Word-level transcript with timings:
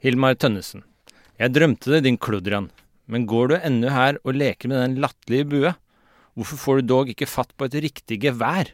Hilmar 0.00 0.32
Tønnesen. 0.40 0.80
Jeg 1.36 1.52
drømte 1.52 1.90
det, 1.92 2.06
din 2.06 2.16
kludrian. 2.16 2.70
Men 3.04 3.26
går 3.28 3.50
du 3.50 3.54
ennå 3.58 3.90
her 3.92 4.16
og 4.24 4.36
leker 4.38 4.70
med 4.70 4.78
den 4.80 4.94
latterlige 5.02 5.48
bue? 5.50 5.72
Hvorfor 6.38 6.60
får 6.62 6.78
du 6.78 6.86
dog 6.88 7.10
ikke 7.12 7.28
fatt 7.28 7.50
på 7.52 7.66
et 7.68 7.76
riktig 7.84 8.16
gevær? 8.22 8.70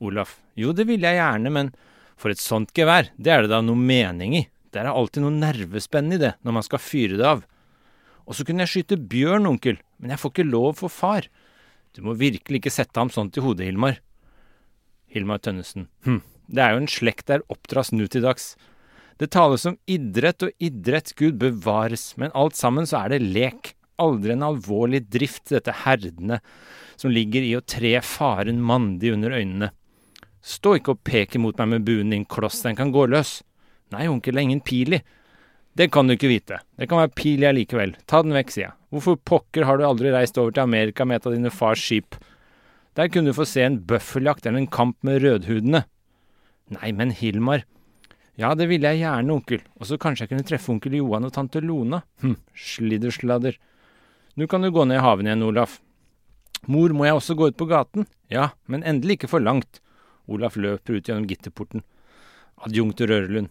Olaf. 0.00 0.38
Jo, 0.56 0.72
det 0.72 0.86
vil 0.88 1.04
jeg 1.04 1.18
gjerne, 1.18 1.52
men 1.52 1.68
for 2.16 2.32
et 2.32 2.40
sånt 2.40 2.72
gevær, 2.72 3.10
det 3.20 3.34
er 3.34 3.44
det 3.44 3.50
da 3.52 3.58
noe 3.60 3.76
mening 3.76 4.38
i. 4.38 4.42
Det 4.72 4.80
er 4.80 4.88
alltid 4.88 5.26
noe 5.26 5.36
nervespenn 5.36 6.16
i 6.16 6.20
det 6.22 6.32
når 6.40 6.56
man 6.56 6.64
skal 6.64 6.80
fyre 6.80 7.20
det 7.20 7.28
av. 7.28 7.44
Og 8.24 8.38
så 8.38 8.48
kunne 8.48 8.64
jeg 8.64 8.72
skyte 8.72 9.00
bjørn, 9.10 9.50
onkel, 9.52 9.76
men 10.00 10.14
jeg 10.14 10.22
får 10.22 10.32
ikke 10.32 10.48
lov 10.48 10.70
for 10.80 10.92
far. 10.92 11.28
Du 11.92 12.00
må 12.08 12.16
virkelig 12.16 12.62
ikke 12.62 12.72
sette 12.72 12.96
ham 12.96 13.12
sånn 13.12 13.28
til 13.34 13.44
hodet, 13.44 13.68
Hilmar. 13.68 14.00
Hilmar 15.12 15.44
Tønnesen. 15.44 15.90
Hm, 16.08 16.22
det 16.48 16.64
er 16.64 16.72
jo 16.72 16.82
en 16.86 16.92
slekt 16.96 17.28
der 17.28 17.44
oppdras 17.52 17.92
nu 17.92 18.06
til 18.08 18.24
dags. 18.24 18.54
Det 19.18 19.30
tales 19.34 19.66
om 19.66 19.76
idrett 19.90 20.44
og 20.46 20.54
idrett, 20.62 21.10
Gud 21.18 21.40
bevares, 21.42 22.12
men 22.20 22.34
alt 22.38 22.54
sammen 22.58 22.86
så 22.86 23.02
er 23.02 23.16
det 23.16 23.26
lek. 23.26 23.74
Aldri 23.98 24.36
en 24.36 24.46
alvorlig 24.46 25.02
drift, 25.10 25.48
dette 25.50 25.74
herdene 25.82 26.38
som 26.98 27.10
ligger 27.10 27.42
i 27.42 27.56
å 27.58 27.64
tre 27.66 27.96
faren 28.02 28.60
mandig 28.62 29.10
under 29.14 29.34
øynene. 29.34 29.72
Stå 30.42 30.76
ikke 30.78 30.94
og 30.94 31.02
peke 31.06 31.40
mot 31.42 31.58
meg 31.58 31.72
med 31.72 31.86
buen 31.86 32.14
din, 32.14 32.26
kloss, 32.30 32.62
den 32.62 32.78
kan 32.78 32.92
gå 32.94 33.08
løs. 33.10 33.40
Nei, 33.94 34.06
onkel, 34.10 34.36
det 34.36 34.42
er 34.42 34.48
ingen 34.48 34.62
pil 34.64 34.98
i. 34.98 35.02
Det 35.78 35.90
kan 35.94 36.08
du 36.08 36.14
ikke 36.14 36.30
vite. 36.30 36.60
Det 36.78 36.88
kan 36.90 37.02
være 37.02 37.14
pil 37.18 37.42
i 37.42 37.48
allikevel. 37.50 37.94
Ta 38.10 38.22
den 38.24 38.34
vekk, 38.34 38.54
sier 38.54 38.68
jeg. 38.68 38.76
Hvorfor 38.94 39.18
pokker 39.30 39.66
har 39.68 39.78
du 39.78 39.86
aldri 39.86 40.10
reist 40.14 40.38
over 40.40 40.54
til 40.54 40.64
Amerika 40.64 41.06
med 41.06 41.20
et 41.20 41.28
av 41.28 41.34
dine 41.36 41.52
fars 41.54 41.82
skip? 41.82 42.18
Der 42.98 43.10
kunne 43.12 43.30
du 43.30 43.36
få 43.36 43.46
se 43.46 43.62
en 43.62 43.78
bøffeljakt 43.86 44.46
eller 44.46 44.64
en 44.64 44.70
kamp 44.74 44.96
med 45.06 45.20
rødhudene. 45.22 45.84
Nei, 46.74 46.90
men 46.96 47.14
Hilmar. 47.14 47.62
Ja, 48.38 48.52
det 48.54 48.68
ville 48.70 48.86
jeg 48.92 49.02
gjerne, 49.02 49.34
onkel. 49.34 49.64
Og 49.80 49.88
så 49.88 49.98
kanskje 49.98 50.24
jeg 50.24 50.30
kunne 50.32 50.46
treffe 50.46 50.70
onkel 50.70 50.94
Johan 51.00 51.26
og 51.26 51.34
tante 51.34 51.62
Lona. 51.64 52.04
Hm, 52.22 52.36
sliddersladder. 52.54 53.58
Nå 54.38 54.46
kan 54.46 54.62
du 54.62 54.70
gå 54.70 54.84
ned 54.86 55.00
i 55.00 55.02
haven 55.02 55.26
igjen, 55.26 55.42
Olaf. 55.42 55.80
Mor, 56.70 56.94
må 56.94 57.08
jeg 57.08 57.18
også 57.18 57.34
gå 57.38 57.50
ut 57.50 57.58
på 57.58 57.66
gaten? 57.70 58.06
Ja, 58.30 58.52
men 58.70 58.86
endelig 58.86 59.18
ikke 59.18 59.32
for 59.34 59.42
langt. 59.42 59.80
Olaf 60.30 60.58
løper 60.60 60.98
ut 60.98 61.08
gjennom 61.08 61.26
gitterporten. 61.26 61.82
Adjunkt 62.62 63.02
Rørlund. 63.02 63.50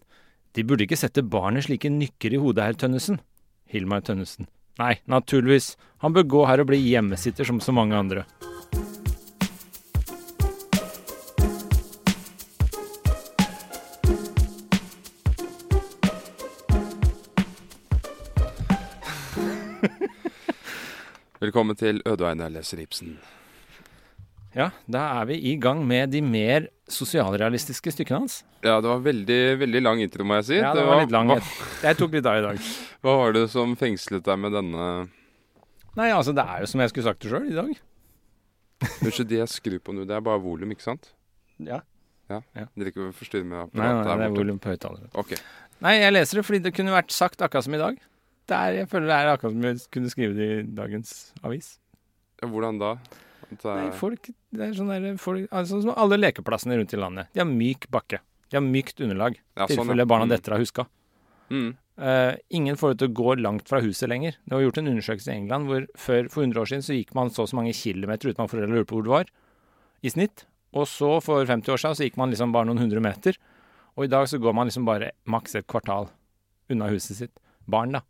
De 0.55 0.63
burde 0.63 0.87
ikke 0.87 0.99
sette 0.99 1.23
barnet 1.25 1.67
slike 1.67 1.91
nykker 1.91 2.33
i 2.33 2.39
hodet, 2.41 2.63
herr 2.63 2.79
Tønnesen. 2.79 3.19
Hilmar 3.67 4.05
Tønnesen. 4.07 4.47
Nei, 4.79 4.95
naturligvis. 5.09 5.73
Han 6.05 6.15
bør 6.15 6.27
gå 6.31 6.45
her 6.47 6.63
og 6.63 6.69
bli 6.69 6.79
hjemmesitter 6.79 7.47
som 7.47 7.59
så 7.63 7.73
mange 7.75 7.97
andre. 7.97 8.23
Velkommen 21.47 21.77
til 21.79 22.01
Ødveine 22.03 22.49
leser 22.51 22.81
Ibsen. 22.83 23.13
Ja, 24.51 24.65
da 24.91 25.03
er 25.21 25.27
vi 25.29 25.37
i 25.47 25.53
gang 25.63 25.79
med 25.87 26.11
de 26.11 26.19
mer 26.19 26.65
sosialrealistiske 26.91 27.93
stykkene 27.93 28.25
hans. 28.25 28.41
Ja, 28.65 28.81
det 28.83 28.89
var 28.89 28.99
veldig, 29.05 29.37
veldig 29.61 29.81
lang 29.85 30.01
intro, 30.03 30.25
må 30.27 30.41
jeg 30.41 30.47
si. 30.49 30.57
Ja, 30.57 30.73
det 30.75 30.83
var 30.83 30.99
litt 30.99 31.13
lang. 31.15 31.31
Jeg, 31.31 31.95
tok 32.01 32.17
litt 32.17 32.27
av 32.27 32.41
i 32.41 32.43
dag. 32.43 32.59
hva 33.05 33.13
var 33.21 33.37
det 33.37 33.45
som 33.53 33.77
fengslet 33.79 34.25
deg 34.27 34.41
med 34.43 34.57
denne 34.57 34.89
Nei, 35.95 36.09
altså, 36.11 36.33
det 36.35 36.43
er 36.43 36.65
jo 36.65 36.69
som 36.73 36.83
jeg 36.83 36.91
skulle 36.91 37.07
sagt 37.07 37.23
det 37.23 37.31
sjøl 37.31 37.47
i 37.47 37.55
dag. 37.55 37.71
Unnskyld, 39.05 39.29
det 39.31 39.39
jeg 39.39 39.53
skrur 39.53 39.79
på 39.87 39.95
nå, 39.95 40.03
det 40.09 40.19
er 40.19 40.27
bare 40.27 40.43
volum, 40.43 40.75
ikke 40.75 40.89
sant? 40.89 41.13
Ja. 41.63 41.79
Ja. 42.27 42.41
Ja. 42.59 42.67
Dere 42.75 42.91
ikke 42.91 43.07
forstyrre 43.15 43.47
med 43.47 43.61
Nei, 43.71 43.87
apparatet 43.87 44.03
nei, 44.03 44.11
her 44.11 44.19
det 44.25 44.27
er 44.27 44.35
volum 44.35 44.59
på 44.59 44.75
høyttaleren. 44.75 45.15
Okay. 45.23 45.39
Nei, 45.87 45.95
jeg 46.01 46.11
leser 46.17 46.41
det 46.41 46.47
fordi 46.49 46.63
det 46.67 46.75
kunne 46.75 46.97
vært 46.97 47.15
sagt 47.15 47.39
akkurat 47.39 47.71
som 47.71 47.79
i 47.79 47.83
dag. 47.85 48.03
Er, 48.51 48.73
jeg 48.81 48.87
føler 48.89 49.07
det 49.07 49.15
er 49.17 49.31
akkurat 49.33 49.53
som 49.55 49.63
jeg 49.67 49.79
kunne 49.91 50.09
skrive 50.13 50.35
det 50.37 50.47
i 50.59 50.61
dagens 50.77 51.33
avis. 51.43 51.73
Hvordan 52.41 52.77
da? 52.79 52.93
Det 53.49 53.63
Nei, 53.63 53.87
er- 53.87 53.91
folk, 53.95 54.29
det 54.51 54.61
er 54.67 54.73
sånn 54.75 54.89
der, 54.91 55.17
folk, 55.17 55.47
altså, 55.51 55.81
som 55.81 55.93
alle 55.95 56.17
lekeplassene 56.19 56.75
rundt 56.77 56.93
i 56.93 56.97
landet. 56.99 57.27
De 57.33 57.39
har 57.39 57.47
myk 57.47 57.87
bakke. 57.89 58.19
De 58.51 58.57
har 58.57 58.63
mykt 58.63 58.99
underlag. 59.03 59.37
Ja, 59.55 59.65
I 59.65 59.73
sånn, 59.75 59.83
tilfelle 59.87 60.03
ja. 60.03 60.05
barna 60.05 60.25
Mm. 60.25 60.29
detter 60.35 60.53
av 60.53 60.59
huska. 60.63 60.87
mm. 61.49 61.75
Uh, 61.97 62.35
ingen 62.53 62.75
får 62.77 62.91
det 62.93 62.97
til 62.99 63.07
å 63.09 63.13
gå 63.17 63.41
langt 63.41 63.65
fra 63.67 63.79
huset 63.81 64.07
lenger. 64.07 64.35
Det 64.45 64.53
var 64.53 64.61
gjort 64.61 64.77
en 64.77 64.87
undersøkelse 64.91 65.31
i 65.31 65.37
England 65.39 65.65
hvor 65.65 65.87
før, 65.97 66.27
for 66.29 66.43
100 66.43 66.59
år 66.61 66.67
siden 66.69 66.83
så 66.85 66.93
gikk 66.93 67.15
man 67.15 67.31
så 67.33 67.41
og 67.41 67.49
så 67.49 67.55
mange 67.57 67.73
kilometer 67.73 68.29
uten 68.29 68.43
at 68.43 68.51
foreldre 68.51 68.69
lurte 68.69 68.85
på 68.91 68.99
hvor 68.99 69.03
det 69.07 69.09
var, 69.15 69.25
i 70.05 70.09
snitt. 70.13 70.45
Og 70.77 70.85
så 70.85 71.09
for 71.25 71.41
50 71.43 71.73
år 71.73 71.77
siden 71.81 71.95
så 71.97 72.05
gikk 72.05 72.17
man 72.21 72.29
liksom 72.29 72.51
bare 72.53 72.67
noen 72.69 72.77
hundre 72.77 73.01
meter. 73.01 73.33
Og 73.97 74.03
i 74.05 74.11
dag 74.13 74.27
så 74.29 74.37
går 74.37 74.53
man 74.53 74.67
liksom 74.69 74.85
bare 74.85 75.09
maks 75.25 75.55
et 75.57 75.65
kvartal 75.65 76.11
unna 76.69 76.85
huset 76.93 77.17
sitt. 77.17 77.33
Barn, 77.67 77.93
da. 77.97 78.01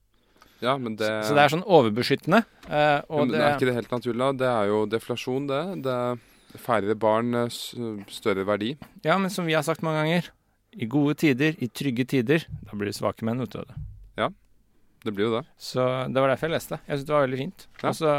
Ja, 0.63 0.77
men 0.77 0.95
det 0.99 1.09
Så 1.27 1.35
det 1.37 1.43
er 1.43 1.53
sånn 1.53 1.65
overbeskyttende. 1.65 2.43
eh, 2.69 3.01
ja, 3.01 3.03
men 3.09 3.33
det, 3.33 3.41
Er 3.41 3.57
ikke 3.57 3.69
det 3.69 3.77
helt 3.77 3.93
naturlig? 3.93 4.19
da? 4.23 4.31
Det 4.43 4.49
er 4.53 4.71
jo 4.71 4.85
deflasjon, 4.85 5.47
det. 5.47 5.61
det 5.85 5.93
er 5.93 6.57
færre 6.57 6.95
barn, 6.95 7.33
eh, 7.35 7.59
større 8.09 8.45
verdi. 8.47 8.77
Ja, 9.03 9.17
men 9.17 9.29
som 9.29 9.45
vi 9.45 9.53
har 9.53 9.63
sagt 9.67 9.83
mange 9.85 10.01
ganger, 10.03 10.31
i 10.77 10.85
gode 10.85 11.15
tider, 11.15 11.55
i 11.59 11.67
trygge 11.69 12.05
tider, 12.05 12.45
da 12.65 12.77
blir 12.77 12.91
det 12.91 12.97
svake 12.97 13.25
menn, 13.25 13.39
vet 13.39 13.55
du. 13.55 13.63
det. 13.65 13.83
Det 15.07 15.13
blir 15.15 15.29
jo 15.29 15.35
det. 15.37 15.45
Så 15.61 15.83
det 16.11 16.19
var 16.19 16.33
derfor 16.33 16.49
jeg 16.49 16.57
leste. 16.57 16.79
Jeg 16.83 16.97
syntes 16.97 17.07
det 17.07 17.15
var 17.15 17.25
veldig 17.27 17.39
fint. 17.39 17.67
Ja. 17.79 17.91
Altså, 17.91 18.13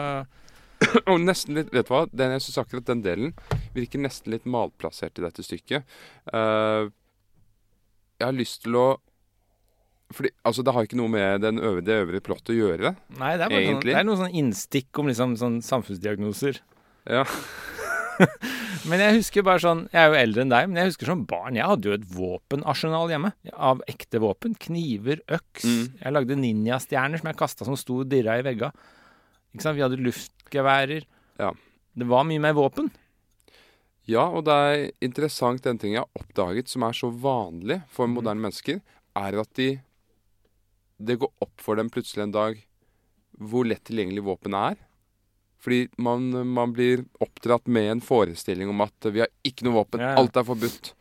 Og 1.11 1.19
nesten 1.25 1.59
litt, 1.59 1.73
vet 1.75 1.89
du 1.89 1.93
hva? 1.93 2.05
Den, 2.15 2.37
jeg 2.37 2.45
synes 2.45 2.61
akkurat 2.63 2.87
den 2.87 3.03
delen 3.03 3.33
virker 3.75 4.01
nesten 4.01 4.31
litt 4.33 4.47
malplassert 4.47 5.19
i 5.19 5.25
dette 5.25 5.43
stykket. 5.43 5.85
Uh, 6.31 6.87
jeg 8.19 8.29
har 8.29 8.37
lyst 8.37 8.63
til 8.63 8.79
å 8.79 8.87
fordi, 10.15 10.31
altså 10.49 10.65
Det 10.65 10.73
har 10.73 10.87
ikke 10.87 10.97
noe 10.97 11.13
med 11.13 11.43
den 11.45 11.59
øvre, 11.61 11.83
det 11.85 11.97
øvrige 12.03 12.25
plottet 12.25 12.55
å 12.55 12.57
gjøre. 12.57 12.95
nei, 13.19 13.33
det 13.37 13.45
er, 13.45 13.53
bare 13.53 13.67
sånn, 13.67 13.83
det 13.85 13.97
er 13.99 14.07
noe 14.09 14.21
sånn 14.21 14.37
innstikk 14.41 15.01
om 15.03 15.11
liksom 15.11 15.35
sånn 15.41 15.59
samfunnsdiagnoser. 15.65 16.63
Ja. 17.09 17.25
Men 18.89 19.03
jeg 19.03 19.19
husker 19.21 19.45
bare 19.47 19.63
sånn 19.63 19.85
Jeg 19.93 20.01
er 20.01 20.09
jo 20.11 20.17
eldre 20.19 20.43
enn 20.43 20.51
deg, 20.51 20.67
men 20.67 20.81
jeg 20.81 20.91
husker 20.91 21.07
som 21.07 21.21
barn 21.29 21.55
Jeg 21.55 21.69
hadde 21.71 21.87
jo 21.87 21.95
et 21.95 22.07
våpenarsenal 22.11 23.13
hjemme. 23.13 23.31
Av 23.55 23.83
ekte 23.91 24.21
våpen. 24.23 24.57
Kniver, 24.59 25.23
øks. 25.39 25.67
Mm. 25.67 25.85
Jeg 26.01 26.15
lagde 26.15 26.39
ninjastjerner 26.41 27.21
som 27.21 27.31
jeg 27.31 27.39
kasta 27.39 27.69
som 27.69 27.79
sto 27.79 28.01
og 28.03 28.11
dirra 28.11 28.39
i 28.41 28.45
vegga. 28.47 28.73
Ikke 29.55 29.65
sant? 29.65 29.79
Vi 29.79 29.85
hadde 29.85 30.01
luftgeværer. 30.03 31.07
Ja. 31.39 31.53
Det 31.99 32.09
var 32.11 32.27
mye 32.29 32.43
mer 32.43 32.57
våpen. 32.59 32.91
Ja, 34.09 34.25
og 34.25 34.47
det 34.49 34.55
er 34.55 34.87
interessant 35.05 35.65
den 35.67 35.81
ting 35.81 35.95
jeg 35.95 36.05
har 36.05 36.23
oppdaget 36.23 36.71
som 36.73 36.87
er 36.87 36.97
så 36.97 37.11
vanlig 37.13 37.83
for 37.93 38.09
moderne 38.11 38.41
mennesker, 38.47 38.81
er 39.19 39.41
at 39.43 39.51
de 39.59 39.75
Det 40.99 41.19
går 41.23 41.31
opp 41.45 41.63
for 41.63 41.79
dem 41.79 41.91
plutselig 41.95 42.27
en 42.27 42.35
dag 42.35 42.61
hvor 43.39 43.67
lett 43.69 43.85
tilgjengelig 43.87 44.25
våpen 44.27 44.55
er. 44.59 44.79
Fordi 45.63 45.89
man, 45.99 46.29
man 46.55 46.73
blir 46.75 47.05
oppdratt 47.23 47.67
med 47.71 47.91
en 47.93 48.01
forestilling 48.03 48.71
om 48.71 48.83
at 48.85 49.09
vi 49.11 49.23
har 49.25 49.31
ikke 49.47 49.67
noe 49.67 49.81
våpen, 49.81 50.03
Ja, 50.03 50.13
ja. 50.15 50.21
alt 50.23 50.37
er 50.39 50.47
forbudt. 50.47 50.93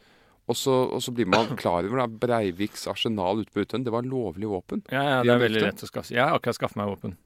Og 0.48 0.56
så, 0.56 0.74
og 0.96 1.02
så 1.04 1.12
blir 1.12 1.28
man 1.30 1.50
klar 1.60 1.84
over 1.86 2.06
at 2.06 2.14
Breiviks 2.22 2.88
arsenal 2.88 3.42
ute 3.44 3.52
på 3.54 3.66
Utøyen, 3.66 3.84
det 3.84 3.92
var 3.94 4.06
lovlig 4.08 4.48
våpen. 4.50 4.84
Ja, 4.94 5.02
ja, 5.04 5.18
det 5.26 5.34
er 5.34 5.42
veldig 5.44 5.64
lett 5.66 5.84
å 5.84 5.90
skaffe. 5.90 6.14
Jeg 6.16 6.24
har 6.24 6.38
akkurat 6.38 6.58
skaffet 6.58 6.80
meg 6.80 6.94
våpen. 6.94 7.18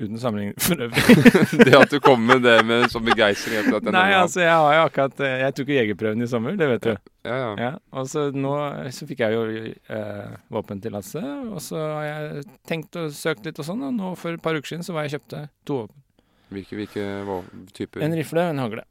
Uten 0.00 0.16
sammenligning 0.18 0.54
for 0.56 0.80
øvrig. 0.80 1.02
det 1.66 1.74
at 1.76 1.92
du 1.92 1.98
kommer 2.00 2.34
med 2.34 2.44
det 2.46 2.56
med 2.64 2.86
sånn 2.92 3.04
begeistring 3.04 3.66
Nei, 3.92 4.06
altså, 4.16 4.40
jeg 4.40 4.54
har 4.54 4.76
jo 4.78 4.84
akkurat 4.86 5.20
eh, 5.26 5.34
Jeg 5.42 5.56
tok 5.58 5.72
jo 5.72 5.76
jegerprøven 5.76 6.24
i 6.24 6.28
sommer, 6.30 6.56
det 6.56 6.68
vet 6.70 6.86
du. 6.86 7.10
ja, 7.28 7.36
ja. 7.36 7.50
Ja, 7.60 7.70
og 7.92 8.08
så 8.08 8.30
nå 8.32 8.54
så 8.96 9.08
fikk 9.10 9.20
jeg 9.26 9.36
jo 9.36 9.42
eh, 9.68 10.30
våpentillatelse, 10.56 11.24
og 11.52 11.60
så 11.64 11.82
har 11.98 12.06
jeg 12.08 12.46
tenkt 12.70 12.96
og 12.96 13.12
søkt 13.16 13.44
litt 13.44 13.60
og 13.60 13.68
sånn, 13.68 13.84
og 13.90 13.92
nå 13.98 14.14
for 14.16 14.38
et 14.38 14.44
par 14.44 14.56
uker 14.56 14.72
siden 14.72 14.86
så 14.86 14.96
var 14.96 15.04
jeg 15.04 15.18
kjøpte 15.18 15.42
to 15.68 15.82
våpen. 15.82 16.00
Hvilke, 16.50 16.80
hvilke 16.80 17.04
typer 17.76 18.02
En 18.02 18.16
rifle 18.16 18.48
og 18.48 18.54
en 18.56 18.64
hagle. 18.64 18.86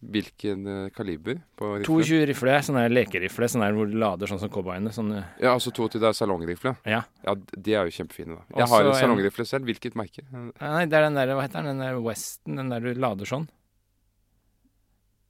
Hvilken 0.00 0.62
eh, 0.66 0.88
kaliber 0.96 1.42
på 1.60 1.74
rifle? 1.82 1.84
22 2.00 2.20
rifle, 2.30 2.54
sånn 2.64 2.78
der 2.80 2.88
lekerifle, 2.88 3.48
sånn 3.52 3.60
der 3.66 3.74
hvor 3.76 3.84
du 3.90 3.98
lader 4.00 4.30
sånn 4.30 4.40
som 4.40 4.48
cowboyene. 4.48 4.88
Sånne... 4.96 5.18
Ja, 5.42 5.52
altså 5.52 5.68
22 5.76 6.00
det 6.00 6.08
er 6.08 6.16
salongrifle. 6.16 6.72
ja. 6.88 7.02
Ja, 7.26 7.34
de 7.36 7.74
er 7.76 7.84
jo 7.90 7.92
kjempefine, 7.98 8.38
da. 8.38 8.46
Jeg 8.56 8.64
Også 8.64 8.74
har 8.78 8.88
en 8.88 8.96
salongrifle 8.96 9.44
selv. 9.44 9.68
Hvilket 9.68 9.98
merke? 10.00 10.24
Nei, 10.32 10.86
det 10.88 10.96
er 10.96 11.04
den 11.10 11.18
der, 11.20 11.34
hva 11.36 11.44
heter 11.44 11.60
den, 11.60 11.76
den 11.76 11.84
der 11.84 12.00
Weston, 12.00 12.56
den 12.62 12.72
der 12.72 12.80
du 12.80 12.94
lader 12.96 13.28
sånn. 13.28 13.44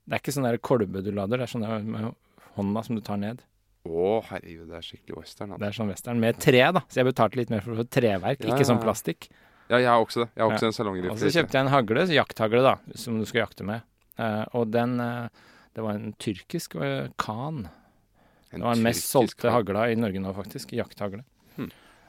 Det 0.07 0.17
er 0.17 0.23
ikke 0.23 0.35
sånn 0.39 0.47
der 0.47 0.59
kolbe 0.63 1.03
du 1.03 1.11
lader, 1.15 1.39
det 1.43 1.47
er 1.49 1.53
sånn 1.53 1.67
der 1.67 1.83
med 1.87 2.13
hånda 2.57 2.83
som 2.87 2.99
du 2.99 3.03
tar 3.07 3.19
ned. 3.21 3.43
Å, 3.91 4.09
herregud, 4.31 4.67
det 4.71 4.77
er 4.79 4.87
skikkelig 4.87 5.19
western. 5.23 5.55
Det 5.59 5.67
er 5.71 5.77
sånn 5.77 5.91
western 5.91 6.19
med 6.23 6.39
tre, 6.43 6.63
da. 6.77 6.83
Så 6.91 7.01
jeg 7.01 7.09
betalte 7.11 7.39
litt 7.41 7.51
mer 7.53 7.63
for 7.65 7.79
få 7.79 7.87
treverk, 7.89 8.43
Ja, 8.45 8.55
ikke 8.55 8.67
sånn 8.69 8.81
plastikk. 8.83 9.31
Ja, 9.71 9.79
jeg 9.79 9.87
har 9.87 10.03
også 10.03 10.25
det. 10.25 10.31
Jeg 10.35 10.43
har 10.45 10.51
også 10.55 10.67
Ja. 10.67 10.71
en 10.71 10.79
salongrifle. 10.79 11.13
Og 11.15 11.19
så 11.23 11.31
kjøpte 11.31 11.55
jeg 11.59 11.63
en 11.67 11.73
hagle, 11.75 12.07
jakthagle, 12.11 12.63
da, 12.63 12.75
som 12.99 13.19
du 13.19 13.25
skal 13.27 13.47
jakte 13.47 13.65
med. 13.65 13.83
Eh, 14.21 14.45
og 14.59 14.71
den 14.75 14.99
eh, 15.01 15.29
Det 15.77 15.85
var 15.87 15.97
en 15.97 16.13
tyrkisk 16.21 16.75
uh, 16.81 17.09
Khan. 17.21 17.63
Det 18.51 18.59
var 18.61 18.75
den 18.75 18.83
mest 18.83 19.07
solgte 19.07 19.47
hag- 19.53 19.61
hagla 19.71 19.85
i 19.93 19.99
Norge 19.99 20.19
nå, 20.21 20.33
faktisk. 20.35 20.73
Jakthagle. 20.75 21.23
Hmm. 21.55 21.69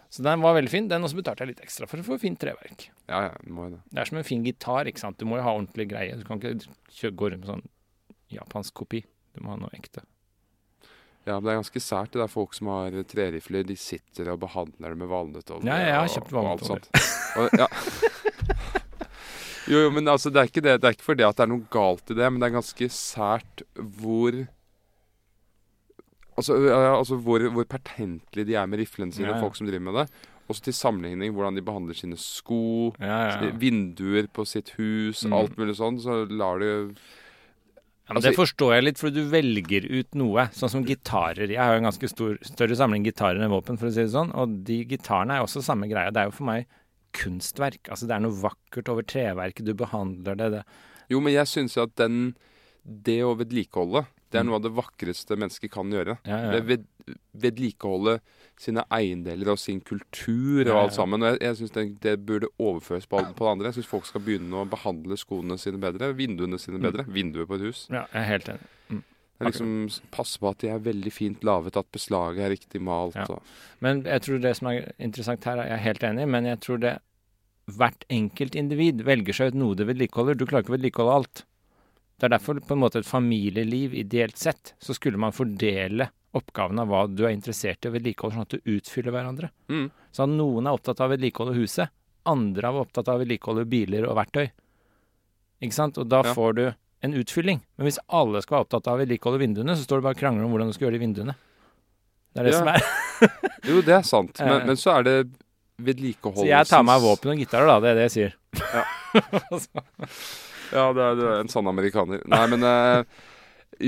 Så 0.09 0.23
den 0.25 0.41
var 0.43 0.55
veldig 0.57 0.71
fin. 0.73 0.87
Den 0.89 1.05
også 1.05 1.19
betalte 1.19 1.45
jeg 1.45 1.51
litt 1.53 1.61
ekstra 1.63 1.85
for 1.87 2.01
å 2.01 2.03
få 2.07 2.17
fint 2.19 2.39
treverk. 2.41 2.87
Ja, 3.07 3.27
ja, 3.29 3.35
må 3.47 3.67
jo 3.69 3.75
det. 3.75 3.83
Det 3.93 4.01
er 4.01 4.09
som 4.09 4.17
en 4.19 4.25
fin 4.27 4.41
gitar, 4.43 4.89
ikke 4.89 4.99
sant. 5.03 5.19
Du 5.21 5.29
må 5.29 5.37
jo 5.37 5.45
ha 5.45 5.53
ordentlig 5.53 5.85
greie. 5.93 6.17
Du 6.19 6.25
kan 6.27 6.41
ikke 6.41 7.13
gå 7.13 7.29
rundt 7.31 7.45
med 7.45 7.51
sånn 7.53 7.63
japansk 8.33 8.73
kopi. 8.81 9.03
Du 9.37 9.45
må 9.45 9.53
ha 9.53 9.59
noe 9.61 9.71
ekte. 9.77 10.01
Ja, 11.27 11.37
men 11.37 11.45
det 11.45 11.53
er 11.53 11.59
ganske 11.61 11.83
sært. 11.85 12.11
Det 12.17 12.25
er 12.25 12.33
folk 12.33 12.57
som 12.57 12.73
har 12.73 12.97
trerifler. 13.07 13.63
De 13.69 13.77
sitter 13.77 14.33
og 14.33 14.41
behandler 14.41 14.95
det 14.95 14.99
med 15.05 15.11
valnøttovner. 15.13 15.69
Ja, 15.69 15.77
jeg 15.85 15.93
har 15.99 16.09
og- 16.09 16.15
kjøpt 16.17 16.33
og 16.33 16.49
alt 16.55 16.65
sånt. 16.65 16.89
Og, 17.37 17.61
ja. 17.61 17.69
Jo, 19.71 19.85
jo, 19.85 19.91
men 19.95 20.09
altså, 20.12 20.29
det 20.33 20.41
er 20.41 20.50
ikke 20.51 20.63
det. 20.65 20.73
Det 20.83 20.89
er 20.89 20.95
ikke 20.97 21.07
fordi 21.13 21.23
at 21.23 21.38
det 21.39 21.45
er 21.45 21.51
noe 21.53 21.63
galt 21.71 22.12
i 22.12 22.18
det, 22.18 22.27
men 22.31 22.41
det 22.44 22.50
er 22.50 22.57
ganske 22.59 22.89
sært 22.91 23.63
hvor 24.01 24.41
Altså, 26.39 26.56
altså 26.73 27.18
hvor, 27.21 27.44
hvor 27.53 27.65
pertentlige 27.69 28.47
de 28.47 28.56
er 28.57 28.65
med 28.71 28.79
riflene 28.79 29.13
sine, 29.13 29.27
Ja, 29.29 29.35
ja. 29.35 29.41
folk 29.44 29.57
som 29.59 29.68
driver 29.68 29.83
med 29.83 29.97
det. 30.00 30.06
Også 30.50 30.63
til 30.63 30.73
sammenligning 30.73 31.33
hvordan 31.35 31.56
de 31.59 31.62
behandler 31.68 31.94
sine 31.97 32.18
sko, 32.18 32.94
Ja, 33.00 33.51
vinduer 33.59 34.27
på 34.33 34.45
sitt 34.47 34.71
hus, 34.77 35.23
Mm. 35.27 35.33
alt 35.38 35.57
mulig 35.59 35.75
sånn. 35.77 36.00
Så 36.01 36.25
lar 36.31 36.59
de 36.59 36.71
Ja, 38.07 38.13
men 38.15 38.23
det 38.23 38.35
forstår 38.35 38.73
jeg 38.75 38.83
litt, 38.83 38.97
for 38.97 39.09
du 39.09 39.21
velger 39.29 39.85
ut 39.91 40.15
noe. 40.15 40.47
Sånn 40.51 40.69
som 40.69 40.83
gitarer. 40.83 41.47
Jeg 41.47 41.57
har 41.59 41.73
jo 41.75 41.83
en 41.83 41.91
ganske 41.91 42.09
stor, 42.09 42.38
større 42.44 42.75
samling 42.75 43.03
gitarer 43.06 43.39
enn 43.39 43.51
våpen, 43.51 43.77
for 43.77 43.88
å 43.88 43.91
si 43.94 44.01
det 44.01 44.09
sånn. 44.12 44.33
Og 44.35 44.63
de 44.65 44.83
gitarene 44.85 45.31
er 45.35 45.38
jo 45.39 45.45
også 45.45 45.62
samme 45.63 45.88
greia. 45.88 46.12
Det 46.12 46.18
er 46.18 46.25
jo 46.25 46.31
for 46.31 46.44
meg 46.45 46.65
kunstverk. 47.13 47.89
Altså 47.89 48.07
det 48.07 48.15
er 48.15 48.23
noe 48.25 48.37
vakkert 48.41 48.89
over 48.89 49.03
treverket. 49.03 49.65
Du 49.65 49.73
behandler 49.73 50.35
det, 50.39 50.51
det. 50.51 50.63
Jo, 51.11 51.19
men 51.19 51.33
jeg 51.33 51.45
syns 51.51 51.75
jo 51.75 51.83
at 51.83 51.95
den 51.99 52.35
Det 52.83 53.19
å 53.21 53.35
vedlikeholde, 53.37 54.07
det 54.31 54.39
er 54.39 54.43
Mm. 54.43 54.47
noe 54.49 54.55
av 54.55 54.61
det 54.63 54.71
vakreste 54.73 55.35
mennesker 55.37 55.69
kan 55.69 55.91
gjøre. 55.93 56.17
Ja, 56.25 56.37
ja. 56.47 56.51
Det 56.55 56.61
ved, 56.65 56.85
vedlikeholde 57.37 58.15
sine 58.57 58.83
eiendeler 58.89 59.51
og 59.53 59.59
sin 59.59 59.81
kultur 59.81 60.61
og 60.63 60.71
Ja, 60.71 60.79
alt 60.81 60.93
sammen. 60.95 61.21
Og 61.21 61.33
jeg, 61.35 61.41
jeg 61.45 61.55
syns 61.59 61.71
det, 61.75 61.85
det 62.01 62.15
burde 62.25 62.49
overføres 62.57 63.05
på, 63.05 63.21
på 63.35 63.45
det 63.45 63.51
andre. 63.51 63.69
Jeg 63.69 63.75
syns 63.79 63.89
folk 63.91 64.05
skal 64.09 64.21
begynne 64.25 64.63
å 64.63 64.67
behandle 64.69 65.17
skoene 65.19 65.57
sine 65.61 65.77
bedre, 65.81 66.09
vinduene 66.17 66.57
sine 66.59 66.79
Mm. 66.79 66.85
bedre. 66.87 67.05
Vinduer 67.07 67.45
på 67.45 67.55
et 67.59 67.67
hus. 67.69 67.87
Ja, 67.91 68.05
jeg 68.13 68.21
er 68.21 68.29
helt 68.31 68.49
enig. 68.49 68.67
Mm. 68.89 69.03
Er 69.41 69.49
liksom 69.49 69.71
passer 69.89 70.09
Passe 70.15 70.39
på 70.41 70.49
at 70.51 70.63
de 70.63 70.69
er 70.71 70.81
veldig 70.85 71.11
fint 71.13 71.45
laget, 71.47 71.77
at 71.77 71.91
beslaget 71.91 72.45
er 72.45 72.53
riktig 72.53 72.81
malt. 72.81 73.15
Ja. 73.17 73.39
Men 73.81 74.03
jeg 74.07 74.21
tror 74.25 74.41
det 74.43 74.55
som 74.57 74.69
er 74.71 74.91
interessant 75.01 75.47
her, 75.49 75.57
er 75.63 75.73
jeg 75.73 75.85
helt 75.88 76.03
enig 76.11 76.27
men 76.29 76.45
jeg 76.45 76.59
tror 76.63 76.81
det 76.83 76.97
hvert 77.71 78.03
enkelt 78.11 78.55
individ 78.57 79.03
velger 79.07 79.33
seg 79.38 79.51
ut 79.53 79.59
noe 79.61 79.77
det 79.77 79.88
vedlikeholder. 79.88 80.38
Du 80.38 80.45
klarer 80.45 80.65
ikke 80.65 80.73
å 80.73 80.77
vedlikeholde 80.77 81.17
alt. 81.19 81.43
Det 82.19 82.27
er 82.27 82.33
derfor 82.35 82.59
på 82.61 82.75
en 82.75 82.81
måte 82.83 82.99
et 83.01 83.07
familieliv, 83.07 83.93
ideelt 83.97 84.38
sett, 84.38 84.75
så 84.81 84.93
skulle 84.93 85.17
man 85.21 85.33
fordele 85.33 86.09
oppgaven 86.37 86.79
av 86.79 86.91
hva 86.91 87.05
du 87.09 87.23
er 87.25 87.33
interessert 87.33 87.83
i 87.85 87.89
å 87.89 87.95
vedlikeholde, 87.95 88.35
sånn 88.37 88.45
at 88.45 88.55
du 88.55 88.75
utfyller 88.77 89.15
hverandre. 89.15 89.49
Mm. 89.71 89.87
Så 90.13 90.25
at 90.27 90.33
noen 90.33 90.67
er 90.67 90.77
opptatt 90.77 91.01
av 91.01 91.09
å 91.09 91.15
vedlikeholde 91.15 91.57
huset, 91.57 91.91
andre 92.29 92.69
er 92.69 92.81
opptatt 92.83 93.09
av 93.09 93.17
å 93.17 93.23
vedlikeholde 93.23 93.65
biler 93.71 94.05
og 94.07 94.19
verktøy. 94.19 94.51
Ikke 95.61 95.77
sant? 95.77 95.97
Og 95.97 96.07
da 96.09 96.21
Ja. 96.23 96.33
får 96.33 96.55
du 96.55 96.65
en 97.03 97.13
utfylling. 97.18 97.62
Men 97.77 97.88
hvis 97.88 98.00
alle 98.07 98.42
skal 98.44 98.57
være 98.59 98.65
opptatt 98.68 98.88
av 98.92 98.98
å 98.98 99.01
vedlikeholde 99.01 99.39
vinduene, 99.42 99.75
så 99.77 99.83
står 99.88 100.01
det 100.01 100.06
bare 100.09 100.18
og 100.18 100.21
krangler 100.21 100.45
om 100.45 100.51
hvordan 100.53 100.69
du 100.69 100.75
skal 100.77 100.88
gjøre 100.88 100.98
de 101.00 101.06
vinduene. 101.06 101.36
Det 102.33 102.39
er 102.44 102.50
det 102.50 102.53
Ja. 102.53 102.59
som 102.59 102.68
er. 102.71 102.81
Jo, 103.69 103.81
det 103.86 103.94
er 103.98 104.06
sant. 104.07 104.39
Eh. 104.42 104.48
Men, 104.48 104.68
men 104.71 104.77
så 104.80 104.94
er 105.00 105.03
det 105.07 105.15
vedlikeholdelsens 105.81 106.45
Så 106.45 106.50
jeg 106.53 106.69
tar 106.69 106.83
med 106.86 107.01
våpen 107.03 107.33
og 107.33 107.42
gitarer, 107.42 107.68
da. 107.69 107.80
Det 107.83 107.89
er 107.92 108.00
det 108.00 108.06
jeg 108.09 108.13
sier. 108.15 108.38
Ja, 110.71 110.86
det 110.95 111.03
er, 111.03 111.15
du 111.19 111.25
er 111.27 111.38
en 111.42 111.51
sann 111.51 111.68
amerikaner. 111.69 112.21
Nei, 112.31 112.42
men 112.53 112.63
eh, 112.68 113.04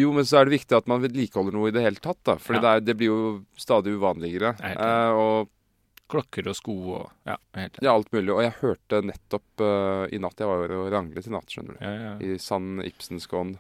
Jo, 0.04 0.12
men 0.16 0.26
så 0.28 0.40
er 0.42 0.48
det 0.50 0.56
viktig 0.58 0.78
at 0.78 0.88
man 0.90 1.02
vedlikeholder 1.04 1.54
noe 1.56 1.70
i 1.70 1.76
det 1.76 1.84
hele 1.86 2.02
tatt, 2.02 2.20
da. 2.26 2.36
For 2.42 2.58
Ja. 2.58 2.62
det, 2.66 2.86
det 2.90 2.96
blir 3.00 3.12
jo 3.14 3.20
stadig 3.60 3.94
uvanligere. 3.98 4.56
Er 4.62 4.80
Eh, 4.84 5.12
og 5.24 5.50
Klokker 6.14 6.50
og 6.52 6.58
sko 6.58 6.76
og 6.94 7.30
Ja, 7.30 7.38
ja, 7.58 7.94
alt 7.94 8.12
mulig. 8.14 8.30
Og 8.36 8.44
jeg 8.46 8.56
hørte 8.62 9.02
nettopp 9.06 9.64
uh, 9.64 10.06
i 10.14 10.20
natt 10.22 10.40
Jeg 10.40 10.50
var 10.50 10.70
jo 10.70 10.84
og 10.86 10.92
ranglet 10.94 11.30
i 11.30 11.34
natt, 11.34 11.50
skjønner 11.50 11.80
du. 11.80 11.84
Ja, 11.84 11.94
ja. 11.98 12.14
I 12.22 12.38
sann 12.42 12.84
Ibsenskån. 12.86 13.56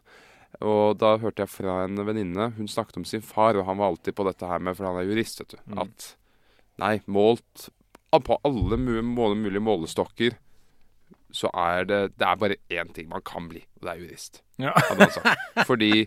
Og 0.61 0.97
da 1.01 1.15
hørte 1.17 1.43
jeg 1.43 1.49
fra 1.49 1.79
en 1.87 1.97
venninne 2.05 2.51
Hun 2.59 2.69
snakket 2.69 2.99
om 3.01 3.07
sin 3.09 3.23
far, 3.25 3.57
og 3.57 3.65
han 3.65 3.79
var 3.79 3.93
alltid 3.93 4.13
på 4.13 4.27
dette 4.27 4.49
her 4.49 4.61
med 4.61 4.77
For 4.77 4.85
han 4.85 4.99
er 5.01 5.09
jurist, 5.09 5.41
vet 5.41 5.55
du. 5.55 5.63
Mm. 5.65 5.81
At 5.87 6.11
Nei, 6.81 6.97
målt 7.05 7.69
på 8.13 8.37
alle 8.45 8.77
mulige 8.77 9.61
målestokker 9.61 10.35
så 11.33 11.49
er 11.57 11.87
det 11.89 11.99
Det 12.19 12.27
er 12.27 12.37
bare 12.37 12.59
én 12.69 12.93
ting 12.93 13.09
man 13.09 13.23
kan 13.25 13.47
bli, 13.49 13.63
og 13.79 13.87
det 13.87 13.91
er 13.91 14.01
jurist. 14.03 14.43
Ja. 14.61 14.73
Fordi 15.69 16.05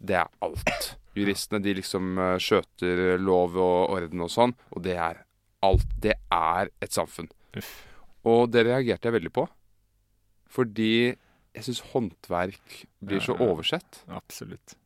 det 0.00 0.16
er 0.16 0.30
alt. 0.40 0.94
Juristene 1.14 1.60
de 1.62 1.74
liksom 1.76 2.16
eh, 2.18 2.38
skjøter 2.40 3.20
lov 3.20 3.58
og 3.60 3.92
orden 3.92 4.24
og 4.24 4.32
sånn, 4.32 4.54
og 4.72 4.82
det 4.86 4.96
er 4.96 5.20
alt. 5.62 5.88
Det 6.02 6.14
er 6.32 6.70
et 6.82 6.94
samfunn. 6.94 7.30
Uff. 7.58 7.72
Og 8.28 8.46
det 8.54 8.64
reagerte 8.68 9.08
jeg 9.08 9.16
veldig 9.18 9.32
på. 9.34 9.46
Fordi 10.52 10.92
jeg 11.52 11.66
syns 11.66 11.82
håndverk 11.92 12.78
blir 13.04 13.20
så 13.20 13.34
Ja, 13.36 13.44
ja. 13.44 13.50
oversett. 13.50 14.02
Absolutt. 14.08 14.76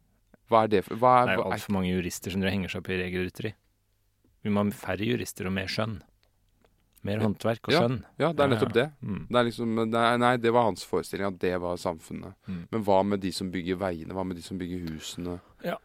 Hva 0.51 0.65
er 0.65 0.69
det 0.71 0.85
for 0.87 0.99
hva 0.99 1.15
Det 1.27 1.33
er, 1.33 1.33
er 1.33 1.41
jo 1.41 1.47
er, 1.47 1.55
altfor 1.57 1.75
mange 1.75 1.91
jurister 1.93 2.31
som 2.35 2.43
henger 2.43 2.71
seg 2.71 2.83
opp 2.83 2.91
i 2.91 3.01
regelrytteri. 3.01 3.55
Vi 4.47 4.51
må 4.51 4.63
ha 4.63 4.71
færre 4.71 5.07
jurister 5.07 5.49
og 5.49 5.53
mer 5.57 5.67
skjønn. 5.67 5.97
Mer 7.07 7.23
håndverk 7.23 7.69
og 7.69 7.75
Ja, 7.75 7.81
skjønn. 7.83 7.99
Ja, 8.19 8.33
det 8.33 8.45
er 8.45 8.51
nettopp 8.51 8.75
det. 8.75 8.87
Mm. 9.03 9.27
Det 9.29 9.39
er 9.41 9.47
liksom, 9.49 9.75
det 9.91 10.01
er, 10.03 10.19
nei, 10.23 10.37
det 10.43 10.53
var 10.55 10.69
hans 10.69 10.85
forestilling, 10.87 11.27
at 11.27 11.39
det 11.43 11.53
var 11.63 11.77
samfunnet. 11.79 12.35
Mm. 12.47 12.63
Men 12.71 12.87
hva 12.87 13.01
med 13.07 13.23
de 13.23 13.33
som 13.35 13.51
bygger 13.51 13.79
veiene? 13.79 14.15
Hva 14.15 14.25
med 14.27 14.39
de 14.39 14.43
som 14.47 14.59
bygger 14.59 14.87
husene? 14.89 15.39
Ja. 15.67 15.77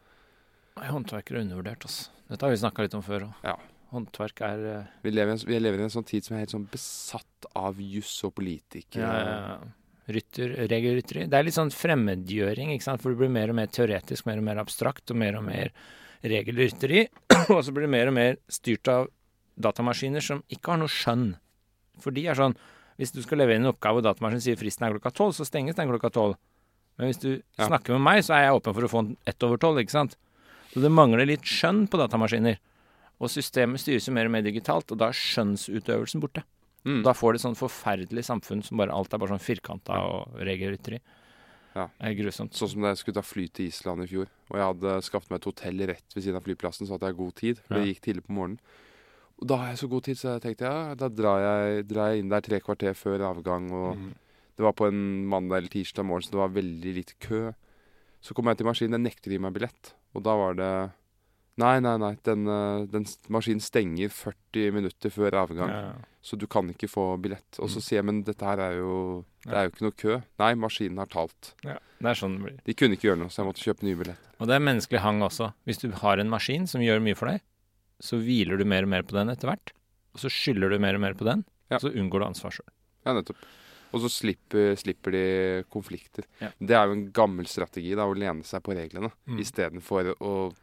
håndverkere 0.78 1.38
er 1.38 1.46
undervurdert, 1.46 1.86
altså. 1.86 2.10
Dette 2.30 2.46
har 2.46 2.54
vi 2.54 2.62
snakka 2.62 2.86
litt 2.86 2.94
om 2.98 3.02
før 3.04 3.28
òg. 3.28 3.34
Ja. 3.44 3.56
Håndverk 3.92 4.40
er 4.46 4.64
eh, 4.70 4.90
Vi 5.04 5.10
lever, 5.12 5.34
en, 5.36 5.40
vi 5.46 5.58
lever 5.60 5.82
i 5.82 5.86
en 5.86 5.92
sånn 5.92 6.06
tid 6.08 6.24
som 6.24 6.36
er 6.36 6.44
helt 6.46 6.54
sånn 6.54 6.66
besatt 6.72 7.48
av 7.58 7.80
juss 7.82 8.14
og 8.24 8.34
politikere. 8.38 9.04
ja, 9.04 9.48
ja. 9.52 9.56
rytter, 10.12 10.54
regelrytteri. 10.70 11.26
Det 11.30 11.38
er 11.38 11.44
litt 11.46 11.54
sånn 11.58 11.70
fremmedgjøring, 11.70 12.72
ikke 12.74 12.84
sant. 12.88 13.02
For 13.04 13.12
det 13.12 13.20
blir 13.20 13.30
mer 13.32 13.52
og 13.52 13.58
mer 13.60 13.68
teoretisk, 13.72 14.26
mer 14.26 14.40
og 14.40 14.46
mer 14.48 14.60
abstrakt 14.62 15.12
og 15.12 15.16
mer 15.20 15.36
og 15.38 15.44
mer 15.46 15.70
regelrytteri. 16.24 17.04
og 17.54 17.60
så 17.64 17.72
blir 17.74 17.86
det 17.86 17.92
mer 17.94 18.10
og 18.10 18.16
mer 18.16 18.38
styrt 18.52 18.88
av 18.92 19.08
datamaskiner 19.62 20.24
som 20.24 20.40
ikke 20.52 20.72
har 20.74 20.80
noe 20.80 20.90
skjønn. 20.90 21.28
For 22.00 22.14
de 22.16 22.24
er 22.32 22.38
sånn 22.38 22.56
Hvis 23.00 23.10
du 23.14 23.22
skal 23.24 23.40
levere 23.40 23.56
inn 23.58 23.64
en 23.66 23.70
oppgave 23.72 24.00
og 24.02 24.04
datamaskinen 24.04 24.42
sier 24.44 24.58
fristen 24.60 24.84
er 24.86 24.92
klokka 24.94 25.10
tolv, 25.16 25.32
så 25.34 25.46
stenges 25.48 25.74
den 25.78 25.88
klokka 25.88 26.10
tolv. 26.12 26.34
Men 27.00 27.08
hvis 27.08 27.18
du 27.22 27.30
Ja. 27.58 27.66
snakker 27.66 27.96
med 27.96 28.02
meg, 28.04 28.20
så 28.22 28.34
er 28.36 28.44
jeg 28.44 28.52
åpen 28.58 28.74
for 28.76 28.84
å 28.84 28.90
få 28.92 29.00
den 29.06 29.16
ett 29.26 29.42
over 29.42 29.56
tolv, 29.56 29.80
ikke 29.80 29.94
sant. 29.94 30.16
Så 30.72 30.80
det 30.84 30.90
mangler 30.92 31.24
litt 31.26 31.42
skjønn 31.42 31.86
på 31.88 31.98
datamaskiner. 31.98 32.58
Og 33.22 33.30
systemet 33.30 33.82
styres 33.82 34.08
jo 34.08 34.14
mer 34.16 34.26
og 34.26 34.34
mer 34.34 34.44
digitalt, 34.44 34.90
og 34.90 34.98
da 34.98 35.12
er 35.12 35.18
skjønnsutøvelsen 35.18 36.22
borte. 36.22 36.42
Mm. 36.82 37.02
Da 37.06 37.14
får 37.14 37.34
du 37.34 37.38
et 37.38 37.44
sånn 37.44 37.58
forferdelig 37.58 38.24
samfunn 38.26 38.64
som 38.66 38.80
bare 38.80 38.94
alt 38.94 39.12
er 39.14 39.20
bare 39.22 39.36
sånn 39.36 39.42
firkanta 39.42 40.00
og 40.02 40.40
regelrytteri. 40.42 40.98
Ja. 41.72 41.86
Det 41.86 42.08
er 42.10 42.16
grusomt. 42.18 42.56
Sånn 42.58 42.72
som 42.74 42.84
da 42.84 42.90
jeg 42.92 43.00
skulle 43.00 43.20
ta 43.20 43.24
fly 43.24 43.46
til 43.48 43.70
Island 43.70 44.04
i 44.04 44.08
fjor, 44.10 44.32
og 44.50 44.56
jeg 44.58 44.66
hadde 44.66 44.96
skaffet 45.06 45.30
meg 45.32 45.40
et 45.40 45.48
hotell 45.48 45.84
rett 45.92 46.16
ved 46.16 46.24
siden 46.26 46.40
av 46.40 46.48
flyplassen, 46.48 46.88
så 46.88 46.96
at 46.96 47.04
jeg 47.04 47.12
hadde 47.12 47.22
god 47.22 47.36
tid. 47.38 47.62
For 47.62 47.74
Ja. 47.74 47.80
det 47.80 47.92
gikk 47.92 48.02
tidlig 48.08 48.24
på 48.26 48.36
morgenen. 48.36 48.58
Og 49.40 49.48
da 49.48 49.56
har 49.56 49.70
jeg 49.70 49.78
så 49.78 49.88
god 49.90 50.02
tid, 50.04 50.16
så 50.18 50.34
jeg 50.34 50.42
tenkte 50.42 50.68
ja, 50.68 50.94
da 50.94 51.08
drar 51.08 51.40
jeg, 51.40 51.86
drar 51.88 52.10
jeg 52.10 52.22
inn 52.22 52.28
der 52.28 52.40
tre 52.40 52.60
kvarter 52.60 52.94
før 52.94 53.24
avgang. 53.30 53.70
Og 53.72 53.96
mm. 53.96 54.12
det 54.58 54.66
var 54.66 54.72
på 54.72 54.86
en 54.86 55.26
mandag 55.26 55.62
eller 55.62 55.72
tirsdag 55.72 56.04
morgen, 56.04 56.22
så 56.22 56.34
det 56.34 56.42
var 56.42 56.58
veldig 56.58 56.92
litt 56.94 57.14
kø. 57.18 57.52
Så 58.22 58.34
kom 58.34 58.46
jeg 58.46 58.58
til 58.58 58.66
maskinen, 58.66 58.98
den 58.98 59.06
nekter 59.08 59.30
å 59.30 59.34
gi 59.34 59.42
meg 59.42 59.54
billett. 59.54 59.94
Og 60.14 60.22
da 60.22 60.36
var 60.38 60.54
det 60.54 60.72
Nei, 61.60 61.80
nei, 61.84 61.96
nei. 62.00 62.14
Den, 62.24 62.46
eh, 62.48 62.86
den 62.88 63.04
maskinen 63.28 63.60
stenger 63.60 64.08
40 64.08 64.72
minutter 64.72 65.10
før 65.12 65.30
avgang. 65.42 65.68
Ja. 65.68 65.92
Så 66.22 66.38
du 66.38 66.46
kan 66.46 66.70
ikke 66.72 66.88
få 66.88 67.20
billett. 67.20 67.58
Og 67.58 67.68
så 67.68 67.76
Mm. 67.76 67.82
sier 67.82 67.98
jeg 67.98 68.04
men 68.04 68.22
dette 68.22 68.40
her 68.46 68.58
er 68.58 68.76
jo 68.78 69.24
Det 69.44 69.52
er 69.52 69.64
jo 69.64 69.70
ikke 69.70 69.82
noe 69.82 69.90
kø. 69.98 70.22
Nei, 70.38 70.54
maskinen 70.54 70.96
har 70.98 71.06
talt. 71.06 71.52
ja. 71.64 71.78
Det 72.00 72.06
er 72.08 72.14
sånn 72.14 72.38
det 72.38 72.42
blir. 72.44 72.58
De 72.64 72.74
kunne 72.74 72.92
ikke 72.96 73.08
gjøre 73.10 73.18
noe, 73.18 73.28
så 73.28 73.42
jeg 73.42 73.46
måtte 73.46 73.62
kjøpe 73.62 73.82
ny 73.82 73.94
billett. 73.94 74.18
Og 74.40 74.46
det 74.46 74.54
er 74.54 74.60
menneskelig 74.60 75.00
hang 75.00 75.20
også. 75.20 75.52
Hvis 75.66 75.78
du 75.80 75.90
har 75.90 76.18
en 76.18 76.30
maskin 76.30 76.66
som 76.68 76.80
gjør 76.80 77.02
mye 77.02 77.16
for 77.16 77.26
deg, 77.28 77.40
så 78.00 78.18
hviler 78.22 78.56
du 78.58 78.64
mer 78.64 78.82
og 78.84 78.88
mer 78.88 79.02
på 79.02 79.12
den 79.12 79.28
etter 79.28 79.48
hvert. 79.50 79.72
Og 80.14 80.20
så 80.20 80.30
skylder 80.30 80.70
du 80.70 80.78
mer 80.78 80.94
og 80.94 81.00
mer 81.00 81.14
på 81.14 81.24
den, 81.24 81.44
Ja. 81.70 81.76
og 81.76 81.82
så 81.82 81.92
unngår 81.94 82.20
du 82.20 82.24
ansvar 82.26 82.50
sjøl. 82.50 82.68
Ja, 83.04 83.12
nettopp. 83.14 83.36
Og 83.92 84.00
så 84.00 84.08
slipper, 84.08 84.74
slipper 84.76 85.10
de 85.12 85.64
konflikter. 85.70 86.24
Ja. 86.40 86.48
Det 86.58 86.70
er 86.70 86.86
jo 86.86 86.92
en 86.92 87.12
gammel 87.12 87.46
strategi, 87.46 87.94
da, 87.94 88.02
å 88.06 88.16
lene 88.16 88.42
seg 88.42 88.62
på 88.62 88.74
reglene 88.74 89.12
Mm. 89.28 89.38
istedenfor 89.38 90.14
å 90.20 90.54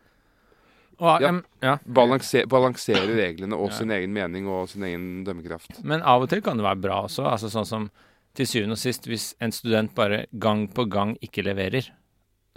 Og, 0.99 1.21
Ja. 1.21 1.29
Um, 1.31 1.43
ja. 1.63 1.77
balanse, 1.85 2.43
balansere 2.51 3.15
reglene 3.15 3.55
og 3.55 3.71
sin 3.73 3.91
egen 3.95 4.11
mening 4.11 4.47
og 4.51 4.67
sin 4.69 4.83
egen 4.83 5.23
dømmekraft. 5.23 5.79
Men 5.83 6.01
av 6.03 6.25
og 6.25 6.29
til 6.29 6.41
kan 6.43 6.59
det 6.59 6.65
være 6.65 6.81
bra 6.83 7.01
også. 7.07 7.23
Altså 7.23 7.49
sånn 7.49 7.67
som 7.67 7.89
til 8.35 8.47
syvende 8.47 8.75
og 8.75 8.81
sist, 8.81 9.07
hvis 9.07 9.33
en 9.39 9.51
student 9.55 9.95
bare 9.95 10.25
gang 10.31 10.67
på 10.71 10.85
gang 10.91 11.15
ikke 11.23 11.45
leverer, 11.47 11.87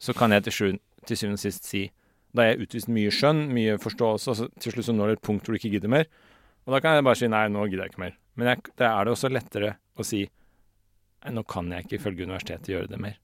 så 0.02 0.14
kan 0.16 0.34
jeg 0.34 0.44
til, 0.48 0.52
syvende, 0.52 0.82
til 1.06 1.16
syvende 1.20 1.38
og 1.38 1.44
sist 1.46 1.68
si 1.68 1.90
Da 2.32 2.46
har 2.46 2.54
jeg 2.54 2.64
utvist 2.64 2.88
mye 2.88 3.10
skjønn, 3.12 3.42
mye 3.52 3.74
forståelse, 3.76 4.32
og 4.32 4.60
til 4.62 4.72
slutt 4.72 4.86
så 4.86 4.92
når 4.96 5.10
det 5.10 5.16
et 5.18 5.26
punkt 5.26 5.44
hvor 5.44 5.52
du 5.52 5.58
ikke 5.58 5.74
gidder 5.74 5.90
mer. 5.92 6.06
Og 6.64 6.72
da 6.72 6.78
kan 6.80 6.94
jeg 6.96 7.04
bare 7.04 7.18
si 7.20 7.28
nei, 7.28 7.42
nå 7.52 7.66
gidder 7.68 7.84
jeg 7.84 7.92
ikke 7.92 8.00
mer. 8.00 8.14
Men 8.40 8.48
jeg, 8.48 8.62
da 8.80 8.88
er 8.88 9.04
det 9.04 9.12
også 9.12 9.28
lettere 9.28 9.74
å 10.00 10.06
si 10.06 10.22
nei, 10.24 11.32
nå 11.36 11.44
kan 11.44 11.68
jeg 11.68 11.84
ikke 11.84 11.98
ifølge 11.98 12.24
universitetet 12.24 12.72
gjøre 12.72 12.88
det 12.88 13.00
mer. 13.04 13.18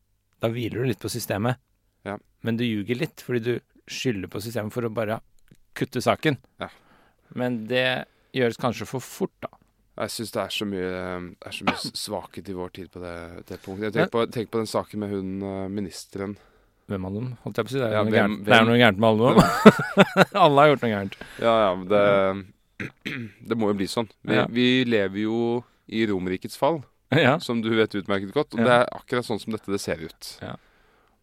Da 0.44 0.50
hviler 0.52 0.84
du 0.84 0.90
litt 0.90 1.00
på 1.00 1.08
systemet. 1.08 1.56
Ja. 2.04 2.18
Men 2.44 2.60
du 2.60 2.66
ljuger 2.66 3.00
litt, 3.00 3.24
fordi 3.24 3.40
du 3.46 3.54
skylder 3.92 4.30
på 4.32 4.40
systemet 4.44 4.72
for 4.74 4.86
å 4.88 4.92
bare 4.94 5.20
kutte 5.78 6.00
saken. 6.04 6.38
Ja. 6.60 6.68
Men 7.38 7.62
det 7.70 7.86
gjøres 8.36 8.58
kanskje 8.60 8.86
for 8.88 9.04
fort, 9.04 9.34
da. 9.44 9.50
Jeg 9.98 10.12
syns 10.14 10.30
det 10.34 10.40
er 10.44 10.52
så 10.54 10.66
mye, 10.68 10.90
er 11.42 11.54
så 11.56 11.64
mye 11.66 11.90
svakhet 11.98 12.48
i 12.48 12.54
vår 12.54 12.68
tid 12.76 12.90
på 12.94 13.00
det, 13.02 13.14
det 13.48 13.58
punktet. 13.64 13.88
Jeg 13.88 13.94
tenker 13.96 14.12
på, 14.14 14.26
tenker 14.30 14.52
på 14.54 14.60
den 14.62 14.70
saken 14.70 15.00
med 15.02 15.10
hun 15.10 15.32
eh, 15.42 15.64
ministeren. 15.74 16.36
Hvem 16.88 17.04
av 17.08 17.16
dem, 17.18 17.32
holdt 17.42 17.58
jeg 17.58 17.66
på 17.66 17.72
å 17.72 17.74
si. 17.74 17.80
Det 17.82 17.88
er, 17.88 17.96
Ja, 17.96 18.02
noe, 18.04 18.12
hvem- 18.14 18.20
gærent. 18.36 18.44
Det 18.46 18.54
er 18.56 18.68
noe 18.68 18.78
gærent 18.78 19.00
med 19.02 19.08
alle 19.08 19.32
nå. 19.34 19.48
alle 20.44 20.62
har 20.62 20.70
gjort 20.70 20.84
noe 20.86 20.92
gærent. 20.94 21.18
Ja, 21.42 21.56
ja, 21.64 21.72
men 21.80 21.88
det 21.90 22.04
Det 23.50 23.58
må 23.58 23.72
jo 23.72 23.78
bli 23.80 23.88
sånn. 23.90 24.08
Vi, 24.22 24.36
Ja. 24.38 24.46
vi 24.46 24.68
lever 24.86 25.24
jo 25.24 25.40
i 25.90 26.04
Romerrikets 26.06 26.56
fall, 26.60 26.82
ja. 27.10 27.34
som 27.42 27.60
du 27.64 27.68
vet 27.74 27.94
utmerket 27.98 28.30
godt. 28.36 28.54
Og 28.54 28.62
det 28.62 28.70
er 28.82 28.86
akkurat 28.94 29.26
sånn 29.26 29.40
som 29.42 29.52
dette 29.56 29.72
det 29.72 29.80
ser 29.82 29.98
ut. 30.04 30.30
Ja. 30.44 30.54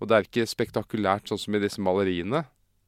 Og 0.01 0.09
det 0.11 0.17
er 0.17 0.27
ikke 0.27 0.45
spektakulært 0.51 1.31
sånn 1.31 1.39
som 1.39 1.55
i 1.55 1.61
disse 1.63 1.79
maleriene. 1.79 2.43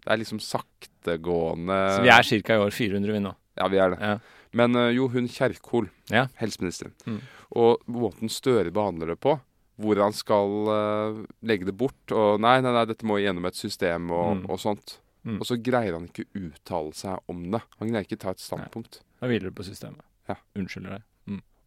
Det 0.08 0.14
er 0.14 0.22
liksom 0.22 0.40
saktegående 0.40 1.78
Så 1.98 2.02
vi 2.06 2.12
er 2.14 2.24
ca. 2.48 2.56
i 2.56 2.64
år 2.64 2.72
400 2.72 3.12
vi 3.18 3.20
nå. 3.26 3.34
Ja, 3.60 3.68
vi 3.68 3.80
er 3.84 3.92
det. 3.92 3.98
Ja. 4.00 4.18
Men 4.56 4.76
eh, 4.80 4.94
jo, 4.96 5.08
hun 5.12 5.28
Kjerkol, 5.28 5.90
Ja. 6.10 6.28
helseministeren, 6.40 6.94
Mm. 7.06 7.20
og 7.52 7.82
måten 7.92 8.30
Støre 8.32 8.72
behandler 8.72 9.08
det 9.12 9.20
på, 9.20 9.34
hvor 9.78 10.00
han 10.02 10.14
skal 10.16 10.48
uh, 10.72 11.26
legge 11.44 11.66
det 11.68 11.76
bort 11.78 12.12
og 12.16 12.40
Nei, 12.42 12.62
nei, 12.62 12.72
nei, 12.72 12.86
dette 12.86 13.06
må 13.06 13.20
gjennom 13.22 13.46
et 13.46 13.56
system 13.60 14.10
og, 14.12 14.38
Mm. 14.38 14.50
og 14.50 14.60
sånt. 14.60 14.98
Mm. 15.26 15.42
Og 15.42 15.46
så 15.46 15.58
greier 15.62 15.94
han 15.94 16.08
ikke 16.08 16.26
uttale 16.34 16.94
seg 16.96 17.20
om 17.28 17.44
det. 17.52 17.62
Han 17.80 17.90
greier 17.92 18.08
ikke 18.08 18.18
ta 18.20 18.30
et 18.32 18.40
standpunkt. 18.40 19.02
Da 19.20 19.28
hviler 19.28 19.50
det 19.52 19.56
på 19.56 19.66
systemet. 19.68 20.02
Ja. 20.30 20.36
Unnskylder 20.56 20.98
deg. 20.98 21.04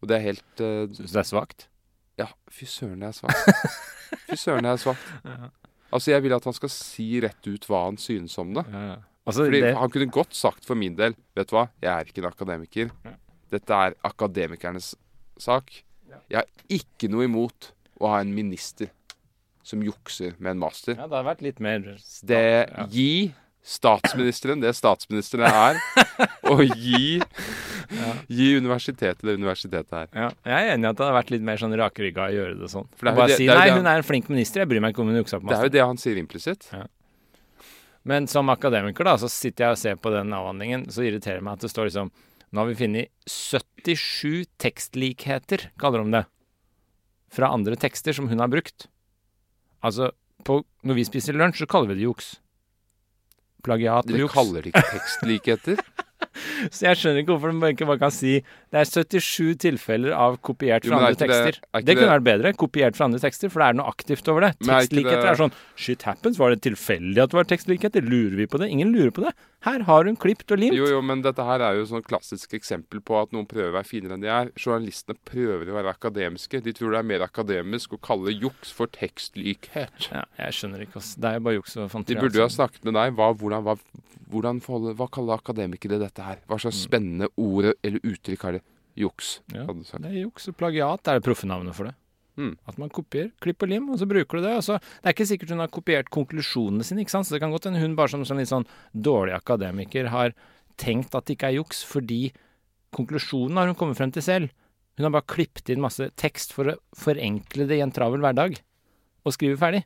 Og 0.01 0.07
det 0.09 0.15
er 0.17 0.23
helt 0.25 0.61
uh, 0.65 0.87
Syns 0.89 0.97
du 0.97 1.13
det 1.13 1.21
er 1.21 1.29
svakt? 1.29 1.67
Ja, 2.17 2.25
fy 2.49 2.65
søren, 2.65 2.99
det 2.99 3.11
er 3.11 3.13
svakt. 3.13 3.77
fy 4.27 4.35
søren, 4.35 4.63
det 4.65 4.71
er 4.73 4.81
svakt. 4.81 5.11
Ja. 5.23 5.49
Altså, 5.91 6.11
jeg 6.13 6.23
vil 6.23 6.35
at 6.35 6.45
han 6.47 6.55
skal 6.55 6.71
si 6.73 7.07
rett 7.23 7.47
ut 7.47 7.65
hva 7.69 7.85
han 7.89 7.97
synes 8.01 8.37
om 8.41 8.53
det. 8.57 8.65
Ja. 8.71 8.97
Altså, 9.27 9.45
Fordi 9.45 9.59
det, 9.61 9.75
Han 9.77 9.91
kunne 9.93 10.09
godt 10.09 10.33
sagt 10.33 10.65
for 10.65 10.73
min 10.75 10.95
del 10.97 11.13
Vet 11.37 11.51
du 11.51 11.53
hva, 11.53 11.67
jeg 11.83 11.91
er 11.93 12.07
ikke 12.09 12.23
en 12.23 12.29
akademiker. 12.31 12.89
Ja. 13.05 13.13
Dette 13.51 13.77
er 13.85 13.93
akademikernes 14.07 14.95
sak. 15.41 15.83
Jeg 16.31 16.39
har 16.39 16.47
ikke 16.71 17.09
noe 17.11 17.27
imot 17.27 17.71
å 18.01 18.09
ha 18.15 18.21
en 18.23 18.31
minister 18.33 18.89
som 19.63 19.83
jukser 19.85 20.33
med 20.39 20.55
en 20.55 20.63
master. 20.63 20.95
ja, 20.97 21.05
det 21.05 21.19
har 21.19 21.27
vært 21.27 21.43
litt 21.45 21.59
mer 21.61 21.83
Det. 22.25 22.41
Gi 22.89 23.31
statsministeren 23.63 24.61
det 24.63 24.71
statsministeren 24.75 25.45
er, 25.45 25.77
og 26.49 26.63
gi, 26.65 27.19
gi 28.31 28.47
universitetet 28.57 29.21
det 29.21 29.35
universitetet 29.37 29.93
er. 29.93 30.07
Ja, 30.17 30.29
jeg 30.49 30.69
er 30.71 30.73
enig 30.75 30.87
i 30.87 30.89
at 30.89 30.97
det 30.97 31.05
hadde 31.05 31.17
vært 31.19 31.33
litt 31.35 31.45
mer 31.45 31.61
sånn 31.61 31.75
rakrygga 31.77 32.25
å 32.29 32.33
gjøre 32.33 32.57
det 32.61 32.71
sånn. 32.73 32.87
For 32.97 33.09
det 33.09 33.15
Bare 33.19 33.27
det- 33.33 33.37
si 33.37 33.45
det 33.45 33.57
nei, 33.59 33.69
hun 33.75 33.85
er 33.87 34.01
en 34.01 34.07
flink 34.07 34.29
minister, 34.33 34.63
jeg 34.63 34.71
bryr 34.71 34.81
meg 34.81 34.95
ikke 34.95 35.03
om 35.05 35.13
hun 35.13 35.21
juksa 35.23 35.39
på 35.39 35.47
Det 35.49 35.57
er 35.59 35.69
jo 35.69 35.75
det 35.77 35.85
han 35.85 35.97
sier 36.01 36.17
implisitt. 36.17 36.67
Men 38.03 38.25
som 38.27 38.49
akademiker, 38.49 39.05
da, 39.05 39.13
så 39.21 39.29
sitter 39.29 39.65
jeg 39.67 39.71
og 39.71 39.77
ser 39.77 39.95
på 40.01 40.09
den 40.09 40.33
avhandlingen, 40.33 40.87
så 40.89 41.05
irriterer 41.05 41.37
det 41.37 41.45
meg 41.45 41.59
at 41.59 41.65
det 41.67 41.69
står 41.73 41.91
liksom 41.91 42.11
Nå 42.51 42.59
har 42.59 42.67
vi 42.67 42.75
funnet 42.75 43.07
77 43.31 44.43
tekstlikheter, 44.59 45.69
kaller 45.79 46.03
de 46.03 46.11
det, 46.17 46.25
fra 47.31 47.47
andre 47.55 47.77
tekster 47.79 48.11
som 48.11 48.27
hun 48.27 48.39
har 48.43 48.49
brukt. 48.51 48.89
Altså, 49.81 50.09
på, 50.43 50.57
når 50.83 50.97
vi 50.97 51.05
spiser 51.07 51.37
lunsj, 51.39 51.61
så 51.63 51.67
kaller 51.71 51.87
vi 51.93 51.95
det 52.01 52.03
juks. 52.09 52.33
Plagiat 53.65 54.07
Dere 54.09 54.29
kaller 54.31 54.65
det 54.65 54.73
ikke 54.73 54.85
tekstlikheter. 54.95 55.81
Så 56.75 56.85
jeg 56.87 56.99
skjønner 56.99 57.23
ikke 57.23 57.33
hvorfor 57.35 57.53
de 57.61 57.71
ikke 57.73 57.87
bare 57.89 58.01
kan 58.01 58.13
si 58.13 58.33
det 58.71 58.79
er 58.79 58.87
77 58.87 59.55
tilfeller 59.59 60.13
av 60.15 60.37
kopiert 60.45 60.85
fra 60.87 60.95
er 60.95 61.05
andre 61.09 61.19
tekster. 61.19 61.57
det- 61.57 61.69
er 61.73 61.81
det 61.81 61.95
kunne 61.97 62.07
det- 62.07 62.13
vært 62.13 62.27
bedre. 62.29 62.53
Kopiert 62.55 62.95
fra 62.95 63.05
andre 63.09 63.19
tekster, 63.19 63.49
for 63.51 63.59
det 63.59 63.67
er 63.69 63.73
noe 63.81 63.89
aktivt 63.91 64.27
over 64.31 64.41
det. 64.47 64.51
Tekstlikheter 64.63 65.17
er 65.17 65.21
det- 65.21 65.31
er 65.33 65.41
sånn 65.41 65.53
Shit 65.75 66.03
happens. 66.03 66.37
Var 66.37 66.55
det 66.55 66.61
tilfeldig 66.61 67.17
at 67.23 67.29
det 67.31 67.37
var 67.39 67.43
tekstlikheter? 67.43 68.01
Lurer 68.07 68.35
vi 68.37 68.45
på 68.47 68.59
det? 68.59 68.69
Ingen 68.69 68.93
lurer 68.93 69.11
på 69.11 69.25
det. 69.25 69.33
Her 69.61 69.83
har 69.83 70.05
hun 70.05 70.15
klipt 70.15 70.51
og 70.51 70.57
limt. 70.57 70.73
Jo, 70.73 70.87
jo, 70.87 71.01
men 71.01 71.21
dette 71.21 71.43
her 71.43 71.59
er 71.61 71.75
jo 71.77 71.85
sånn 71.85 72.01
klassisk 72.03 72.53
eksempel 72.57 72.99
på 73.01 73.21
at 73.21 73.31
noen 73.31 73.45
prøver 73.47 73.69
å 73.71 73.77
være 73.77 73.85
finere 73.85 74.13
enn 74.13 74.21
de 74.21 74.27
er. 74.27 74.49
Journalistene 74.57 75.17
prøver 75.25 75.67
å 75.69 75.75
være 75.77 75.93
akademiske. 75.93 76.63
De 76.63 76.71
tror 76.73 76.91
det 76.91 76.99
er 76.99 77.03
mer 77.03 77.19
akademisk 77.27 77.89
å 77.93 78.01
kalle 78.01 78.33
juks 78.33 78.71
for 78.71 78.87
tekstlikhet. 78.87 80.11
Ja, 80.11 80.23
jeg 80.39 80.53
skjønner 80.53 80.81
ikke, 80.87 80.97
ass. 80.97 81.15
Det 81.15 81.25
er 81.29 81.33
jo 81.35 81.39
bare 81.41 81.55
juks 81.61 81.77
og 81.77 82.05
De 82.05 82.15
burde 82.15 82.33
jo 82.33 82.41
ha 82.41 82.47
altså. 82.47 82.67
snakket 82.67 82.85
med 82.85 82.93
deg. 82.93 83.15
Hva, 83.15 83.35
hvordan, 83.37 83.63
hva, 83.63 83.77
hvordan 84.31 84.61
forholde, 84.61 84.95
hva 84.97 85.09
kaller 85.11 85.37
akademikere 85.37 85.99
dette 85.99 86.10
her? 86.17 86.37
Hva 86.47 86.57
slags 86.59 86.81
Mm. 86.81 86.89
spennende 86.89 87.27
ord 87.37 87.73
eller 87.83 87.99
uttrykk 87.99 88.41
har 88.43 88.51
det? 88.53 88.61
Juks, 88.97 89.39
Ja, 89.53 89.65
hadde 89.65 89.77
du 89.79 89.83
sagt. 89.85 90.01
Det 90.03 90.11
er 90.11 90.25
juks 90.25 90.47
og 90.49 90.57
plagiat. 90.57 91.07
Er 91.07 91.19
det 91.19 91.23
proffenavnet 91.23 91.73
for 91.73 91.85
det. 91.85 91.95
Mm. 92.37 92.57
At 92.67 92.77
man 92.77 92.89
kopier, 92.89 93.31
Klipp 93.39 93.61
og 93.63 93.69
lim, 93.69 93.89
og 93.89 93.99
så 93.99 94.05
bruker 94.07 94.37
du 94.37 94.41
det. 94.41 94.55
Og 94.57 94.63
så, 94.63 94.79
det 94.79 95.05
er 95.05 95.13
ikke 95.13 95.27
sikkert 95.27 95.49
hun 95.49 95.59
har 95.59 95.67
kopiert 95.67 96.09
konklusjonene 96.09 96.83
sine, 96.83 96.99
ikke 97.01 97.09
sant. 97.11 97.25
Så 97.25 97.31
det 97.31 97.39
kan 97.41 97.51
godt 97.51 97.63
hende 97.65 97.79
hun 97.79 97.95
bare 97.95 98.09
som, 98.09 98.21
en 98.21 98.37
litt 98.37 98.47
sånn 98.49 98.65
dårlig 98.93 99.33
akademiker 99.35 100.07
har 100.09 100.33
tenkt 100.77 101.15
at 101.15 101.25
det 101.25 101.37
ikke 101.37 101.47
er 101.51 101.59
juks, 101.63 101.83
fordi 101.83 102.31
konklusjonen 102.95 103.55
har 103.57 103.67
hun 103.67 103.75
kommet 103.75 103.97
frem 103.97 104.11
til 104.11 104.21
selv. 104.25 104.49
Hun 104.97 105.05
har 105.07 105.13
bare 105.15 105.27
klippet 105.31 105.69
inn 105.71 105.81
masse 105.81 106.09
tekst 106.19 106.51
for 106.53 106.65
å 106.73 106.77
forenkle 106.97 107.67
det 107.67 107.77
i 107.79 107.81
en 107.85 107.91
travel 107.91 108.19
hverdag, 108.19 108.59
og 109.25 109.33
skrive 109.33 109.57
ferdig. 109.57 109.83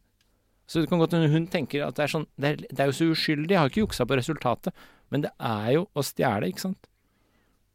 Så 0.67 0.81
det 0.81 0.89
kan 0.89 0.97
godt 0.97 1.13
hende 1.13 1.29
hun 1.29 1.45
tenker 1.47 1.85
at 1.85 1.93
det 1.93 2.03
er 2.07 2.07
sånn 2.09 2.25
Det 2.41 2.47
er, 2.49 2.55
det 2.73 2.79
er 2.79 2.89
jo 2.89 2.95
så 2.97 3.09
uskyldig, 3.13 3.51
jeg 3.53 3.59
har 3.61 3.69
ikke 3.69 3.83
juksa 3.85 4.05
på 4.09 4.17
resultatet. 4.17 4.73
Men 5.11 5.21
det 5.21 5.31
er 5.39 5.71
jo 5.77 5.87
å 5.95 6.03
stjele, 6.03 6.47
ikke 6.49 6.59
sant. 6.65 6.87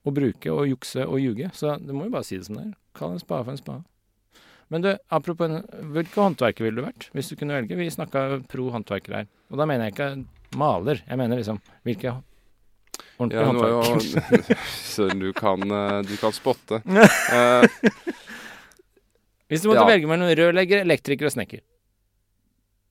Å 0.06 0.12
bruke 0.16 0.50
og 0.52 0.66
jukse 0.68 1.04
og 1.06 1.18
ljuge. 1.20 1.50
Så 1.54 1.76
du 1.84 1.92
må 1.92 2.04
jo 2.08 2.10
bare 2.14 2.24
si 2.24 2.36
det 2.38 2.46
som 2.46 2.56
det 2.56 2.64
er. 2.70 2.74
Kall 2.96 3.12
en 3.12 3.20
spade 3.22 3.44
for 3.44 3.52
en 3.52 3.60
spade. 3.60 3.84
Men 4.70 4.82
du, 4.82 4.90
apropos 5.10 5.48
en- 5.50 5.66
hvilke 5.92 6.14
håndverker 6.22 6.62
ville 6.64 6.76
du 6.80 6.86
vært 6.86 7.08
hvis 7.12 7.28
du 7.28 7.36
kunne 7.36 7.56
velge? 7.58 7.76
Vi 7.76 7.88
snakka 7.90 8.42
pro 8.48 8.70
håndverker 8.70 9.14
her. 9.14 9.26
Og 9.50 9.58
da 9.58 9.66
mener 9.66 9.88
jeg 9.90 9.94
ikke 9.96 10.26
maler. 10.56 11.02
Jeg 11.08 11.18
mener 11.18 11.36
liksom 11.40 11.60
hvilke 11.84 12.12
ordentlige 13.18 13.40
Ja, 13.40 13.52
nå 13.52 13.64
er 13.64 13.74
håndverk. 13.82 14.48
jo 14.48 14.54
Søren, 14.86 15.18
du 15.24 15.32
kan, 15.32 15.60
eh, 15.70 16.02
du 16.02 16.16
kan 16.16 16.32
spotte. 16.32 16.80
uh, 16.86 17.66
Hvis 19.50 19.62
du 19.62 19.68
måtte 19.72 19.82
Ja. 19.82 19.86
velge 19.90 20.06
mellom 20.06 20.30
rørlegger, 20.38 20.84
elektriker 20.86 21.26
og 21.26 21.32
snekker. 21.34 21.60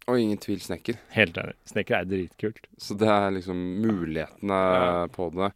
Og 0.09 0.19
ingen 0.19 0.39
tvil 0.41 0.59
snekker. 0.63 0.97
Helt 1.15 1.37
enig. 1.37 1.55
Snekker 1.69 1.99
er 2.01 2.07
dritkult. 2.09 2.65
Så 2.81 2.97
det 2.99 3.07
er 3.13 3.31
liksom 3.37 3.59
mulighetene 3.83 4.59
Ja. 4.73 5.07
på 5.13 5.29
det. 5.35 5.51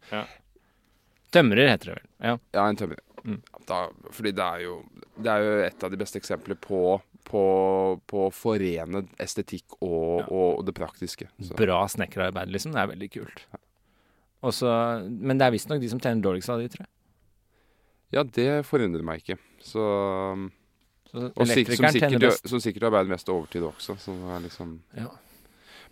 Tømrer 1.34 1.68
heter 1.72 1.90
det 1.90 1.96
vel. 1.98 2.06
Ja. 2.28 2.36
Ja, 2.54 2.68
en 2.70 2.76
tømrer. 2.78 3.00
Mm. 3.24 3.40
Da, 3.66 3.78
fordi 4.12 4.32
det 4.36 4.44
er, 4.44 4.62
jo, 4.66 4.74
det 5.18 5.30
er 5.32 5.42
jo 5.42 5.52
et 5.66 5.84
av 5.86 5.90
de 5.90 5.98
beste 5.98 6.18
eksempler 6.20 6.58
på, 6.60 6.80
på, 7.24 7.44
på 8.06 8.24
å 8.28 8.32
forene 8.34 9.04
estetikk 9.18 9.78
og, 9.80 10.20
Ja. 10.20 10.26
og 10.30 10.64
det 10.68 10.74
praktiske. 10.76 11.26
Så. 11.40 11.56
Bra 11.58 11.82
snekkerarbeid, 11.88 12.52
liksom. 12.52 12.72
Det 12.76 12.82
er 12.84 12.92
veldig 12.92 13.10
kult. 13.16 13.44
Også, 14.44 14.68
men 15.08 15.38
det 15.40 15.46
er 15.46 15.54
visstnok 15.56 15.80
de 15.80 15.88
som 15.88 15.98
tjener 16.04 16.20
dårligst 16.22 16.52
av 16.52 16.60
de, 16.60 16.68
tror 16.68 16.84
jeg. 16.84 16.92
Ja, 18.12 18.22
det 18.22 18.50
forundrer 18.68 19.02
meg 19.02 19.22
ikke. 19.24 19.38
Så, 19.64 19.80
Så 19.80 20.50
og 21.14 21.46
sik 21.48 21.70
som, 21.72 21.86
sikkert, 21.94 22.48
som 22.50 22.62
sikkert 22.62 22.88
arbeider 22.90 23.12
mest 23.14 23.30
overtid 23.30 23.64
også. 23.66 23.96
Så 24.00 24.16
det 24.18 24.34
er 24.36 24.42
liksom 24.48 24.74
Ja. 24.98 25.12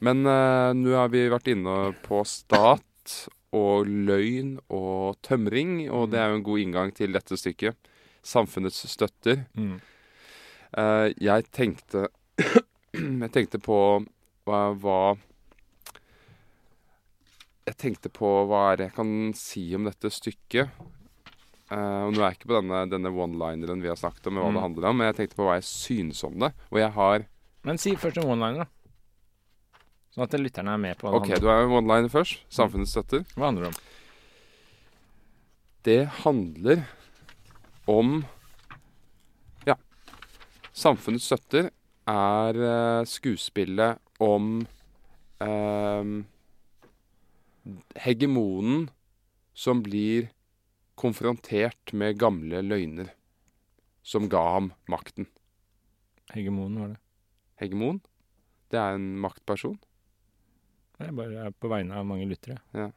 Men 0.02 0.26
uh, 0.26 0.72
nå 0.74 0.96
har 0.98 1.12
vi 1.12 1.28
vært 1.30 1.52
inne 1.52 1.92
på 2.02 2.24
stat 2.26 3.14
og 3.54 3.86
løgn 3.86 4.56
og 4.72 5.20
tømring, 5.22 5.84
og 5.92 6.10
det 6.10 6.18
er 6.18 6.32
jo 6.32 6.40
en 6.40 6.46
god 6.48 6.62
inngang 6.64 6.90
til 6.96 7.14
dette 7.14 7.38
stykket. 7.38 7.76
Samfunnets 8.26 8.82
støtter. 8.90 9.44
Mm. 9.54 9.76
Uh, 10.74 11.08
jeg 11.20 11.46
tenkte 11.52 12.08
Jeg 13.22 13.30
tenkte 13.32 13.58
på 13.62 13.76
hva, 14.44 14.60
hva 14.76 14.98
jeg 17.62 17.78
tenkte 17.78 18.10
på 18.12 18.28
hva 18.50 18.62
er 18.72 18.78
det 18.78 18.86
jeg 18.88 18.96
kan 18.96 19.12
si 19.38 19.62
om 19.76 19.86
dette 19.86 20.10
stykket. 20.12 20.72
Eh, 21.72 22.00
og 22.04 22.12
nå 22.12 22.20
er 22.20 22.26
jeg 22.32 22.36
ikke 22.40 22.50
på 22.50 22.58
denne, 22.58 22.82
denne 22.92 23.12
one-lineren 23.16 23.80
vi 23.80 23.88
har 23.88 23.96
snakket 23.96 24.26
om, 24.28 24.36
hva 24.42 24.50
Mm. 24.50 24.54
det 24.58 24.62
handler 24.66 24.88
om, 24.90 24.96
men 24.98 25.06
jeg 25.08 25.16
tenkte 25.20 25.36
på 25.38 25.46
hva 25.46 25.54
jeg 25.56 25.64
synes 25.70 26.22
om 26.28 26.34
det. 26.42 26.52
Og 26.70 26.78
jeg 26.82 26.90
har 26.92 27.24
Men 27.64 27.78
si 27.78 27.94
først 27.96 28.18
en 28.18 28.28
one-liner, 28.28 28.64
da. 28.66 28.66
Sånn 30.12 30.24
at 30.26 30.34
lytterne 30.36 30.74
er 30.74 30.80
med 30.82 30.98
på 30.98 31.06
hva 31.08 31.12
det 31.14 31.20
OK, 31.22 31.28
handler 31.30 31.40
du 31.40 31.48
er 31.48 31.72
one-liner 31.78 32.10
først. 32.12 32.42
Samfunnets 32.52 32.90
støtter. 32.92 33.24
Hva 33.36 33.46
handler 33.48 33.62
det 33.62 33.70
om? 33.72 33.80
Det 35.84 36.06
handler 36.24 36.84
om 37.88 38.24
Ja. 39.66 39.74
Samfunnets 40.74 41.24
støtter 41.30 41.70
er 42.06 42.58
uh, 42.58 43.04
skuespillet 43.08 43.98
om 44.20 44.66
uh, 45.40 46.22
hegemonen 47.96 48.88
som 49.54 49.82
blir 49.82 50.28
konfrontert 50.98 51.92
med 51.96 52.18
gamle 52.20 52.62
løgner 52.64 53.12
som 54.02 54.28
ga 54.30 54.42
ham 54.56 54.72
makten. 54.90 55.28
Hegemonen, 56.32 56.80
var 56.80 56.92
det. 56.94 57.00
Hegemon, 57.62 58.00
det 58.72 58.80
er 58.80 58.96
en 58.96 59.12
maktperson. 59.22 59.78
Jeg 61.02 61.14
bare 61.18 61.46
er 61.48 61.54
på 61.54 61.70
vegne 61.70 61.98
av 61.98 62.06
mange 62.06 62.26
lyttere. 62.30 62.60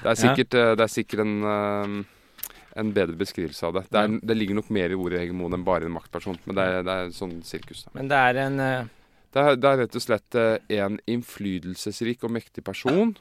Det 0.00 0.08
er 0.08 0.16
sikkert, 0.16 0.54
ja. 0.56 0.74
det 0.78 0.80
er 0.80 0.88
sikkert 0.88 1.20
en, 1.26 1.32
eh, 1.44 2.44
en 2.80 2.92
bedre 2.96 3.18
beskrivelse 3.20 3.66
av 3.68 3.74
det. 3.76 3.82
Det, 3.92 4.00
er, 4.00 4.14
det 4.30 4.36
ligger 4.38 4.56
nok 4.56 4.70
mer 4.72 4.94
i 4.94 4.96
ordet 4.96 5.20
hegemon 5.20 5.52
enn 5.52 5.66
bare 5.66 5.84
en 5.84 5.92
maktperson, 5.92 6.38
men 6.46 6.56
det 6.56 6.64
er, 6.64 6.86
det 6.86 6.94
er 6.94 7.10
sånn 7.12 7.34
sirkus. 7.44 7.82
Da. 7.84 7.92
Men 7.98 8.08
det 8.08 8.20
er 8.30 8.40
en 8.46 8.56
uh... 8.64 8.88
Det 9.30 9.42
er, 9.44 9.58
det 9.60 9.68
er 9.68 9.76
rett 9.82 9.98
og 10.00 10.02
slett 10.02 10.38
eh, 10.40 10.56
en 10.80 10.96
innflytelsesrik 11.06 12.24
og 12.24 12.32
mektig 12.34 12.64
person 12.66 13.12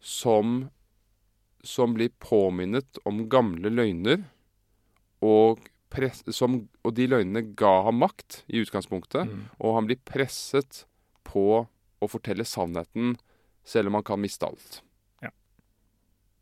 som, 0.00 0.56
som 1.64 1.96
blir 1.96 2.12
påminnet 2.22 3.00
om 3.08 3.24
gamle 3.32 3.72
løgner, 3.72 4.24
og, 5.24 5.62
press, 5.94 6.22
som, 6.36 6.62
og 6.84 6.96
de 6.96 7.08
løgnene 7.08 7.46
ga 7.56 7.76
ham 7.86 8.02
makt 8.02 8.42
i 8.52 8.60
utgangspunktet, 8.64 9.30
mm. 9.30 9.44
og 9.58 9.78
han 9.78 9.88
blir 9.88 10.02
presset 10.04 10.84
på 11.24 11.64
å 11.64 12.10
fortelle 12.10 12.44
sannheten 12.44 13.14
selv 13.64 13.88
om 13.88 13.96
han 13.98 14.06
kan 14.06 14.20
miste 14.20 14.46
alt. 14.46 14.82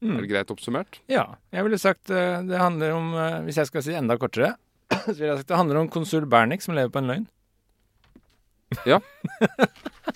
Mm. 0.03 0.17
Er 0.17 0.25
det 0.25 0.31
greit 0.33 0.51
oppsummert? 0.51 0.99
Ja. 1.11 1.29
Jeg 1.55 1.63
ville 1.63 1.79
sagt 1.79 2.11
eh, 2.11 2.41
det 2.43 2.59
handler 2.59 2.97
om 2.97 3.13
eh, 3.15 3.37
Hvis 3.47 3.61
jeg 3.61 3.69
skal 3.69 3.85
si 3.87 3.95
enda 3.95 4.17
kortere, 4.19 4.57
så 5.05 5.15
ville 5.15 5.31
jeg 5.31 5.43
sagt 5.43 5.53
det 5.53 5.61
handler 5.61 5.79
om 5.79 5.91
konsul 5.93 6.27
Bernik 6.27 6.65
som 6.65 6.75
lever 6.75 6.91
på 6.93 7.03
en 7.03 7.13
løgn. 7.13 7.29
Ja. 8.89 8.99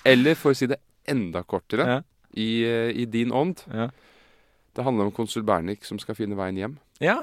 Eller 0.01 0.35
for 0.35 0.51
å 0.51 0.57
si 0.57 0.67
det 0.67 0.79
enda 1.07 1.43
kortere, 1.47 1.85
Ja. 1.87 1.97
i, 2.33 2.49
eh, 2.67 2.91
i 2.91 3.05
din 3.07 3.31
ånd, 3.31 3.63
Ja. 3.71 3.87
Det 4.77 4.85
handler 4.85 5.09
om 5.09 5.13
konsul 5.15 5.43
Bernik 5.47 5.83
som 5.87 5.97
skal 5.99 6.15
finne 6.17 6.37
veien 6.37 6.57
hjem. 6.61 6.77
ja, 7.03 7.17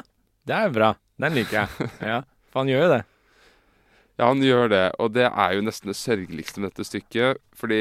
det 0.44 0.54
er 0.58 0.72
bra. 0.74 0.92
Den 1.22 1.32
liker 1.38 1.62
jeg. 1.64 1.90
Ja, 2.12 2.18
For 2.52 2.60
han 2.64 2.68
gjør 2.68 2.82
jo 2.84 2.88
det. 2.96 3.02
Ja, 4.18 4.26
han 4.28 4.42
gjør 4.44 4.68
det, 4.70 4.82
og 5.02 5.12
det 5.14 5.24
er 5.30 5.54
jo 5.56 5.62
nesten 5.66 5.88
det 5.90 5.96
sørgeligste 5.98 6.60
med 6.60 6.70
dette 6.70 6.84
stykket. 6.86 7.40
Fordi 7.58 7.78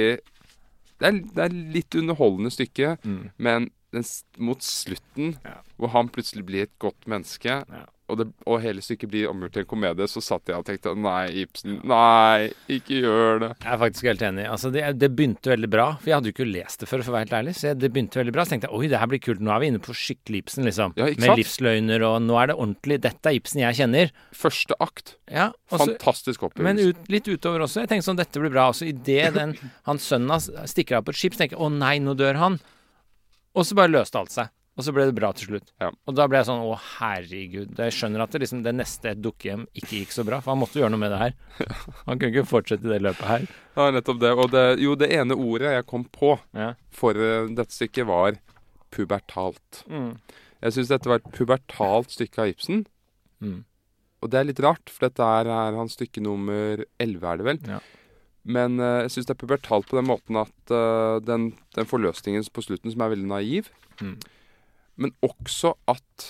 det 1.02 1.10
er, 1.10 1.18
det 1.36 1.44
er 1.44 1.58
litt 1.76 1.98
underholdende 2.00 2.54
stykke, 2.54 2.94
Mm. 3.04 3.30
men 3.38 3.68
den, 3.94 4.06
mot 4.42 4.64
slutten, 4.66 5.36
Ja. 5.46 5.58
hvor 5.78 5.92
han 5.94 6.10
plutselig 6.10 6.46
blir 6.48 6.64
et 6.70 6.74
godt 6.80 7.06
menneske, 7.06 7.60
Ja. 7.70 7.84
Og, 8.12 8.18
det, 8.20 8.26
og 8.50 8.60
hele 8.64 8.82
stykket 8.84 9.10
blir 9.10 9.30
omgjort 9.30 9.54
til 9.56 9.64
en 9.64 9.70
komedie, 9.70 10.08
så 10.12 10.22
satt 10.24 10.50
jeg 10.52 10.60
og 10.60 10.66
tenkte 10.68 10.92
nei, 11.00 11.44
Ibsen, 11.44 11.78
nei, 11.88 12.50
ikke 12.76 12.98
gjør 13.00 13.40
det. 13.46 13.50
Jeg 13.64 13.72
er 13.76 13.80
faktisk 13.80 14.08
helt 14.10 14.26
enig. 14.28 14.48
Altså, 14.52 14.72
det, 14.76 14.84
det 15.00 15.10
begynte 15.16 15.54
veldig 15.54 15.70
bra. 15.72 15.86
For 16.02 16.12
jeg 16.12 16.18
hadde 16.20 16.32
jo 16.32 16.36
ikke 16.36 16.48
lest 16.50 16.84
det 16.84 16.90
før, 16.92 17.04
for 17.06 17.14
å 17.14 17.16
være 17.16 17.26
helt 17.28 17.38
ærlig. 17.40 17.54
Så 17.60 17.72
det 17.80 17.92
begynte 17.96 18.20
veldig 18.20 18.34
bra. 18.36 18.46
Så 18.46 18.54
tenkte 18.56 18.70
jeg 18.70 18.76
oi, 18.80 18.90
det 18.92 19.00
her 19.00 19.12
blir 19.14 19.24
kult. 19.24 19.44
Nå 19.44 19.54
er 19.56 19.64
vi 19.64 19.70
inne 19.72 19.82
på 19.84 19.96
skikkelig 19.98 20.44
Ibsen, 20.44 20.68
liksom. 20.68 20.96
Ja, 21.00 21.08
Med 21.24 21.40
livsløgner, 21.40 22.06
og 22.10 22.18
nå 22.26 22.40
er 22.42 22.52
det 22.52 22.58
ordentlig. 22.60 23.00
Dette 23.08 23.32
er 23.32 23.40
Ibsen 23.40 23.64
jeg 23.64 23.80
kjenner. 23.80 24.12
Første 24.44 24.78
akt, 24.84 25.16
Ja, 25.32 25.50
også, 25.72 25.94
Fantastisk 25.94 26.44
fantastisk 26.44 26.68
Men 26.68 26.82
ut, 26.84 27.00
litt 27.10 27.30
utover 27.32 27.64
også. 27.66 27.86
Jeg 27.86 27.94
tenkte 27.94 28.10
sånn, 28.10 28.20
dette 28.20 28.44
blir 28.44 28.52
bra. 28.54 28.68
Og 28.74 28.78
så 28.78 28.90
idet 28.92 29.32
den 29.38 29.56
sønnen 30.04 30.36
hans 30.36 30.52
stikker 30.70 31.00
av 31.00 31.08
på 31.08 31.16
et 31.16 31.22
skip, 31.22 31.38
så 31.38 31.46
tenker 31.46 31.58
jeg 31.58 31.64
å 31.64 31.72
nei, 31.72 31.96
nå 32.04 32.18
dør 32.20 32.42
han. 32.42 32.60
Og 33.54 33.66
så 33.68 33.78
bare 33.78 33.94
løste 33.94 34.20
alt 34.20 34.34
seg. 34.34 34.52
Og 34.74 34.82
så 34.88 34.90
ble 34.96 35.04
det 35.06 35.14
bra 35.14 35.30
til 35.38 35.52
slutt. 35.52 35.68
Ja. 35.84 35.92
Og 36.10 36.16
da 36.18 36.26
ble 36.26 36.40
jeg 36.40 36.48
sånn 36.48 36.64
å 36.66 36.74
herregud. 36.98 37.76
Jeg 37.78 37.94
skjønner 37.94 38.24
at 38.24 38.32
det, 38.34 38.40
liksom, 38.42 38.64
det 38.66 38.72
neste 38.74 39.12
et 39.12 39.20
dukkehjem 39.22 39.68
ikke 39.78 40.00
gikk 40.00 40.16
så 40.16 40.24
bra, 40.26 40.40
for 40.42 40.56
han 40.56 40.62
måtte 40.64 40.80
gjøre 40.82 40.90
noe 40.96 41.02
med 41.04 41.14
det 41.14 41.20
her. 41.22 41.36
Han 42.08 42.18
kunne 42.18 42.32
ikke 42.34 42.50
fortsette 42.50 42.90
det 42.90 42.98
løpet 43.06 43.28
her. 43.30 43.46
Ja, 43.78 43.86
nettopp 43.94 44.24
det. 44.24 44.32
Og 44.34 44.50
det, 44.56 44.64
jo, 44.82 44.96
det 44.98 45.12
ene 45.14 45.38
ordet 45.38 45.76
jeg 45.76 45.86
kom 45.92 46.08
på 46.10 46.34
Ja. 46.58 46.72
for 46.90 47.14
eh, 47.22 47.52
dette 47.54 47.76
stykket, 47.76 48.08
var 48.10 48.40
pubertalt. 48.94 49.84
Jeg 50.64 50.74
syns 50.76 50.90
dette 50.92 51.10
var 51.10 51.22
et 51.22 51.32
pubertalt 51.38 52.12
stykke 52.14 52.42
av 52.44 52.52
Ibsen. 52.54 52.84
Mm. 53.44 53.64
Og 54.24 54.32
det 54.32 54.40
er 54.40 54.48
litt 54.48 54.62
rart, 54.64 54.90
for 54.90 55.06
dette 55.10 55.26
er, 55.38 55.50
er 55.52 55.78
hans 55.78 55.98
stykke 55.98 56.22
nummer 56.24 56.82
11, 57.04 57.26
er 57.30 57.42
det 57.42 57.48
vel? 57.50 57.60
Ja. 57.76 57.80
Men 58.44 58.80
uh, 58.82 59.04
jeg 59.06 59.14
syns 59.14 59.28
det 59.30 59.36
er 59.38 59.42
pubertalt 59.46 59.86
på 59.90 59.98
den 60.00 60.08
måten 60.10 60.38
at 60.42 60.72
uh, 60.74 61.20
den, 61.24 61.52
den 61.78 61.88
forløsningen 61.90 62.44
på 62.56 62.64
slutten 62.66 62.92
som 62.94 63.06
er 63.06 63.14
veldig 63.16 63.30
naiv, 63.38 63.70
Mm. 64.02 64.16
Men 64.98 65.12
også 65.26 65.74
at 65.90 66.28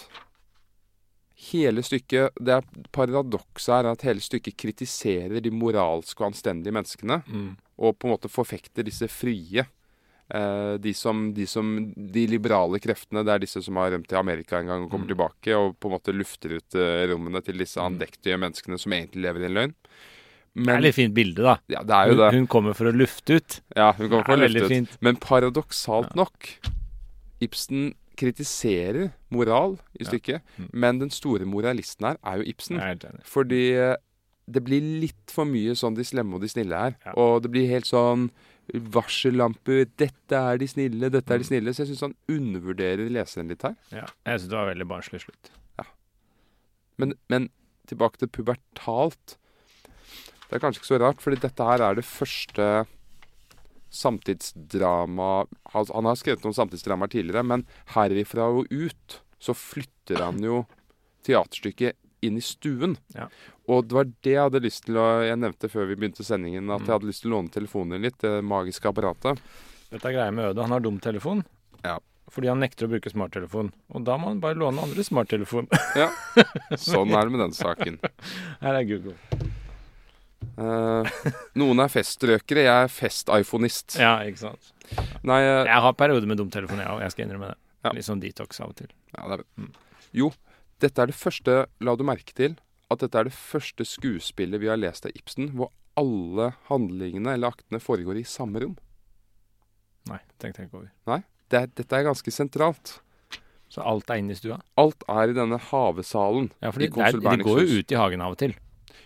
hele 1.52 1.84
stykket 1.84 2.38
Det 2.40 2.54
er 2.56 2.68
Paradokset 2.96 3.74
her 3.74 3.86
er 3.90 3.92
at 3.98 4.06
hele 4.08 4.24
stykket 4.24 4.56
kritiserer 4.58 5.42
de 5.44 5.52
moralske 5.52 6.22
og 6.24 6.30
anstendige 6.32 6.72
menneskene, 6.74 7.22
Mm. 7.28 7.58
og 7.80 7.98
på 8.00 8.08
en 8.08 8.14
måte 8.16 8.30
forfekter 8.32 8.84
disse 8.86 9.08
frie. 9.10 9.66
Eh, 10.34 10.78
de, 10.80 10.94
som, 10.94 11.34
de 11.34 11.46
som 11.46 11.94
De 11.96 12.26
liberale 12.28 12.80
kreftene, 12.80 13.26
det 13.26 13.34
er 13.34 13.40
disse 13.44 13.62
som 13.62 13.76
har 13.76 13.92
rømt 13.92 14.08
til 14.08 14.18
Amerika 14.18 14.58
en 14.60 14.68
gang 14.68 14.84
og 14.86 14.90
kommer 14.92 15.06
Mm. 15.06 15.16
tilbake, 15.18 15.52
og 15.58 15.76
på 15.80 15.90
en 15.92 15.98
måte 16.00 16.14
lufter 16.16 16.56
ut 16.56 16.76
eh, 16.76 17.08
rommene 17.12 17.44
til 17.44 17.58
disse 17.58 17.78
Mm. 17.78 17.98
andektige 18.00 18.38
menneskene 18.40 18.80
som 18.80 18.92
egentlig 18.94 19.22
lever 19.22 19.42
i 19.42 19.46
en 19.46 19.54
løgn. 19.54 19.76
Det 20.56 20.70
er 20.70 20.80
litt 20.82 20.96
fint 20.96 21.14
bilde, 21.16 21.42
da. 21.44 21.58
ja, 21.68 21.82
det 21.84 21.92
er 21.92 22.06
jo 22.08 22.14
Hun, 22.14 22.18
det. 22.18 22.34
hun 22.38 22.48
kommer 22.48 22.74
for 22.76 22.86
å 22.86 22.96
lufte 22.96 23.36
ut. 23.36 23.62
Ja, 23.76 23.92
hun 23.92 24.08
kommer 24.08 24.22
er 24.22 24.24
for 24.24 24.38
å 24.38 24.48
lufte 24.48 24.64
ut. 24.64 24.70
fint. 24.70 24.98
Men 25.02 25.16
paradoksalt 25.18 26.16
nok 26.16 26.60
Ibsen 27.42 27.96
kritiserer 28.18 29.12
moral 29.32 29.78
i 30.00 30.04
Ja. 30.04 30.10
stykket, 30.12 30.42
Mm. 30.58 30.70
men 30.74 31.00
den 31.00 31.10
store 31.10 31.46
moralisten 31.46 32.06
her 32.08 32.18
er 32.24 32.38
jo 32.44 32.44
Ibsen. 32.52 32.78
Jeg 32.78 32.82
er 33.04 33.12
helt. 33.12 33.24
Fordi 33.26 33.74
eh, 33.74 33.96
det 34.50 34.64
blir 34.64 34.82
litt 35.02 35.32
for 35.32 35.46
mye 35.46 35.72
sånn 35.76 35.96
de 35.96 36.04
slemme 36.04 36.36
og 36.36 36.42
de 36.42 36.48
snille 36.48 36.76
her. 36.76 36.96
Ja. 37.06 37.14
Og 37.16 37.42
det 37.44 37.52
blir 37.52 37.68
helt 37.70 37.86
sånn 37.86 38.30
varsellamper 38.74 39.86
'Dette 39.98 40.32
er 40.36 40.58
de 40.58 40.66
snille, 40.68 41.10
dette 41.12 41.32
er 41.32 41.38
de 41.38 41.44
Mm. 41.44 41.50
snille'. 41.50 41.74
Så 41.76 41.86
jeg 41.86 41.88
syns 41.96 42.02
han 42.02 42.16
undervurderer 42.30 43.10
leseren 43.10 43.48
litt 43.50 43.62
her. 43.62 43.76
Ja. 43.92 44.06
Jeg 44.26 44.40
syns 44.40 44.50
det 44.50 44.58
var 44.58 44.74
veldig 44.74 44.88
barnslig 44.88 45.22
slutt. 45.22 45.50
Men, 46.98 47.14
men 47.30 47.50
tilbake 47.88 48.18
til 48.18 48.28
pubertalt. 48.28 49.36
Det 50.50 50.54
er 50.54 50.60
kanskje 50.60 50.80
ikke 50.84 50.92
så 50.92 51.00
rart, 51.02 51.18
fordi 51.24 51.40
dette 51.42 51.64
her 51.66 51.82
er 51.82 51.96
det 51.96 52.06
første 52.06 52.86
samtidsdrama 53.94 55.46
Han, 55.74 55.86
han 55.94 56.06
har 56.10 56.16
skrevet 56.20 56.44
noen 56.46 56.56
samtidsdramaer 56.58 57.12
tidligere, 57.14 57.44
men 57.46 57.66
herifra 57.96 58.48
og 58.50 58.68
ut 58.72 59.20
så 59.44 59.54
flytter 59.58 60.22
han 60.24 60.40
jo 60.44 60.64
teaterstykket 61.28 61.98
inn 62.24 62.38
i 62.40 62.44
stuen. 62.44 62.96
Ja. 63.16 63.26
Og 63.68 63.88
det 63.90 63.96
var 63.98 64.06
det 64.24 64.32
jeg 64.34 64.40
hadde 64.46 64.62
lyst 64.64 64.86
til 64.88 64.96
å 65.00 65.08
Jeg 65.26 65.40
nevnte 65.40 65.68
før 65.72 65.90
vi 65.90 65.96
begynte 66.00 66.24
sendingen 66.24 66.70
at 66.72 66.82
Mm. 66.82 66.86
jeg 66.88 66.94
hadde 66.96 67.10
lyst 67.10 67.22
til 67.24 67.32
å 67.32 67.36
låne 67.36 67.52
telefonen 67.52 68.02
litt, 68.02 68.18
det 68.24 68.44
magiske 68.44 68.88
apparatet. 68.88 69.40
Dette 69.92 70.06
er 70.08 70.14
greia 70.16 70.32
med 70.32 70.52
Øde. 70.52 70.62
Han 70.64 70.72
har 70.72 70.80
dum 70.80 71.00
telefon. 71.00 71.44
Ja. 71.84 72.00
Fordi 72.32 72.48
han 72.48 72.60
nekter 72.64 72.88
å 72.88 72.90
bruke 72.90 73.12
smarttelefon. 73.12 73.72
Og 73.94 74.04
da 74.06 74.16
må 74.18 74.28
han 74.32 74.40
bare 74.40 74.56
låne 74.56 74.82
andre 74.82 75.04
smarttelefon. 75.04 75.68
Ja. 75.96 76.10
Sånn 76.80 77.12
er 77.14 77.28
det 77.28 77.32
med 77.36 77.44
den 77.44 77.52
saken. 77.54 78.00
Her 78.64 78.80
er 78.80 78.84
Google. 78.88 79.16
Eh, 80.54 81.12
noen 81.62 81.82
er 81.82 81.90
festrøkere, 81.90 82.66
jeg 82.68 82.88
er 82.88 82.92
fest-iphonist. 82.92 83.98
Ja, 84.02 84.18
ikke 84.28 84.44
sant. 84.46 84.74
Nei, 85.26 85.40
uh, 85.42 85.64
Jeg 85.66 85.82
har 85.86 85.96
perioder 85.98 86.30
med 86.30 86.38
dum 86.38 86.52
telefon, 86.54 86.82
jeg 86.84 86.92
òg. 86.92 87.02
Jeg 87.02 87.16
skal 87.16 87.26
innrømme 87.26 87.54
det. 87.54 87.58
Ja. 87.84 87.94
Litt 87.98 88.08
sånn 88.08 88.22
detox 88.22 88.62
av 88.64 88.74
og 88.74 88.78
til. 88.80 88.92
Ja, 89.16 89.26
det 89.32 89.40
er 89.40 89.46
Mm. 89.60 89.72
Jo, 90.14 90.30
dette 90.80 91.02
er 91.02 91.10
det 91.10 91.16
første 91.18 91.66
La 91.82 91.96
du 91.98 92.04
merke 92.06 92.36
til 92.38 92.58
at 92.92 93.00
dette 93.02 93.18
er 93.18 93.24
det 93.26 93.34
første 93.34 93.86
skuespillet 93.88 94.62
vi 94.62 94.70
har 94.70 94.78
lest 94.78 95.08
av 95.08 95.16
Ibsen 95.18 95.50
hvor 95.58 95.72
alle 95.98 96.52
handlingene 96.70 97.34
eller 97.34 97.50
aktene 97.54 97.82
foregår 97.82 98.20
i 98.22 98.24
samme 98.24 98.62
rom. 98.62 98.76
Nei, 100.10 100.20
tenk, 100.38 100.56
tenk 100.58 100.74
over. 100.74 100.92
Nei, 101.08 101.24
Det 101.50 101.60
er, 101.60 101.68
dette 101.68 101.98
er 101.98 102.06
ganske 102.06 102.32
sentralt. 102.34 103.00
Så 103.70 103.82
alt 103.82 104.10
er 104.14 104.22
inne 104.22 104.36
i 104.36 104.38
stua? 104.38 104.60
Alt 104.78 105.04
er 105.10 105.32
i 105.32 105.34
denne 105.38 105.58
havesalen. 105.58 106.52
Ja, 106.62 106.70
det 106.78 106.92
konsul 106.94 107.22
de 107.24 107.38
går 107.42 107.62
jo 107.64 107.80
ut 107.80 107.92
i 107.94 107.98
hagen 107.98 108.22
av 108.22 108.36
og 108.36 108.38
til. 108.42 108.54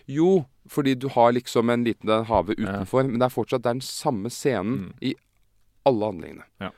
Jo, 0.08 0.44
fordi 0.68 0.94
du 0.98 1.08
har 1.08 1.32
liksom 1.32 1.70
en 1.70 1.84
liten 1.84 2.24
hage 2.24 2.54
utenfor, 2.58 3.04
men 3.08 3.18
det 3.18 3.26
er 3.26 3.34
fortsatt 3.34 3.62
det 3.62 3.70
er 3.70 3.78
den 3.78 3.80
samme 3.80 4.30
scenen 4.30 4.78
Mm. 4.78 4.92
i 5.02 5.14
alle 5.86 6.04
handlingene. 6.12 6.44
Ja. 6.60 6.70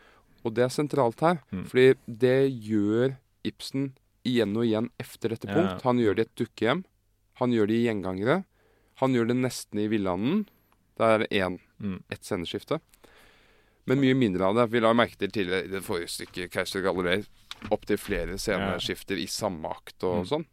Og 0.45 0.55
det 0.55 0.65
er 0.65 0.69
sentralt 0.69 1.21
her, 1.21 1.39
Mm. 1.53 1.65
fordi 1.67 1.95
det 2.07 2.53
gjør 2.63 3.17
Ibsen 3.45 3.95
igjen 4.25 4.55
og 4.57 4.65
igjen 4.65 4.91
efter 5.01 5.31
dette 5.31 5.49
punkt. 5.49 5.83
Han 5.83 5.97
gjør 5.99 6.15
det 6.17 6.27
i 6.27 6.29
et 6.29 6.37
dukkehjem. 6.37 6.85
Han 7.41 7.51
gjør 7.53 7.67
det 7.69 7.75
i 7.77 7.87
gjengangere. 7.89 8.45
Han 8.97 9.13
gjør 9.15 9.29
det 9.29 9.37
nesten 9.37 9.79
i 9.81 9.89
Villanden. 9.89 10.47
Det 10.99 11.07
er 11.07 11.27
én, 11.31 11.59
Mm. 11.81 12.03
ett 12.11 12.21
sceneskifte. 12.23 12.81
Men 13.87 13.99
mye 14.01 14.15
mindre 14.15 14.45
av 14.45 14.55
det. 14.55 14.67
Vi 14.71 14.81
la 14.81 14.93
merke 14.93 15.17
til 15.17 15.31
tidligere 15.31 15.65
i 15.65 15.69
det 15.69 15.83
forrige 15.83 16.09
stykket, 16.13 16.51
Keiser 16.53 16.83
Gallerer, 16.83 17.25
opptil 17.71 17.97
flere 17.97 18.37
sceneskifter 18.39 19.17
i 19.19 19.27
samme 19.27 19.65
akt 19.71 20.05
og 20.05 20.25
Mm. 20.25 20.29
sånn. 20.29 20.47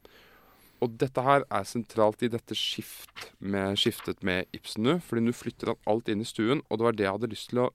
Og 0.84 0.94
dette 1.02 1.24
her 1.26 1.44
er 1.50 1.66
sentralt 1.66 2.22
i 2.26 2.30
dette 2.30 2.56
skift 2.58 3.32
med, 3.40 3.80
skiftet 3.82 4.22
med 4.26 4.46
Ibsen 4.56 4.86
nå, 4.86 4.98
fordi 5.04 5.26
nå 5.26 5.34
flytter 5.34 5.74
han 5.74 5.80
alt 5.90 6.10
inn 6.14 6.22
i 6.22 6.28
stuen, 6.28 6.62
og 6.70 6.80
det 6.80 6.88
var 6.88 6.98
det 6.98 7.08
jeg 7.08 7.16
hadde 7.16 7.32
lyst 7.34 7.50
til 7.52 7.64
å 7.64 7.70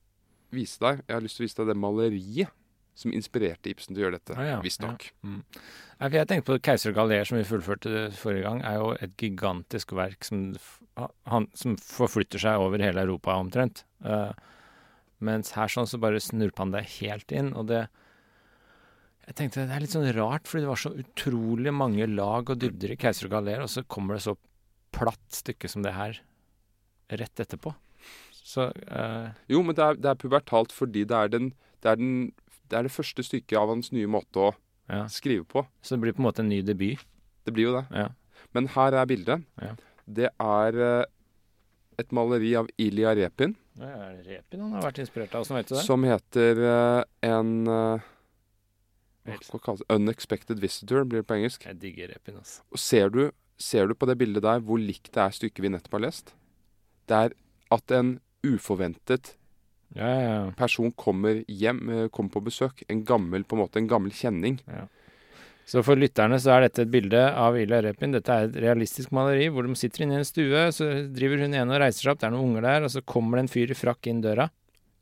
vise 0.54 0.82
deg. 0.82 1.00
Jeg 1.08 1.16
har 1.16 1.24
lyst 1.24 1.38
til 1.38 1.44
å 1.44 1.48
vise 1.48 1.58
deg 1.58 1.72
det 1.72 1.78
maleriet 1.82 2.58
som 2.94 3.14
inspirerte 3.16 3.72
Ibsen 3.72 3.96
til 3.96 4.02
å 4.02 4.06
gjøre 4.06 4.18
dette, 4.20 4.36
Ah, 4.36 4.46
ja, 4.50 4.60
visstnok. 4.62 5.08
Ja. 5.08 5.28
Mm. 5.28 5.42
jeg 6.12 6.28
tenkte 6.28 6.52
på 6.52 6.58
'Keiser 6.60 6.90
og 6.92 6.96
Galer', 6.96 7.24
som 7.26 7.38
vi 7.38 7.44
fullførte 7.44 8.12
forrige 8.12 8.42
gang, 8.42 8.62
er 8.62 8.74
jo 8.74 8.90
et 9.00 9.16
gigantisk 9.16 9.92
verk 9.92 10.24
som, 10.24 10.54
han, 11.26 11.48
som 11.54 11.76
forflytter 11.76 12.38
seg 12.38 12.60
over 12.60 12.78
hele 12.78 13.00
Europa 13.00 13.32
omtrent. 13.32 13.84
Uh, 14.04 14.32
mens 15.20 15.52
her 15.56 15.68
sånn 15.68 15.86
så 15.86 15.98
bare 15.98 16.20
snurper 16.20 16.58
han 16.58 16.72
det 16.72 16.84
helt 17.00 17.32
inn, 17.32 17.54
og 17.54 17.66
det 17.66 17.88
Jeg 19.28 19.36
tenkte 19.38 19.66
det 19.68 19.76
er 19.76 19.84
litt 19.84 19.94
sånn 19.94 20.08
rart, 20.16 20.48
fordi 20.50 20.64
det 20.64 20.72
var 20.72 20.80
så 20.82 20.92
utrolig 20.98 21.72
mange 21.74 22.08
lag 22.10 22.50
og 22.50 22.58
dybder 22.58 22.94
i 22.94 22.98
'Keiser 22.98 23.28
og 23.28 23.36
Galer', 23.36 23.62
og 23.62 23.70
så 23.70 23.84
kommer 23.86 24.18
det 24.18 24.24
så 24.26 24.34
platt 24.92 25.28
stykke 25.30 25.70
som 25.70 25.84
det 25.86 25.94
her 25.94 26.18
rett 27.12 27.42
etterpå. 27.44 27.74
Så 28.42 28.68
uh... 28.74 29.30
Jo, 29.48 29.62
men 29.62 29.76
det 29.78 29.84
er, 29.84 30.00
det 30.00 30.10
er 30.10 30.18
pubertalt 30.18 30.74
fordi 30.74 31.04
det 31.08 31.16
er, 31.16 31.30
den, 31.30 31.52
det, 31.80 31.92
er 31.92 32.00
den, 32.00 32.32
det 32.68 32.78
er 32.78 32.88
det 32.88 32.94
første 32.94 33.22
stykket 33.22 33.60
av 33.60 33.70
hans 33.70 33.92
nye 33.94 34.10
måte 34.10 34.42
å 34.42 34.50
ja. 34.90 35.06
skrive 35.12 35.46
på. 35.48 35.64
Så 35.80 35.94
det 35.94 36.02
blir 36.04 36.16
på 36.16 36.24
en 36.24 36.28
måte 36.28 36.42
en 36.42 36.50
ny 36.50 36.60
debut. 36.66 37.00
Det 37.46 37.54
blir 37.54 37.70
jo 37.70 37.76
det. 37.78 37.86
Ja. 37.94 38.10
Men 38.56 38.68
her 38.74 38.98
er 38.98 39.08
bildet. 39.08 39.46
Ja. 39.62 39.74
Det 40.02 40.28
er 40.34 40.80
eh, 40.82 41.04
et 42.02 42.14
maleri 42.14 42.56
av 42.58 42.66
Ilja 42.80 43.12
Repin 43.14 43.54
Ja, 43.78 43.86
er 44.08 44.16
det 44.18 44.24
Repin 44.26 44.64
han 44.64 44.72
har 44.74 44.88
vært 44.88 44.98
inspirert 45.04 45.36
av? 45.36 45.44
Åssen 45.44 45.60
vet 45.60 45.68
du 45.70 45.76
det? 45.76 45.84
som 45.86 46.06
heter 46.06 46.62
eh, 46.66 47.04
en 47.30 47.52
eh, 47.70 47.70
hva 47.70 48.00
Vet. 48.00 48.08
hva 48.08 48.08
kalles 48.08 48.08
det? 48.08 48.10
Unexpected 49.26 50.60
Visitor, 50.60 51.04
blir 51.04 51.22
det 51.22 51.28
på 51.28 51.36
engelsk. 51.38 51.66
Jeg 51.68 51.78
digger 51.80 52.10
Repin, 52.14 52.40
altså. 52.40 52.62
Og 52.72 52.80
ser 52.82 53.12
du, 53.14 53.22
ser 53.58 53.86
du 53.86 53.94
på 53.94 54.08
det 54.10 54.18
bildet 54.18 54.42
der 54.42 54.62
hvor 54.64 54.80
likt 54.80 55.12
det 55.14 55.22
er 55.22 55.36
stykket 55.36 55.62
vi 55.62 55.70
nettopp 55.72 55.98
har 55.98 56.06
lest? 56.08 56.34
Det 57.06 57.18
er 57.18 57.36
at 57.72 57.94
en 57.94 58.16
uforventet 58.46 59.36
Ja, 59.94 60.08
ja, 60.08 60.20
ja. 60.32 60.50
person 60.56 60.90
kommer 60.96 61.42
hjem, 61.46 61.82
eh, 61.92 62.08
kommer 62.08 62.32
på 62.32 62.44
besøk. 62.48 62.82
En 62.88 63.04
gammel, 63.04 63.44
på 63.44 63.56
en 63.56 63.62
måte, 63.62 63.78
en 63.78 63.90
gammel 63.90 64.14
kjenning. 64.16 64.58
Så 65.68 65.82
for 65.86 65.96
lytterne 66.00 66.40
så 66.42 66.56
er 66.56 66.64
dette 66.64 66.82
et 66.82 66.90
bilde 66.90 67.20
av 67.38 67.54
Ilja 67.60 67.82
Repin. 67.84 68.14
Dette 68.16 68.34
er 68.34 68.48
et 68.48 68.56
realistisk 68.64 69.12
maleri 69.14 69.46
hvor 69.52 69.62
de 69.68 69.76
sitter 69.78 70.04
inne 70.04 70.18
i 70.18 70.22
en 70.22 70.26
stue, 70.26 70.64
så 70.74 70.88
driver 71.14 71.44
hun 71.44 71.54
ene 71.54 71.76
og 71.76 71.80
reiser 71.84 72.02
seg 72.02 72.14
opp, 72.14 72.22
det 72.22 72.26
er 72.28 72.34
noen 72.34 72.48
unger 72.50 72.66
der, 72.66 72.86
og 72.88 72.90
så 72.90 73.04
kommer 73.06 73.38
det 73.38 73.44
en 73.44 73.52
fyr 73.52 73.70
i 73.70 73.78
frakk 73.78 74.08
inn 74.10 74.24
døra. 74.24 74.48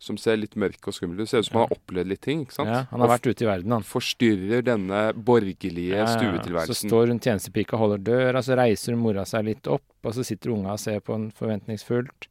Som 0.00 0.16
ser 0.16 0.38
litt 0.40 0.54
mørk 0.56 0.86
og 0.88 0.94
skummel 0.96 1.20
ut. 1.20 1.28
Ser 1.28 1.42
ut 1.42 1.46
som 1.50 1.58
han 1.58 1.66
har 1.68 1.74
opplevd 1.76 2.08
litt 2.08 2.22
ting. 2.24 2.46
ikke 2.46 2.54
sant? 2.56 2.70
Ja, 2.72 2.86
han 2.88 3.02
har 3.04 3.10
vært 3.12 3.26
ute 3.28 3.44
i 3.44 3.48
verden, 3.50 3.72
han. 3.76 3.82
forstyrrer 3.84 4.62
denne 4.64 5.00
borgerlige 5.12 5.92
Ja, 5.92 6.06
ja, 6.08 6.30
ja. 6.40 6.62
Så 6.64 6.72
står 6.88 7.08
hun 7.12 7.20
tjenestepika 7.20 7.76
og 7.76 7.82
holder 7.84 7.98
døra, 8.08 8.40
så 8.40 8.56
reiser 8.56 8.96
mora 8.96 9.26
seg 9.28 9.44
litt 9.50 9.68
opp, 9.68 9.84
og 10.02 10.14
så 10.16 10.24
sitter 10.24 10.54
unga 10.54 10.72
og 10.72 10.80
ser 10.80 11.00
på 11.04 11.12
en 11.18 11.28
forventningsfullt. 11.36 12.30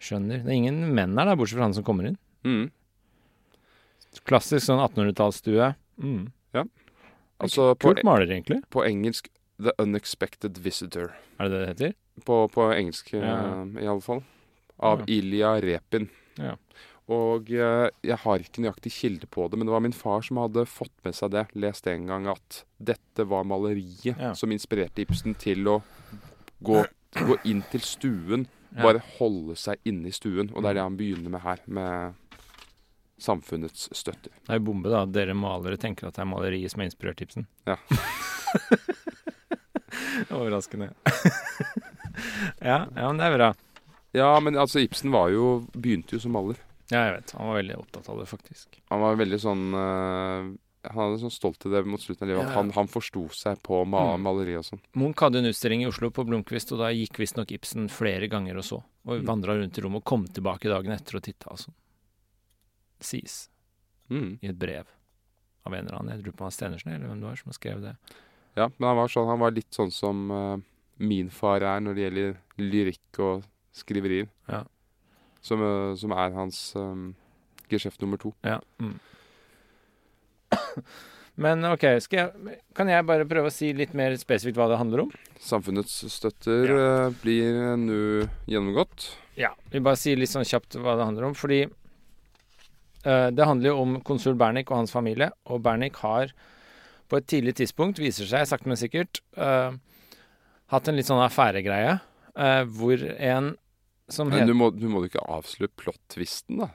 Skjønner. 0.00 0.40
Det 0.46 0.48
er 0.48 0.56
ingen 0.56 0.80
menn 0.96 1.12
her, 1.20 1.28
da, 1.28 1.36
bortsett 1.36 1.58
fra 1.60 1.68
han 1.68 1.76
som 1.76 1.84
kommer 1.84 2.08
inn. 2.08 2.16
Mm. 2.44 2.70
Klassisk 4.24 4.64
sånn 4.68 4.80
1800-tallsstue. 4.80 5.74
Mm. 6.00 6.24
Altså 7.44 7.72
på, 7.74 7.90
Kult 7.90 8.04
maler, 8.06 8.30
egentlig. 8.30 8.60
på 8.72 8.84
engelsk 8.86 9.26
The 9.60 9.72
Unexpected 9.82 10.56
Visitor. 10.62 11.10
Er 11.42 11.48
det 11.50 11.52
det 11.52 11.60
det 11.60 11.70
heter? 11.74 11.94
På, 12.24 12.44
på 12.48 12.68
engelsk, 12.72 13.10
Ja. 13.12 13.64
eh, 13.66 13.82
i 13.82 13.86
alle 13.90 14.00
fall. 14.00 14.22
Av 14.78 15.00
Ja. 15.00 15.04
Ilja 15.18 15.50
Repin. 15.60 16.08
Ja. 16.38 16.54
Og 17.12 17.50
eh, 17.52 17.90
jeg 18.06 18.16
har 18.22 18.40
ikke 18.40 18.62
nøyaktig 18.64 18.92
kilde 18.94 19.26
på 19.28 19.44
det, 19.50 19.58
men 19.60 19.68
det 19.68 19.74
var 19.74 19.82
min 19.84 19.92
far 19.96 20.22
som 20.24 20.38
hadde 20.40 20.62
fått 20.70 20.94
med 21.04 21.12
seg 21.16 21.34
det. 21.34 21.42
Lest 21.60 21.86
en 21.90 22.06
gang 22.08 22.28
at 22.32 22.62
dette 22.80 23.26
var 23.28 23.44
maleriet 23.44 24.16
Ja. 24.16 24.32
som 24.34 24.52
inspirerte 24.54 25.04
Ibsen 25.04 25.34
til 25.36 25.68
å 25.68 25.82
gå, 26.64 26.84
gå 27.12 27.36
inn 27.44 27.60
til 27.70 27.80
stuen. 27.84 28.46
Ja. 28.74 28.82
Bare 28.88 29.02
holde 29.18 29.54
seg 29.60 29.76
inne 29.84 30.08
i 30.08 30.16
stuen. 30.16 30.48
Og 30.54 30.62
det 30.64 30.70
er 30.72 30.80
det 30.80 30.86
han 30.86 30.96
begynner 30.96 31.30
med 31.36 31.44
her, 31.44 31.60
med 31.66 32.14
samfunnets 33.20 33.90
støtter. 33.94 34.32
Det 34.40 34.50
er 34.50 34.58
jo 34.58 34.64
bombe, 34.72 34.88
da. 34.90 35.04
Dere 35.06 35.36
malere 35.38 35.76
tenker 35.80 36.08
at 36.08 36.16
det 36.16 36.24
er 36.24 36.32
maleriet 36.32 36.72
som 36.72 36.80
har 36.82 36.88
inspirert 36.88 37.20
Ibsen. 37.22 37.44
Ja. 37.68 37.76
Overraskende. 40.34 40.88
ja, 42.60 42.86
ja, 42.96 43.06
men 43.12 43.18
det 43.20 43.26
er 43.28 43.36
bra. 43.36 43.50
Ja, 44.14 44.28
men 44.40 44.56
altså 44.58 44.80
Ibsen 44.82 45.12
var 45.14 45.30
jo, 45.34 45.60
begynte 45.74 46.16
jo 46.16 46.22
som 46.24 46.34
maler. 46.34 46.58
Ja, 46.94 47.00
jeg 47.08 47.16
vet. 47.18 47.32
Han 47.34 47.48
var 47.50 47.56
veldig 47.58 47.76
opptatt 47.80 48.08
av 48.12 48.20
det, 48.22 48.26
faktisk. 48.30 48.78
Han 48.92 49.00
var 49.02 49.16
veldig 49.18 49.38
sånn 49.42 49.64
uh, 49.74 50.52
Han 50.84 50.98
hadde 51.00 51.20
sånn 51.22 51.32
stolthet 51.32 51.66
i 51.70 51.72
det 51.72 51.80
mot 51.88 52.00
slutten 52.02 52.26
av 52.26 52.28
livet. 52.28 52.42
Ja. 52.44 52.48
At 52.50 52.56
han, 52.60 52.70
han 52.76 52.88
forsto 52.92 53.22
seg 53.32 53.60
på 53.64 53.78
ma 53.88 54.02
Mm. 54.14 54.20
maleri 54.26 54.54
og 54.58 54.66
sånn. 54.68 54.80
Munch 55.00 55.22
hadde 55.24 55.38
en 55.40 55.48
utstilling 55.48 55.80
i 55.82 55.86
Oslo 55.88 56.10
på 56.12 56.26
Blomkvist, 56.28 56.72
og 56.76 56.82
da 56.84 56.90
gikk 56.92 57.16
visstnok 57.22 57.50
Ibsen 57.56 57.88
flere 57.88 58.28
ganger 58.28 58.58
og 58.60 58.66
så. 58.68 58.82
Og 59.08 59.22
Mm. 59.22 59.24
vandra 59.30 59.56
rundt 59.56 59.78
i 59.78 59.80
rommet 59.80 60.02
og 60.02 60.04
kom 60.04 60.26
tilbake 60.28 60.68
dagen 60.68 60.92
etter 60.92 61.16
og 61.16 61.22
titta 61.24 61.50
og 61.52 61.58
sånn. 61.58 61.74
Det 63.00 63.06
sies 63.08 63.48
Mm. 64.10 64.38
i 64.42 64.48
et 64.48 64.58
brev 64.58 64.84
av 65.64 65.72
en 65.72 65.86
eller 65.86 65.98
annen. 65.98 66.12
Jeg 66.18 66.24
lurer 66.26 66.36
på 66.36 66.44
var 66.44 66.50
Stenersen 66.52 66.92
eller 66.92 67.08
hvem 67.08 67.20
det 67.20 67.28
var 67.30 67.36
som 67.40 67.52
skrev 67.56 67.80
det. 67.80 67.96
Ja, 68.54 68.68
men 68.78 68.86
han 68.88 68.96
var 68.96 69.08
sånn 69.08 69.26
Han 69.26 69.40
var 69.40 69.50
litt 69.56 69.70
sånn 69.72 69.90
som 69.90 70.30
uh, 70.30 70.56
min 70.98 71.30
far 71.30 71.62
er 71.64 71.80
når 71.80 71.94
det 71.96 72.04
gjelder 72.04 72.36
lyrikk 72.58 73.18
og 73.20 73.44
skriverier. 73.72 74.28
Ja. 74.48 74.64
Som, 75.44 75.62
eh, 75.64 75.94
som 76.00 76.14
er 76.16 76.36
hans 76.36 76.60
um, 76.80 77.10
geskjeft 77.68 78.00
nummer 78.00 78.20
to. 78.20 78.32
Ja. 78.46 78.60
Mm. 78.80 78.96
Men 81.44 81.66
OK, 81.66 81.82
jeg, 81.82 82.28
kan 82.78 82.90
jeg 82.90 83.06
bare 83.08 83.26
prøve 83.26 83.50
å 83.50 83.54
si 83.54 83.72
litt 83.74 83.94
mer 83.98 84.14
spesifikt 84.20 84.58
hva 84.60 84.68
det 84.70 84.78
handler 84.78 85.04
om? 85.04 85.14
Samfunnets 85.42 85.96
støtter 86.14 86.70
eh, 86.70 87.08
blir 87.20 87.74
nå 87.80 88.00
gjennomgått. 88.46 89.10
Ja. 89.38 89.50
Vi 89.72 89.82
bare 89.82 89.98
sier 89.98 90.20
litt 90.20 90.30
sånn 90.30 90.46
kjapt 90.46 90.78
hva 90.78 90.94
det 90.98 91.08
handler 91.08 91.28
om. 91.28 91.34
Fordi 91.34 91.64
uh, 91.66 93.28
det 93.34 93.48
handler 93.48 93.72
jo 93.72 93.80
om 93.82 93.96
konsul 94.06 94.38
Bernik 94.38 94.70
og 94.70 94.84
hans 94.84 94.94
familie. 94.94 95.32
Og 95.50 95.62
Bernik 95.64 95.98
har 96.04 96.30
på 97.10 97.18
et 97.18 97.26
tidlig 97.28 97.56
tidspunkt, 97.58 98.00
viser 98.00 98.30
seg 98.30 98.46
sakte, 98.48 98.70
men 98.70 98.80
sikkert, 98.80 99.20
uh, 99.36 99.74
hatt 100.72 100.88
en 100.88 100.96
litt 100.96 101.10
sånn 101.10 101.22
affæregreie 101.22 101.98
uh, 101.98 102.62
hvor 102.70 103.02
en 103.18 103.54
som 104.12 104.28
Men 104.28 104.42
heter 104.42 104.52
du 104.52 104.58
må, 104.58 104.70
du 104.74 104.88
må 104.90 105.02
jo 105.04 105.10
ikke 105.10 105.24
avsløre 105.36 105.72
plot-twisten, 105.80 106.60
da. 106.60 106.72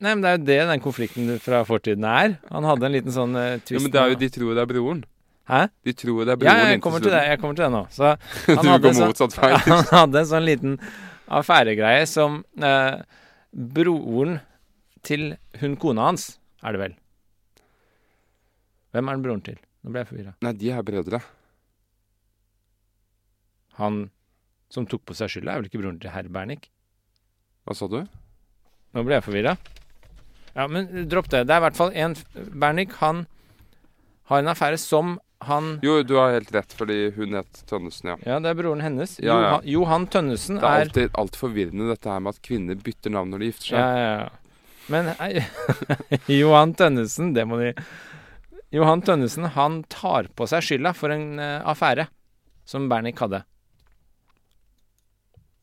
Nei, 0.00 0.14
men 0.14 0.24
det 0.24 0.30
er 0.30 0.36
jo 0.38 0.44
det 0.48 0.58
den 0.70 0.82
konflikten 0.84 1.32
fra 1.44 1.60
fortiden 1.68 2.04
er. 2.08 2.38
Han 2.48 2.64
hadde 2.64 2.88
en 2.88 2.94
liten 2.94 3.12
sånn 3.12 3.36
uh, 3.36 3.58
twist 3.60 3.76
Ja, 3.76 3.82
men 3.84 3.92
det 3.92 4.00
er 4.00 4.12
jo 4.14 4.20
De 4.22 4.28
tror 4.32 4.54
det 4.56 4.62
er 4.62 4.70
broren. 4.70 5.02
Hæ? 5.50 5.60
De 5.84 5.94
tror 5.96 6.22
det 6.24 6.32
er 6.32 6.36
Ja, 6.36 6.40
broren. 6.40 6.70
jeg 6.72 6.82
kommer 6.84 7.04
til 7.04 7.12
det. 7.12 7.22
Jeg 7.28 7.40
kommer 7.42 7.58
til 7.58 7.66
det 7.66 7.72
nå. 7.74 7.82
Så 7.92 8.12
han 8.60 8.70
hadde 8.70 8.92
sånn-. 8.96 9.34
Han 9.68 9.90
hadde 9.90 10.22
en 10.22 10.30
sånn 10.30 10.46
liten 10.46 10.78
affæregreie 11.30 12.06
som 12.10 12.40
eh, 12.64 13.02
broren 13.52 14.38
til 15.06 15.34
hun 15.60 15.76
kona 15.80 16.08
hans, 16.10 16.26
er 16.64 16.74
det 16.76 16.80
vel. 16.82 16.96
Hvem 18.94 19.08
er 19.08 19.18
den 19.18 19.26
broren 19.26 19.44
til? 19.46 19.60
Nå 19.84 19.92
ble 19.92 20.02
jeg 20.02 20.10
forvirra. 20.10 20.32
Nei, 20.44 20.54
de 20.60 20.72
er 20.74 20.86
brødre. 20.86 21.20
Han 23.78 24.02
som 24.70 24.86
tok 24.88 25.04
på 25.08 25.16
seg 25.18 25.32
skylda, 25.32 25.52
er 25.52 25.62
vel 25.62 25.70
ikke 25.70 25.82
broren 25.82 25.98
til 26.02 26.12
herr 26.14 26.28
Bernik? 26.32 26.70
Hva 27.66 27.76
sa 27.76 27.88
du? 27.90 28.00
Nå 28.94 29.04
ble 29.06 29.18
jeg 29.18 29.26
forvirra. 29.26 29.56
Ja, 30.54 30.66
men 30.66 30.88
dropp 31.10 31.30
det. 31.30 31.44
Det 31.46 31.54
er 31.54 31.62
i 31.62 31.66
hvert 31.66 31.78
fall 31.78 31.92
en 31.94 32.16
Bernik, 32.34 32.94
han 33.02 33.24
har 34.30 34.42
en 34.42 34.52
affære 34.52 34.78
som 34.80 35.18
han 35.46 35.78
Jo, 35.82 36.02
du 36.04 36.14
har 36.18 36.34
helt 36.34 36.50
rett, 36.52 36.72
fordi 36.76 36.98
hun 37.16 37.38
het 37.38 37.62
Tønnesen, 37.70 38.12
ja. 38.12 38.16
Ja, 38.28 38.36
det 38.44 38.52
er 38.52 38.58
broren 38.58 38.82
hennes. 38.84 39.16
Ja, 39.22 39.32
ja. 39.32 39.38
Johan, 39.40 39.70
Johan 39.72 40.06
Tønnesen 40.12 40.60
Det 40.60 40.66
er 40.68 40.74
er 40.74 40.84
alltid, 40.84 41.14
alltid 41.22 41.40
forvirrende 41.40 41.88
dette 41.88 42.12
her 42.12 42.20
med 42.20 42.36
at 42.36 42.42
kvinner 42.44 42.76
bytter 42.76 43.14
navn 43.14 43.32
når 43.32 43.42
de 43.42 43.50
gifter 43.50 43.70
seg. 43.70 43.80
Ja, 43.80 43.90
ja, 43.96 44.12
ja. 44.20 44.28
Men 44.90 45.12
Johan 46.40 46.74
Tønnesen, 46.76 47.32
det 47.36 47.46
må 47.48 47.60
de 47.60 47.72
Johan 48.74 49.02
Tønnesen, 49.02 49.48
han 49.56 49.80
tar 49.90 50.28
på 50.36 50.46
seg 50.50 50.62
skylda 50.66 50.92
for 50.94 51.14
en 51.14 51.40
uh, 51.40 51.62
affære 51.72 52.06
som 52.68 52.86
Bernik 52.90 53.18
hadde. 53.18 53.42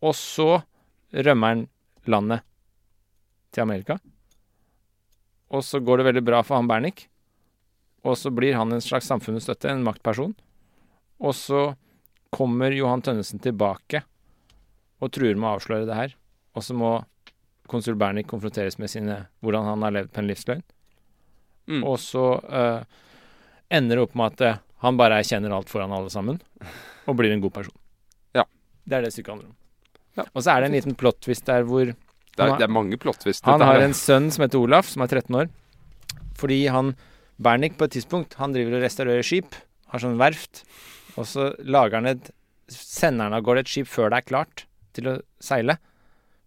Og 0.04 0.16
så 0.16 0.62
rømmer 1.12 1.54
han 1.54 1.66
landet 2.06 2.46
til 3.52 3.64
Amerika. 3.64 3.98
Og 5.50 5.64
så 5.64 5.80
går 5.80 6.00
det 6.00 6.10
veldig 6.10 6.26
bra 6.28 6.42
for 6.44 6.60
han 6.60 6.68
Bernik. 6.70 7.08
Og 8.08 8.18
så 8.20 8.32
blir 8.32 8.56
han 8.56 8.72
en 8.72 8.84
slags 8.84 9.08
samfunnets 9.10 9.48
støtte, 9.48 9.72
en 9.72 9.86
maktperson. 9.86 10.36
Og 11.18 11.36
så 11.36 11.62
kommer 12.30 12.76
Johan 12.76 13.02
Tønnesen 13.02 13.42
tilbake 13.42 14.04
og 15.02 15.12
truer 15.14 15.38
med 15.38 15.50
å 15.50 15.56
avsløre 15.58 15.88
det 15.88 15.98
her. 15.98 16.16
Og 16.58 16.66
så 16.66 16.76
må 16.78 16.92
konsul 17.72 17.98
Bernik 18.00 18.30
konfronteres 18.32 18.78
med 18.80 18.92
sine, 18.92 19.26
hvordan 19.44 19.68
han 19.68 19.86
har 19.86 19.96
levd 19.96 20.14
på 20.14 20.24
en 20.24 20.30
livsløgn. 20.30 20.64
Mm. 21.68 21.84
Og 21.84 21.98
så 22.00 22.26
uh, 22.40 22.82
ender 23.70 24.00
det 24.00 24.06
opp 24.08 24.16
med 24.16 24.38
at 24.38 24.44
eh, 24.46 24.60
han 24.86 25.00
bare 25.00 25.18
erkjenner 25.20 25.52
alt 25.52 25.72
foran 25.72 25.92
alle 25.92 26.12
sammen, 26.14 26.40
og 27.04 27.18
blir 27.20 27.34
en 27.34 27.44
god 27.44 27.58
person. 27.58 27.76
Ja. 28.38 28.46
Det 28.88 28.96
er 28.96 29.04
det 29.04 29.12
stykket 29.16 29.34
handler 29.34 29.50
om. 29.52 29.58
Ja. 30.18 30.26
Og 30.34 30.42
så 30.44 30.52
er 30.56 30.62
det 30.64 30.70
en 30.72 30.76
liten 30.80 30.96
plot 30.98 31.20
twist 31.22 31.46
der 31.46 31.64
hvor 31.68 31.86
Det 31.86 31.96
er, 32.44 32.50
har- 32.50 32.58
det 32.58 32.66
er 32.68 32.74
mange 32.74 32.98
plot 32.98 33.20
twister. 33.24 33.52
Han 33.52 33.62
har 33.62 33.82
en 33.82 33.94
sønn 33.98 34.32
som 34.34 34.44
heter 34.46 34.60
Olaf, 34.60 34.90
som 34.90 35.02
er 35.06 35.08
13 35.08 35.36
år. 35.36 35.50
Fordi 36.38 36.68
han 36.70 36.96
Bernik 37.40 37.78
på 37.78 37.86
et 37.86 37.92
tidspunkt 37.94 38.34
Han 38.42 38.54
driver 38.54 38.78
og 38.78 38.84
restaurerer 38.84 39.24
skip, 39.26 39.54
har 39.94 40.00
sånn 40.02 40.18
verft. 40.18 40.64
Og 41.18 41.26
så 41.26 41.52
lager 41.64 41.96
han 42.02 42.06
et 42.08 42.32
Sender 42.70 43.24
han 43.30 43.34
av 43.38 43.44
gårde 43.48 43.60
et 43.64 43.70
skip 43.72 43.88
før 43.88 44.10
det 44.12 44.18
er 44.18 44.28
klart 44.28 44.66
til 44.94 45.06
å 45.08 45.22
seile. 45.40 45.78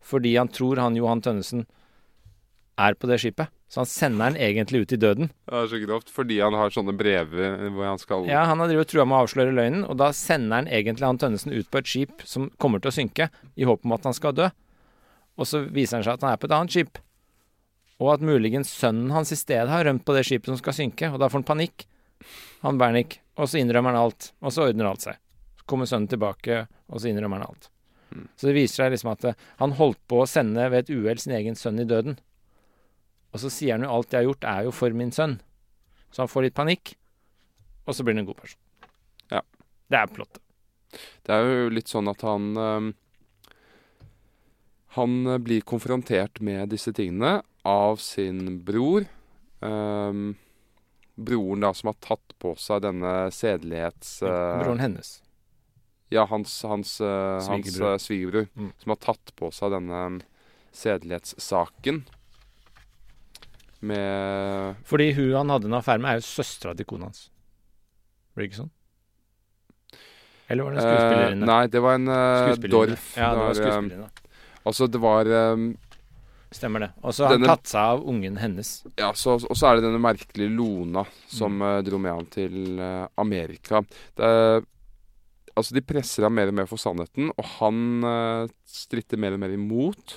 Fordi 0.04 0.35
han 0.37 0.48
tror 0.52 0.76
han 0.83 0.94
Johan 0.98 1.22
Tønnesen 1.24 1.62
er 2.80 2.96
på 2.98 3.08
det 3.10 3.18
skipet. 3.22 3.50
Så 3.70 3.82
han 3.84 3.86
sender 3.86 4.32
den 4.32 4.40
egentlig 4.42 4.80
ut 4.82 4.92
i 4.96 4.98
døden. 4.98 5.28
Det 5.46 5.58
er 5.60 5.68
så 5.70 5.78
grovt. 5.84 6.08
Fordi 6.10 6.40
han 6.42 6.56
har 6.58 6.72
sånne 6.74 6.94
brever 6.98 7.68
hvor 7.70 7.86
han 7.86 8.00
skal 8.02 8.26
Ja, 8.26 8.42
Han 8.50 8.58
har 8.62 8.70
drevet 8.72 8.90
trua 8.90 9.04
med 9.06 9.18
å 9.18 9.26
avsløre 9.26 9.54
løgnen, 9.54 9.84
og 9.86 10.00
da 10.00 10.10
sender 10.16 10.62
han 10.62 10.70
egentlig 10.70 11.06
han 11.06 11.20
Tønnesen 11.22 11.54
ut 11.54 11.70
på 11.70 11.78
et 11.78 11.90
skip 11.92 12.24
som 12.26 12.48
kommer 12.58 12.82
til 12.82 12.90
å 12.90 12.96
synke, 12.96 13.28
i 13.54 13.68
håp 13.68 13.86
om 13.86 13.94
at 13.94 14.08
han 14.08 14.16
skal 14.16 14.34
dø. 14.34 14.50
Og 15.38 15.46
så 15.46 15.62
viser 15.70 15.98
han 16.00 16.06
seg 16.08 16.18
at 16.18 16.26
han 16.26 16.34
er 16.34 16.40
på 16.42 16.50
et 16.50 16.56
annet 16.56 16.74
skip. 16.74 16.98
Og 18.00 18.14
at 18.14 18.24
muligens 18.24 18.72
sønnen 18.72 19.12
hans 19.14 19.30
i 19.32 19.38
stedet 19.38 19.70
har 19.70 19.84
rømt 19.86 20.04
på 20.08 20.16
det 20.16 20.24
skipet 20.26 20.50
som 20.50 20.58
skal 20.58 20.76
synke, 20.76 21.12
og 21.12 21.20
da 21.20 21.28
får 21.30 21.42
han 21.42 21.50
panikk. 21.52 21.86
Han 22.64 22.80
Bernik. 22.80 23.20
Og 23.40 23.48
så 23.48 23.60
innrømmer 23.60 23.94
han 23.94 24.08
alt, 24.08 24.32
og 24.42 24.52
så 24.52 24.66
ordner 24.68 24.90
alt 24.90 25.04
seg. 25.06 25.20
Så 25.60 25.68
kommer 25.70 25.88
sønnen 25.88 26.10
tilbake, 26.10 26.64
og 26.90 27.00
så 27.00 27.08
innrømmer 27.12 27.40
han 27.40 27.52
alt. 27.52 27.70
Så 28.36 28.48
det 28.48 28.56
viser 28.56 28.82
seg 28.82 28.96
liksom 28.96 29.12
at 29.12 29.28
han 29.60 29.76
holdt 29.78 30.00
på 30.10 30.24
å 30.24 30.28
sende 30.28 30.66
ved 30.72 30.82
et 30.82 30.92
uhell 30.96 31.20
sin 31.22 31.36
egen 31.36 31.56
sønn 31.56 31.78
i 31.80 31.86
døden. 31.88 32.18
Og 33.30 33.42
så 33.42 33.50
sier 33.52 33.76
han 33.76 33.86
jo 33.86 33.92
alt 33.94 34.12
jeg 34.12 34.24
har 34.24 34.28
gjort, 34.30 34.46
er 34.48 34.66
jo 34.66 34.72
for 34.74 34.96
min 34.96 35.12
sønn. 35.14 35.38
Så 36.10 36.24
han 36.24 36.30
får 36.30 36.48
litt 36.48 36.56
panikk, 36.58 36.94
og 37.86 37.94
så 37.94 38.02
blir 38.02 38.16
han 38.16 38.24
en 38.24 38.30
god 38.32 38.40
person. 38.40 38.60
Ja. 39.30 39.42
Det 39.90 40.00
er 40.00 40.10
plottet. 40.10 40.42
Det 41.26 41.36
er 41.36 41.46
jo 41.46 41.70
litt 41.70 41.90
sånn 41.90 42.10
at 42.10 42.24
han 42.26 42.48
øh, 42.58 42.88
Han 44.98 45.12
blir 45.44 45.62
konfrontert 45.62 46.40
med 46.42 46.72
disse 46.72 46.90
tingene 46.90 47.44
av 47.62 48.00
sin 48.02 48.58
bror. 48.66 49.06
Øh, 49.62 50.22
broren 51.20 51.62
da 51.62 51.70
som 51.76 51.92
har 51.92 51.98
tatt 52.02 52.34
på 52.42 52.56
seg 52.58 52.82
denne 52.82 53.30
sedelighets... 53.34 54.16
øh, 54.26 54.62
Broren 54.64 54.82
hennes. 54.82 55.20
Ja, 56.10 56.24
hans, 56.26 56.56
hans, 56.66 56.96
øh, 57.00 57.38
hans 57.38 57.46
Svigerbror. 58.02 58.48
øh. 58.50 58.50
Mm. 58.58 58.72
Som 58.82 58.90
har 58.90 59.00
tatt 59.04 59.30
på 59.38 59.52
seg 59.54 59.70
denne 59.76 60.00
øhm, 60.06 60.20
sedelighetssaken. 60.74 62.02
Med 63.80 64.76
Fordi 64.84 65.12
hun 65.16 65.32
han 65.32 65.50
hadde 65.54 65.70
en 65.70 65.78
affære 65.78 66.02
med, 66.02 66.10
er 66.10 66.20
jo 66.20 66.26
søstera 66.28 66.74
til 66.76 66.86
kona 66.90 67.08
hans. 67.08 67.30
Blir 68.34 68.44
det 68.44 68.50
ikke 68.50 68.62
sånn? 68.62 68.72
Eller 70.50 70.66
var 70.66 70.74
det 70.74 70.80
en 70.80 70.84
Uh, 70.84 70.90
skuespillerinne? 70.90 71.46
Nei, 71.46 71.60
det 71.70 71.80
var 71.84 71.94
en 71.94 72.08
uh, 72.10 72.70
Dorf. 72.72 73.04
Ja, 73.16 73.28
det 73.30 73.38
var 73.38 73.52
øhm, 73.52 73.60
skuespillerinne. 73.60 74.10
altså, 74.66 74.86
det 74.90 75.00
var 75.04 75.30
um, 75.54 75.68
Stemmer 76.50 76.82
det. 76.82 76.88
Og 77.06 77.14
så 77.14 77.28
har 77.28 77.36
han 77.36 77.46
tatt 77.46 77.70
seg 77.70 77.92
av 77.94 78.00
ungen 78.10 78.36
hennes. 78.42 78.70
Ja, 78.98 79.12
så, 79.14 79.36
og 79.38 79.54
så 79.54 79.68
er 79.68 79.78
det 79.78 79.84
denne 79.86 80.00
merkelige 80.02 80.50
Lona 80.50 81.04
som 81.30 81.60
Mm. 81.60 81.62
eh, 81.68 81.82
dro 81.86 81.98
med 82.02 82.10
ham 82.10 82.26
til 82.26 82.80
uh, 82.82 83.06
Amerika. 83.22 83.84
Er, 84.18 84.64
altså, 85.54 85.74
de 85.76 85.80
presser 85.86 86.26
ham 86.26 86.34
mer 86.34 86.50
og 86.50 86.56
mer 86.58 86.66
for 86.66 86.82
sannheten, 86.82 87.30
og 87.38 87.46
han 87.60 88.02
uh, 88.02 88.50
stritter 88.66 89.16
mer 89.22 89.38
og 89.38 89.44
mer 89.44 89.54
imot. 89.54 90.16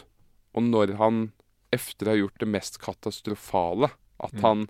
Og 0.57 0.63
når 0.65 0.95
han, 0.97 1.27
efter 1.73 2.07
å 2.07 2.13
ha 2.13 2.21
gjort 2.21 2.39
det 2.43 2.49
mest 2.53 2.79
katastrofale, 2.83 3.91
at 4.23 4.33
Mm. 4.37 4.41
han 4.47 4.65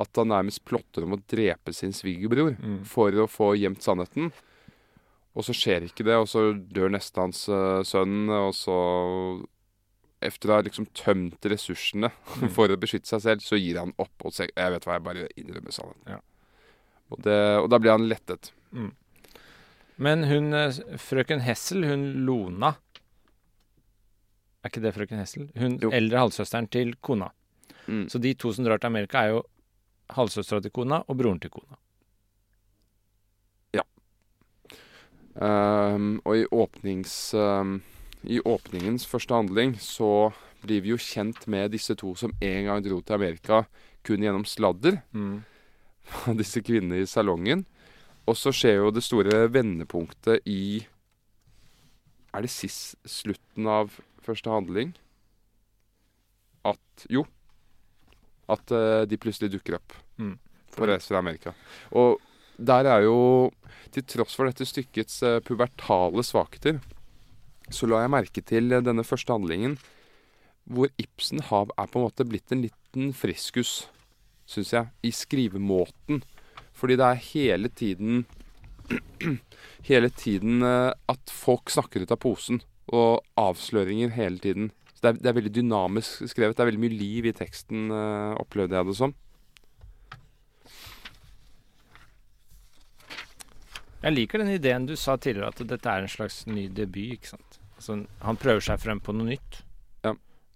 at 0.00 0.16
han 0.16 0.28
nærmest 0.30 0.62
plotter 0.64 1.02
om 1.04 1.12
å 1.16 1.22
drepe 1.28 1.74
sin 1.74 1.90
svigerbror 1.92 2.54
Mm. 2.56 2.84
for 2.86 3.10
å 3.12 3.26
få 3.28 3.50
gjemt 3.58 3.82
sannheten. 3.82 4.30
Og 5.36 5.44
så 5.44 5.52
skjer 5.52 5.82
ikke 5.84 6.04
det, 6.06 6.14
og 6.16 6.26
så 6.30 6.54
dør 6.56 6.88
neste 6.94 7.20
hans 7.20 7.48
uh, 7.48 7.82
sønn, 7.82 8.28
og 8.30 8.54
så 8.54 9.46
Efter 10.22 10.50
å 10.50 10.54
ha 10.58 10.62
liksom 10.62 10.84
tømt 10.92 11.40
ressursene 11.48 12.10
Mm. 12.40 12.48
for 12.56 12.68
å 12.68 12.76
beskytte 12.76 13.08
seg 13.08 13.20
selv, 13.24 13.40
så 13.40 13.56
gir 13.56 13.78
han 13.80 13.92
opp. 13.98 14.12
Og 14.24 14.32
sier, 14.36 14.50
jeg 14.54 14.72
vet 14.74 14.84
hva, 14.84 14.98
jeg 14.98 15.02
bare 15.06 15.28
innrømmer 15.40 15.72
sannheten. 15.72 16.12
Ja. 16.12 16.18
Og, 17.10 17.22
det, 17.24 17.38
og 17.62 17.70
da 17.72 17.78
blir 17.78 17.90
han 17.96 18.04
lettet. 18.08 18.50
Men 19.96 20.24
hun 20.28 20.52
eh, 20.52 20.72
frøken 21.00 21.40
Hessel, 21.40 21.84
hun 21.88 22.04
Lona 22.26 22.74
Er 24.60 24.70
ikke 24.70 24.82
det 24.84 24.94
frøken 24.94 25.18
Hessel? 25.18 25.50
Hun 25.56 25.78
Jo. 25.80 25.90
eldre 25.90 26.18
halvsøsteren 26.18 26.68
til 26.70 26.94
kona. 27.00 27.30
Mm. 27.86 28.08
Så 28.08 28.20
de 28.20 28.34
to 28.34 28.52
som 28.52 28.64
drar 28.64 28.78
til 28.78 28.86
Amerika, 28.86 29.22
er 29.24 29.28
jo 29.38 29.44
halvsøstera 30.10 30.62
til 30.62 30.70
kona 30.70 31.02
og 31.08 31.16
broren 31.16 31.40
til 31.40 31.50
kona. 31.50 31.78
Ehm, 35.40 36.18
og 36.24 36.36
i, 36.36 36.46
åpnings, 36.50 37.34
Um, 37.34 37.80
i 38.22 38.40
åpningens 38.44 39.06
første 39.08 39.34
handling 39.34 39.76
så 39.80 40.32
blir 40.60 40.82
vi 40.84 40.92
jo 40.92 41.00
kjent 41.00 41.46
med 41.48 41.70
disse 41.72 41.94
to 41.96 42.12
som 42.18 42.34
en 42.40 42.64
gang 42.66 42.82
dro 42.84 43.00
til 43.00 43.16
Amerika 43.16 43.62
kun 44.04 44.20
gjennom 44.20 44.44
sladder. 44.44 45.00
av 46.26 46.36
disse 46.40 46.60
kvinnene 46.60 47.00
i 47.00 47.06
salongen. 47.06 47.64
Og 48.26 48.36
så 48.36 48.52
skjer 48.52 48.80
jo 48.80 48.90
det 48.90 49.04
store 49.06 49.46
vendepunktet 49.48 50.42
i 50.46 50.86
Er 52.34 52.42
det 52.42 52.50
sist 52.50 52.94
slutten 53.08 53.66
av 53.66 53.96
første 54.24 54.50
handling? 54.52 54.94
At 56.66 57.06
Jo. 57.10 57.24
At 58.50 58.72
uh, 58.74 59.04
de 59.06 59.18
plutselig 59.20 59.52
dukker 59.54 59.78
opp 59.78 59.94
Mm. 60.20 60.34
på 60.76 60.86
reise 60.86 61.08
fra 61.08 61.18
Amerika. 61.22 61.54
Og 61.96 62.18
der 62.58 62.84
er 62.84 63.06
jo 63.06 63.50
Til 63.90 64.02
tross 64.04 64.36
for 64.36 64.46
dette 64.46 64.66
stykkets 64.68 65.22
uh, 65.26 65.40
pubertale 65.40 66.22
svakheter, 66.22 66.80
så 67.70 67.86
la 67.88 68.02
jeg 68.04 68.10
merke 68.12 68.42
til 68.44 68.70
uh, 68.72 68.82
denne 68.82 69.02
første 69.02 69.32
handlingen 69.32 69.78
hvor 70.70 70.86
Ibsen 71.00 71.40
har, 71.48 71.66
er 71.78 71.88
på 71.90 71.98
en 71.98 72.04
måte 72.04 72.22
blitt 72.28 72.52
en 72.52 72.62
liten 72.62 73.10
friskus 73.16 73.88
syns 74.46 74.70
jeg, 74.72 74.86
i 75.02 75.10
skrivemåten. 75.10 76.20
Fordi 76.76 76.94
det 77.00 77.06
er 77.06 77.24
hele 77.32 77.68
tiden 77.68 78.26
Hele 79.90 80.10
tiden 80.10 80.62
at 80.62 81.30
folk 81.30 81.70
snakker 81.70 82.02
ut 82.02 82.10
av 82.10 82.18
posen. 82.22 82.60
Og 82.90 83.22
avsløringer 83.38 84.10
hele 84.16 84.38
tiden. 84.42 84.70
Så 84.94 85.04
det 85.04 85.08
er, 85.10 85.18
det 85.22 85.30
er 85.30 85.36
veldig 85.38 85.54
dynamisk 85.54 86.26
skrevet. 86.28 86.56
Det 86.56 86.64
er 86.64 86.70
veldig 86.72 86.82
mye 86.82 86.96
liv 86.98 87.30
i 87.30 87.34
teksten, 87.36 87.90
eh, 87.94 88.34
opplevde 88.40 88.76
jeg 88.76 88.88
det 88.90 88.96
som. 88.98 89.14
Jeg 94.00 94.16
liker 94.16 94.40
den 94.40 94.54
ideen 94.54 94.86
du 94.88 94.94
sa 94.96 95.16
tidligere, 95.20 95.52
at 95.52 95.62
dette 95.68 95.92
er 95.92 96.04
en 96.04 96.08
slags 96.08 96.42
ny 96.48 96.68
debut. 96.72 97.14
ikke 97.18 97.34
sant? 97.34 97.58
Altså, 97.76 97.96
han 98.24 98.36
prøver 98.36 98.64
seg 98.64 98.80
frem 98.80 99.00
på 99.00 99.12
noe 99.16 99.28
nytt. 99.28 99.62
Ja. 100.04 100.14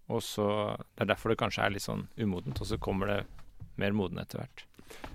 Og 0.09 0.23
så, 0.23 0.77
Det 0.97 1.05
er 1.05 1.12
derfor 1.12 1.33
det 1.33 1.40
kanskje 1.40 1.64
er 1.64 1.75
litt 1.75 1.85
sånn 1.85 2.07
umodent, 2.16 2.61
og 2.61 2.66
så 2.66 2.79
kommer 2.79 3.07
det 3.07 3.20
mer 3.77 3.92
moden 3.92 4.18
etter 4.18 4.40
hvert. 4.40 4.64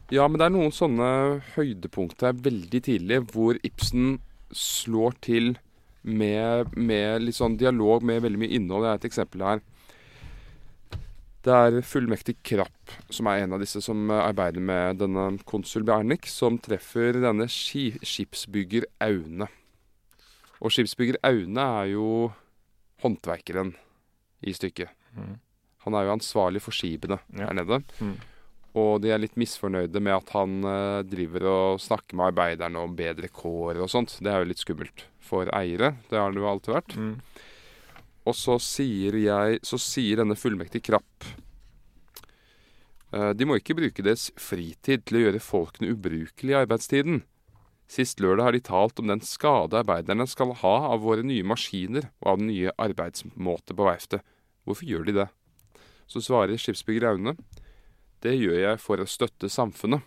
Ja, 0.10 0.28
men 0.28 0.40
det 0.40 0.46
er 0.48 0.54
noen 0.54 0.74
sånne 0.74 1.10
høydepunkter 1.54 2.34
veldig 2.34 2.82
tidlig 2.82 3.20
hvor 3.30 3.60
Ibsen 3.62 4.20
slår 4.50 5.14
til 5.22 5.58
med, 6.04 6.76
med 6.78 7.22
litt 7.26 7.36
sånn 7.36 7.58
dialog 7.60 8.04
med 8.08 8.22
veldig 8.24 8.40
mye 8.40 8.56
innhold. 8.56 8.86
Jeg 8.86 8.94
har 8.94 9.02
et 9.02 9.10
eksempel 9.10 9.44
her. 9.46 9.62
Det 11.44 11.56
er 11.56 11.78
fullmektig 11.88 12.36
Krapp, 12.44 12.92
som 13.16 13.30
er 13.32 13.46
en 13.46 13.54
av 13.56 13.62
disse 13.64 13.80
som 13.84 14.10
eh, 14.12 14.20
arbeider 14.26 14.60
med 14.64 15.00
denne 15.00 15.28
konsul 15.48 15.86
Bjernik, 15.88 16.28
som 16.28 16.58
treffer 16.60 17.16
denne 17.24 17.48
ski, 17.52 17.94
skipsbygger 18.04 18.88
Aune. 19.06 19.48
Og 20.60 20.74
skipsbygger 20.76 21.22
Aune 21.24 21.68
er 21.80 21.94
jo 21.94 22.10
håndverkeren 23.04 23.72
i 24.44 24.52
stykket. 24.56 24.92
Mm. 25.16 25.38
Han 25.86 25.96
er 25.96 26.10
jo 26.10 26.16
ansvarlig 26.18 26.62
for 26.62 26.76
skipene 26.76 27.22
Ja. 27.38 27.48
her 27.48 27.54
nede. 27.56 27.80
Mhm. 28.02 28.18
Og 28.78 29.00
de 29.02 29.10
er 29.10 29.22
litt 29.22 29.38
misfornøyde 29.40 30.02
med 30.04 30.14
at 30.14 30.34
han 30.36 30.60
eh, 30.68 31.02
driver 31.10 31.48
og 31.50 31.82
snakker 31.82 32.18
med 32.18 32.30
arbeiderne 32.30 32.84
om 32.86 32.96
bedre 32.98 33.30
kår 33.34 33.80
og 33.82 33.90
sånt. 33.90 34.20
Det 34.22 34.30
er 34.30 34.44
jo 34.44 34.50
litt 34.52 34.62
skummelt 34.62 35.08
for 35.24 35.50
eiere. 35.56 35.96
Det 36.12 36.20
har 36.20 36.34
det 36.34 36.42
jo 36.44 36.50
alltid 36.52 36.76
vært. 36.76 36.98
Mm. 37.00 37.16
Og 38.30 38.36
så 38.38 38.60
sier 38.62 39.16
jeg 39.18 39.62
Så 39.66 39.80
sier 39.82 40.20
denne 40.20 40.36
fullmektige 40.38 40.84
Krapp 40.90 41.24
eh, 43.16 43.32
De 43.34 43.48
må 43.48 43.58
ikke 43.58 43.78
bruke 43.80 44.06
deres 44.06 44.28
fritid 44.38 45.08
til 45.08 45.18
å 45.18 45.24
gjøre 45.24 45.42
folkene 45.42 45.96
ubrukelige 45.96 46.54
i 46.54 46.60
arbeidstiden. 46.60 47.24
Sist 47.90 48.22
lørdag 48.22 48.46
har 48.46 48.54
de 48.54 48.62
talt 48.68 49.02
om 49.02 49.10
den 49.10 49.24
skade 49.26 49.80
arbeiderne 49.80 50.28
skal 50.30 50.54
ha 50.62 50.76
av 50.92 51.02
våre 51.02 51.24
nye 51.26 51.48
maskiner 51.48 52.12
og 52.22 52.28
av 52.34 52.38
den 52.38 52.52
nye 52.52 52.76
arbeidsmåte 52.78 53.74
på 53.74 53.88
verftet. 53.88 54.22
Hvorfor 54.62 54.86
gjør 54.86 55.08
de 55.08 55.16
det? 55.24 55.28
Så 56.06 56.22
svarer 56.22 56.62
skipsbygger 56.62 57.08
Aune. 57.10 57.34
Det 58.24 58.34
gjør 58.36 58.58
jeg 58.60 58.80
for 58.84 59.00
å 59.02 59.08
støtte 59.08 59.50
samfunnet. 59.52 60.04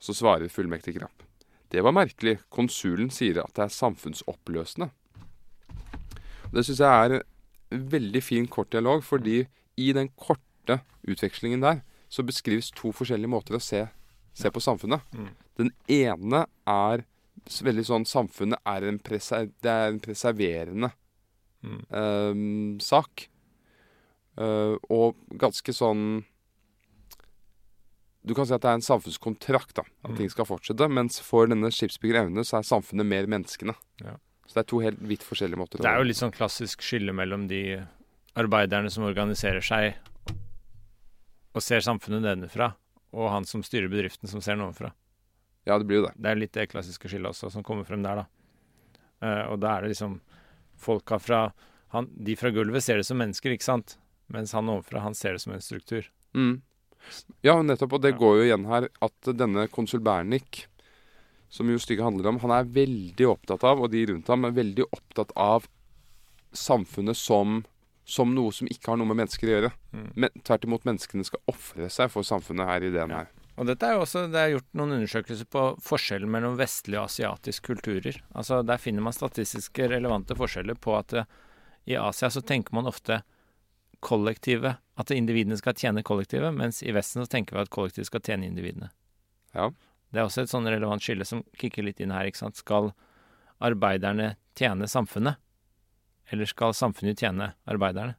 Så 0.00 0.14
svarer 0.16 0.48
fullmektig 0.48 0.96
Krapp. 0.96 1.24
Det 1.70 1.82
var 1.84 1.92
merkelig. 1.94 2.38
Konsulen 2.50 3.10
sier 3.12 3.42
at 3.42 3.52
det 3.54 3.66
er 3.66 3.74
samfunnsoppløsende. 3.74 4.88
Det 6.50 6.64
syns 6.66 6.80
jeg 6.82 6.88
er 7.04 7.14
en 7.20 7.84
veldig 7.92 8.22
fin 8.24 8.48
kort 8.50 8.72
dialog, 8.72 9.04
fordi 9.06 9.44
i 9.78 9.92
den 9.94 10.08
korte 10.18 10.80
utvekslingen 11.06 11.62
der 11.62 11.82
så 12.10 12.24
beskrives 12.26 12.72
to 12.74 12.90
forskjellige 12.96 13.30
måter 13.30 13.54
å 13.54 13.62
se, 13.62 13.84
se 14.34 14.50
på 14.50 14.62
samfunnet. 14.64 15.04
Mm. 15.14 15.28
Den 15.60 15.70
ene 15.86 16.46
er 16.66 17.04
veldig 17.46 17.84
sånn 17.86 18.04
Samfunnet 18.08 18.58
er 18.68 18.88
en, 18.88 18.98
preser, 18.98 19.52
det 19.62 19.70
er 19.70 19.92
en 19.92 20.00
preserverende 20.02 20.92
Mm. 21.60 21.80
eh, 21.92 22.78
sak. 22.80 23.26
Eh, 24.40 24.76
og 24.88 25.16
ganske 25.36 25.74
sånn 25.76 26.24
Du 28.26 28.34
kan 28.36 28.44
si 28.46 28.52
at 28.52 28.60
det 28.60 28.68
er 28.68 28.74
en 28.76 28.84
samfunnskontrakt, 28.84 29.74
da. 29.78 29.82
At 30.04 30.10
Mm. 30.12 30.16
ting 30.18 30.28
skal 30.30 30.44
fortsette. 30.44 30.88
Mens 30.92 31.18
for 31.20 31.46
denne 31.46 31.70
skipsbygger 31.72 32.20
Aune 32.24 32.44
så 32.44 32.58
er 32.58 32.62
samfunnet 32.68 33.06
mer 33.06 33.26
menneskene. 33.26 33.74
Ja. 34.04 34.16
Så 34.46 34.54
det 34.54 34.64
er 34.64 34.68
to 34.68 34.78
helt 34.80 34.98
vidt 35.00 35.22
forskjellige 35.22 35.56
måter. 35.56 35.78
Det 35.80 35.86
er 35.88 35.96
jo 35.98 36.04
litt 36.04 36.16
sånn 36.18 36.32
klassisk 36.34 36.82
skille 36.82 37.12
mellom 37.14 37.48
de 37.48 37.86
arbeiderne 38.36 38.90
som 38.90 39.04
organiserer 39.04 39.62
seg 39.62 39.94
og 41.54 41.62
ser 41.62 41.80
samfunnet 41.80 42.22
nedenfra, 42.22 42.74
og 43.12 43.30
han 43.30 43.44
som 43.44 43.62
styrer 43.62 43.88
bedriften 43.90 44.28
som 44.30 44.40
ser 44.40 44.56
den 44.56 44.66
ovenfra. 44.66 44.92
Ja, 45.66 45.78
det 45.78 45.86
blir 45.86 46.00
jo 46.00 46.06
det. 46.06 46.14
Det 46.20 46.30
er 46.30 46.38
litt 46.40 46.52
det 46.56 46.68
klassiske 46.72 47.08
skillet 47.10 47.30
også 47.32 47.50
som 47.52 47.62
kommer 47.66 47.84
frem 47.88 48.02
der, 48.02 48.22
da. 48.22 48.26
Uh, 49.22 49.52
og 49.52 49.60
da 49.60 49.76
er 49.76 49.82
det 49.82 49.90
liksom 49.94 50.20
folka 50.80 51.18
fra 51.20 51.52
han, 51.92 52.06
De 52.16 52.36
fra 52.36 52.50
gulvet 52.54 52.82
ser 52.82 52.96
det 53.00 53.04
som 53.06 53.18
mennesker, 53.18 53.50
ikke 53.50 53.66
sant? 53.66 53.96
Mens 54.30 54.52
han 54.54 54.68
ovenfra, 54.70 55.00
han 55.02 55.14
ser 55.14 55.32
det 55.34 55.40
som 55.42 55.52
en 55.52 55.60
struktur. 55.60 56.06
Mm. 56.34 56.60
Ja, 57.46 57.56
nettopp. 57.62 57.96
Og 57.98 58.04
det 58.04 58.16
går 58.20 58.40
jo 58.40 58.46
igjen 58.48 58.68
her 58.70 58.88
at 59.04 59.32
denne 59.36 59.66
konsul 59.72 60.02
Bernik, 60.04 60.64
som 61.50 61.70
jo 61.70 61.80
stykket 61.82 62.06
handler 62.06 62.30
om, 62.30 62.40
han 62.44 62.54
er 62.54 62.70
veldig 62.70 63.26
opptatt 63.32 63.64
av, 63.66 63.82
og 63.82 63.90
de 63.94 64.04
rundt 64.12 64.30
ham 64.30 64.46
er 64.46 64.56
veldig 64.56 64.86
opptatt 64.92 65.34
av 65.34 65.66
samfunnet 66.56 67.18
som, 67.18 67.62
som 68.06 68.34
noe 68.34 68.54
som 68.54 68.70
ikke 68.70 68.92
har 68.92 69.00
noe 69.00 69.10
med 69.10 69.22
mennesker 69.22 69.48
å 69.50 69.54
gjøre. 69.56 69.72
Mm. 69.94 70.08
Men 70.14 70.46
tvert 70.46 70.66
imot, 70.68 70.86
menneskene 70.86 71.26
skal 71.26 71.42
ofre 71.50 71.90
seg 71.90 72.12
for 72.12 72.26
samfunnet 72.26 72.70
her 72.70 72.86
i 72.86 72.90
ideen 72.92 73.14
her. 73.14 73.30
Og 73.60 73.66
dette 73.68 73.84
er 73.84 73.98
jo 73.98 74.04
også, 74.06 74.24
Det 74.32 74.40
er 74.40 74.54
gjort 74.54 74.70
noen 74.78 74.94
undersøkelser 74.96 75.48
på 75.52 75.64
forskjellen 75.84 76.30
mellom 76.32 76.56
vestlige 76.56 77.02
og 77.02 77.10
asiatiske 77.10 77.66
kulturer. 77.66 78.16
Altså 78.32 78.62
Der 78.62 78.80
finner 78.80 79.04
man 79.04 79.16
statistiske 79.16 79.90
relevante 79.90 80.36
forskjeller 80.38 80.78
på 80.80 80.96
at 80.96 81.12
eh, 81.12 81.28
i 81.90 81.96
Asia 81.98 82.30
så 82.30 82.40
tenker 82.40 82.74
man 82.76 82.88
ofte 82.88 83.20
kollektivet, 84.04 84.80
at 85.00 85.12
individene 85.14 85.58
skal 85.60 85.76
tjene 85.76 86.04
kollektivet, 86.06 86.52
mens 86.56 86.82
i 86.82 86.92
Vesten 86.96 87.24
så 87.24 87.30
tenker 87.30 87.56
vi 87.56 87.64
at 87.64 87.72
kollektivet 87.72 88.08
skal 88.08 88.22
tjene 88.24 88.48
individene. 88.48 88.90
Ja. 89.54 89.70
Det 90.10 90.20
er 90.20 90.26
også 90.26 90.44
et 90.44 90.52
sånn 90.52 90.68
relevant 90.68 91.04
skille 91.04 91.26
som 91.28 91.44
kikker 91.60 91.86
litt 91.86 92.00
inn 92.02 92.12
her. 92.14 92.26
ikke 92.26 92.42
sant? 92.42 92.58
Skal 92.58 92.90
arbeiderne 93.62 94.34
tjene 94.58 94.88
samfunnet, 94.90 95.38
eller 96.32 96.48
skal 96.48 96.74
samfunnet 96.76 97.20
tjene 97.20 97.52
arbeiderne? 97.70 98.16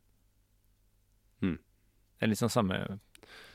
Mm. 1.41 1.58
Det 1.58 2.28
er 2.28 2.32
litt 2.32 2.41
sånn 2.41 2.54
samme 2.54 2.80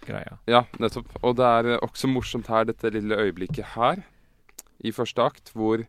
greia. 0.07 0.39
Ja, 0.51 0.65
nettopp. 0.83 1.11
Og 1.23 1.37
det 1.39 1.47
er 1.47 1.73
eh, 1.75 1.83
også 1.85 2.11
morsomt 2.11 2.51
her, 2.53 2.67
dette 2.69 2.93
lille 2.95 3.19
øyeblikket 3.27 3.75
her, 3.77 4.03
i 4.85 4.93
første 4.93 5.25
akt, 5.25 5.55
hvor 5.57 5.81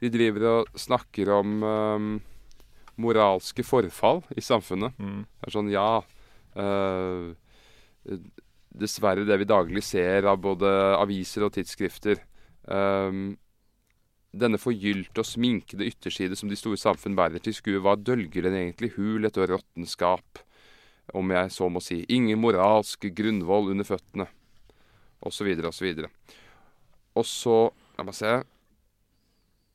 de 0.00 0.08
driver 0.08 0.46
og 0.48 0.78
snakker 0.80 1.28
om 1.34 1.60
øhm, 1.66 2.12
moralske 3.00 3.64
forfall 3.66 4.22
i 4.36 4.44
samfunnet. 4.44 4.96
Mm. 5.00 5.22
Det 5.24 5.48
er 5.48 5.54
sånn, 5.56 5.72
ja 5.72 5.88
øh, 6.60 7.30
Dessverre 8.80 9.26
det 9.26 9.36
vi 9.40 9.48
daglig 9.50 9.82
ser 9.84 10.28
av 10.30 10.38
både 10.40 10.68
aviser 10.96 11.44
og 11.46 11.54
tidsskrifter. 11.56 12.22
øh, 12.70 13.36
denne 14.30 14.60
forgylte 14.62 15.24
og 15.24 15.26
sminkede 15.26 15.88
ytterside 15.90 16.36
som 16.38 16.50
de 16.50 16.58
store 16.58 16.78
samfunn 16.78 17.16
bærer 17.18 17.42
til 17.42 17.54
skue, 17.56 17.80
hva 17.82 17.96
dølger 17.98 18.46
den 18.46 18.54
egentlig? 18.54 18.92
Hulhet 18.94 19.40
og 19.42 19.50
råttenskap, 19.50 20.44
om 21.18 21.32
jeg 21.34 21.50
så 21.50 21.66
må 21.68 21.82
si. 21.82 22.04
Ingen 22.08 22.38
moralsk 22.38 23.08
grunnvoll 23.10 23.72
under 23.72 23.88
føttene. 23.88 24.28
Og 25.26 25.34
så 25.34 25.44
videre 25.44 25.72
og 25.72 25.74
så 25.74 25.84
videre. 25.88 26.12
Og 27.18 27.26
så 27.26 27.58
La 28.00 28.04
meg 28.08 28.16
se. 28.16 28.30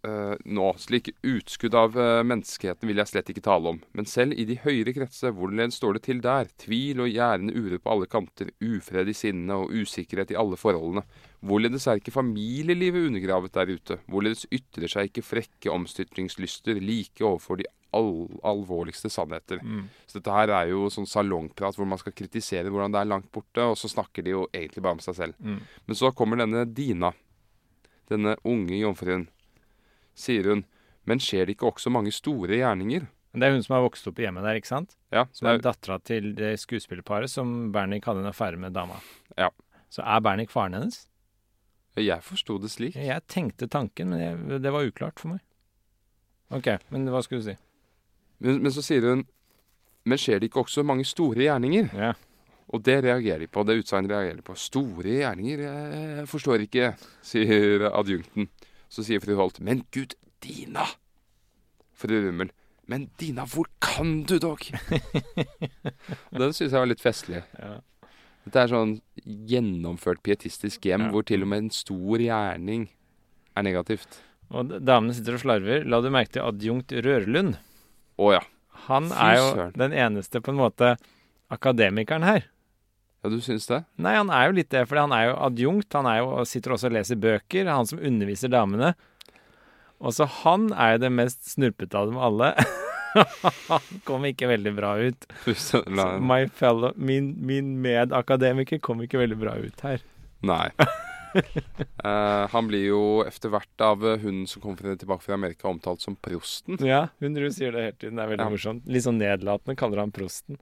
Eh, 0.06 0.34
nå, 0.54 0.66
slike 0.78 1.16
utskudd 1.26 1.76
av 1.78 1.96
uh, 1.98 2.22
menneskeheten 2.28 2.90
vil 2.90 3.00
jeg 3.02 3.10
slett 3.10 3.30
ikke 3.32 3.46
tale 3.46 3.72
om, 3.74 3.80
men 3.98 4.06
selv 4.10 4.36
i 4.38 4.44
de 4.46 4.58
høyere 4.62 4.94
kretser, 4.94 5.34
hvorledes 5.34 5.80
står 5.80 5.98
det 5.98 6.02
til 6.06 6.20
der? 6.22 6.52
Tvil 6.62 7.02
og 7.02 7.10
gjærende 7.10 7.56
uro 7.56 7.80
på 7.82 7.94
alle 7.94 8.10
kanter, 8.12 8.52
ufred 8.62 9.10
i 9.10 9.16
sinnet 9.18 9.56
og 9.56 9.74
usikkerhet 9.74 10.36
i 10.36 10.38
alle 10.38 10.60
forholdene. 10.62 11.06
Hvorledes 11.46 11.88
er 11.90 12.02
ikke 12.02 12.14
familielivet 12.14 13.08
undergravet 13.10 13.56
der 13.56 13.72
ute? 13.72 14.00
Hvorledes 14.12 14.46
ytrer 14.54 14.92
seg 14.92 15.10
ikke 15.10 15.26
frekke 15.26 15.74
omstyrtingslyster 15.74 16.78
like 16.84 17.26
overfor 17.26 17.64
de 17.64 17.70
all 17.96 18.28
alvorligste 18.46 19.10
sannheter? 19.10 19.64
Mm. 19.64 19.88
Så 20.06 20.20
dette 20.20 20.38
her 20.38 20.54
er 20.54 20.74
jo 20.74 20.90
sånn 20.94 21.10
salongprat 21.10 21.80
hvor 21.80 21.90
man 21.90 22.02
skal 22.02 22.14
kritisere 22.18 22.70
hvordan 22.70 22.94
det 22.94 23.02
er 23.02 23.14
langt 23.16 23.32
borte, 23.34 23.72
og 23.72 23.80
så 23.80 23.90
snakker 23.90 24.26
de 24.26 24.36
jo 24.36 24.50
egentlig 24.52 24.86
bare 24.86 25.00
om 25.00 25.06
seg 25.08 25.18
selv. 25.24 25.40
Mm. 25.40 25.62
Men 25.88 26.04
så 26.04 26.14
kommer 26.14 26.44
denne 26.44 26.68
Dina, 26.70 27.16
denne 28.12 28.38
unge 28.46 28.84
jomfruen. 28.84 29.32
Sier 30.16 30.48
hun, 30.50 30.64
men 31.06 31.22
skjer 31.22 31.46
det 31.46 31.58
ikke 31.58 31.70
også 31.74 31.92
mange 31.94 32.14
store 32.16 32.60
gjerninger? 32.62 33.08
Det 33.36 33.44
er 33.44 33.52
hun 33.52 33.64
som 33.66 33.76
har 33.76 33.84
vokst 33.84 34.08
opp 34.08 34.20
i 34.22 34.24
hjemmet 34.24 34.46
der, 34.48 34.58
ikke 34.62 34.72
sant? 34.72 34.96
Ja, 35.12 35.26
Som 35.36 35.50
er 35.50 35.58
er, 35.58 35.66
dattera 35.66 35.98
til 36.00 36.32
det 36.38 36.54
skuespillerparet 36.62 37.32
som 37.32 37.74
Bernik 37.76 38.08
hadde 38.08 38.24
en 38.24 38.32
affære 38.32 38.60
med 38.62 38.74
dama. 38.76 39.02
Ja. 39.38 39.50
Så 39.92 40.06
er 40.08 40.24
Bernik 40.24 40.54
faren 40.54 40.78
hennes? 40.78 41.06
jeg 41.96 42.24
forsto 42.28 42.58
det 42.60 42.70
slik. 42.74 42.96
Jeg 43.00 43.24
tenkte 43.32 43.70
tanken, 43.72 44.10
men 44.12 44.20
jeg, 44.20 44.62
det 44.64 44.72
var 44.74 44.84
uklart 44.84 45.20
for 45.22 45.32
meg. 45.32 45.44
OK, 46.52 46.68
men 46.92 47.08
hva 47.08 47.22
skulle 47.24 47.40
du 47.40 47.48
si? 47.48 47.56
Men, 48.44 48.60
men 48.66 48.74
så 48.76 48.84
sier 48.84 49.06
hun, 49.08 49.24
men 50.06 50.20
skjer 50.20 50.42
det 50.42 50.50
ikke 50.50 50.66
også 50.66 50.84
mange 50.84 51.06
store 51.08 51.48
gjerninger? 51.48 51.88
Ja. 51.96 52.12
Og 52.76 52.84
det 52.84 52.98
reagerer 53.06 53.46
de 53.46 53.48
på, 53.48 53.64
det 53.64 53.78
utsagnet 53.80 54.12
reagerer 54.12 54.42
de 54.42 54.46
på. 54.46 54.58
Store 54.60 55.18
gjerninger? 55.22 55.64
Jeg 55.66 56.28
forstår 56.30 56.66
ikke, 56.66 56.92
sier 57.26 57.88
adjunkten. 57.94 58.50
Så 58.96 59.04
sier 59.04 59.20
fru 59.24 59.36
Holt, 59.36 59.60
men 59.60 59.82
gud, 59.92 60.14
Dina! 60.44 60.86
Fru 61.96 62.14
Rummel, 62.16 62.52
men 62.88 63.10
Dina, 63.20 63.44
hvor 63.50 63.68
kan 63.84 64.22
du 64.30 64.38
dog? 64.40 64.62
Den 66.36 66.54
syns 66.56 66.72
jeg 66.72 66.80
var 66.80 66.88
litt 66.90 67.04
festlig. 67.04 67.42
Ja. 67.60 67.78
Dette 68.46 68.62
er 68.62 68.70
sånn 68.72 68.94
gjennomført 69.26 70.22
pietistisk 70.26 70.86
hjem 70.86 71.08
Ja. 71.08 71.12
hvor 71.14 71.26
til 71.26 71.42
og 71.44 71.50
med 71.52 71.64
en 71.66 71.72
stor 71.74 72.22
gjerning 72.22 72.88
er 73.58 73.66
negativt. 73.66 74.20
Og 74.54 74.76
damene 74.86 75.16
sitter 75.18 75.40
og 75.40 75.42
slarver. 75.42 75.86
La 75.90 76.00
du 76.06 76.12
merke 76.14 76.36
til 76.38 76.46
adjunkt 76.46 76.94
Rørlund? 77.04 77.56
Å 78.22 78.32
ja. 78.36 78.44
Han 78.86 79.10
er 79.12 79.40
jo 79.40 79.72
den 79.80 79.96
eneste, 79.98 80.40
på 80.46 80.54
en 80.54 80.60
måte, 80.62 80.92
akademikeren 81.50 82.24
her. 82.28 82.46
Ja, 83.26 83.30
du 83.34 83.40
syns 83.42 83.66
det? 83.66 83.80
Nei, 83.98 84.12
han 84.20 84.30
er 84.30 84.52
jo 84.52 84.54
litt 84.60 84.70
det, 84.70 84.84
for 84.86 85.00
han 85.02 85.14
er 85.16 85.32
jo 85.32 85.38
adjunkt. 85.48 85.96
Han 85.98 86.06
jo, 86.20 86.44
sitter 86.46 86.76
også 86.76 86.92
og 86.92 86.94
leser 86.94 87.18
bøker. 87.18 87.66
Han 87.74 87.88
som 87.90 87.98
underviser 87.98 88.52
damene. 88.54 88.92
Og 89.98 90.14
så 90.14 90.28
han 90.44 90.68
er 90.76 90.94
jo 90.94 91.00
det 91.08 91.10
mest 91.16 91.48
snurpete 91.56 91.98
av 91.98 92.12
dem 92.12 92.20
alle. 92.22 92.52
han 93.72 94.02
kom 94.06 94.28
ikke 94.30 94.52
veldig 94.52 94.76
bra 94.78 94.92
ut. 95.02 95.26
Så 95.58 95.82
my 96.22 96.44
fellow, 96.54 96.94
min, 96.96 97.32
min 97.50 97.74
medakademiker 97.82 98.78
kom 98.86 99.02
ikke 99.02 99.24
veldig 99.24 99.40
bra 99.42 99.56
ut 99.58 99.82
her. 99.88 100.06
Nei. 100.46 100.68
uh, 101.34 102.46
han 102.54 102.70
blir 102.70 102.86
jo 102.92 103.02
etter 103.26 103.50
hvert 103.56 103.82
av 103.90 104.06
eh, 104.06 104.22
hun 104.22 104.44
som 104.52 104.62
fra- 104.78 104.94
tilbake 105.02 105.26
fra 105.26 105.40
Amerika, 105.40 105.72
omtalt 105.72 106.06
som 106.06 106.14
prosten. 106.22 106.78
Ja, 106.86 107.08
hun 107.24 107.42
sier 107.50 107.74
det 107.74 107.88
hele 107.90 107.98
tiden. 107.98 108.20
Det 108.22 108.28
er 108.28 108.34
veldig 108.36 108.46
Ja. 108.52 108.54
morsomt. 108.54 108.86
Litt 108.86 109.08
sånn 109.10 109.18
nedlatende 109.18 109.80
kaller 109.80 110.06
han 110.06 110.14
prosten. 110.14 110.62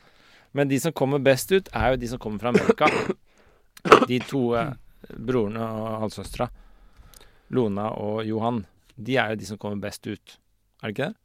Men 0.54 0.70
de 0.70 0.80
som 0.80 0.94
kommer 0.94 1.20
best 1.24 1.52
ut, 1.52 1.70
er 1.74 1.94
jo 1.94 2.02
de 2.04 2.10
som 2.12 2.20
kommer 2.22 2.40
fra 2.44 2.54
Amerika. 2.54 2.90
De 4.08 4.20
to 4.24 4.54
eh, 4.56 4.70
brorene 5.20 5.60
og 5.60 5.88
halvsøstera, 6.06 6.46
Lona 7.52 7.90
og 8.00 8.22
Johan, 8.24 8.62
de 8.96 9.18
er 9.20 9.34
jo 9.34 9.40
de 9.42 9.48
som 9.50 9.60
kommer 9.60 9.82
best 9.84 10.06
ut. 10.08 10.38
Er 10.80 10.88
det 10.88 10.94
ikke 10.94 11.08
det? 11.10 11.18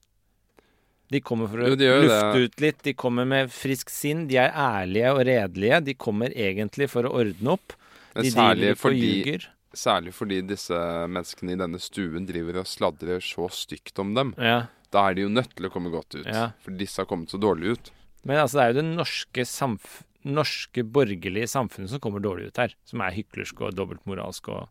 De 1.08 1.20
kommer 1.24 1.48
for 1.48 1.62
å 1.62 1.68
Jo, 1.70 1.76
de 1.78 1.86
lufte 2.02 2.32
det. 2.34 2.40
ut 2.48 2.64
litt. 2.64 2.80
De 2.84 2.92
kommer 2.98 3.28
med 3.28 3.52
friskt 3.52 3.92
sinn. 3.94 4.26
De 4.28 4.36
er 4.42 4.50
ærlige 4.52 5.12
og 5.14 5.22
redelige. 5.28 5.78
De 5.86 5.94
kommer 5.96 6.34
egentlig 6.36 6.88
for 6.92 7.06
å 7.08 7.12
ordne 7.22 7.54
opp. 7.54 7.76
De 8.18 8.32
særlig 8.34 8.74
fordi, 8.76 9.38
særlig 9.72 10.12
fordi 10.16 10.40
disse 10.50 10.76
menneskene 11.08 11.54
i 11.54 11.60
denne 11.62 11.80
stuen 11.80 12.26
driver 12.28 12.60
og 12.64 12.68
sladrer 12.68 13.24
så 13.24 13.48
stygt 13.54 14.02
om 14.02 14.12
dem. 14.18 14.34
Ja. 14.36 14.66
Da 14.92 15.06
er 15.08 15.16
de 15.16 15.24
jo 15.24 15.32
nødt 15.32 15.54
til 15.56 15.68
å 15.68 15.72
komme 15.72 15.92
godt 15.94 16.18
ut. 16.18 16.26
Ja. 16.26 16.50
For 16.64 16.76
disse 16.76 17.00
har 17.04 17.08
kommet 17.08 17.32
så 17.32 17.40
dårlig 17.40 17.78
ut. 17.78 17.92
Men 18.28 18.42
altså, 18.42 18.58
det 18.58 18.64
er 18.66 18.72
jo 18.74 18.80
det 18.82 18.88
norske, 18.98 19.44
samf 19.48 20.02
norske 20.28 20.82
borgerlige 20.84 21.48
samfunnet 21.48 21.88
som 21.94 22.00
kommer 22.04 22.20
dårlig 22.20 22.50
ut 22.50 22.58
her. 22.60 22.74
Som 22.84 23.00
er 23.00 23.14
hyklersk 23.16 23.62
og 23.64 23.76
dobbeltmoralsk 23.78 24.50
og 24.52 24.68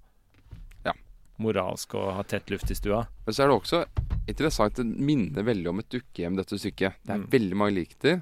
Ja. 0.85 0.93
moralsk 1.41 1.95
og 1.97 2.11
har 2.19 2.27
tett 2.29 2.51
luft 2.53 2.69
i 2.69 2.75
stua. 2.77 3.07
Men 3.25 3.33
så 3.33 3.43
er 3.43 3.47
det 3.49 3.57
også 3.57 3.79
interessant. 4.27 4.75
Det 4.75 4.85
minner 4.85 5.43
veldig 5.47 5.69
om 5.71 5.79
et 5.81 5.89
dukkehjem, 5.89 6.37
dette 6.37 6.59
stykket. 6.59 6.93
Det 7.03 7.09
er 7.15 7.17
Mm. 7.23 7.27
veldig 7.31 7.55
mange 7.57 7.73
likheter. 7.79 8.21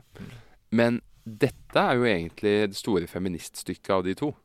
Men 0.71 1.01
dette 1.27 1.75
er 1.75 1.95
jo 1.95 2.03
egentlig 2.03 2.67
det 2.69 2.75
store 2.75 3.07
feministstykket 3.07 3.89
av 3.89 4.03
de 4.03 4.13
to. 4.15 4.35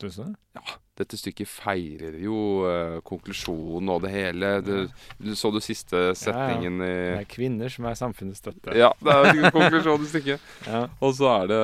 Syns 0.00 0.16
du 0.16 0.22
det? 0.24 0.62
Dette 1.00 1.16
stykket 1.16 1.48
feirer 1.48 2.16
jo 2.20 2.36
uh, 2.64 2.98
konklusjonen 3.06 3.88
og 3.92 4.02
det 4.04 4.12
hele. 4.12 4.50
Du, 4.64 4.72
du 5.20 5.30
så 5.36 5.50
du 5.52 5.60
siste 5.64 6.10
setningen 6.18 6.80
Det 6.82 6.88
i 6.90 7.18
er 7.22 7.28
kvinner 7.30 7.72
som 7.72 7.88
er 7.88 7.98
samfunnets 7.98 8.40
støtte. 8.42 8.74
Ja, 8.76 8.90
det 9.00 9.14
er 9.16 9.52
konklusjonen 9.54 10.06
i 10.06 10.10
stykket. 10.12 10.48
Ja. 10.70 10.82
Og 11.02 11.14
så 11.18 11.28
er 11.32 11.46
det, 11.50 11.60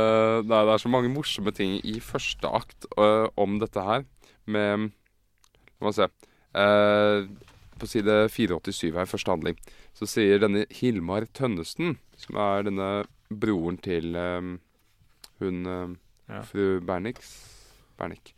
det 0.49 0.57
er, 0.57 0.69
det 0.69 0.77
er 0.77 0.83
så 0.83 0.93
mange 0.93 1.13
morsomme 1.13 1.53
ting 1.57 1.77
i 1.85 1.99
første 2.05 2.49
akt 2.61 2.89
uh, 2.97 3.29
om 3.41 3.59
dette 3.63 3.85
her. 3.89 4.07
Med 4.47 4.89
La 5.77 5.91
meg 5.91 5.97
se. 5.97 6.09
Uh, 6.57 7.27
på 7.77 7.89
side 7.91 8.15
487 8.33 8.95
her, 8.97 9.09
første 9.09 9.29
handling, 9.29 9.59
så 9.97 10.09
sier 10.09 10.41
denne 10.41 10.65
Hilmar 10.73 11.27
Tønnesen, 11.37 11.99
som 12.17 12.39
er 12.41 12.65
denne 12.71 12.89
broren 13.29 13.77
til 13.85 14.17
um, 14.17 14.57
hun 15.43 15.69
Ja. 16.27 16.41
fru 16.43 16.81
Bernix 16.83 17.29
Bernik. 17.99 18.35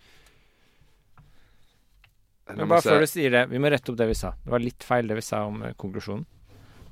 Men 2.49 2.69
bare 2.71 2.85
før 2.85 3.05
du 3.05 3.11
sier 3.11 3.33
det, 3.35 3.43
vi 3.51 3.61
må 3.61 3.69
rette 3.73 3.93
opp 3.93 3.99
det 4.01 4.09
vi 4.09 4.17
sa. 4.17 4.33
Det 4.45 4.53
var 4.55 4.63
litt 4.65 4.85
feil 4.87 5.11
det 5.11 5.19
vi 5.19 5.25
sa 5.25 5.43
om 5.49 5.61
eh, 5.67 5.77
konklusjonen. 5.81 6.25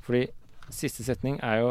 Fordi 0.05 0.27
siste 0.73 1.07
setning 1.07 1.39
er 1.47 1.63
jo 1.63 1.71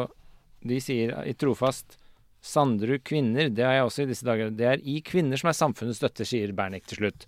De 0.66 0.78
sier 0.82 1.12
i 1.28 1.34
Trofast 1.38 1.98
Sandru 2.42 2.96
kvinner, 3.02 3.48
det 3.50 3.64
har 3.64 3.74
jeg 3.76 3.86
også 3.86 4.04
i 4.04 4.08
disse 4.10 4.26
dager. 4.26 4.50
Det 4.54 4.66
er 4.66 4.82
i 4.82 5.00
kvinner 5.04 5.38
som 5.38 5.50
er 5.50 5.56
samfunnets 5.58 5.98
støtte, 6.00 6.26
sier 6.26 6.52
Bernik 6.56 6.86
til 6.86 7.00
slutt. 7.00 7.26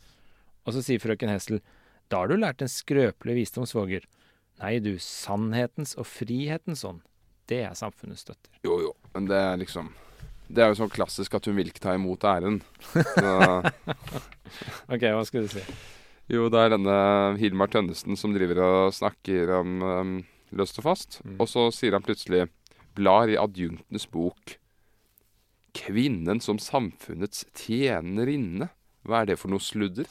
Og 0.67 0.75
så 0.75 0.83
sier 0.85 1.03
frøken 1.03 1.31
Hessel 1.33 1.61
Da 2.11 2.23
har 2.23 2.31
du 2.31 2.39
lært 2.39 2.63
en 2.63 2.71
skrøpelig 2.71 3.37
visdom, 3.41 3.67
svoger. 3.67 4.07
Nei, 4.63 4.79
du, 4.83 4.97
sannhetens 5.03 5.95
og 5.99 6.07
frihetens 6.09 6.85
ånd. 6.87 7.03
Det 7.51 7.63
er 7.67 7.79
samfunnets 7.79 8.25
støtter. 8.27 8.51
Jo, 8.67 8.79
jo. 8.83 8.93
Men 9.15 9.29
det 9.31 9.39
er 9.39 9.61
liksom 9.61 9.93
Det 10.49 10.65
er 10.65 10.73
jo 10.73 10.79
sånn 10.81 10.93
klassisk 10.93 11.37
at 11.37 11.47
hun 11.49 11.57
vil 11.59 11.71
ikke 11.71 11.83
ta 11.85 11.95
imot 11.97 12.25
æren. 12.25 12.61
Så, 12.89 13.33
OK, 14.95 15.05
hva 15.05 15.25
skulle 15.29 15.49
du 15.49 15.55
si? 15.59 15.65
jo, 16.29 16.49
det 16.53 16.61
er 16.61 16.75
denne 16.75 16.97
Hilmar 17.41 17.71
Tønnesen 17.73 18.17
som 18.21 18.35
driver 18.37 18.61
og 18.65 18.95
snakker 18.97 19.53
om 19.61 19.83
um, 19.85 20.15
løst 20.57 20.81
og 20.81 20.89
fast. 20.89 21.21
Mm. 21.25 21.37
Og 21.41 21.51
så 21.51 21.69
sier 21.75 21.97
han 21.97 22.05
plutselig 22.05 22.47
Blar 22.99 23.31
i 23.31 23.37
adjuntenes 23.39 24.09
bok. 24.11 24.57
Kvinnen 25.77 26.41
som 26.43 26.59
samfunnets 26.59 27.45
tjenerinne. 27.55 28.73
Hva 29.07 29.23
er 29.23 29.31
det 29.31 29.39
for 29.39 29.53
noe 29.53 29.63
sludder? 29.63 30.09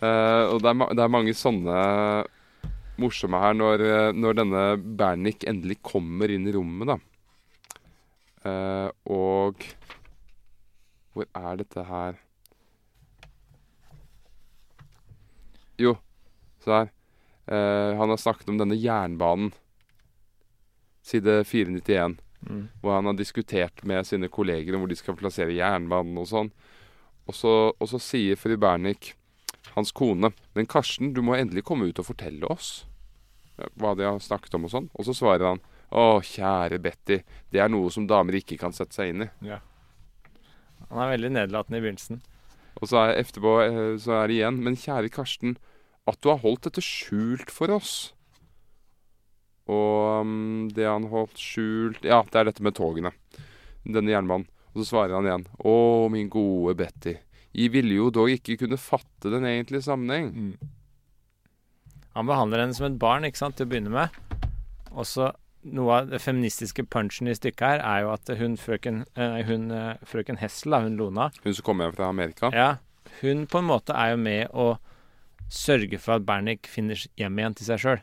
Uh, 0.00 0.54
og 0.54 0.62
det 0.64 0.72
er, 0.72 0.94
det 0.96 1.04
er 1.04 1.12
mange 1.12 1.34
sånne 1.38 1.76
morsomme 3.00 3.40
her 3.42 3.56
når, 3.58 3.82
eh, 3.82 4.12
når 4.14 4.36
denne 4.38 4.62
Bernik 4.78 5.46
endelig 5.50 5.80
kommer 5.82 6.30
inn 6.30 6.46
i 6.46 6.54
rommet, 6.54 6.92
da. 6.92 6.98
Eh, 8.44 8.90
og 9.10 9.64
Hvor 11.14 11.26
er 11.34 11.56
dette 11.62 11.84
her 11.88 12.18
Jo, 15.78 15.96
se 16.62 16.70
her. 16.70 16.90
Eh, 17.50 17.96
han 17.98 18.08
har 18.12 18.20
snakket 18.20 18.48
om 18.52 18.58
denne 18.60 18.76
jernbanen. 18.78 19.52
Side 21.04 21.42
491 21.44 22.20
Mm. 22.44 22.68
hvor 22.82 22.94
han 22.98 23.06
har 23.06 23.14
diskutert 23.16 23.84
med 23.88 24.04
sine 24.04 24.28
kolleger 24.28 24.74
om 24.74 24.82
hvor 24.82 24.88
de 24.88 24.96
skal 24.96 25.16
plassere 25.16 25.54
jernbanen 25.56 26.18
og 26.20 26.26
sånn. 26.28 26.50
Og 27.26 27.32
så, 27.34 27.52
og 27.80 27.88
så 27.88 27.96
sier 27.96 28.36
fru 28.36 28.56
Bernik, 28.60 29.14
hans 29.74 29.92
kone, 29.96 30.28
men 30.54 30.66
Karsten, 30.68 31.14
du 31.14 31.22
må 31.24 31.38
endelig 31.38 31.64
komme 31.64 31.88
ut 31.88 31.98
og 31.98 32.04
fortelle 32.10 32.44
oss 32.52 32.84
hva 33.80 33.94
de 33.96 34.04
har 34.04 34.18
snakket 34.20 34.54
om 34.58 34.66
og 34.68 34.70
sånn. 34.74 34.90
Og 34.92 35.06
så 35.08 35.14
svarer 35.16 35.46
han, 35.54 35.62
å 35.94 36.20
kjære 36.26 36.80
Betty, 36.82 37.20
det 37.54 37.62
er 37.62 37.70
noe 37.70 37.90
som 37.94 38.08
damer 38.10 38.40
ikke 38.40 38.58
kan 38.60 38.74
sette 38.74 38.96
seg 38.96 39.12
inn 39.12 39.26
i. 39.26 39.30
Ja. 39.46 39.60
Han 40.90 41.04
er 41.04 41.14
veldig 41.14 41.30
nedlatende 41.36 41.80
i 41.80 41.84
begynnelsen. 41.84 42.20
Og 42.80 42.90
så 42.90 43.00
er 43.00 43.20
efterpå, 43.20 43.54
eh, 43.62 43.94
så 44.02 44.18
er 44.18 44.28
det 44.28 44.40
igjen, 44.40 44.58
men 44.66 44.78
kjære 44.78 45.12
Karsten, 45.14 45.56
at 46.10 46.18
du 46.20 46.28
har 46.32 46.42
holdt 46.42 46.66
dette 46.66 46.82
skjult 46.84 47.52
for 47.54 47.72
oss. 47.72 48.12
Og 49.70 50.20
um, 50.20 50.66
det 50.76 50.84
han 50.84 51.06
holdt 51.08 51.40
skjult 51.40 52.02
Ja, 52.04 52.20
det 52.28 52.36
er 52.36 52.50
dette 52.50 52.64
med 52.64 52.76
togene. 52.76 53.14
Denne 53.84 54.12
jernbanen. 54.12 54.48
Og 54.74 54.82
så 54.82 54.90
svarer 54.90 55.14
han 55.16 55.28
igjen. 55.28 55.46
Å, 55.64 55.74
min 56.12 56.28
gode 56.32 56.74
Betty. 56.76 57.14
I 57.54 57.70
ville 57.70 57.96
jo 57.96 58.10
dog 58.12 58.32
ikke 58.34 58.58
kunne 58.64 58.80
fatte 58.80 59.30
den 59.32 59.46
egentlige 59.46 59.86
sammenheng. 59.86 60.58
Han 62.18 62.28
behandler 62.28 62.64
henne 62.64 62.76
som 62.76 62.88
et 62.90 62.98
barn, 63.00 63.24
ikke 63.26 63.40
sant, 63.40 63.56
til 63.56 63.68
å 63.68 63.70
begynne 63.70 63.94
med. 63.94 64.18
Og 64.92 65.06
så 65.08 65.30
noe 65.64 65.92
av 66.00 66.08
det 66.10 66.20
feministiske 66.20 66.84
punchen 66.92 67.28
i 67.28 67.34
stykket 67.34 67.60
her 67.64 67.80
er 67.80 68.02
jo 68.04 68.10
at 68.12 68.28
hun 68.38 68.56
frøken, 68.60 69.04
eh, 69.16 69.42
hun, 69.48 69.70
eh, 69.72 69.94
frøken 70.04 70.38
Hessel, 70.38 70.74
hun 70.82 70.96
Lona, 70.96 71.30
Hun 71.44 71.54
som 71.54 71.64
kommer 71.64 71.86
hjem 71.88 71.96
fra 71.96 72.08
Amerika. 72.08 72.50
ja, 72.52 72.76
hun 73.22 73.46
på 73.46 73.58
en 73.58 73.64
måte 73.70 73.94
er 73.94 74.10
jo 74.12 74.16
med 74.16 74.48
å 74.52 74.78
sørge 75.50 75.98
for 76.00 76.14
at 76.18 76.26
Bernick 76.26 76.66
finner 76.66 76.96
hjem 77.16 77.38
igjen 77.38 77.54
til 77.56 77.66
seg 77.66 77.78
sjøl. 77.82 78.00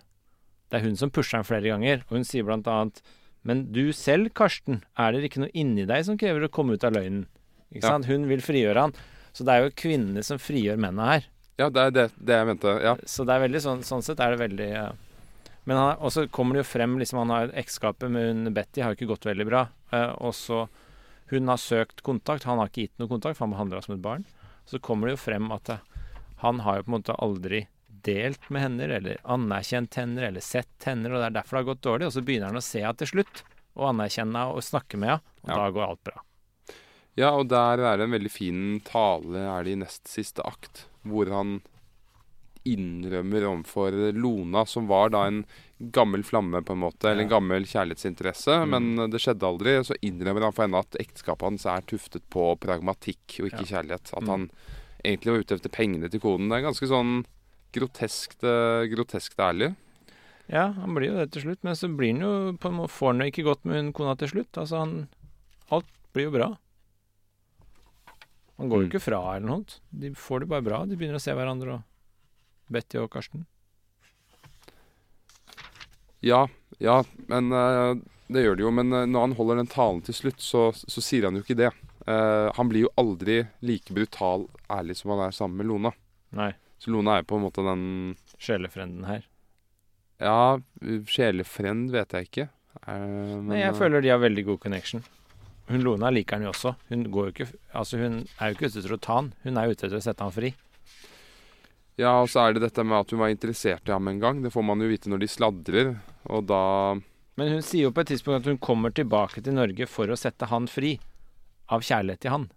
Det 0.71 0.79
er 0.79 0.85
hun 0.85 0.95
som 0.95 1.09
pusher 1.11 1.37
ham 1.37 1.43
flere 1.45 1.67
ganger, 1.67 2.03
og 2.09 2.17
hun 2.17 2.23
sier 2.23 2.43
blant 2.47 2.67
annet 2.67 3.01
Men 3.43 3.71
du 3.73 3.91
selv, 3.91 4.29
Karsten, 4.37 4.83
er 4.95 5.11
det 5.13 5.23
ikke 5.31 5.39
noe 5.41 5.49
inni 5.57 5.83
deg 5.89 6.05
som 6.05 6.15
krever 6.15 6.43
å 6.45 6.49
komme 6.53 6.73
ut 6.77 6.83
av 6.83 6.93
løgnen? 6.93 7.25
Ikke 7.73 7.81
Ja. 7.83 7.89
sant? 7.97 8.05
Hun 8.05 8.27
vil 8.27 8.37
frigjøre 8.39 8.77
han. 8.79 8.93
Så 9.33 9.43
det 9.43 9.49
er 9.49 9.63
jo 9.63 9.71
kvinnene 9.71 10.23
som 10.23 10.37
frigjør 10.37 10.77
mennene 10.77 11.07
her. 11.09 11.23
Ja, 11.57 11.69
det 11.69 11.81
er 11.81 11.89
det, 11.91 12.11
det 12.23 12.35
jeg 12.37 12.45
mente. 12.45 12.81
Ja. 12.83 12.95
Så 13.03 13.25
det 13.25 13.33
er 13.33 13.47
veldig 13.47 13.61
sånn, 13.63 13.81
sånn 13.81 14.03
sett 14.03 14.19
er 14.19 14.35
det 14.35 14.39
veldig 14.49 14.69
eh, 14.77 14.91
Men 15.69 15.77
han, 15.77 15.97
og 16.01 16.11
så 16.11 16.23
kommer 16.33 16.57
det 16.57 16.63
jo 16.63 16.71
frem 16.71 16.95
liksom 16.97 17.19
Han 17.21 17.29
har 17.29 17.51
ekteskapet 17.53 18.09
med 18.09 18.23
hun 18.31 18.53
Betty 18.53 18.81
har 18.81 18.91
jo 18.93 18.97
ikke 18.97 19.11
gått 19.13 19.27
veldig 19.29 19.45
bra. 19.45 19.67
eh, 19.93 20.09
og 20.17 20.33
så 20.33 20.67
Hun 21.29 21.47
har 21.47 21.57
søkt 21.61 22.01
kontakt, 22.03 22.43
han 22.49 22.57
har 22.57 22.67
ikke 22.71 22.87
gitt 22.87 22.97
noe 22.99 23.07
kontakt, 23.07 23.37
for 23.37 23.45
han 23.45 23.53
behandler 23.53 23.77
henne 23.79 23.85
som 23.85 23.95
et 23.95 24.01
barn. 24.01 24.25
Så 24.65 24.79
kommer 24.83 25.07
det 25.07 25.13
jo 25.15 25.21
frem 25.31 25.51
at 25.53 25.69
eh, 25.69 25.77
han 26.41 26.59
har 26.65 26.77
jo 26.79 26.83
på 26.83 26.91
en 26.91 26.97
måte 26.97 27.15
aldri 27.21 27.67
delt 28.03 28.49
med 28.49 28.61
henne, 28.65 28.89
eller 28.97 29.17
anerkjent 29.23 29.95
henne, 29.95 30.19
eller 30.27 30.41
sett 30.41 30.83
henne, 30.89 31.05
og 31.07 31.21
det 31.21 31.27
er 31.29 31.35
derfor 31.37 31.55
det 31.55 31.61
har 31.61 31.69
gått 31.75 31.83
dårlig. 31.85 32.07
Og 32.09 32.13
så 32.17 32.23
begynner 32.25 32.49
han 32.49 32.57
å 32.59 32.65
se 32.65 32.81
henne 32.81 32.97
til 32.97 33.07
slutt, 33.13 33.43
og 33.77 33.87
anerkjenne 33.93 34.41
henne 34.41 34.57
og 34.57 34.65
snakke 34.65 34.97
med 34.99 35.09
henne, 35.13 35.21
og 35.45 35.49
Ja. 35.49 35.55
da 35.61 35.69
går 35.71 35.87
alt 35.87 36.03
bra. 36.03 36.21
ja, 37.15 37.29
og 37.37 37.47
der 37.47 37.79
er 37.79 37.97
det 37.97 38.03
en 38.09 38.11
veldig 38.17 38.31
fin 38.31 38.79
tale, 38.83 39.37
er 39.37 39.63
det 39.63 39.71
i 39.71 39.75
nest 39.85 40.07
siste 40.07 40.41
akt, 40.43 40.85
hvor 41.05 41.29
han 41.31 41.61
innrømmer 42.65 43.45
overfor 43.49 43.95
Lona, 44.13 44.65
som 44.67 44.87
var 44.87 45.09
da 45.09 45.25
en 45.27 45.45
gammel 45.91 46.21
flamme, 46.23 46.61
på 46.63 46.73
en 46.75 46.83
måte, 46.83 47.09
eller 47.09 47.23
en 47.23 47.29
gammel 47.31 47.63
kjærlighetsinteresse, 47.65 48.67
men 48.69 48.95
det 49.09 49.19
skjedde 49.21 49.47
aldri. 49.47 49.77
Så 49.83 49.95
innrømmer 50.05 50.41
han 50.45 50.53
for 50.53 50.67
henne 50.67 50.77
at 50.83 50.97
ekteskapet 51.01 51.41
hans 51.47 51.65
er 51.65 51.81
tuftet 51.89 52.21
på 52.29 52.51
pragmatikk 52.61 53.39
og 53.41 53.49
ikke 53.49 53.65
kjærlighet. 53.71 54.13
At 54.13 54.21
Mm. 54.23 54.29
han 54.29 54.49
egentlig 55.03 55.31
var 55.33 55.39
ute 55.41 55.55
etter 55.55 55.69
pengene 55.73 56.09
til 56.11 56.19
konen. 56.19 56.49
Det 56.49 56.57
er 56.59 56.67
ganske 56.69 56.87
sånn 56.87 57.25
groteskt, 57.73 58.43
eh, 58.43 58.85
groteskt 58.93 59.37
ærlig. 59.39 59.75
Ja, 60.49 60.71
han 60.73 60.93
blir 60.93 61.07
jo 61.09 61.17
det 61.17 61.31
til 61.31 61.41
slutt, 61.43 61.63
men 61.63 61.73
så 61.73 61.87
blir 61.95 62.11
han 62.11 62.21
jo 62.21 62.57
på 62.57 62.67
en 62.69 62.75
måte 62.75 62.91
Får 62.91 63.07
han 63.07 63.17
det 63.19 63.31
ikke 63.33 63.45
godt 63.45 63.63
med 63.65 63.75
hun 63.75 63.93
kona 63.93 64.15
til 64.17 64.27
slutt. 64.27 64.51
Altså, 64.57 64.77
han 64.79 65.07
Alt 65.71 65.85
blir 66.13 66.25
jo 66.25 66.31
bra. 66.31 66.57
Han 68.59 68.69
går 68.69 68.81
jo 68.81 68.87
Mm. 68.87 68.91
ikke 68.91 69.01
fra 69.01 69.35
eller 69.37 69.47
noe. 69.47 69.65
De 69.97 70.09
får 70.11 70.39
det 70.41 70.49
bare 70.49 70.61
bra. 70.61 70.85
De 70.85 70.95
begynner 70.95 71.15
å 71.15 71.21
se 71.21 71.31
hverandre 71.31 71.73
og 71.75 71.83
Betty 72.71 72.99
og 73.01 73.11
Karsten. 73.13 73.45
Ja, 76.21 76.45
ja, 76.77 76.99
men 77.31 77.51
eh, 77.51 77.95
det 78.31 78.43
gjør 78.45 78.59
det 78.59 78.65
jo. 78.65 78.73
Men 78.77 78.93
eh, 78.93 79.07
når 79.09 79.27
han 79.27 79.37
holder 79.39 79.61
den 79.61 79.71
talen 79.71 80.03
til 80.05 80.17
slutt, 80.17 80.41
så, 80.43 80.69
så 80.73 81.03
sier 81.03 81.27
han 81.27 81.39
jo 81.39 81.43
ikke 81.45 81.57
det. 81.59 81.71
Eh, 82.07 82.47
han 82.55 82.69
blir 82.69 82.87
jo 82.87 82.93
aldri 83.01 83.41
like 83.65 83.93
brutal 83.93 84.47
ærlig 84.71 84.97
som 84.99 85.13
han 85.15 85.27
er 85.27 85.35
sammen 85.35 85.61
med 85.61 85.69
Lona. 85.69 85.93
Nei, 86.37 86.53
Så 86.79 86.93
Lona 86.93 87.17
er 87.19 87.27
på 87.27 87.37
en 87.37 87.45
måte 87.45 87.65
den 87.65 87.83
sjelefrenden 88.41 89.05
her. 89.09 89.25
Ja, 90.21 90.59
sjelefrend 91.09 91.91
vet 91.93 92.13
jeg 92.15 92.29
ikke. 92.29 92.47
Eh, 92.85 92.93
men, 92.95 93.49
Nei, 93.51 93.63
jeg 93.63 93.73
eh, 93.73 93.77
føler 93.77 94.05
de 94.05 94.13
har 94.13 94.21
veldig 94.21 94.45
god 94.53 94.61
connection. 94.63 95.03
Hun 95.71 95.85
Lona 95.85 96.09
liker 96.11 96.37
han 96.37 96.47
jo 96.47 96.51
også. 96.53 96.73
Hun 96.89 97.05
går 97.13 97.29
jo 97.29 97.33
ikke 97.35 97.47
Altså, 97.77 97.99
hun 98.01 98.23
er 98.25 98.49
jo 98.49 98.57
ikke 98.57 98.69
ute 98.69 98.81
etter 98.81 98.95
å 98.95 99.01
ta 99.01 99.19
han. 99.21 99.31
Hun 99.45 99.59
er 99.59 99.71
ute 99.71 99.87
etter 99.87 99.99
å 99.99 100.03
sette 100.03 100.25
han 100.25 100.33
fri. 100.35 100.53
Ja, 101.99 102.21
og 102.23 102.29
så 102.31 102.45
er 102.47 102.53
det 102.55 102.61
dette 102.63 102.83
med 102.87 102.97
at 103.03 103.11
hun 103.11 103.19
var 103.19 103.29
interessert 103.33 103.87
i 103.89 103.91
ham 103.93 104.07
en 104.07 104.19
gang. 104.21 104.41
Det 104.43 104.51
får 104.53 104.63
man 104.65 104.79
jo 104.81 104.87
vite 104.89 105.09
når 105.11 105.19
de 105.25 105.27
sladrer. 105.29 105.91
Og 106.31 106.45
da 106.49 106.61
Men 107.37 107.51
hun 107.57 107.61
sier 107.65 107.87
jo 107.89 107.91
på 107.95 108.01
et 108.05 108.07
tidspunkt 108.13 108.41
at 108.45 108.49
hun 108.51 108.57
kommer 108.61 108.93
tilbake 108.95 109.41
til 109.43 109.53
Norge 109.57 109.87
for 109.87 110.07
å 110.09 110.17
sette 110.19 110.47
han 110.51 110.67
fri. 110.71 110.95
Av 111.71 111.81
kjærlighet 111.85 112.19
til 112.25 112.31
han. 112.33 112.47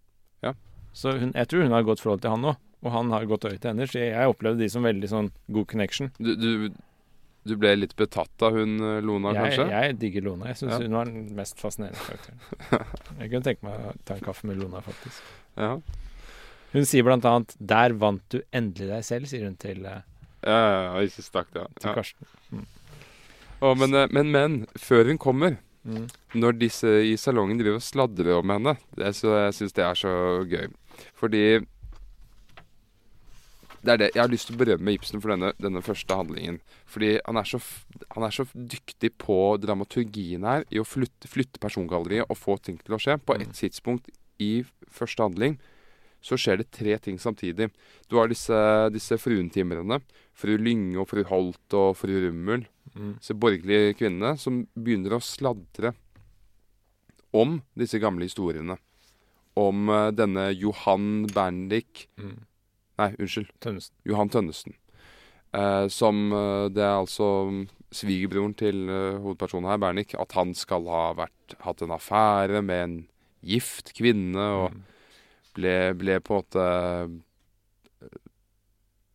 Ja. 0.43 0.55
Så 0.93 1.13
hun, 1.19 1.33
jeg 1.35 1.49
tror 1.51 1.63
hun 1.67 1.73
har 1.75 1.85
et 1.85 1.87
godt 1.91 2.01
forhold 2.03 2.23
til 2.25 2.31
han 2.35 2.45
òg. 2.53 2.57
Og 2.85 2.93
han 2.93 3.11
har 3.15 3.25
godt 3.25 3.47
øye 3.49 3.57
til 3.59 3.71
henne. 3.71 3.87
Så 3.89 3.97
jeg, 4.01 4.11
jeg 4.13 4.29
opplevde 4.29 4.61
de 4.61 4.69
som 4.69 4.85
veldig 4.85 5.09
sånn 5.09 5.31
god 5.57 5.67
connection. 5.71 6.11
du, 6.19 6.35
du, 6.37 6.51
du 7.45 7.55
ble 7.61 7.75
litt 7.77 7.95
betatt 7.97 8.43
av 8.45 8.57
hun 8.57 8.75
eh, 8.81 8.99
Lona, 9.05 9.33
Jeg, 9.37 9.55
kanskje? 9.57 9.67
jeg 9.73 9.97
digger 10.03 10.27
Lona. 10.31 10.49
Jeg 10.53 10.61
syns 10.63 10.75
Ja. 10.75 10.81
hun 10.85 10.97
var 10.99 11.09
den 11.09 11.27
mest 11.37 11.61
fascinerende 11.61 12.01
karakteren. 12.01 12.41
Jeg 13.21 13.31
kunne 13.33 13.45
tenke 13.51 13.65
meg 13.69 13.87
å 13.89 13.95
ta 14.09 14.17
en 14.19 14.25
kaffe 14.25 14.49
med 14.49 14.61
Lona, 14.61 14.81
faktisk. 14.85 15.23
Ja. 15.57 15.75
Hun 16.75 16.89
sier 16.89 17.07
blant 17.07 17.25
annet 17.25 17.55
'Der 17.61 17.95
vant 17.95 18.25
du 18.35 18.41
endelig 18.53 18.91
deg 18.91 19.05
selv', 19.07 19.29
sier 19.31 19.47
hun 19.47 19.57
til, 19.57 19.87
uh, 19.87 20.03
Ja, 20.45 20.99
ikke 21.01 21.23
stakk, 21.23 21.53
til 21.55 21.89
ja. 21.89 21.95
Karsten. 21.95 22.27
Oh, 23.63 23.75
men, 23.79 23.95
eh, 23.95 24.09
men, 24.11 24.33
men, 24.33 24.67
før 24.77 25.09
hun 25.09 25.19
kommer 25.19 25.57
Mm. 25.85 26.09
når 26.41 26.57
disse 26.57 26.89
i 27.05 27.13
salongen 27.21 27.59
driver 27.61 27.77
og 27.77 27.85
sladrer 27.85 28.39
om 28.39 28.49
henne. 28.55 28.73
Det, 28.97 29.11
så, 29.17 29.35
jeg 29.45 29.55
syns 29.59 29.75
det 29.77 29.85
er 29.85 29.99
så 30.01 30.13
gøy. 30.49 30.71
Fordi 31.21 31.43
det 33.85 33.93
er 33.93 34.01
det. 34.01 34.11
Jeg 34.15 34.23
har 34.23 34.33
lyst 34.33 34.49
til 34.49 34.57
å 34.57 34.63
berømme 34.63 34.95
Ibsen 34.97 35.21
for 35.21 35.35
denne, 35.35 35.53
denne 35.61 35.83
første 35.85 36.17
handlingen. 36.17 36.63
Fordi 36.89 37.19
han 37.27 37.37
er, 37.37 37.45
så, 37.45 37.61
han 38.17 38.25
er 38.25 38.33
så 38.33 38.47
dyktig 38.55 39.13
på 39.21 39.37
dramaturgien 39.61 40.49
her, 40.49 40.65
i 40.73 40.81
å 40.81 40.89
flytte, 40.89 41.29
flytte 41.29 41.61
persongalleriet 41.61 42.33
og 42.33 42.41
få 42.41 42.57
ting 42.65 42.81
til 42.81 42.97
å 42.97 43.03
skje. 43.03 43.19
På 43.21 43.37
et 43.37 43.53
tidspunkt 43.53 44.09
i 44.41 44.65
første 44.89 45.29
handling 45.29 45.59
så 46.25 46.39
skjer 46.41 46.63
det 46.63 46.71
tre 46.73 46.97
ting 47.03 47.19
samtidig. 47.21 47.69
Du 48.09 48.17
har 48.17 48.31
disse, 48.33 48.57
disse 48.95 49.19
fruentimrene. 49.21 50.01
Fru 50.35 50.57
Lynge 50.59 51.03
og 51.03 51.11
fru 51.13 51.23
Holt 51.29 51.77
og 51.77 51.93
fru 52.01 52.15
Rummel 52.25 52.65
Mm. 52.95 53.17
disse 53.19 53.35
borgerlige 53.35 53.95
kvinnene 53.99 54.37
som 54.39 54.65
begynner 54.79 55.17
å 55.17 55.25
sladre 55.25 55.95
om 57.35 57.59
disse 57.75 57.99
gamle 57.99 58.29
historiene. 58.29 58.77
Om 59.59 59.89
eh, 59.91 60.11
denne 60.15 60.49
Johan 60.55 61.27
Berndik 61.31 62.09
Nei, 62.15 63.09
unnskyld. 63.19 63.49
Tønnesen. 63.59 63.95
Johan 64.07 64.31
Tønnesen. 64.31 64.77
Eh, 65.55 65.87
som 65.91 66.29
eh, 66.31 66.69
Det 66.71 66.83
er 66.85 67.01
altså 67.01 67.27
svigerbroren 67.95 68.57
til 68.59 68.89
uh, 68.91 69.21
hovedpersonen 69.23 69.69
her, 69.71 69.79
Bernik, 69.79 70.17
at 70.19 70.33
han 70.35 70.51
skal 70.59 70.83
ha 70.91 71.03
vært, 71.15 71.55
hatt 71.63 71.83
en 71.85 71.93
affære 71.95 72.59
med 72.67 72.81
en 72.83 72.97
gift 73.47 73.93
kvinne, 73.95 74.47
og 74.59 74.75
ble, 75.55 75.75
ble 75.99 76.19
på 76.21 76.35
en 76.35 76.43
måte 76.43 76.67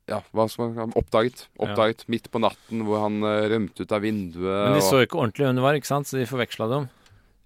Ja, 0.09 0.23
hva 0.33 0.47
skal 0.49 0.71
man 0.73 0.93
Oppdaget. 0.97 1.43
Oppdaget 1.61 2.07
midt 2.09 2.31
på 2.33 2.39
natten, 2.41 2.81
hvor 2.87 3.03
han 3.03 3.19
eh, 3.21 3.43
rømte 3.51 3.85
ut 3.85 3.91
av 3.93 4.01
vinduet. 4.01 4.63
Men 4.71 4.79
de 4.79 4.81
så 4.81 5.03
ikke 5.05 5.19
ordentlig 5.21 5.45
hvem 5.45 5.59
det 5.59 5.65
var, 5.67 5.77
ikke 5.77 5.91
sant? 5.91 6.09
så 6.09 6.17
de 6.17 6.25
forveksla 6.29 6.65
dem. 6.71 6.87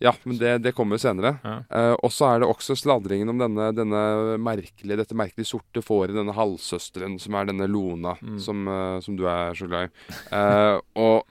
Ja, 0.04 0.14
men 0.28 0.38
det, 0.40 0.54
det 0.64 0.72
kommer 0.76 1.00
senere. 1.00 1.34
Ja. 1.44 1.58
Eh, 1.68 1.94
og 2.04 2.12
så 2.16 2.30
er 2.30 2.40
det 2.44 2.48
også 2.52 2.76
sladringen 2.80 3.30
om 3.34 3.40
denne, 3.40 3.68
denne 3.76 4.04
merkelige, 4.42 4.98
dette 5.00 5.16
merkelige 5.16 5.48
sorte 5.52 5.84
fåret, 5.84 6.16
denne 6.16 6.36
halvsøsteren, 6.36 7.18
som 7.24 7.36
er 7.40 7.52
denne 7.52 7.68
Lona, 7.72 8.16
Mm. 8.24 8.40
som, 8.44 8.64
eh, 8.68 8.98
som 9.04 9.16
du 9.20 9.26
er 9.28 9.54
så 9.60 9.68
glad 9.68 9.90
i. 9.92 10.16
Eh, 10.40 10.80
og 11.04 11.28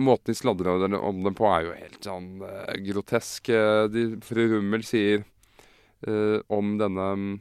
måten 0.00 0.32
de 0.32 0.38
sladrer 0.40 0.88
om 0.98 1.22
den- 1.24 1.36
på, 1.36 1.46
er 1.52 1.68
jo 1.68 1.76
helt 1.76 2.00
sånn 2.08 2.30
eh, 2.48 2.80
grotesk. 2.88 3.52
De, 3.92 4.06
fru 4.24 4.42
Rummel 4.56 4.84
sier 4.88 5.24
om 6.52 6.76
denne 6.80 7.08
mm, 7.18 7.32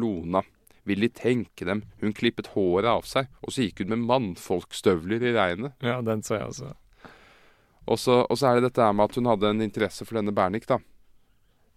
Lona 0.00 0.42
vil 0.88 1.04
de 1.04 1.10
tenke 1.12 1.66
dem, 1.68 1.82
hun 2.00 2.14
klippet 2.16 2.52
håret 2.54 2.88
av 2.88 3.06
seg, 3.08 3.28
og 3.44 3.52
så 3.52 3.66
gikk 3.66 3.82
hun 3.82 3.92
med 3.92 4.06
mannfolkstøvler 4.08 5.26
i 5.28 5.34
regnet. 5.36 5.76
Ja, 5.84 6.00
den 6.04 6.24
så 6.26 6.38
jeg 6.38 6.48
også. 6.48 6.70
Og 7.90 7.98
så, 8.00 8.20
og 8.24 8.38
så 8.38 8.50
er 8.50 8.58
det 8.58 8.70
dette 8.70 8.86
med 8.94 9.10
at 9.10 9.18
hun 9.18 9.28
hadde 9.30 9.50
en 9.50 9.64
interesse 9.64 10.06
for 10.06 10.20
denne 10.20 10.34
Bernik, 10.34 10.66
da. 10.70 10.80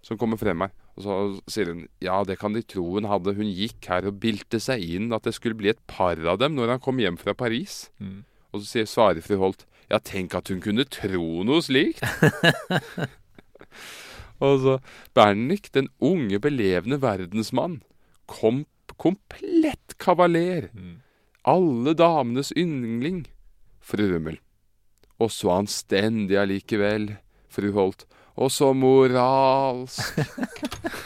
Som 0.03 0.19
kommer 0.19 0.39
frem 0.39 0.65
her. 0.65 0.73
Og 0.97 1.05
så 1.05 1.17
sier 1.49 1.71
hun 1.71 1.85
ja, 2.03 2.19
det 2.27 2.37
kan 2.41 2.53
de 2.53 2.61
tro 2.67 2.83
hun 2.97 3.07
hadde. 3.09 3.35
Hun 3.37 3.49
gikk 3.49 3.87
her 3.89 4.09
og 4.09 4.19
bilte 4.21 4.59
seg 4.61 4.83
inn 4.83 5.13
at 5.15 5.25
det 5.25 5.33
skulle 5.37 5.57
bli 5.57 5.71
et 5.71 5.81
par 5.89 6.19
av 6.19 6.41
dem 6.41 6.57
når 6.57 6.75
han 6.75 6.83
kom 6.83 6.99
hjem 7.01 7.17
fra 7.21 7.33
Paris. 7.37 7.87
Og 8.51 8.61
så 8.61 8.67
sier 8.67 8.89
svarer 8.89 9.25
fru 9.25 9.39
Holt 9.41 9.65
ja, 9.91 9.99
tenk 9.99 10.35
at 10.37 10.49
hun 10.51 10.61
kunne 10.63 10.85
tro 10.89 11.43
noe 11.47 11.63
slikt. 11.63 12.03
og 14.43 14.59
så 14.63 14.77
Bernik, 15.15 15.71
den 15.73 15.89
unge, 16.03 16.39
belevende 16.43 16.99
verdensmann, 17.01 17.81
kom 18.27 18.65
komplett 19.01 19.95
kavaler. 20.01 20.69
Alle 21.43 21.93
damenes 21.97 22.53
yndling, 22.57 23.25
fru 23.83 24.05
Rummel. 24.11 24.39
Og 25.19 25.31
så 25.31 25.53
anstendig 25.57 26.37
allikevel, 26.39 27.15
fru 27.51 27.71
Holt. 27.75 28.05
Og 28.35 28.51
så 28.51 28.71
moralsk. 28.73 30.19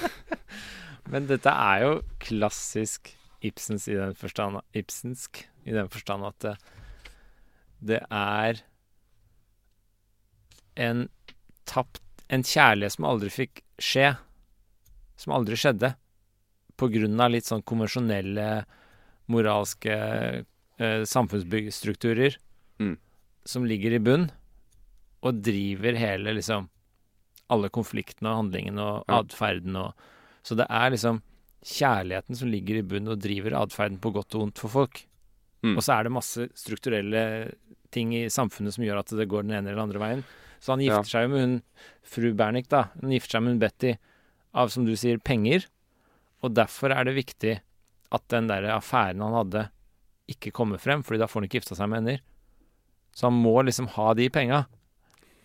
Men 1.11 1.27
dette 1.29 1.51
er 1.51 1.83
jo 1.85 1.93
klassisk 2.23 3.13
Ibsens 3.45 3.85
i 3.87 3.95
den 3.95 4.15
forstand 4.17 4.59
Ibsensk 4.75 5.43
i 5.67 5.75
den 5.75 5.89
forstand 5.91 6.25
at 6.25 6.39
det, 6.43 6.55
det 7.79 7.99
er 8.09 8.63
en 10.77 11.05
tapt 11.69 12.01
En 12.29 12.43
kjærlighet 12.43 12.91
som 12.97 13.05
aldri 13.07 13.29
fikk 13.31 13.61
skje. 13.79 14.17
Som 15.17 15.33
aldri 15.33 15.55
skjedde. 15.55 15.93
På 16.77 16.89
grunn 16.91 17.19
av 17.23 17.31
litt 17.31 17.47
sånn 17.47 17.63
konvensjonelle 17.65 18.65
moralske 19.31 19.93
eh, 20.79 21.03
samfunnsstrukturer 21.09 22.37
Mm. 22.79 22.97
som 23.43 23.65
ligger 23.65 23.91
i 23.95 23.99
bunn, 23.99 24.29
og 25.23 25.41
driver 25.41 25.95
hele 25.97 26.35
liksom 26.37 26.67
alle 27.49 27.69
konfliktene 27.73 28.29
og 28.29 28.37
handlingene 28.43 28.79
og 28.79 29.05
Ja. 29.09 29.23
atferden 29.23 29.75
og 29.75 29.93
Så 30.43 30.55
det 30.55 30.67
er 30.69 30.91
liksom 30.91 31.21
kjærligheten 31.65 32.35
som 32.37 32.47
ligger 32.49 32.77
i 32.77 32.81
bunn 32.81 33.07
og 33.09 33.19
driver 33.19 33.51
atferden 33.51 33.99
på 33.99 34.13
godt 34.13 34.35
og 34.35 34.41
vondt 34.41 34.57
for 34.59 34.69
folk. 34.69 35.05
Mm. 35.63 35.75
Og 35.75 35.83
så 35.83 35.99
er 35.99 36.03
det 36.03 36.11
masse 36.11 36.49
strukturelle 36.55 37.53
ting 37.91 38.13
i 38.13 38.27
samfunnet 38.29 38.73
som 38.73 38.83
gjør 38.85 38.99
at 38.99 39.07
det 39.07 39.27
går 39.27 39.41
den 39.43 39.51
ene 39.57 39.71
eller 39.71 39.81
andre 39.83 39.99
veien. 39.99 40.23
Så 40.59 40.73
han 40.73 40.81
Ja. 40.81 40.97
gifter 40.97 41.09
seg 41.09 41.23
jo 41.27 41.33
med 41.35 41.41
hun 41.41 41.61
fru 42.03 42.33
Bernik, 42.33 42.67
da. 42.69 42.83
Han 43.01 43.11
gifter 43.11 43.37
seg 43.37 43.43
med 43.43 43.51
hun 43.55 43.59
Betty 43.59 43.95
av, 44.53 44.69
som 44.73 44.85
du 44.85 44.95
sier, 44.95 45.17
penger. 45.19 45.65
Og 46.43 46.53
derfor 46.53 46.91
er 46.91 47.03
det 47.05 47.15
viktig 47.15 47.59
at 48.11 48.27
den 48.29 48.47
der 48.47 48.63
affæren 48.77 49.21
han 49.21 49.33
hadde, 49.33 49.69
ikke 50.27 50.51
kommer 50.51 50.77
frem, 50.79 51.03
fordi 51.03 51.19
da 51.19 51.27
får 51.27 51.41
han 51.41 51.47
ikke 51.49 51.59
gifta 51.61 51.75
seg 51.75 51.89
med 51.89 52.01
henne. 52.03 52.19
Så 53.15 53.27
han 53.29 53.37
må 53.41 53.63
liksom 53.65 53.87
ha 53.95 54.13
de 54.13 54.29
penga. 54.29 54.65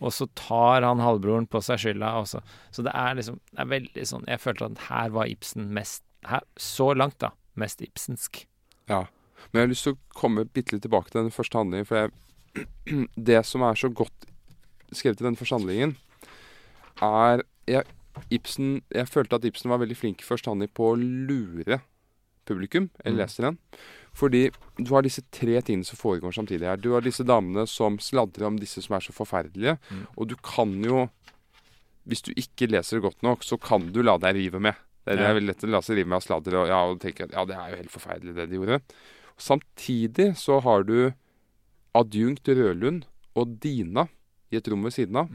Og 0.03 0.11
så 0.11 0.27
tar 0.35 0.81
han 0.83 0.99
halvbroren 0.99 1.47
på 1.47 1.61
seg 1.63 1.79
skylda 1.79 2.09
også. 2.19 2.41
Så 2.71 2.83
det 2.83 2.91
er 2.93 3.15
liksom 3.15 3.39
det 3.53 3.59
er 3.63 3.69
veldig 3.71 4.03
sånn 4.09 4.25
Jeg 4.27 4.39
følte 4.43 4.65
at 4.65 4.77
her 4.89 5.09
var 5.15 5.25
Ibsen 5.31 5.69
mest 5.73 6.03
her, 6.27 6.41
Så 6.57 6.93
langt, 6.95 7.19
da. 7.19 7.31
Mest 7.55 7.79
ibsensk. 7.81 8.45
Ja. 8.89 9.05
Men 9.51 9.59
jeg 9.59 9.61
har 9.67 9.71
lyst 9.71 9.83
til 9.83 9.93
å 9.93 9.99
komme 10.15 10.45
bitte 10.45 10.73
litt 10.73 10.81
tilbake 10.83 11.11
til 11.11 11.21
den 11.23 11.31
første 11.31 11.57
handlingen. 11.59 11.85
For 11.85 11.95
jeg, 11.95 13.07
det 13.29 13.45
som 13.45 13.61
er 13.61 13.75
så 13.75 13.89
godt 13.93 14.25
skrevet 14.95 15.21
i 15.21 15.27
den 15.27 15.35
forsamlingen, 15.39 15.95
er 17.01 17.43
jeg, 17.67 17.83
Ibsen, 18.31 18.81
jeg 18.93 19.07
følte 19.09 19.35
at 19.39 19.45
Ibsen 19.47 19.71
var 19.71 19.79
veldig 19.81 19.97
flink 19.97 20.21
forstandig 20.21 20.69
på 20.77 20.91
å 20.91 20.97
lure 20.99 21.81
publikum, 22.45 22.89
eller 23.03 23.17
Mm. 23.17 23.25
leseren. 23.25 23.57
Fordi 24.13 24.51
du 24.77 24.91
har 24.93 25.01
disse 25.01 25.23
tre 25.31 25.61
tingene 25.61 25.85
som 25.85 25.97
foregår 25.97 26.33
samtidig 26.35 26.67
her. 26.67 26.75
Du 26.77 26.91
har 26.93 27.01
disse 27.01 27.23
damene 27.25 27.65
som 27.67 27.97
sladrer 27.97 28.45
om 28.45 28.57
disse 28.59 28.81
som 28.83 28.95
er 28.95 28.99
så 28.99 29.13
forferdelige. 29.13 29.79
Mm. 29.89 30.07
Og 30.17 30.27
du 30.27 30.35
kan 30.35 30.81
jo 30.83 31.09
Hvis 32.05 32.21
du 32.21 32.33
ikke 32.33 32.67
leser 32.69 32.97
det 32.99 33.03
godt 33.03 33.23
nok, 33.23 33.39
så 33.43 33.55
kan 33.57 33.93
du 33.93 34.01
la 34.03 34.17
deg 34.17 34.35
rive 34.35 34.59
med. 34.59 34.75
Det 35.05 35.17
er 35.17 35.23
Ja. 35.23 35.33
veldig 35.33 35.47
lett 35.47 35.63
å 35.63 35.69
la 35.69 35.79
seg 35.79 35.95
rive 35.95 36.07
med 36.07 36.17
av 36.17 36.21
sladder 36.21 36.53
og, 36.59 36.67
ja, 36.67 36.83
og 36.83 36.99
tenke 36.99 37.23
at 37.23 37.31
ja, 37.31 37.45
det 37.45 37.55
er 37.55 37.69
jo 37.71 37.75
helt 37.77 37.91
forferdelig 37.91 38.35
det 38.35 38.49
de 38.49 38.55
gjorde. 38.57 38.81
Samtidig 39.39 40.35
så 40.35 40.61
har 40.61 40.83
du 40.83 41.13
adjunkt 41.95 42.43
Rødlund 42.43 43.03
og 43.37 43.57
Dina 43.61 44.09
i 44.53 44.59
et 44.59 44.69
rom 44.71 44.85
ved 44.85 44.95
siden 44.95 45.19
av, 45.23 45.31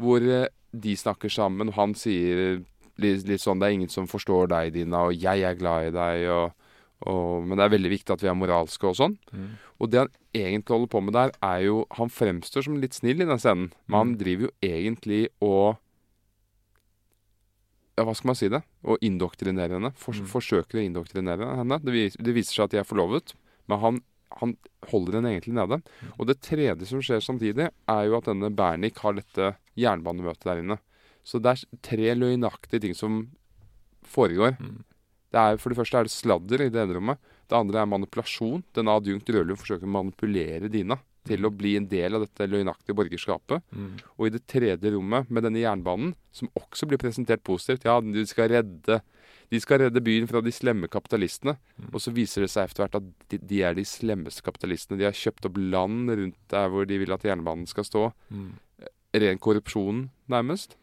hvor 0.00 0.24
eh, 0.24 0.48
de 0.72 0.96
snakker 0.96 1.32
sammen, 1.32 1.68
og 1.70 1.76
han 1.76 1.94
sier 1.98 2.60
litt, 3.00 3.26
litt 3.26 3.42
sånn 3.42 3.60
Det 3.60 3.68
er 3.68 3.76
ingen 3.78 3.92
som 3.92 4.08
forstår 4.10 4.50
deg, 4.52 4.72
Dina, 4.76 5.06
og 5.08 5.16
jeg 5.16 5.44
er 5.46 5.58
glad 5.58 5.90
i 5.90 5.94
deg, 5.96 6.24
og, 6.30 6.72
og, 7.10 7.44
men 7.44 7.58
det 7.58 7.66
er 7.66 7.74
veldig 7.76 7.92
viktig 7.96 8.14
at 8.14 8.24
vi 8.24 8.30
er 8.30 8.38
moralske 8.38 8.86
og 8.86 8.96
sånn. 8.98 9.18
Og 9.80 9.90
det 9.90 10.02
han 10.04 10.10
egentlig 10.36 10.76
holder 10.76 10.92
på 10.92 11.00
med 11.02 11.16
der, 11.16 11.32
er 11.42 11.62
jo 11.64 11.86
Han 11.96 12.12
fremstår 12.12 12.62
som 12.62 12.76
litt 12.78 12.94
snill 12.94 13.22
i 13.24 13.26
den 13.26 13.40
scenen, 13.40 13.72
men 13.88 13.98
han 13.98 14.18
driver 14.20 14.48
jo 14.48 14.52
egentlig 14.62 15.28
og 15.40 15.80
ja, 18.00 18.06
hva 18.06 18.14
skal 18.16 18.30
man 18.30 18.38
si 18.38 18.48
det? 18.48 18.62
Å 18.86 18.96
indoktrinere 19.04 19.76
henne. 19.76 19.90
For, 19.98 20.16
Forsøker 20.30 20.80
å 20.80 20.84
indoktrinere 20.84 21.50
henne. 21.58 21.76
Det, 21.84 21.92
vis, 21.92 22.16
det 22.16 22.32
viser 22.32 22.56
seg 22.56 22.68
at 22.68 22.72
de 22.72 22.80
er 22.80 22.88
forlovet, 22.88 23.34
men 23.68 23.82
han, 23.82 23.98
han 24.38 24.54
holder 24.90 25.18
henne 25.18 25.32
egentlig 25.34 25.56
nede. 25.58 25.80
Og 26.16 26.28
det 26.28 26.40
tredje 26.44 26.86
som 26.88 27.02
skjer 27.04 27.22
samtidig, 27.24 27.70
er 27.70 28.04
jo 28.06 28.16
at 28.18 28.30
denne 28.30 28.52
Bernik 28.54 29.00
har 29.02 29.16
dette 29.18 29.54
jernbanemøtet 29.78 30.46
der 30.46 30.62
inne. 30.62 30.78
Så 31.26 31.40
det 31.42 31.52
er 31.52 31.82
tre 31.84 32.14
løgnaktige 32.16 32.80
ting 32.86 32.96
som 32.96 33.20
foregår. 34.06 34.56
Det 35.30 35.38
er, 35.38 35.60
for 35.62 35.70
det 35.70 35.78
første 35.78 35.98
er 35.98 36.08
det 36.08 36.14
sladder 36.14 36.64
i 36.64 36.70
det 36.72 36.80
ene 36.82 36.96
rommet. 36.96 37.20
Det 37.50 37.58
andre 37.58 37.82
er 37.82 37.90
manipulasjon. 37.90 38.64
Denne 38.74 38.96
adjunkt 38.98 39.30
Rødlund 39.30 39.60
forsøker 39.60 39.86
å 39.86 39.94
manipulere 39.98 40.70
Dina 40.70 40.98
til 41.28 41.44
å 41.44 41.52
bli 41.52 41.74
en 41.76 41.86
del 41.86 42.16
av 42.16 42.24
dette 42.24 42.46
løgnaktige 42.48 42.96
borgerskapet. 42.96 43.62
Og 44.16 44.26
i 44.26 44.32
det 44.34 44.46
tredje 44.48 44.90
rommet, 44.94 45.28
med 45.30 45.44
denne 45.44 45.60
jernbanen, 45.60 46.14
som 46.32 46.50
også 46.58 46.88
blir 46.88 46.98
presentert 46.98 47.42
positivt 47.44 47.84
Ja, 47.84 48.00
du 48.00 48.22
skal 48.26 48.48
redde 48.54 49.00
de 49.50 49.58
skal 49.58 49.80
redde 49.82 50.02
byen 50.04 50.28
fra 50.30 50.42
de 50.44 50.52
slemme 50.54 50.86
kapitalistene. 50.90 51.56
Og 51.90 51.98
så 52.02 52.12
viser 52.14 52.44
det 52.44 52.52
seg 52.52 52.68
etter 52.68 52.84
hvert 52.84 52.98
at 53.00 53.08
de, 53.32 53.40
de 53.50 53.62
er 53.66 53.74
de 53.74 53.84
slemmeste 53.88 54.44
kapitalistene. 54.46 54.98
De 55.00 55.08
har 55.08 55.16
kjøpt 55.16 55.48
opp 55.48 55.58
land 55.58 56.12
rundt 56.12 56.38
der 56.52 56.70
hvor 56.70 56.86
de 56.86 57.00
vil 57.02 57.16
at 57.16 57.26
jernbanen 57.26 57.66
skal 57.70 57.86
stå. 57.88 58.04
Ren 59.10 59.42
korrupsjon, 59.42 60.04
nærmest. 60.30 60.76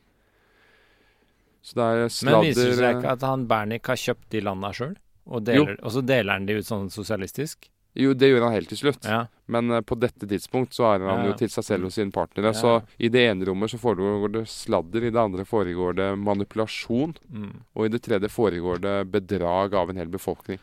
Så 1.63 1.80
det 1.80 1.88
er 1.88 2.11
Men 2.28 2.41
viser 2.43 2.72
det 2.72 2.78
seg 2.80 2.99
ikke 2.99 3.15
at 3.15 3.24
han 3.28 3.47
Bernik 3.47 3.88
har 3.91 3.99
kjøpt 3.99 4.28
de 4.36 4.43
landa 4.43 4.74
sjøl? 4.76 4.97
Og, 5.28 5.49
og 5.51 5.91
så 5.91 6.03
deler 6.03 6.38
han 6.38 6.45
de 6.47 6.59
ut 6.59 6.68
sånn 6.68 6.91
sosialistisk? 6.91 7.68
Jo, 7.98 8.14
det 8.14 8.30
gjør 8.30 8.45
han 8.45 8.54
helt 8.54 8.70
til 8.70 8.80
slutt. 8.80 9.08
Ja. 9.08 9.24
Men 9.50 9.72
uh, 9.74 9.82
på 9.82 9.98
dette 10.00 10.28
tidspunkt 10.30 10.76
så 10.78 10.86
er 10.91 11.06
han 11.08 11.24
Ja. 11.24 11.32
jo 11.32 11.38
til 11.39 11.50
seg 11.50 11.66
selv 11.66 11.89
og 11.89 11.93
sine 11.95 12.14
partnere. 12.14 12.54
Ja. 12.54 12.58
Så 12.60 12.74
i 13.02 13.10
det 13.10 13.24
ene 13.32 13.48
rommet 13.50 13.74
så 13.74 13.80
foregår 13.82 14.34
det 14.36 14.45
sladder, 14.52 15.08
i 15.08 15.14
det 15.14 15.22
andre 15.22 15.45
foregår 15.48 15.98
det 15.98 16.10
manipulasjon. 16.22 17.16
Mm. 17.34 17.54
Og 17.76 17.86
i 17.88 17.91
det 17.95 18.04
tredje 18.06 18.30
foregår 18.30 18.82
det 18.84 18.95
bedrag 19.12 19.74
av 19.74 19.89
en 19.89 20.02
hel 20.04 20.12
befolkning. 20.14 20.62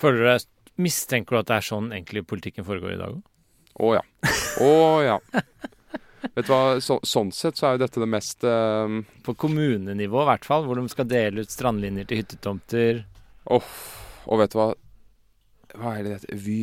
Føler 0.00 0.22
du 0.22 0.28
deg 0.32 0.52
Mistenker 0.76 1.32
du 1.32 1.40
at 1.40 1.48
det 1.48 1.56
er 1.56 1.64
sånn 1.64 1.86
egentlig 1.88 2.26
politikken 2.28 2.64
foregår 2.66 2.92
i 2.92 2.98
dag 3.00 3.14
òg? 3.14 3.22
Å 3.80 3.92
ja. 3.96 4.02
Å 4.60 4.72
ja. 5.04 5.14
Vet 6.34 6.48
du 6.48 6.50
hva, 6.52 6.80
så, 6.84 6.98
sånn 7.06 7.30
sett 7.32 7.56
så 7.56 7.68
er 7.68 7.76
jo 7.76 7.82
dette 7.84 8.02
det 8.02 8.08
mest 8.10 8.44
uh, 8.44 8.84
På 9.24 9.32
kommunenivå 9.38 10.24
i 10.24 10.28
hvert 10.30 10.44
fall, 10.48 10.66
hvor 10.66 10.76
de 10.76 10.84
skal 10.92 11.08
dele 11.08 11.44
ut 11.44 11.52
strandlinjer 11.52 12.08
til 12.08 12.20
hyttetomter. 12.20 13.04
Åh, 13.52 13.70
og 14.26 14.42
vet 14.42 14.52
du 14.52 14.58
hva 14.58 14.74
Hva 15.76 15.94
er 15.98 16.02
det 16.02 16.10
det 16.10 16.18
heter? 16.20 16.42
Vy. 16.46 16.58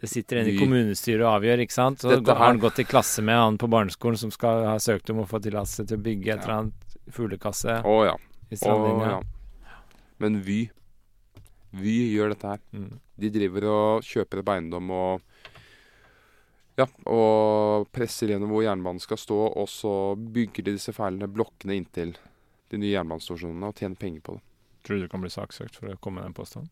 Det 0.00 0.08
sitter 0.08 0.40
en 0.40 0.48
i 0.48 0.56
kommunestyret 0.56 1.20
og 1.26 1.34
avgjør, 1.34 1.60
ikke 1.66 1.76
sant. 1.76 2.00
Så 2.00 2.08
Dette 2.14 2.32
har 2.32 2.46
han 2.46 2.60
gått 2.62 2.78
i 2.80 2.86
klasse 2.88 3.20
med 3.24 3.36
han 3.36 3.58
på 3.60 3.68
barneskolen 3.68 4.16
som 4.16 4.30
skal 4.32 4.64
ha 4.64 4.78
søkt 4.80 5.10
om 5.12 5.20
å 5.20 5.26
få 5.28 5.42
tillatelse 5.44 5.84
til 5.84 5.98
å 5.98 6.04
bygge 6.06 6.32
et 6.32 6.44
eller 6.46 6.54
annet 6.56 6.96
fuglekasse 7.12 7.80
Å 7.84 7.96
ja. 8.08 8.14
i 8.48 8.56
strandlinja. 8.56 9.18
ja. 9.18 9.74
Men 10.24 10.40
Vy 10.46 10.62
Vy 11.76 12.14
gjør 12.14 12.32
dette 12.32 12.48
her. 12.48 12.62
Mm. 12.74 12.96
De 13.20 13.30
driver 13.30 13.66
og 13.70 14.08
kjøper 14.08 14.40
opp 14.42 14.54
eiendom 14.56 14.88
og 14.96 15.20
Ja, 16.80 16.86
og 17.12 17.90
presser 17.92 18.32
gjennom 18.32 18.54
hvor 18.54 18.64
jernbanen 18.64 19.02
skal 19.04 19.20
stå, 19.20 19.36
og 19.52 19.68
så 19.68 19.92
bygger 20.16 20.64
de 20.64 20.78
disse 20.78 20.94
fæle 20.96 21.28
blokkene 21.28 21.76
inntil 21.76 22.14
de 22.72 22.80
nye 22.80 22.94
jernbanestasjonene 22.94 23.68
og 23.68 23.76
tjener 23.76 24.00
penger 24.00 24.24
på 24.24 24.38
det. 24.38 24.44
Tror 24.86 24.96
du 24.96 25.04
du 25.04 25.12
kan 25.12 25.20
bli 25.20 25.28
saksøkt 25.34 25.76
for 25.76 25.92
å 25.92 25.98
komme 26.00 26.22
med 26.22 26.30
den 26.30 26.38
påstanden? 26.40 26.70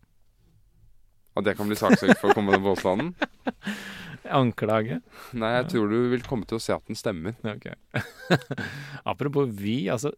Og 1.38 1.44
det 1.46 1.54
kan 1.58 1.68
bli 1.70 1.76
saksøkt 1.78 2.18
for 2.18 2.32
å 2.32 2.34
komme 2.36 2.50
med 2.50 2.58
den 2.58 2.66
påstanden? 2.66 3.12
Anklage? 4.38 4.98
Nei, 5.38 5.52
jeg 5.60 5.68
tror 5.72 5.92
du 5.92 5.98
vil 6.12 6.24
komme 6.26 6.44
til 6.50 6.58
å 6.58 6.62
se 6.62 6.74
at 6.74 6.84
den 6.90 6.98
stemmer. 6.98 7.36
Ok. 7.48 7.68
Apropos 9.12 9.48
vi, 9.54 9.86
altså 9.92 10.10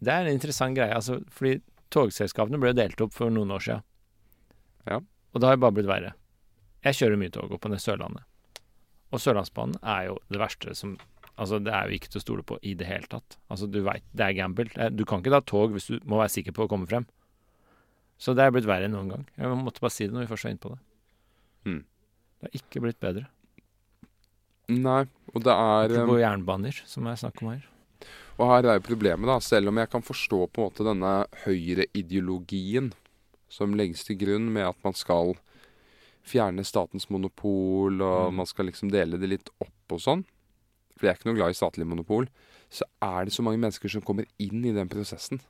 Det 0.00 0.10
er 0.12 0.26
en 0.26 0.34
interessant 0.34 0.76
greie, 0.76 0.92
altså, 0.96 1.20
fordi 1.32 1.60
togselskapene 1.94 2.58
ble 2.60 2.72
delt 2.76 3.00
opp 3.04 3.12
for 3.14 3.30
noen 3.30 3.52
år 3.54 3.62
siden. 3.62 3.84
Ja. 4.88 4.98
Og 5.32 5.40
det 5.40 5.48
har 5.48 5.56
jo 5.58 5.62
bare 5.64 5.76
blitt 5.76 5.88
verre. 5.90 6.14
Jeg 6.84 6.98
kjører 6.98 7.20
mye 7.20 7.32
tog 7.32 7.52
opp 7.54 7.62
på 7.64 7.70
det 7.72 7.78
Sørlandet. 7.80 8.24
Og 9.14 9.22
Sørlandsbanen 9.22 9.78
er 9.80 10.08
jo 10.10 10.18
det 10.32 10.40
verste 10.42 10.74
som 10.78 10.96
Altså, 11.34 11.58
det 11.58 11.72
er 11.74 11.88
jo 11.90 11.96
ikke 11.96 12.10
til 12.12 12.20
å 12.20 12.22
stole 12.22 12.42
på 12.46 12.56
i 12.62 12.76
det 12.78 12.86
hele 12.86 13.08
tatt. 13.10 13.34
Altså, 13.50 13.66
du 13.66 13.80
veit 13.82 14.04
Det 14.14 14.22
er 14.22 14.36
gamble. 14.38 14.68
Er- 14.78 14.92
Du 14.94 15.00
kan 15.04 15.18
ikke 15.18 15.32
ta 15.34 15.40
tog 15.42 15.72
hvis 15.74 15.88
du 15.90 15.96
må 16.06 16.20
være 16.20 16.30
sikker 16.30 16.54
på 16.54 16.62
å 16.62 16.68
komme 16.70 16.86
frem. 16.86 17.08
Så 18.18 18.34
det 18.36 18.44
er 18.44 18.52
blitt 18.54 18.66
verre 18.68 18.86
enn 18.86 18.94
noen 18.94 19.10
gang. 19.10 19.24
Jeg 19.36 19.56
måtte 19.58 19.80
bare 19.82 19.90
si 19.92 20.06
det 20.06 20.14
når 20.14 20.24
vi 20.26 20.30
først 20.32 20.46
var 20.46 20.54
inne 20.54 20.62
på 20.64 20.72
det. 20.74 20.80
Mm. 21.66 21.80
Det 22.40 22.48
har 22.48 22.58
ikke 22.60 22.82
blitt 22.84 23.00
bedre. 23.02 23.26
Nei, 24.72 25.02
og 25.34 25.42
det 25.44 25.52
er 25.52 25.92
um, 25.92 25.96
Apropos 25.98 26.20
jernbaner, 26.22 26.82
som 26.88 27.08
jeg 27.10 27.20
snakker 27.20 27.44
om 27.44 27.50
her. 27.52 27.64
Og 28.38 28.48
her 28.50 28.66
er 28.70 28.78
jo 28.78 28.84
problemet, 28.88 29.28
da. 29.28 29.36
Selv 29.44 29.68
om 29.70 29.78
jeg 29.78 29.90
kan 29.92 30.02
forstå 30.02 30.38
på 30.50 30.62
en 30.62 30.68
måte 30.70 30.86
denne 30.86 31.10
høyreideologien 31.44 32.92
som 33.52 33.74
legges 33.78 34.02
til 34.08 34.16
grunn 34.18 34.48
med 34.54 34.66
at 34.66 34.78
man 34.86 34.96
skal 34.98 35.34
fjerne 36.24 36.64
statens 36.64 37.10
monopol, 37.12 38.00
og 38.00 38.32
Mm. 38.32 38.36
man 38.40 38.46
skal 38.46 38.66
liksom 38.66 38.90
dele 38.90 39.18
det 39.20 39.28
litt 39.28 39.50
opp 39.60 39.92
og 39.92 40.00
sånn. 40.00 40.24
For 40.96 41.06
jeg 41.06 41.12
er 41.12 41.18
ikke 41.18 41.28
noe 41.30 41.36
glad 41.36 41.50
i 41.50 41.58
statlig 41.60 41.86
monopol. 41.86 42.26
Så 42.70 42.84
er 43.02 43.24
det 43.26 43.32
så 43.34 43.42
mange 43.42 43.58
mennesker 43.60 43.88
som 43.90 44.00
kommer 44.02 44.24
inn 44.38 44.64
i 44.64 44.72
den 44.72 44.88
prosessen. 44.88 45.40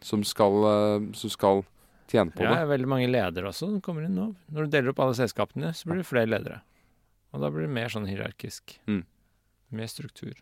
Som 0.00 0.22
skal, 0.22 0.52
eh, 0.64 1.12
som 1.12 1.30
skal 1.30 1.64
tjene 2.10 2.34
på 2.34 2.44
Ja, 2.44 2.50
det. 2.54 2.60
er 2.64 2.70
veldig 2.72 2.90
mange 2.90 3.08
ledere 3.10 3.50
også 3.50 3.68
som 3.70 3.80
kommer 3.84 4.04
inn 4.06 4.14
nå. 4.18 4.28
Når 4.52 4.66
du 4.66 4.74
deler 4.74 4.92
opp 4.92 5.00
alle 5.04 5.16
selskapene, 5.18 5.72
så 5.74 5.88
blir 5.90 6.02
det 6.02 6.08
flere 6.08 6.30
ledere. 6.30 6.60
Og 7.34 7.40
da 7.42 7.50
blir 7.50 7.66
det 7.66 7.74
mer 7.74 7.88
sånn 7.92 8.06
hierarkisk. 8.06 8.76
Mm. 8.86 9.02
Mer 9.74 9.90
struktur. 9.90 10.34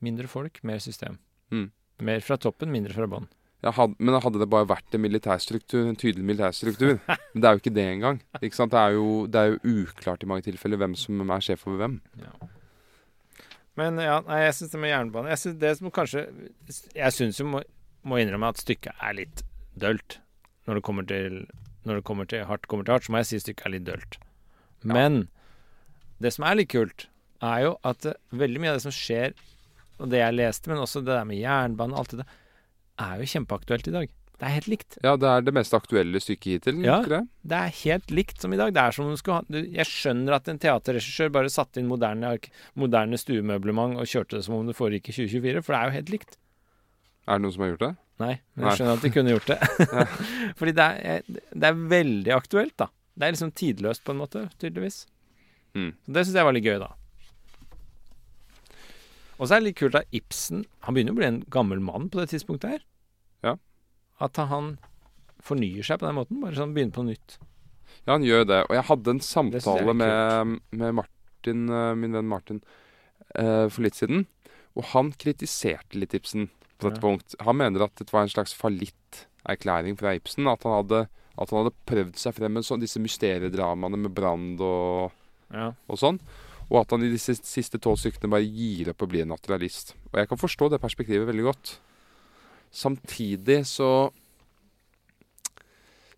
Mindre 0.00 0.30
folk, 0.32 0.62
mer 0.64 0.78
system. 0.80 1.18
Mm. 1.52 1.68
Mer 2.00 2.20
fra 2.24 2.38
toppen, 2.40 2.70
mindre 2.72 2.96
fra 2.96 3.08
bånn. 3.10 3.28
Had, 3.60 3.92
men 4.00 4.16
hadde 4.24 4.40
det 4.40 4.48
bare 4.48 4.64
vært 4.64 4.94
en 4.96 5.02
militærstruktur, 5.04 5.82
en 5.84 5.96
tydelig 6.00 6.24
militærstruktur 6.24 6.94
Men 7.34 7.42
det 7.42 7.48
er 7.48 7.52
jo 7.52 7.60
ikke 7.60 7.72
det 7.76 7.84
engang. 7.90 8.22
Ikke 8.40 8.56
sant? 8.56 8.72
Det, 8.72 8.80
er 8.80 8.94
jo, 8.96 9.26
det 9.28 9.42
er 9.42 9.50
jo 9.52 9.82
uklart 9.84 10.24
i 10.24 10.30
mange 10.30 10.46
tilfeller 10.46 10.80
hvem 10.80 10.94
som 10.96 11.20
er 11.26 11.44
sjef 11.44 11.66
over 11.68 11.82
hvem. 11.82 11.98
Men 13.76 14.00
ja, 14.00 14.16
nei, 14.24 14.40
jeg 14.46 14.56
syns 14.56 14.72
det 14.72 14.80
med 14.82 14.90
jernbane 14.90 15.30
Jeg 15.30 15.40
syns 15.40 15.58
det 15.62 15.70
som 15.78 15.92
kanskje 15.94 16.24
Jeg 16.96 17.14
syns 17.14 17.38
jo, 17.38 17.46
må, 17.52 17.60
må 18.02 18.18
innrømme 18.20 18.50
at 18.50 18.58
stykket 18.60 18.96
er 18.98 19.14
litt 19.20 19.44
dølt. 19.80 20.18
Når 20.68 20.80
det 20.80 20.84
kommer 20.86 21.06
til 21.08 21.44
Når 21.88 22.00
det 22.00 22.04
kommer 22.04 22.28
til 22.28 22.44
hardt 22.44 22.66
kommer 22.68 22.84
til 22.84 22.92
hardt, 22.92 23.06
så 23.06 23.12
må 23.14 23.22
jeg 23.22 23.30
si 23.30 23.38
stykket 23.40 23.66
er 23.66 23.72
litt 23.72 23.86
dølt. 23.86 24.18
Men 24.84 25.22
det 26.20 26.34
som 26.34 26.44
er 26.44 26.58
litt 26.58 26.68
kult, 26.72 27.06
er 27.40 27.64
jo 27.64 27.72
at 27.88 28.04
eh, 28.04 28.18
veldig 28.36 28.60
mye 28.60 28.74
av 28.74 28.78
det 28.78 28.84
som 28.84 28.92
skjer, 28.94 29.32
og 30.00 30.10
det 30.12 30.20
jeg 30.20 30.36
leste, 30.36 30.68
men 30.68 30.82
også 30.82 31.00
det 31.04 31.14
der 31.14 31.28
med 31.28 31.40
jernbane 31.40 31.96
og 31.96 32.02
alt 32.02 32.12
det 32.12 32.22
der, 32.22 32.34
er 33.00 33.22
jo 33.22 33.30
kjempeaktuelt 33.32 33.88
i 33.88 33.94
dag. 33.94 34.12
Det 34.40 34.48
er 34.48 34.54
helt 34.54 34.68
likt. 34.72 34.96
Ja, 35.04 35.14
det 35.20 35.28
er 35.28 35.42
det 35.44 35.52
mest 35.52 35.74
aktuelle 35.76 36.20
stykket 36.20 36.64
hittil. 36.64 36.78
Ja. 36.84 37.00
ikke 37.02 37.12
det? 37.12 37.24
Det 37.52 37.56
er 37.58 37.74
helt 37.82 38.12
likt 38.16 38.40
som 38.40 38.54
i 38.56 38.60
dag. 38.60 38.72
Det 38.72 38.80
er 38.80 38.96
som 38.96 39.04
om 39.04 39.12
du 39.12 39.20
skulle 39.20 39.40
ha 39.42 39.64
Jeg 39.76 39.88
skjønner 39.88 40.36
at 40.38 40.48
en 40.48 40.60
teaterregissør 40.60 41.32
bare 41.34 41.52
satte 41.52 41.80
inn 41.80 41.90
moderne, 41.90 42.38
moderne 42.72 43.20
stuemøblement 43.20 44.00
og 44.00 44.08
kjørte 44.08 44.38
det 44.38 44.46
som 44.48 44.56
om 44.56 44.68
det 44.68 44.76
foregikk 44.78 45.12
i 45.12 45.16
2024, 45.18 45.64
for 45.66 45.76
det 45.76 45.80
er 45.80 45.90
jo 45.90 45.96
helt 45.98 46.14
likt. 46.16 46.38
Er 47.28 47.36
det 47.36 47.44
noen 47.44 47.56
som 47.56 47.66
har 47.66 47.72
gjort 47.74 47.84
det? 47.84 47.92
Nei, 48.20 48.34
men 48.54 48.68
jeg 48.68 48.80
skjønner 48.80 48.98
at 48.98 49.04
de 49.04 49.12
kunne 49.14 49.32
gjort 49.34 49.50
det. 49.50 49.58
Fordi 50.60 50.74
det 50.76 50.88
er, 51.12 51.22
det 51.30 51.70
er 51.70 51.84
veldig 51.94 52.34
aktuelt, 52.36 52.76
da. 52.80 52.90
Det 53.16 53.26
er 53.26 53.34
liksom 53.34 53.52
tidløst 53.56 54.04
på 54.04 54.14
en 54.14 54.20
måte, 54.20 54.46
tydeligvis. 54.60 55.02
Mm. 55.76 55.92
Så 56.04 56.14
det 56.16 56.24
syns 56.26 56.40
jeg 56.40 56.48
var 56.48 56.56
litt 56.56 56.68
gøy, 56.68 56.78
da. 56.82 56.90
Og 59.40 59.48
så 59.48 59.56
er 59.56 59.62
det 59.62 59.70
litt 59.70 59.78
kult 59.80 59.96
at 59.96 60.10
Ibsen 60.12 60.66
Han 60.84 60.96
begynner 60.96 61.14
å 61.14 61.16
bli 61.16 61.28
en 61.30 61.42
gammel 61.52 61.80
mann 61.80 62.10
på 62.12 62.20
det 62.20 62.28
tidspunktet 62.34 62.74
her. 62.74 62.82
Ja. 63.46 63.54
At 64.20 64.36
han 64.36 64.74
fornyer 65.40 65.86
seg 65.86 66.02
på 66.02 66.08
den 66.08 66.18
måten. 66.18 66.42
Bare 66.42 66.58
sånn 66.58 66.74
begynner 66.76 66.96
på 66.98 67.06
nytt. 67.08 67.38
Ja, 68.04 68.12
han 68.12 68.26
gjør 68.26 68.44
det. 68.48 68.60
Og 68.68 68.76
jeg 68.76 68.86
hadde 68.90 69.14
en 69.16 69.24
samtale 69.24 69.96
med, 69.96 70.58
med 70.76 70.96
Martin, 71.00 71.64
eh, 71.72 71.94
min 71.96 72.16
venn 72.16 72.28
Martin, 72.28 72.60
eh, 73.34 73.66
for 73.72 73.84
litt 73.86 73.96
siden. 73.96 74.26
Og 74.76 74.90
han 74.92 75.14
kritiserte 75.16 75.98
litt 75.98 76.14
Ibsen 76.16 76.50
på 76.80 76.88
dette 76.90 77.00
Ja. 77.00 77.06
punkt. 77.06 77.34
Han 77.46 77.56
mener 77.60 77.84
at 77.84 77.94
dette 78.00 78.12
var 78.14 78.22
en 78.26 78.32
slags 78.32 78.54
fallitterklæring 78.56 79.96
fra 80.00 80.14
Ibsen. 80.16 80.48
At 80.50 80.62
han 80.64 80.72
hadde, 80.80 81.08
at 81.38 81.50
han 81.50 81.62
hadde 81.64 81.74
prøvd 81.86 82.16
seg 82.16 82.34
frem 82.34 82.52
med 82.56 82.64
så, 82.64 82.78
disse 82.80 83.00
mysteriedramaene 83.00 83.98
med 83.98 84.14
Brand 84.14 84.60
og, 84.60 85.12
Ja. 85.52 85.72
og 85.88 85.98
sånn. 85.98 86.20
Og 86.70 86.80
at 86.82 86.90
han 86.94 87.02
i 87.02 87.10
disse 87.10 87.34
siste 87.42 87.78
tolv 87.82 87.98
stykkene 87.98 88.30
bare 88.30 88.46
gir 88.46 88.90
opp 88.90 89.02
å 89.02 89.08
bli 89.10 89.20
en 89.22 89.28
naturalist. 89.34 89.94
Og 90.12 90.20
jeg 90.20 90.28
kan 90.28 90.38
forstå 90.38 90.70
det 90.70 90.80
perspektivet 90.80 91.26
veldig 91.26 91.44
godt. 91.52 91.78
Samtidig 92.70 93.66
så 93.66 94.12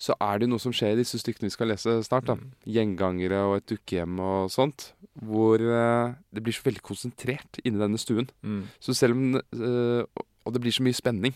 så 0.02 0.16
er 0.18 0.40
det 0.42 0.48
noe 0.50 0.58
som 0.58 0.72
skjer 0.74 0.96
i 0.96 0.98
disse 0.98 1.14
stykkene 1.22 1.46
vi 1.46 1.54
skal 1.54 1.68
lese 1.70 1.92
snart. 2.02 2.26
da. 2.26 2.34
Gjengangere 2.66 3.38
og 3.46 3.56
et 3.60 3.68
dukkehjem 3.70 4.18
og 4.18 4.50
sånt. 4.50 4.88
Hvor 5.22 5.62
uh, 5.62 6.14
det 6.34 6.42
blir 6.42 6.52
så 6.56 6.64
veldig 6.66 6.82
konsentrert 6.82 7.60
inni 7.62 7.78
denne 7.78 8.00
stuen. 8.02 8.26
Mm. 8.42 8.64
Så 8.82 8.96
selv 8.98 9.14
om 9.14 9.36
eh, 9.38 10.02
Og 10.44 10.52
det 10.54 10.60
blir 10.64 10.74
så 10.74 10.82
mye 10.86 10.96
spenning. 10.96 11.34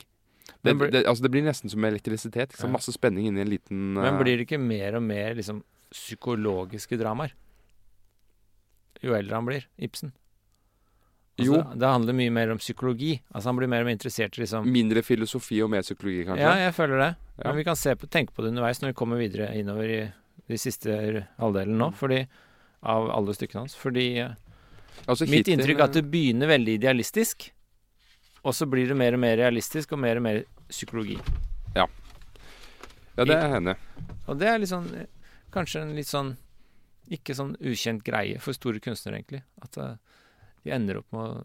Det, 0.62 0.74
blir- 0.78 0.90
det, 0.94 1.04
altså 1.06 1.22
det 1.26 1.30
blir 1.34 1.42
nesten 1.46 1.70
som 1.70 1.84
elektrisitet. 1.84 2.54
Ja. 2.58 2.68
Masse 2.70 2.92
spenning 2.94 3.26
inni 3.30 3.40
en 3.42 3.50
liten 3.50 3.94
Men 3.94 4.14
eh, 4.14 4.18
blir 4.20 4.36
det 4.38 4.46
ikke 4.48 4.60
mer 4.62 4.96
og 4.98 5.02
mer 5.02 5.34
liksom 5.38 5.62
psykologiske 5.94 6.98
dramaer? 6.98 7.34
Jo 9.04 9.14
eldre 9.16 9.34
han 9.36 9.46
blir, 9.46 9.66
Ibsen. 9.78 10.12
Altså, 11.36 11.52
Jo. 11.52 11.58
Det 11.76 11.86
handler 11.92 12.16
mye 12.16 12.32
mer 12.32 12.50
om 12.54 12.58
psykologi. 12.58 13.20
Altså 13.34 13.50
Han 13.50 13.56
blir 13.58 13.68
mer 13.68 13.82
og 13.84 13.90
mer 13.90 13.92
interessert 13.98 14.38
i 14.38 14.40
liksom 14.40 14.64
Mindre 14.72 15.02
filosofi 15.04 15.58
og 15.62 15.68
mer 15.70 15.82
psykologi, 15.84 16.24
kanskje? 16.24 16.46
Ja, 16.46 16.54
jeg 16.64 16.72
føler 16.74 17.02
det. 17.02 17.10
Ja. 17.36 17.50
Men 17.50 17.56
vi 17.60 17.64
kan 17.68 17.76
se 17.76 17.92
på, 17.94 18.08
tenke 18.08 18.32
på 18.32 18.42
det 18.42 18.54
underveis 18.54 18.80
når 18.80 18.94
vi 18.94 18.96
kommer 19.02 19.20
videre 19.20 19.50
innover 19.58 19.90
i 19.92 20.00
de 20.48 20.58
siste 20.58 21.26
halvdelen 21.36 21.76
nå. 21.76 21.90
Fordi 21.98 22.22
av 22.86 23.10
alle 23.12 23.34
stykkene 23.36 23.66
hans. 23.66 23.76
Fordi 23.76 24.06
eh, 24.22 24.32
Altså, 25.06 25.26
mitt 25.28 25.44
hittil, 25.44 25.58
inntrykk 25.60 25.78
er 25.82 25.84
at 25.90 25.92
det 25.98 26.06
begynner 26.10 26.48
veldig 26.48 26.78
idealistisk. 26.80 27.50
Og 28.46 28.54
så 28.54 28.68
blir 28.70 28.86
det 28.86 28.96
mer 28.98 29.16
og 29.16 29.22
mer 29.22 29.36
realistisk 29.40 29.96
og 29.96 30.00
mer 30.04 30.20
og 30.20 30.26
mer 30.28 30.42
psykologi. 30.70 31.18
Ja, 33.16 33.24
det 33.24 33.34
er 33.34 33.48
henne. 33.48 33.74
Og 34.28 34.36
det 34.38 34.48
er 34.50 34.58
litt 34.60 34.70
sånn 34.70 34.88
eh, 34.92 35.08
Kanskje 35.54 35.80
en 35.86 35.94
litt 35.96 36.08
sånn 36.10 36.34
Ikke 37.14 37.36
sånn 37.38 37.54
ukjent 37.64 38.02
greie 38.04 38.36
for 38.42 38.56
store 38.56 38.82
kunstnere, 38.82 39.22
egentlig. 39.22 39.40
At 39.64 39.78
eh, 39.80 39.94
de 40.66 40.74
ender 40.74 41.00
opp 41.00 41.14
med 41.14 41.22
å 41.22 41.44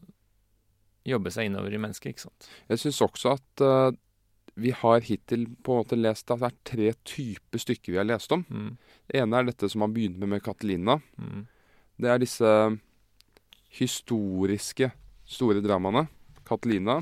jobbe 1.08 1.32
seg 1.34 1.48
innover 1.48 1.74
i 1.74 1.80
mennesket, 1.82 2.14
ikke 2.14 2.26
sant. 2.28 2.48
Jeg 2.70 2.82
syns 2.82 3.00
også 3.06 3.32
at 3.38 3.64
uh, 3.66 3.94
vi 4.62 4.74
har 4.76 5.06
hittil 5.06 5.48
på 5.66 5.74
en 5.74 5.80
måte 5.82 5.98
lest 5.98 6.30
at 6.34 6.42
det 6.42 6.50
er 6.50 6.58
tre 6.70 6.90
typer 7.08 7.62
stykker 7.62 7.96
vi 7.96 8.00
har 8.02 8.06
lest 8.10 8.34
om. 8.36 8.44
Mm. 8.50 8.76
Det 9.10 9.22
ene 9.22 9.40
er 9.40 9.48
dette 9.50 9.70
som 9.72 9.86
han 9.86 9.96
begynte 9.96 10.22
med 10.22 10.34
med 10.36 10.44
Catalina. 10.46 11.00
Mm. 11.18 11.46
Det 12.02 12.12
er 12.12 12.22
disse 12.22 12.52
historiske 13.78 14.92
store 15.26 15.64
dramaene. 15.66 16.06
Catalina. 16.52 17.00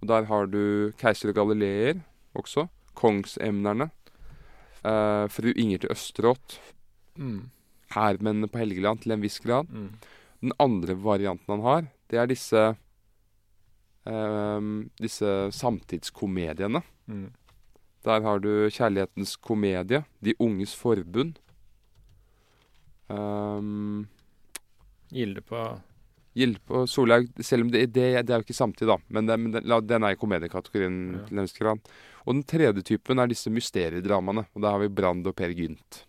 Og 0.00 0.08
der 0.10 0.26
har 0.30 0.46
du 0.46 0.92
Keiser 1.00 1.34
Galileer 1.34 2.00
også. 2.38 2.68
Kongsemnerne. 2.94 3.90
eh, 4.84 5.26
fru 5.32 5.48
Inger 5.56 5.78
til 5.82 5.90
Østerått. 5.90 6.58
Mm. 7.16 7.50
Hærmennene 7.94 8.48
på 8.48 8.58
Helgeland 8.60 9.00
til 9.02 9.12
en 9.14 9.22
viss 9.22 9.40
grad. 9.40 9.66
Mm. 9.70 9.94
Den 10.42 10.52
andre 10.60 10.94
varianten 10.94 11.54
han 11.54 11.62
har, 11.64 11.86
det 12.10 12.18
er 12.20 12.26
disse 12.28 12.76
eh, 14.06 14.60
Disse 15.00 15.30
samtidskomediene. 15.56 16.82
Mm. 17.06 17.30
Der 18.04 18.20
har 18.20 18.38
du 18.38 18.68
Kjærlighetens 18.68 19.36
komedie, 19.40 20.04
De 20.22 20.34
unges 20.38 20.74
forbund. 20.76 21.38
Um, 23.08 24.06
Gilde 25.12 25.40
på 25.40 25.80
Gild 26.34 26.58
på 26.66 26.82
Solhaug 26.90 27.28
Selv 27.46 27.62
om 27.66 27.70
det, 27.70 27.84
det, 27.94 28.06
det 28.26 28.32
er 28.34 28.40
jo 28.40 28.46
ikke 28.46 28.56
samtid, 28.56 28.88
da. 28.90 28.96
Men, 29.08 29.28
det, 29.28 29.36
men 29.38 29.54
den, 29.54 29.68
den 29.86 30.06
er 30.06 30.16
i 30.16 30.18
komediekategorien 30.20 30.96
Ja. 31.14 31.26
til 31.28 31.38
en 31.38 31.46
viss 31.46 31.58
grad. 31.58 31.92
Og 32.24 32.34
den 32.34 32.42
tredje 32.48 32.82
typen 32.82 33.20
er 33.22 33.30
disse 33.30 33.52
mysteriedramaene. 33.52 34.46
Og 34.54 34.64
da 34.64 34.72
har 34.74 34.82
vi 34.82 34.88
Brand 34.88 35.26
og 35.30 35.36
Per 35.38 35.52
Gynt. 35.54 36.04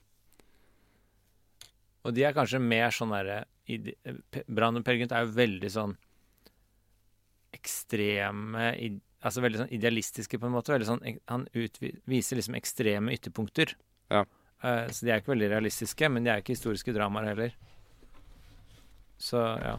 Og 2.06 2.14
de 2.14 2.24
er 2.26 2.34
kanskje 2.38 2.62
mer 2.62 2.94
sånn 2.94 3.14
derre 3.14 3.44
Brand 3.66 4.46
Brann 4.48 4.78
og 4.78 4.86
Per 4.86 4.98
Gynt 5.00 5.14
er 5.16 5.26
jo 5.26 5.34
veldig 5.38 5.72
sånn 5.74 5.96
ekstreme 7.56 8.70
Altså 9.26 9.42
veldig 9.42 9.58
sånn 9.64 9.72
idealistiske, 9.74 10.38
på 10.38 10.46
en 10.46 10.54
måte. 10.54 10.76
Sånn, 10.86 11.00
han 11.32 11.48
viser 12.06 12.38
liksom 12.38 12.58
ekstreme 12.60 13.16
ytterpunkter. 13.16 13.72
Ja. 14.14 14.20
Eh, 14.62 14.84
så 14.94 15.08
de 15.08 15.14
er 15.16 15.24
ikke 15.24 15.32
veldig 15.34 15.48
realistiske, 15.50 16.10
men 16.14 16.28
de 16.28 16.30
er 16.30 16.44
ikke 16.44 16.54
historiske 16.54 16.94
dramaer 16.94 17.32
heller. 17.32 17.56
Så 19.18 19.42
ja. 19.64 19.72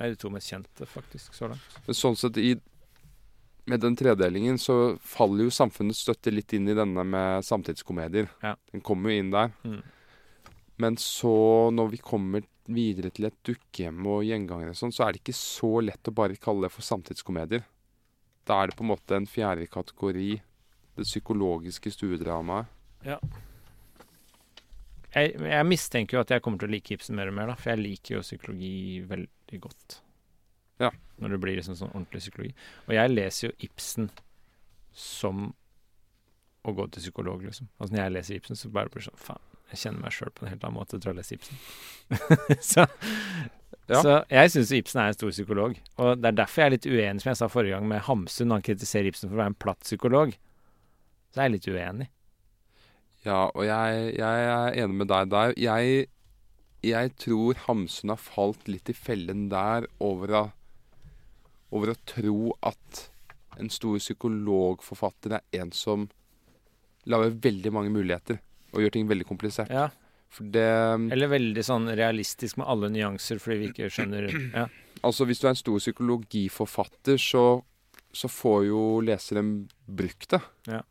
Er 0.00 0.14
de 0.14 0.18
to 0.20 0.30
mest 0.32 0.50
kjente, 0.50 0.88
faktisk, 0.88 1.34
så 1.36 1.50
langt. 1.52 1.80
Men 1.86 1.96
sånn 1.96 2.18
sett 2.18 2.38
i 2.40 2.54
Med 3.68 3.82
den 3.84 3.94
tredelingen 3.94 4.56
så 4.58 4.96
faller 5.04 5.46
jo 5.46 5.52
samfunnets 5.52 6.00
støtte 6.02 6.32
litt 6.32 6.50
inn 6.56 6.66
i 6.72 6.74
denne 6.74 7.04
med 7.06 7.44
samtidskomedier. 7.46 8.30
Ja. 8.42 8.54
Den 8.72 8.80
kommer 8.82 9.12
jo 9.12 9.20
inn 9.20 9.30
der. 9.30 9.52
Mm. 9.62 9.82
Men 10.80 10.96
så, 10.98 11.34
når 11.70 11.92
vi 11.92 12.00
kommer 12.02 12.46
videre 12.70 13.12
til 13.14 13.28
et 13.28 13.36
dukkehjem 13.46 14.06
og 14.08 14.24
gjengangere 14.26 14.72
og 14.72 14.78
sånn, 14.80 14.94
så 14.96 15.04
er 15.04 15.12
det 15.12 15.22
ikke 15.22 15.36
så 15.36 15.70
lett 15.84 16.08
å 16.08 16.16
bare 16.16 16.40
kalle 16.40 16.66
det 16.66 16.72
for 16.72 16.86
samtidskomedier. 16.86 17.62
Da 18.48 18.62
er 18.62 18.70
det 18.70 18.78
på 18.78 18.86
en 18.86 18.90
måte 18.94 19.18
en 19.18 19.28
fjerde 19.28 19.68
kategori. 19.70 20.32
Det 20.96 21.06
psykologiske 21.06 21.92
stuedramaet. 21.94 22.72
Jeg, 25.10 25.34
jeg 25.34 25.66
mistenker 25.66 26.16
jo 26.16 26.22
at 26.24 26.32
jeg 26.34 26.42
kommer 26.44 26.60
til 26.60 26.70
å 26.70 26.74
like 26.74 26.94
Ibsen 26.94 27.16
mer 27.18 27.30
og 27.30 27.36
mer, 27.36 27.50
da, 27.50 27.56
for 27.58 27.72
jeg 27.72 27.82
liker 27.82 28.16
jo 28.16 28.24
psykologi 28.24 28.74
veldig 29.10 29.30
godt. 29.58 30.00
Ja. 30.80 30.90
Når 31.20 31.28
det 31.34 31.40
blir 31.42 31.56
liksom 31.58 31.76
sånn 31.76 31.90
ordentlig 31.92 32.20
psykologi. 32.22 32.54
Og 32.86 32.94
jeg 32.94 33.10
leser 33.10 33.48
jo 33.48 33.52
Ibsen 33.66 34.10
som 34.96 35.50
å 36.64 36.72
gå 36.76 36.86
til 36.92 37.00
psykolog, 37.02 37.42
liksom. 37.44 37.68
Altså 37.78 37.94
når 37.94 38.02
jeg 38.02 38.12
leser 38.16 38.34
Ibsen, 38.38 38.56
så 38.56 38.68
bare 38.72 38.88
blir 38.92 39.00
det 39.02 39.08
sånn 39.10 39.20
faen, 39.20 39.42
jeg 39.70 39.78
kjenner 39.84 40.00
meg 40.02 40.12
sjøl 40.12 40.30
på 40.34 40.44
en 40.44 40.50
helt 40.52 40.64
annen 40.66 40.76
måte 40.80 40.96
etter 40.98 41.10
å 41.10 41.12
ha 41.14 41.18
lest 41.20 41.32
Ibsen. 41.32 41.60
så, 42.72 42.86
Ja. 43.90 44.00
så 44.02 44.12
jeg 44.30 44.50
syns 44.54 44.72
Ibsen 44.76 45.00
er 45.02 45.10
en 45.10 45.14
stor 45.18 45.30
psykolog. 45.30 45.76
Og 45.98 46.18
det 46.20 46.28
er 46.30 46.36
derfor 46.42 46.62
jeg 46.62 46.66
er 46.70 46.74
litt 46.76 46.86
uenig, 46.90 47.22
som 47.22 47.30
jeg 47.32 47.38
sa 47.40 47.48
forrige 47.50 47.74
gang, 47.76 47.88
med 47.90 48.02
Hamsun. 48.06 48.48
Når 48.50 48.60
han 48.60 48.66
kritiserer 48.70 49.08
Ibsen 49.10 49.28
for 49.30 49.36
å 49.38 49.42
være 49.42 49.52
en 49.54 49.58
platt 49.66 49.80
psykolog. 49.86 50.34
Så 51.30 51.40
er 51.40 51.48
jeg 51.48 51.54
litt 51.56 51.68
uenig. 51.70 52.08
Ja, 53.24 53.40
og 53.52 53.64
jeg, 53.66 54.04
jeg 54.16 54.44
er 54.50 54.78
enig 54.84 54.96
med 55.02 55.10
deg 55.10 55.30
der. 55.32 55.54
Jeg, 55.60 56.06
jeg 56.86 57.12
tror 57.20 57.58
Hamsun 57.66 58.12
har 58.14 58.20
falt 58.20 58.68
litt 58.70 58.88
i 58.88 58.96
fellen 58.96 59.48
der 59.52 59.86
over 60.00 60.34
å, 60.36 60.44
over 61.76 61.92
å 61.92 61.98
tro 62.08 62.54
at 62.66 63.06
en 63.60 63.70
stor 63.72 63.98
psykologforfatter 64.00 65.36
er 65.38 65.44
en 65.60 65.72
som 65.76 66.08
lager 67.10 67.34
veldig 67.42 67.72
mange 67.74 67.92
muligheter 67.92 68.40
og 68.70 68.84
gjør 68.84 68.94
ting 68.94 69.08
veldig 69.10 69.26
komplisert. 69.28 69.72
Ja. 69.72 69.88
Det 70.30 70.62
Eller 71.10 71.26
veldig 71.26 71.62
sånn 71.66 71.88
realistisk 71.98 72.60
med 72.60 72.68
alle 72.70 72.90
nyanser, 72.94 73.40
fordi 73.42 73.56
vi 73.58 73.70
ikke 73.72 73.88
skjønner 73.90 74.28
ja. 74.30 74.68
Altså, 75.02 75.24
hvis 75.26 75.40
du 75.40 75.48
er 75.48 75.54
en 75.54 75.58
stor 75.58 75.80
psykologiforfatter, 75.80 77.16
så, 77.18 77.44
så 78.12 78.28
får 78.30 78.66
jo 78.68 78.82
leseren 79.02 79.54
brukt 79.88 80.28
det. 80.34 80.40
Ja. 80.68 80.82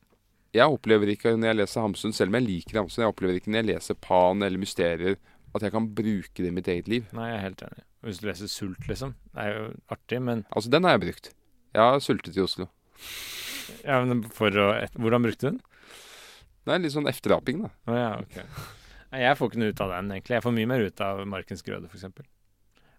Jeg 0.57 0.73
opplever 0.73 1.11
ikke 1.13 1.35
når 1.37 1.51
jeg 1.51 1.59
leser 1.59 1.85
Hamsun, 1.85 2.15
selv 2.17 2.33
om 2.33 2.39
jeg 2.39 2.47
liker 2.47 2.81
Hamsun, 2.81 3.03
jeg 3.03 3.13
opplever 3.13 3.37
ikke 3.37 3.53
når 3.53 3.61
jeg 3.61 3.69
leser 3.69 3.99
Pan 4.01 4.41
eller 4.41 4.61
Mysterier, 4.61 5.19
at 5.55 5.65
jeg 5.65 5.73
kan 5.73 5.87
bruke 5.97 6.43
det 6.43 6.49
i 6.49 6.53
mitt 6.53 6.67
eget 6.69 6.89
liv. 6.91 7.07
Nei, 7.17 7.29
jeg 7.31 7.37
er 7.39 7.45
helt 7.47 7.63
enig. 7.65 7.85
Hvis 8.05 8.19
du 8.21 8.27
leser 8.29 8.51
Sult, 8.51 8.85
liksom. 8.87 9.15
Det 9.33 9.43
er 9.45 9.55
jo 9.55 9.63
artig, 9.91 10.19
men, 10.23 10.43
Altså, 10.55 10.71
den 10.71 10.85
har 10.87 10.95
jeg 10.95 11.03
brukt. 11.07 11.31
Jeg 11.75 11.81
har 11.83 11.99
sultet 12.03 12.37
i 12.37 12.43
Oslo. 12.43 12.69
ja, 13.83 13.99
men 14.05 14.23
for 14.33 14.49
å 14.49 14.67
Hvordan 14.95 15.25
brukte 15.25 15.45
du 15.45 15.49
den? 15.51 15.61
Det 16.65 16.75
er 16.75 16.83
litt 16.83 16.93
sånn 16.93 17.09
efteraping, 17.09 17.63
da. 17.65 17.71
Å 17.89 17.97
ja, 17.97 18.11
ok. 18.21 18.37
Nei, 19.09 19.23
jeg 19.23 19.37
får 19.39 19.49
ikke 19.49 19.61
noe 19.61 19.73
ut 19.73 19.81
av 19.81 19.93
den, 19.95 20.11
egentlig. 20.13 20.35
Jeg 20.37 20.45
får 20.45 20.55
mye 20.59 20.69
mer 20.69 20.85
ut 20.85 21.01
av 21.01 21.21
Markens 21.29 21.65
Grøde, 21.65 21.89
f.eks. 21.89 22.05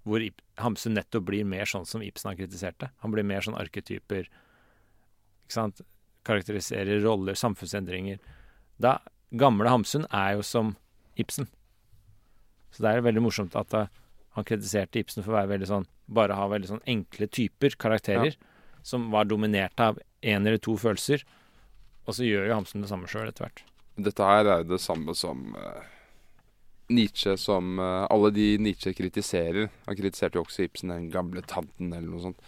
Hvor 0.08 0.24
Ip 0.24 0.40
Hamsun 0.58 0.96
nettopp 0.96 1.26
blir 1.28 1.46
mer 1.46 1.68
sånn 1.70 1.86
som 1.86 2.02
Ibsen 2.02 2.32
har 2.32 2.38
kritisert 2.38 2.78
det. 2.82 2.88
Han 3.04 3.14
blir 3.14 3.26
mer 3.26 3.44
sånn 3.44 3.58
arketyper. 3.60 4.26
Ikke 5.44 5.54
sant? 5.54 5.82
Karakteriserer 6.26 7.02
roller, 7.04 7.38
samfunnsendringer. 7.38 8.18
Da 8.80 8.98
Gamle 9.38 9.70
Hamsun 9.70 10.08
er 10.10 10.34
jo 10.38 10.42
som 10.46 10.74
Ibsen. 11.20 11.46
Så 12.70 12.84
det 12.84 12.92
er 12.92 13.04
veldig 13.04 13.24
morsomt 13.24 13.56
at 13.58 13.74
eh, 13.76 13.90
han 14.36 14.46
kritiserte 14.46 15.02
Ibsen 15.02 15.24
for 15.24 15.34
å 15.34 15.40
være 15.40 15.54
veldig 15.56 15.68
sånn 15.70 15.88
Bare 16.10 16.36
ha 16.38 16.46
veldig 16.50 16.70
sånn 16.72 16.86
enkle 16.90 17.28
typer, 17.30 17.76
karakterer, 17.78 18.34
som 18.82 19.10
var 19.12 19.28
dominert 19.30 19.78
av 19.78 20.00
én 20.26 20.42
eller 20.42 20.58
to 20.58 20.74
følelser. 20.74 21.22
Og 22.02 22.16
så 22.16 22.26
gjør 22.26 22.48
jo 22.48 22.56
Hamsun 22.56 22.82
det 22.82 22.90
samme 22.90 23.06
sjøl 23.10 23.28
etter 23.30 23.46
hvert. 23.46 23.62
Dette 24.00 24.26
her 24.26 24.48
er 24.48 24.64
jo 24.64 24.72
det 24.72 24.80
samme 24.82 25.14
som 25.14 25.52
uh, 25.54 25.84
Nietzsche 26.90 27.36
som 27.38 27.78
uh, 27.78 28.08
Alle 28.10 28.32
de 28.34 28.48
Nietzsche 28.58 28.90
kritiserer. 28.96 29.70
Han 29.86 29.98
kritiserte 29.98 30.40
jo 30.40 30.42
også 30.42 30.66
Ibsen, 30.66 30.90
den 30.90 31.10
gamle 31.14 31.44
tanten, 31.46 31.92
eller 31.92 32.08
noe 32.10 32.24
sånt. 32.26 32.42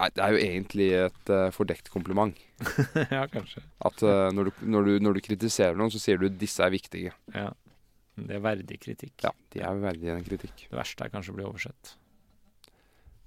Nei, 0.00 0.08
det 0.16 0.24
er 0.24 0.32
jo 0.32 0.40
egentlig 0.40 0.88
et 0.96 1.32
uh, 1.34 1.50
fordekt 1.52 1.90
kompliment. 1.92 2.38
ja, 3.12 3.26
kanskje. 3.28 3.60
At 3.84 4.00
uh, 4.00 4.30
når, 4.32 4.48
du, 4.48 4.62
når, 4.72 4.88
du, 4.88 5.04
når 5.04 5.18
du 5.18 5.24
kritiserer 5.26 5.76
noen, 5.76 5.92
så 5.92 6.00
sier 6.00 6.20
du 6.20 6.30
'disse 6.32 6.64
er 6.64 6.72
viktige'. 6.72 7.12
Ja. 7.34 7.50
Det 8.28 8.36
er 8.36 8.44
verdig 8.44 8.78
kritikk. 8.82 9.16
Ja, 9.24 9.32
de 9.54 9.62
er 9.64 9.82
verdige 9.82 10.14
en 10.16 10.26
kritikk. 10.26 10.66
Det 10.68 10.78
verste 10.78 11.06
er 11.06 11.12
kanskje 11.12 11.34
å 11.34 11.38
bli 11.38 11.46
oversett. 11.48 11.94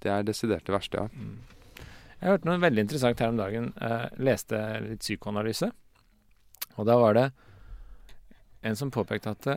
Det 0.04 0.12
er 0.12 0.26
desidert 0.26 0.66
det 0.66 0.74
verste, 0.74 1.04
ja. 1.04 1.84
Jeg 2.20 2.30
hørte 2.30 2.48
noe 2.48 2.60
veldig 2.62 2.84
interessant 2.84 3.20
her 3.20 3.32
om 3.32 3.40
dagen. 3.40 3.72
Jeg 3.80 4.24
leste 4.24 4.60
litt 4.84 5.02
psykoanalyse. 5.04 5.70
Og 6.74 6.86
da 6.88 6.96
var 7.00 7.16
det 7.18 7.24
en 8.64 8.78
som 8.78 8.92
påpekte 8.92 9.34
at 9.34 9.48
det, 9.48 9.56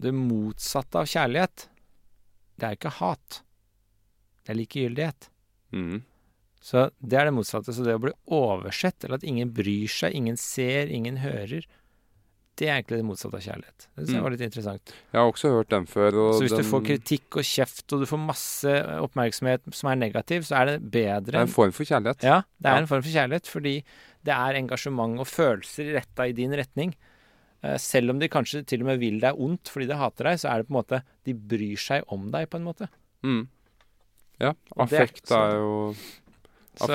det 0.00 0.14
motsatte 0.16 1.02
av 1.02 1.10
kjærlighet, 1.10 1.66
det 2.58 2.68
er 2.68 2.78
ikke 2.78 2.94
hat. 2.98 3.42
Det 4.44 4.54
er 4.54 4.58
likegyldighet. 4.62 5.28
Mm. 5.76 5.98
Så 6.64 6.88
det 6.98 7.18
er 7.18 7.28
det 7.28 7.34
motsatte. 7.36 7.74
Så 7.74 7.84
det 7.86 7.96
å 7.98 8.02
bli 8.02 8.14
oversett, 8.34 9.04
eller 9.04 9.20
at 9.20 9.26
ingen 9.28 9.52
bryr 9.54 9.90
seg, 9.92 10.16
ingen 10.16 10.38
ser, 10.40 10.90
ingen 10.90 11.20
hører, 11.22 11.68
det 12.58 12.66
er 12.68 12.74
egentlig 12.82 12.98
det 12.98 13.06
motsatte 13.06 13.38
av 13.38 13.42
kjærlighet. 13.44 13.84
Det 13.94 14.02
synes 14.02 14.08
jeg 14.10 14.18
Mm. 14.18 14.22
var 14.26 14.30
litt 14.34 14.40
interessant. 14.48 14.92
Jeg 15.12 15.18
har 15.20 15.28
også 15.32 15.50
hørt 15.54 15.68
den 15.70 15.84
før. 15.86 16.10
Så 16.10 16.40
hvis 16.42 16.50
den, 16.56 16.64
du 16.64 16.70
får 16.72 16.82
kritikk 16.88 17.36
og 17.38 17.44
kjeft, 17.46 17.92
og 17.94 18.00
du 18.02 18.06
får 18.10 18.18
masse 18.26 18.72
oppmerksomhet 19.06 19.62
som 19.74 19.90
er 19.92 19.96
negativ, 20.00 20.42
så 20.48 20.56
er 20.60 20.64
det 20.72 20.90
bedre 20.90 21.30
Det 21.30 21.34
er 21.38 21.46
en 21.46 21.54
form 21.54 21.72
for 21.72 21.84
kjærlighet. 21.84 22.22
Ja, 22.26 22.42
det 22.60 22.66
er 22.66 22.74
Ja. 22.74 22.80
en 22.82 22.86
form 22.90 23.02
for 23.02 23.10
kjærlighet, 23.14 23.46
fordi 23.46 23.84
det 24.24 24.34
er 24.34 24.58
engasjement 24.58 25.20
og 25.20 25.26
følelser 25.30 25.94
retta 25.94 26.26
i 26.28 26.32
din 26.32 26.50
retning. 26.50 26.94
Eh, 27.62 27.76
Selv 27.78 28.10
om 28.10 28.18
de 28.18 28.28
kanskje 28.28 28.64
til 28.66 28.80
og 28.82 28.86
med 28.86 28.98
vil 29.00 29.20
deg 29.20 29.34
ondt 29.38 29.64
fordi 29.70 29.86
de 29.88 29.94
hater 29.96 30.24
deg, 30.24 30.38
så 30.38 30.50
er 30.50 30.58
det 30.62 30.68
på 30.68 30.74
en 30.76 30.82
måte 30.82 31.02
De 31.24 31.32
bryr 31.34 31.76
seg 31.76 32.02
om 32.08 32.30
deg, 32.30 32.48
på 32.50 32.56
en 32.56 32.64
måte. 32.64 32.88
Mm. 33.22 33.48
Ja, 34.40 34.50
er- 34.50 34.82
affekt 34.84 35.30
er 35.30 35.56
jo 35.58 35.94
Så 36.76 36.88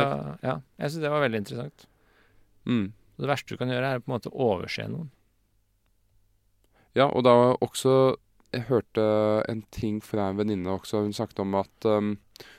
ja, 0.44 0.62
jeg 0.80 0.90
syns 0.92 1.02
det 1.02 1.10
var 1.12 1.22
veldig 1.30 1.40
interessant. 1.46 1.86
mm. 2.66 2.92
Det 3.20 3.28
verste 3.28 3.48
du 3.50 3.58
kan 3.58 3.68
gjøre, 3.68 3.94
er 3.96 4.00
på 4.00 4.10
en 4.12 4.20
måte 4.20 4.32
å 4.32 4.40
overse 4.40 4.88
noen. 4.90 5.10
Ja, 6.94 7.08
og 7.10 7.24
da 7.26 7.34
også 7.58 8.16
Jeg 8.54 8.68
hørte 8.68 9.04
en 9.50 9.64
ting 9.74 9.96
fra 10.06 10.28
en 10.30 10.38
venninne 10.38 10.70
også. 10.70 11.00
Hun 11.02 11.14
snakket 11.14 11.40
om 11.42 11.56
at 11.58 11.88
um, 11.90 12.12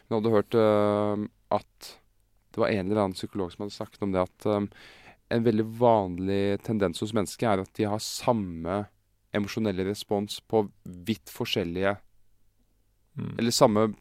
hun 0.08 0.16
hadde 0.16 0.32
hørt 0.32 0.56
um, 0.58 1.28
at 1.54 1.90
det 2.50 2.58
var 2.58 2.72
en 2.72 2.88
eller 2.88 3.02
annen 3.04 3.14
psykolog 3.14 3.52
som 3.52 3.62
hadde 3.62 3.76
snakket 3.76 4.02
om 4.02 4.10
det 4.10 4.24
at 4.24 4.46
um, 4.50 4.66
en 5.30 5.44
veldig 5.46 5.68
vanlig 5.78 6.58
tendens 6.66 6.98
hos 6.98 7.14
mennesker 7.14 7.46
er 7.46 7.62
at 7.62 7.70
de 7.78 7.86
har 7.86 8.02
samme 8.02 8.80
emosjonelle 9.34 9.86
respons 9.86 10.40
på 10.50 10.64
vidt 10.82 11.30
forskjellige 11.30 11.94
Mm. 13.14 13.34
Eller 13.38 13.50
samme 13.50 13.94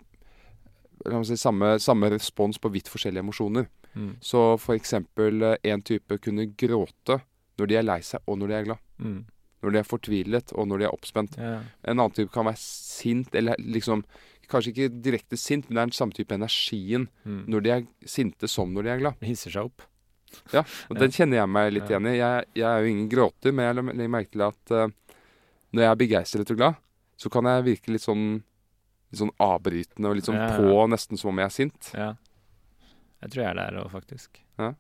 si 1.25 1.37
samme, 1.37 1.79
samme 1.79 2.09
respons 2.09 2.57
på 2.57 2.69
vidt 2.69 2.87
forskjellige 2.87 3.19
emosjoner. 3.19 3.67
Mm. 3.93 4.15
Så 4.21 4.57
for 4.57 4.75
eksempel 4.75 5.41
eh, 5.41 5.55
en 5.63 5.81
type 5.81 6.17
kunne 6.17 6.45
gråte 6.45 7.19
når 7.59 7.69
de 7.69 7.77
er 7.77 7.85
lei 7.85 7.99
seg 8.01 8.23
og 8.25 8.39
når 8.39 8.49
de 8.49 8.55
er 8.57 8.67
glad. 8.69 8.83
Mm. 8.97 9.19
Når 9.63 9.71
de 9.71 9.79
er 9.79 9.87
fortvilet 9.87 10.53
og 10.59 10.67
når 10.67 10.79
de 10.83 10.85
er 10.89 10.93
oppspent. 10.93 11.37
Ja. 11.39 11.55
En 11.87 11.95
annen 11.97 12.11
type 12.15 12.31
kan 12.35 12.45
være 12.49 12.59
sint, 12.61 13.33
eller 13.35 13.55
liksom 13.59 14.03
Kanskje 14.51 14.73
ikke 14.73 15.01
direkte 15.01 15.37
sint, 15.39 15.65
men 15.69 15.77
det 15.77 15.81
er 15.81 15.87
den 15.87 15.95
samme 15.95 16.13
type 16.13 16.35
energien 16.35 17.05
Mm. 17.25 17.45
når 17.47 17.61
de 17.63 17.69
er 17.71 17.85
sinte 18.05 18.47
som 18.51 18.73
når 18.75 18.83
de 18.83 18.89
er 18.91 18.99
glad. 18.99 19.15
Hisser 19.23 19.49
seg 19.55 19.69
opp. 19.69 19.85
Ja, 20.51 20.61
og 20.91 20.99
Den 20.99 21.13
kjenner 21.15 21.37
jeg 21.39 21.49
meg 21.49 21.71
litt 21.73 21.87
igjen 21.89 22.09
i. 22.11 22.17
Jeg, 22.19 22.45
jeg 22.59 22.67
er 22.67 22.81
jo 22.83 22.91
ingen 22.91 23.07
gråter, 23.09 23.53
men 23.55 23.65
jeg 23.65 23.75
legger 23.79 24.11
merke 24.13 24.31
til 24.35 24.43
at 24.45 24.73
uh, 24.75 25.15
når 25.71 25.81
jeg 25.85 25.89
er 25.89 26.01
begeistret 26.03 26.51
og 26.53 26.57
glad, 26.59 26.75
så 27.17 27.31
kan 27.33 27.45
jeg 27.49 27.63
virke 27.71 27.95
litt 27.95 28.03
sånn 28.03 28.43
Litt 29.13 29.21
sånn 29.23 29.33
avbrytende 29.39 30.09
og 30.11 30.15
litt 30.19 30.25
sånn 30.25 30.35
Ja, 30.41 30.47
ja. 30.49 30.57
på, 30.59 30.85
nesten 30.91 31.17
som 31.21 31.29
om 31.31 31.37
jeg 31.37 31.45
er 31.45 31.53
sint. 31.53 31.89
Ja. 31.93 32.11
Jeg 33.23 33.29
tror 33.31 33.43
jeg 33.43 33.49
er 33.51 33.59
der 33.61 33.79
òg, 33.83 33.91
faktisk. 33.93 34.39
Ja. 34.59 34.71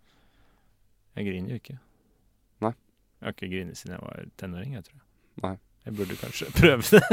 Jeg 1.15 1.27
griner 1.29 1.53
jo 1.53 1.59
ikke. 1.61 1.75
Jeg 3.23 3.29
har 3.29 3.35
ikke 3.37 3.47
grinet 3.53 3.79
siden 3.79 3.93
jeg 3.95 4.03
var 4.03 4.25
tenåring, 4.35 4.73
jeg 4.75 4.83
tror. 4.83 5.03
Nei. 5.45 5.53
Jeg 5.85 5.95
burde 5.95 6.15
kanskje 6.19 6.49
prøve 6.59 6.83
det. 6.91 7.03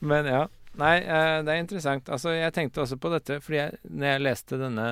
Men 0.00 0.28
ja. 0.28 0.46
Nei, 0.80 0.94
eh, 1.02 1.40
det 1.44 1.52
er 1.52 1.60
interessant. 1.60 2.08
Altså, 2.08 2.32
jeg 2.32 2.54
tenkte 2.56 2.80
også 2.80 2.96
på 2.96 3.10
dette, 3.12 3.36
fordi 3.44 3.58
jeg, 3.58 3.80
når 3.84 4.14
jeg 4.14 4.22
leste 4.22 4.60
denne 4.62 4.86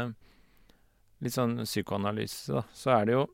litt 1.25 1.33
sånn 1.33 1.55
psykoanalyse, 1.63 2.59
da, 2.59 2.65
så 2.77 2.95
er 2.99 3.09
det 3.09 3.17
jo 3.17 3.27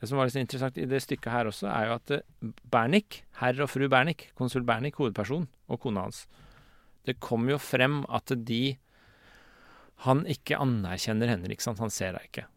Det 0.00 0.08
som 0.10 0.18
var 0.18 0.26
litt 0.26 0.38
interessant 0.40 0.78
i 0.82 0.86
det 0.90 0.98
stykket 1.04 1.30
her 1.30 1.46
også, 1.46 1.68
er 1.70 1.84
jo 1.86 1.92
at 1.94 2.08
Bernick, 2.10 2.62
Bernik, 2.72 3.18
herr 3.38 3.60
og 3.62 3.68
fru 3.70 3.84
Bernik, 3.86 4.24
konsul 4.34 4.64
Bernik, 4.66 4.96
hovedperson, 4.98 5.44
og 5.68 5.78
kona 5.84 6.08
hans 6.08 6.24
Det 7.06 7.20
kom 7.20 7.46
jo 7.52 7.58
frem 7.62 8.00
at 8.08 8.32
de 8.34 8.78
Han 10.08 10.24
ikke 10.26 10.58
anerkjenner 10.58 11.30
henne, 11.30 11.52
ikke 11.52 11.68
sant. 11.68 11.78
Han 11.78 11.92
ser 11.92 12.16
henne 12.16 12.26
ikke. 12.26 12.48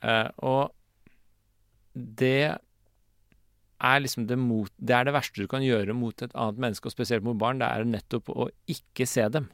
Eh, 0.00 0.30
og 0.40 0.72
det 1.94 2.58
er 3.82 4.02
liksom 4.02 4.28
det 4.28 4.38
mot 4.38 4.70
Det 4.78 4.94
er 4.94 5.08
det 5.08 5.14
verste 5.16 5.42
du 5.42 5.48
kan 5.50 5.64
gjøre 5.64 5.94
mot 5.96 6.14
et 6.22 6.34
annet 6.38 6.60
menneske, 6.62 6.86
og 6.86 6.94
spesielt 6.94 7.24
mot 7.26 7.38
barn. 7.38 7.60
Det 7.60 7.68
er 7.68 7.88
nettopp 7.88 8.30
å 8.32 8.48
ikke 8.70 9.06
se 9.08 9.26
dem. 9.34 9.48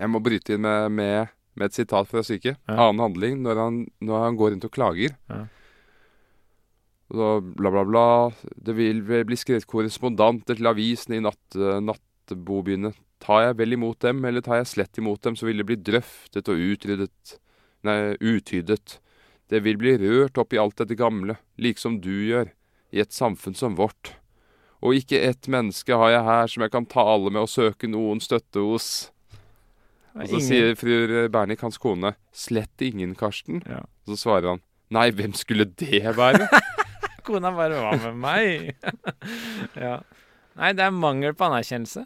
Jeg 0.00 0.10
må 0.10 0.22
bryte 0.24 0.56
inn 0.56 0.64
med, 0.64 0.90
med, 0.96 1.34
med 1.54 1.68
et 1.68 1.76
sitat 1.76 2.08
fra 2.10 2.24
Syke. 2.26 2.56
Ja. 2.56 2.78
Annen 2.88 3.04
handling 3.04 3.42
når 3.44 3.60
han, 3.60 3.84
når 4.02 4.24
han 4.24 4.40
går 4.40 4.54
rundt 4.54 4.66
og 4.66 4.74
klager. 4.74 5.14
Ja. 5.30 5.44
Så 7.14 7.30
bla, 7.44 7.70
bla, 7.70 7.84
bla. 7.86 8.06
Det 8.56 8.74
vil 8.74 9.04
bli 9.04 9.38
skrevet 9.38 9.68
korrespondanter 9.70 10.58
til 10.58 10.70
avisene 10.72 11.20
i 11.20 11.22
natt, 11.22 11.58
nattbobyene. 11.84 12.94
Tar 13.22 13.50
jeg 13.50 13.58
vel 13.60 13.76
imot 13.76 14.00
dem, 14.04 14.24
eller 14.26 14.42
tar 14.44 14.62
jeg 14.62 14.72
slett 14.72 15.00
imot 15.00 15.22
dem, 15.24 15.36
så 15.36 15.46
vil 15.46 15.60
det 15.60 15.68
bli 15.68 15.78
drøftet 15.80 16.50
og 16.50 16.68
utryddet 16.72 17.38
Nei, 17.84 18.14
uttydet. 18.16 18.94
Det 19.52 19.60
vil 19.64 19.76
bli 19.80 19.96
rørt 20.00 20.38
opp 20.40 20.54
i 20.56 20.58
alt 20.60 20.76
dette 20.80 20.96
gamle, 20.96 21.36
liksom 21.60 21.98
du 22.02 22.12
gjør, 22.28 22.48
i 22.94 23.00
et 23.02 23.12
samfunn 23.12 23.54
som 23.58 23.74
vårt. 23.76 24.14
Og 24.84 24.96
ikke 24.98 25.20
ett 25.24 25.48
menneske 25.48 25.96
har 25.96 26.10
jeg 26.12 26.24
her 26.26 26.46
som 26.52 26.64
jeg 26.64 26.72
kan 26.74 26.86
tale 26.86 27.30
med 27.32 27.42
og 27.44 27.48
søke 27.52 27.88
noen 27.88 28.20
støtte 28.24 28.60
hos. 28.64 28.88
Og 30.14 30.28
så 30.28 30.36
Ingen- 30.38 30.46
sier 30.46 30.74
fru 30.78 31.28
Bernik, 31.32 31.60
hans 31.64 31.78
kone, 31.78 32.14
slett 32.32 32.80
ingen, 32.84 33.14
Karsten. 33.18 33.62
Ja. 33.66 33.80
Og 34.06 34.14
så 34.14 34.20
svarer 34.28 34.48
han, 34.54 34.60
nei, 34.94 35.08
hvem 35.10 35.32
skulle 35.34 35.64
det 35.66 36.02
være? 36.16 36.48
Kona 37.24 37.50
bare 37.56 37.80
Hva 37.80 37.94
med 38.12 38.20
meg? 38.20 38.76
ja. 39.86 39.98
Nei, 40.54 40.72
det 40.76 40.84
er 40.84 40.92
mangel 40.94 41.32
på 41.34 41.46
anerkjennelse. 41.48 42.04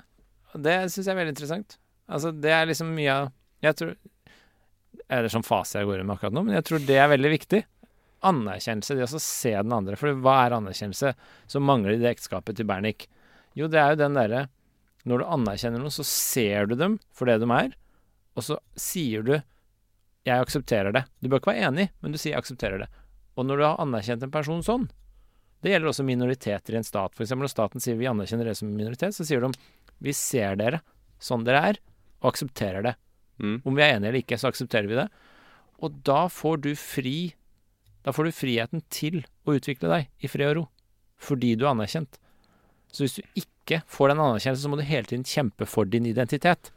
Og 0.54 0.62
det 0.64 0.76
syns 0.92 1.04
jeg 1.08 1.12
er 1.12 1.18
veldig 1.18 1.34
interessant. 1.34 1.74
Altså, 2.08 2.30
det 2.32 2.52
er 2.54 2.68
liksom 2.70 2.94
mye 2.96 3.12
av 3.12 3.32
Jeg 3.60 3.74
tror 3.76 3.90
Er 5.08 5.24
det 5.24 5.32
sånn 5.32 5.46
fase 5.46 5.80
jeg 5.80 5.88
går 5.88 6.02
i 6.02 6.06
med 6.06 6.18
akkurat 6.18 6.36
nå? 6.36 6.44
Men 6.44 6.58
jeg 6.58 6.66
tror 6.68 6.84
det 6.84 6.98
er 7.00 7.10
veldig 7.12 7.32
viktig. 7.32 7.62
Anerkjennelse, 8.28 8.96
det 8.98 9.06
å 9.06 9.20
se 9.22 9.54
den 9.54 9.74
andre. 9.74 9.96
For 9.96 10.16
hva 10.24 10.36
er 10.44 10.56
anerkjennelse 10.58 11.14
som 11.48 11.64
mangler 11.64 11.96
i 11.96 12.00
det 12.02 12.12
ekteskapet 12.12 12.58
til 12.58 12.68
Bernik? 12.68 13.06
Jo, 13.56 13.70
det 13.72 13.80
er 13.80 13.94
jo 13.94 14.02
den 14.02 14.18
derre 14.18 14.46
Når 15.08 15.22
du 15.22 15.28
anerkjenner 15.32 15.80
noen, 15.80 15.94
så 15.94 16.04
ser 16.04 16.66
du 16.68 16.74
dem 16.76 16.98
for 17.16 17.30
det 17.30 17.38
de 17.40 17.46
er, 17.54 17.70
og 18.36 18.44
så 18.44 18.58
sier 18.76 19.22
du 19.22 19.40
'jeg 20.26 20.42
aksepterer 20.42 20.92
det'. 20.92 21.06
Du 21.22 21.28
bør 21.28 21.40
ikke 21.40 21.54
være 21.54 21.70
enig, 21.70 21.88
men 22.02 22.12
du 22.12 22.18
sier 22.18 22.34
'jeg 22.34 22.42
aksepterer 22.42 22.78
det'. 22.82 22.90
Og 23.38 23.46
når 23.46 23.56
du 23.56 23.64
har 23.64 23.78
anerkjent 23.78 24.22
en 24.22 24.30
person 24.30 24.60
sånn, 24.60 24.90
det 25.62 25.70
gjelder 25.70 25.88
også 25.88 26.04
minoriteter 26.04 26.74
i 26.74 26.76
en 26.76 26.84
stat. 26.84 27.14
Eksempel 27.14 27.46
når 27.46 27.54
staten 27.54 27.80
sier 27.80 27.96
vi 27.96 28.06
anerkjenner 28.06 28.44
dere 28.44 28.58
som 28.58 28.68
minoritet, 28.68 29.14
så 29.14 29.24
sier 29.24 29.40
de 29.40 29.52
vi 30.00 30.12
ser 30.12 30.56
dere 30.56 30.82
sånn 31.18 31.44
dere 31.44 31.62
er, 31.70 31.78
og 32.20 32.34
aksepterer 32.34 32.82
det. 32.82 32.94
Mm. 33.38 33.58
Om 33.64 33.76
vi 33.76 33.84
er 33.84 33.96
enige 33.96 34.10
eller 34.10 34.22
ikke, 34.22 34.38
så 34.40 34.50
aksepterer 34.50 34.88
vi 34.90 34.98
det. 34.98 35.08
Og 35.84 36.00
da 36.06 36.26
får 36.32 36.64
du 36.66 36.72
fri 36.78 37.34
Da 38.06 38.12
får 38.14 38.28
du 38.28 38.32
friheten 38.32 38.80
til 38.94 39.18
å 39.44 39.56
utvikle 39.58 39.90
deg 39.90 40.24
i 40.24 40.28
fred 40.30 40.48
og 40.52 40.56
ro. 40.56 40.62
Fordi 41.20 41.50
du 41.58 41.66
er 41.66 41.74
anerkjent. 41.74 42.16
Så 42.94 43.04
hvis 43.04 43.18
du 43.18 43.40
ikke 43.42 43.82
får 43.90 44.12
den 44.12 44.22
anerkjennelsen, 44.22 44.64
så 44.64 44.70
må 44.72 44.78
du 44.78 44.86
hele 44.86 45.04
tiden 45.10 45.26
kjempe 45.28 45.66
for 45.68 45.84
din 45.84 46.06
identitet. 46.08 46.70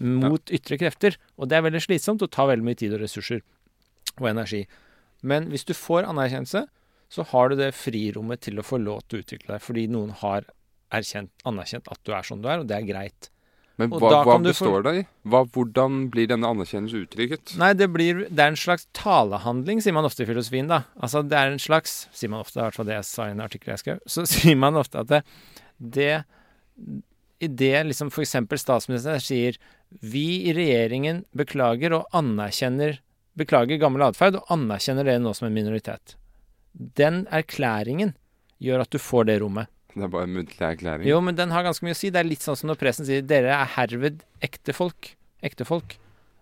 Mot 0.00 0.52
ytre 0.54 0.78
krefter. 0.80 1.18
Og 1.36 1.50
det 1.50 1.58
er 1.58 1.66
veldig 1.66 1.82
slitsomt 1.82 2.24
og 2.24 2.30
tar 2.32 2.48
veldig 2.48 2.64
mye 2.64 2.78
tid 2.78 2.94
og 2.96 3.02
ressurser 3.02 3.42
og 4.16 4.30
energi. 4.30 4.62
Men 5.20 5.50
hvis 5.52 5.66
du 5.68 5.74
får 5.76 6.08
anerkjennelse, 6.08 6.64
så 7.08 7.24
har 7.32 7.50
du 7.50 7.58
det 7.58 7.72
frirommet 7.76 8.44
til 8.44 8.60
å 8.60 8.64
få 8.66 8.78
lov 8.80 9.02
til 9.08 9.18
å 9.18 9.24
utvikle 9.24 9.54
deg, 9.54 9.64
fordi 9.64 9.86
noen 9.90 10.12
har 10.22 10.46
erkjent, 10.94 11.32
anerkjent 11.48 11.88
at 11.92 12.00
du 12.04 12.14
er 12.14 12.26
sånn 12.26 12.44
du 12.44 12.48
er, 12.50 12.62
og 12.62 12.68
det 12.68 12.76
er 12.78 12.88
greit. 12.88 13.30
Men 13.78 13.92
hva, 13.94 14.10
hva 14.26 14.36
består 14.42 14.72
for... 14.72 14.86
det 14.88 14.92
i? 14.98 15.02
Hva, 15.30 15.44
hvordan 15.54 16.00
blir 16.10 16.26
denne 16.30 16.48
anerkjennelsen 16.50 17.04
uttrykket? 17.04 17.52
Nei, 17.60 17.70
det 17.78 17.86
blir 17.94 18.24
Det 18.26 18.42
er 18.42 18.50
en 18.50 18.58
slags 18.58 18.88
talehandling, 18.96 19.82
sier 19.84 19.94
man 19.94 20.08
ofte 20.08 20.24
i 20.24 20.28
filosofien, 20.28 20.70
da. 20.70 20.82
Altså, 20.98 21.22
det 21.22 21.38
er 21.38 21.52
en 21.52 21.62
slags 21.62 22.00
Sier 22.10 22.32
man 22.32 22.42
ofte, 22.42 22.58
i 22.58 22.64
hvert 22.64 22.78
fall 22.78 22.88
det 22.90 22.96
jeg 22.96 23.06
sa 23.06 23.28
i 23.28 23.36
en 23.36 23.44
artikkel 23.44 23.76
jeg 23.76 23.84
skrev. 23.84 24.02
Så 24.10 24.26
sier 24.34 24.58
man 24.58 24.78
ofte 24.80 25.04
at 25.04 25.12
det, 25.12 25.22
det 25.78 26.12
I 27.38 27.52
det 27.62 27.74
liksom 27.92 28.10
f.eks. 28.10 28.34
statsministeren 28.64 29.22
sier 29.22 29.60
Vi 30.02 30.26
i 30.50 30.56
regjeringen 30.58 31.22
beklager 31.38 32.00
og 32.00 32.18
anerkjenner 32.18 32.98
Beklager 33.38 33.78
gammel 33.78 34.02
atferd 34.02 34.40
og 34.40 34.48
anerkjenner 34.50 35.06
det 35.06 35.20
nå 35.22 35.30
som 35.36 35.46
en 35.46 35.54
minoritet. 35.54 36.16
Den 36.74 37.20
erklæringen 37.30 38.16
gjør 38.58 38.82
at 38.82 38.90
du 38.90 38.98
får 38.98 39.28
det 39.28 39.36
rommet. 39.44 39.70
Det 39.94 40.04
er 40.04 40.10
bare 40.12 40.28
en 40.28 40.34
muntlig 40.36 40.60
erklæring. 40.60 41.06
Jo, 41.08 41.20
men 41.24 41.34
den 41.38 41.50
har 41.50 41.64
ganske 41.66 41.84
mye 41.86 41.96
å 41.96 41.98
si. 41.98 42.10
Det 42.12 42.20
er 42.20 42.28
litt 42.28 42.44
sånn 42.44 42.56
som 42.60 42.68
når 42.70 42.78
presten 42.80 43.06
sier 43.08 43.22
'dere 43.24 43.54
er 43.54 43.70
herved 43.76 44.22
ektefolk'. 44.44 45.14
Ektefolk. 45.42 45.96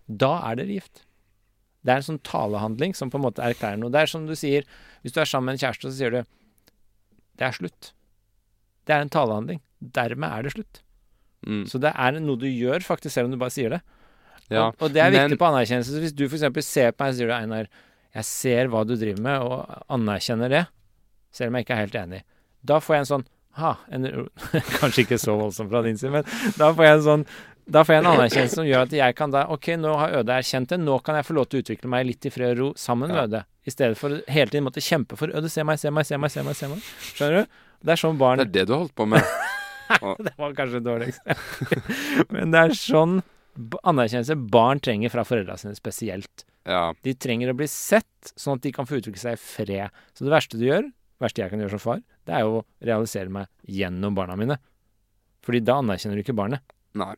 Da 0.09 0.33
er 0.51 0.57
dere 0.57 0.75
gift. 0.79 1.05
Det 1.85 1.93
er 1.93 2.01
en 2.03 2.09
sånn 2.09 2.23
talehandling 2.27 2.95
som 2.99 3.11
på 3.11 3.19
en 3.21 3.27
måte 3.27 3.45
erklærer 3.45 3.79
noe. 3.79 3.91
Det 3.91 4.01
er 4.03 4.07
som 4.11 4.27
du 4.27 4.35
sier 4.35 4.65
Hvis 5.03 5.13
du 5.15 5.21
er 5.21 5.25
sammen 5.31 5.47
med 5.47 5.55
en 5.55 5.63
kjæreste, 5.63 5.87
så 5.87 5.97
sier 5.97 6.11
du 6.11 6.23
'det 7.37 7.47
er 7.47 7.53
slutt'. 7.53 7.93
Det 8.87 8.95
er 8.95 9.01
en 9.01 9.09
talehandling. 9.11 9.61
Dermed 9.81 10.31
er 10.31 10.43
det 10.43 10.53
slutt. 10.53 10.83
Mm. 11.47 11.65
Så 11.69 11.79
det 11.81 11.93
er 11.95 12.19
noe 12.19 12.37
du 12.37 12.47
gjør, 12.47 12.81
faktisk, 12.83 13.15
selv 13.15 13.27
om 13.27 13.31
du 13.31 13.37
bare 13.37 13.51
sier 13.55 13.71
det. 13.71 13.81
Ja, 14.51 14.69
og, 14.69 14.75
og 14.81 14.93
det 14.93 15.03
er 15.03 15.11
men- 15.11 15.31
viktig 15.31 15.39
på 15.39 15.47
anerkjennelse. 15.47 15.93
Så 15.95 16.01
hvis 16.01 16.15
du 16.15 16.25
f.eks. 16.27 16.65
ser 16.67 16.91
på 16.93 17.05
meg 17.05 17.11
og 17.11 17.15
sier 17.15 17.29
du, 17.29 17.35
'Einar, 17.35 17.67
jeg 18.15 18.25
ser 18.25 18.67
hva 18.69 18.85
du 18.87 18.97
driver 18.97 19.23
med', 19.23 19.43
og 19.43 19.85
anerkjenner 19.89 20.49
det, 20.49 20.67
selv 21.33 21.49
om 21.49 21.55
jeg 21.55 21.67
ikke 21.67 21.75
er 21.75 21.87
helt 21.87 21.95
enig, 21.95 22.23
da 22.65 22.79
får 22.81 22.95
jeg 22.95 23.01
en 23.01 23.13
sånn 23.23 23.27
ha, 23.57 23.75
en, 23.93 24.07
Kanskje 24.81 25.05
ikke 25.07 25.19
så 25.21 25.37
voldsomt 25.39 25.73
fra 25.73 25.83
din 25.87 25.99
side, 26.01 26.13
men 26.15 26.57
da 26.59 26.73
får 26.73 26.89
jeg 26.89 26.99
en 26.99 27.07
sånn 27.11 27.29
da 27.67 27.83
får 27.83 27.97
jeg 27.97 28.03
en 28.05 28.09
anerkjennelse 28.13 28.55
som 28.61 28.67
gjør 28.69 28.85
at 28.87 28.93
jeg 28.95 29.15
kan 29.19 29.33
da 29.35 29.41
Ok, 29.51 29.73
nå 29.81 29.91
har 29.99 30.13
Øde 30.21 30.35
erkjent 30.37 30.71
det, 30.71 30.77
nå 30.79 31.01
kan 31.03 31.17
jeg 31.19 31.27
få 31.27 31.35
lov 31.35 31.49
til 31.51 31.59
å 31.59 31.65
utvikle 31.65 31.91
meg 31.91 32.05
litt 32.07 32.29
i 32.29 32.31
fred 32.31 32.53
og 32.55 32.61
ro 32.61 32.69
sammen 32.79 33.11
med 33.11 33.19
Ja. 33.19 33.25
Øde. 33.27 33.41
I 33.67 33.75
stedet 33.75 33.99
for 33.99 34.21
hele 34.31 34.53
tiden 34.53 34.69
måtte 34.69 34.85
kjempe 34.85 35.19
for 35.19 35.35
Øde, 35.35 35.51
se 35.51 35.65
meg, 35.67 35.81
se 35.83 35.91
meg, 35.91 36.07
se 36.07 36.19
meg, 36.23 36.31
se 36.31 36.45
meg. 36.47 36.55
se 36.55 36.69
meg. 36.71 36.85
Skjønner 37.09 37.43
du? 37.43 37.57
Det 37.83 37.97
er 37.97 38.03
sånn 38.05 38.21
barn 38.21 38.39
Det 38.39 38.47
er 38.47 38.53
det 38.55 38.67
du 38.69 38.75
har 38.77 38.85
holdt 38.85 38.95
på 38.95 39.09
med. 39.11 39.33
det 40.29 40.35
var 40.39 40.55
kanskje 40.55 40.83
dårligst. 40.87 41.27
Men 42.35 42.55
det 42.55 42.63
er 42.63 42.79
sånn 42.79 43.19
anerkjennelse 43.83 44.37
barn 44.53 44.81
trenger 44.85 45.11
fra 45.11 45.25
foreldrene 45.27 45.59
sine 45.59 45.75
spesielt. 45.79 46.47
Ja. 46.67 46.93
De 47.03 47.15
trenger 47.19 47.51
å 47.51 47.59
bli 47.59 47.69
sett, 47.71 48.33
sånn 48.35 48.61
at 48.61 48.67
de 48.67 48.73
kan 48.75 48.87
få 48.89 49.01
utvikle 49.01 49.23
seg 49.23 49.39
i 49.39 49.43
fred. 49.43 50.03
Så 50.15 50.27
det 50.27 50.35
verste 50.35 50.59
du 50.61 50.67
gjør, 50.67 50.87
det 50.87 51.25
verste 51.25 51.43
jeg 51.43 51.53
kan 51.53 51.63
gjøre 51.63 51.77
som 51.77 51.83
far, 51.83 52.03
det 52.27 52.35
er 52.35 52.45
jo 52.45 52.59
å 52.61 52.65
realisere 52.85 53.33
meg 53.33 53.49
gjennom 53.71 54.17
barna 54.17 54.37
mine. 54.39 54.59
Fordi 55.47 55.63
da 55.63 55.79
anerkjenner 55.83 56.19
du 56.19 56.25
ikke 56.25 56.37
barnet. 56.37 56.63
Nei. 56.99 57.15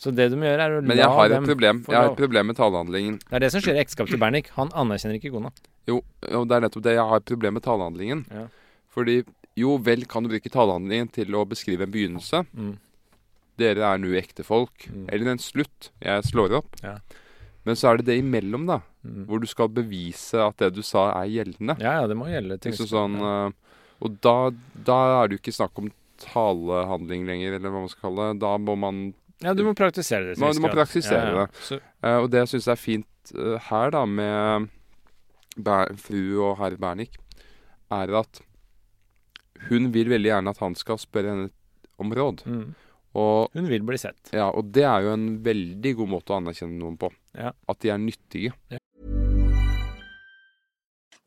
Så 0.00 0.10
det 0.16 0.30
du 0.32 0.38
må 0.40 0.48
gjøre, 0.48 0.64
er 0.64 0.78
å 0.78 0.80
Men 0.80 0.96
la 0.96 1.02
jeg 1.02 1.16
har 1.16 1.28
dem 1.28 1.44
et 1.44 1.50
problem. 1.52 1.82
Jeg 1.84 1.98
har 1.98 2.08
et 2.08 2.20
problem 2.22 2.46
med 2.48 2.56
talehandlingen. 2.56 3.18
Det 3.20 3.36
er 3.36 3.44
det 3.44 3.50
som 3.52 3.62
skjer 3.62 3.76
i 3.76 3.82
ekteskapet 3.82 4.14
til 4.14 4.22
Bernik. 4.22 4.48
Han 4.56 4.72
anerkjenner 4.80 5.18
ikke 5.18 5.32
kona. 5.34 5.50
Jo, 5.90 5.98
og 6.30 6.46
det 6.48 6.56
er 6.56 6.64
nettopp 6.64 6.86
det. 6.86 6.94
Jeg 6.96 7.10
har 7.10 7.20
et 7.20 7.28
problem 7.28 7.58
med 7.58 7.64
talehandlingen. 7.66 8.22
Ja. 8.32 8.46
Fordi 8.90 9.18
jo 9.60 9.74
vel 9.84 10.06
kan 10.08 10.24
du 10.24 10.32
bruke 10.32 10.52
talehandlingen 10.52 11.10
til 11.12 11.36
å 11.36 11.44
beskrive 11.48 11.84
en 11.84 11.92
begynnelse. 11.92 12.42
Mm. 12.56 12.78
Dere 13.60 13.90
er 13.90 14.00
nå 14.00 14.14
ektefolk. 14.16 14.88
Mm. 14.88 15.04
Eller 15.12 15.34
en 15.34 15.42
slutt. 15.42 15.90
Jeg 16.00 16.24
slår 16.30 16.56
opp. 16.62 16.80
Ja. 16.80 16.96
Men 17.68 17.76
så 17.76 17.90
er 17.90 18.00
det 18.00 18.08
det 18.08 18.16
imellom, 18.22 18.64
da. 18.70 18.80
Mm. 19.04 19.26
Hvor 19.28 19.44
du 19.44 19.48
skal 19.50 19.68
bevise 19.68 20.40
at 20.40 20.56
det 20.64 20.72
du 20.78 20.80
sa, 20.86 21.10
er 21.20 21.28
gjeldende. 21.28 21.76
Ja, 21.76 21.98
ja, 22.00 22.08
det 22.08 22.16
må 22.16 22.30
gjelde. 22.30 22.56
Liksom 22.64 22.88
sånn, 22.88 23.20
eh, 23.20 23.59
og 24.00 24.18
da, 24.24 24.34
da 24.86 24.98
er 25.22 25.28
det 25.28 25.36
jo 25.38 25.42
ikke 25.42 25.56
snakk 25.56 25.78
om 25.82 25.90
talehandling 26.20 27.24
lenger, 27.28 27.56
eller 27.56 27.72
hva 27.72 27.80
man 27.84 27.88
skal 27.92 28.08
kalle 28.10 28.26
det. 28.32 28.40
Da 28.42 28.52
må 28.60 28.76
man 28.78 29.00
Ja, 29.40 29.54
du 29.56 29.62
må 29.64 29.72
praktisere 29.74 30.30
det. 30.34 30.38
Man- 30.38 30.52
du 30.52 30.60
må 30.60 30.68
praktisere 30.72 31.32
det. 31.46 31.46
Så, 31.64 31.80
Eh, 32.02 32.16
og 32.20 32.30
det 32.30 32.42
jeg 32.42 32.48
syns 32.54 32.68
er 32.68 32.76
fint 32.80 33.32
uh, 33.36 33.56
her, 33.70 33.90
da, 33.90 34.04
med 34.06 34.68
Ber 35.56 35.94
fru 35.96 36.40
og 36.44 36.58
herr 36.58 36.76
Bernik, 36.80 37.16
er 37.90 38.12
at 38.20 38.40
hun 39.68 39.90
vil 39.92 40.08
veldig 40.08 40.30
gjerne 40.30 40.50
at 40.54 40.58
han 40.62 40.74
skal 40.78 40.96
spørre 40.96 41.28
henne 41.34 41.50
om 42.00 42.12
råd. 42.16 42.44
mm. 42.46 42.74
Og, 43.18 43.50
Hun 43.52 43.66
vil 43.66 43.82
bli 43.82 43.98
sett. 43.98 44.30
ja, 44.32 44.46
og 44.54 44.70
det 44.72 44.84
er 44.86 45.02
jo 45.02 45.12
en 45.12 45.42
veldig 45.42 45.96
god 45.98 46.08
måte 46.08 46.30
å 46.30 46.36
anerkjenne 46.38 46.78
noen 46.78 46.96
på. 46.96 47.10
Ja. 47.34 47.50
At 47.68 47.80
de 47.82 47.90
er 47.90 47.98
nyttige. 47.98 48.52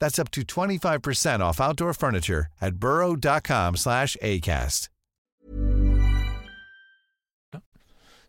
That's 0.00 0.18
up 0.18 0.30
to 0.32 0.42
25% 0.42 1.40
off 1.40 1.60
outdoor 1.60 1.94
furniture 1.94 2.46
at 2.60 2.76
burrow.com 2.76 3.76
slash 3.76 4.16
ACAST. 4.22 4.90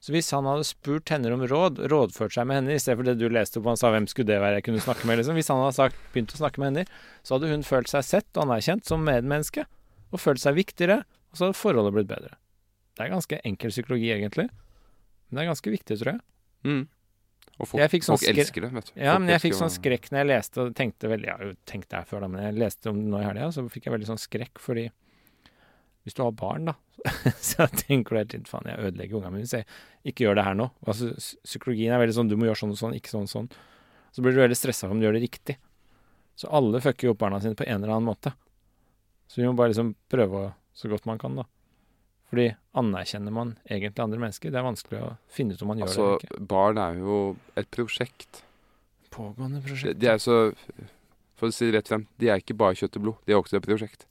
Så 0.05 0.13
hvis 0.13 0.28
han 0.36 0.45
hadde 0.45 0.68
spurt 0.68 1.09
henne 1.09 1.32
om 1.34 1.41
råd, 1.49 1.80
rådført 1.89 2.36
seg 2.36 2.45
med 2.45 2.59
henne, 2.59 2.76
i 2.76 2.82
stedet 2.82 2.99
for 2.99 3.07
det 3.07 3.16
du 3.18 3.26
leste 3.26 3.57
opp, 3.57 3.72
han 3.72 3.80
sa 3.80 3.89
hvem 3.89 4.05
skulle 4.05 4.30
det 4.30 4.38
være 4.38 4.59
jeg 4.59 4.66
kunne 4.68 4.84
snakke 4.86 5.07
med, 5.09 5.18
liksom. 5.18 5.34
Hvis 5.34 5.47
han 5.49 5.63
hadde 5.63 5.78
sagt, 5.80 6.03
begynt 6.13 6.36
å 6.36 6.41
snakke 6.43 6.61
med 6.61 6.70
henne, 6.70 6.99
så 7.26 7.34
hadde 7.34 7.49
hun 7.49 7.66
følt 7.66 7.89
seg 7.89 8.05
sett 8.05 8.30
og 8.36 8.43
anerkjent 8.43 8.86
som 8.86 9.01
medmenneske, 9.01 9.63
og 10.13 10.22
følt 10.22 10.43
seg 10.43 10.59
viktigere, 10.59 10.99
og 11.34 11.39
så 11.39 11.47
hadde 11.47 11.57
forholdet 11.57 11.95
blitt 11.95 12.11
bedre. 12.11 12.36
Det 12.93 13.01
er 13.01 13.16
ganske 13.16 13.39
enkel 13.49 13.74
psykologi, 13.74 14.11
egentlig. 14.13 14.45
Men 15.26 15.39
det 15.39 15.41
er 15.41 15.49
ganske 15.55 15.74
viktig, 15.74 15.97
tror 16.03 16.11
jeg. 16.13 16.22
Mm. 16.70 16.84
Og 17.56 17.70
folk, 17.70 17.80
sånn 18.04 18.18
folk 18.18 18.28
elsker 18.34 18.66
det, 18.66 18.70
vet 18.76 18.89
du. 18.89 18.93
Ja, 19.00 19.14
Folk 19.14 19.24
men 19.24 19.32
jeg 19.32 19.41
fikk 19.46 19.56
sånn 19.56 19.72
skrekk 19.72 20.10
når 20.12 20.20
jeg 20.22 20.28
leste, 20.28 20.64
og 20.64 20.74
tenkte 20.76 21.08
veldig 21.08 21.30
Jeg 21.30 21.38
har 21.38 21.43
jo 21.48 21.54
tenkt 21.70 21.88
det 21.91 22.02
her 22.02 22.10
før, 22.10 22.26
da, 22.26 22.30
men 22.34 22.43
jeg 22.43 22.58
leste 22.60 22.91
om 22.91 23.00
det 23.00 23.12
nå 23.14 23.22
i 23.22 23.28
helga, 23.30 23.52
så 23.56 23.64
fikk 23.72 23.88
jeg 23.88 23.96
veldig 23.96 24.10
sånn 24.10 24.20
skrekk, 24.20 24.60
fordi 24.60 24.89
hvis 26.06 26.18
du 26.18 26.22
har 26.22 26.36
barn, 26.38 26.68
da, 26.70 26.76
så 27.52 27.66
tenker 27.72 28.18
du 28.18 28.20
helt 28.36 28.50
faen, 28.52 28.68
jeg 28.70 28.89
ødelegger 28.89 29.22
ungene 29.22 29.38
mine, 29.38 29.48
så 29.50 29.62
jeg 29.62 30.12
ikke 30.12 30.28
gjør 30.28 30.38
det 30.38 30.46
her 30.46 30.60
nå. 30.60 30.68
Altså, 30.86 31.14
psykologien 31.48 31.96
er 31.96 32.04
veldig 32.04 32.18
sånn 32.20 32.30
du 32.30 32.36
må 32.38 32.50
gjøre 32.50 32.60
sånn 32.60 32.76
og 32.76 32.82
sånn, 32.82 32.98
ikke 33.00 33.14
sånn 33.14 33.26
og 33.26 33.32
sånn. 33.32 33.50
Så 34.14 34.24
blir 34.24 34.36
du 34.36 34.43
veldig 34.43 34.60
stressa 34.60 34.91
om 34.91 35.00
du 35.00 35.08
gjør 35.08 35.18
det 35.18 35.24
riktig. 35.24 35.56
Så 36.38 36.52
alle 36.54 36.84
fucker 36.84 37.08
jo 37.08 37.16
opp 37.16 37.24
barna 37.24 37.39
sine 37.41 37.58
på 37.58 37.66
en 37.66 37.80
eller 37.80 37.96
annen 37.96 38.12
måte. 38.12 38.36
Så 39.32 39.41
vi 39.41 39.48
må 39.48 39.56
bare 39.58 39.72
liksom 39.72 39.96
prøve 40.12 40.50
så 40.76 40.91
godt 40.91 41.08
man 41.10 41.20
kan, 41.20 41.39
da. 41.39 41.48
Fordi 42.36 42.50
anerkjenner 42.76 43.32
man 43.32 43.54
egentlig 43.64 44.02
andre 44.04 44.18
mennesker? 44.20 44.52
Det 44.52 44.60
er 44.60 44.66
vanskelig 44.66 45.00
å 45.00 45.14
finne 45.32 45.56
ut 45.56 45.62
om 45.64 45.70
man 45.72 45.80
gjør 45.80 45.88
Altså, 45.88 46.08
det 46.08 46.10
eller 46.10 46.26
ikke. 46.28 46.48
barn 46.52 46.80
er 46.84 46.98
jo 47.00 47.20
et 47.62 47.70
prosjekt. 47.72 48.42
Pågående 49.16 49.62
prosjekt. 49.64 50.02
de 50.02 50.10
er 50.12 50.20
så 50.20 50.40
For 51.40 51.48
å 51.48 51.56
si 51.56 51.70
det 51.70 51.78
rett 51.78 51.92
frem, 51.92 52.04
de 52.20 52.28
er 52.32 52.44
ikke 52.44 52.58
bare 52.60 52.76
kjøtt 52.76 52.98
og 53.00 53.06
blod, 53.06 53.22
de 53.24 53.36
er 53.36 53.40
også 53.40 53.58
et 53.60 53.66
prosjekt. 53.68 54.04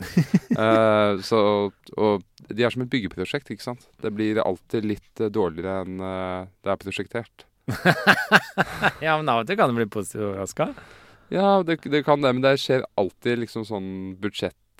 uh, 0.57 1.21
så, 1.29 1.39
og 1.97 2.25
de 2.49 2.65
er 2.65 2.73
som 2.73 2.85
et 2.85 2.93
byggeprosjekt, 2.93 3.53
ikke 3.53 3.65
sant. 3.65 3.87
Det 4.01 4.13
blir 4.13 4.41
alltid 4.41 4.89
litt 4.89 5.21
eh, 5.25 5.33
dårligere 5.33 5.79
enn 5.85 6.03
eh, 6.05 6.51
det 6.65 6.73
er 6.73 6.83
prosjektert. 6.83 7.47
ja, 9.05 9.17
men 9.17 9.29
av 9.33 9.41
og 9.41 9.49
til 9.49 9.57
kan 9.57 9.73
det 9.73 9.79
bli 9.79 9.89
positivt 9.89 10.27
overraska. 10.27 10.69
Ja, 11.33 11.63
det, 11.65 11.79
det 11.89 12.05
kan 12.05 12.21
det, 12.21 12.35
men 12.37 12.45
det 12.45 12.59
skjer 12.61 12.85
alltid 13.01 13.41
liksom 13.41 13.65
sånn 13.69 13.89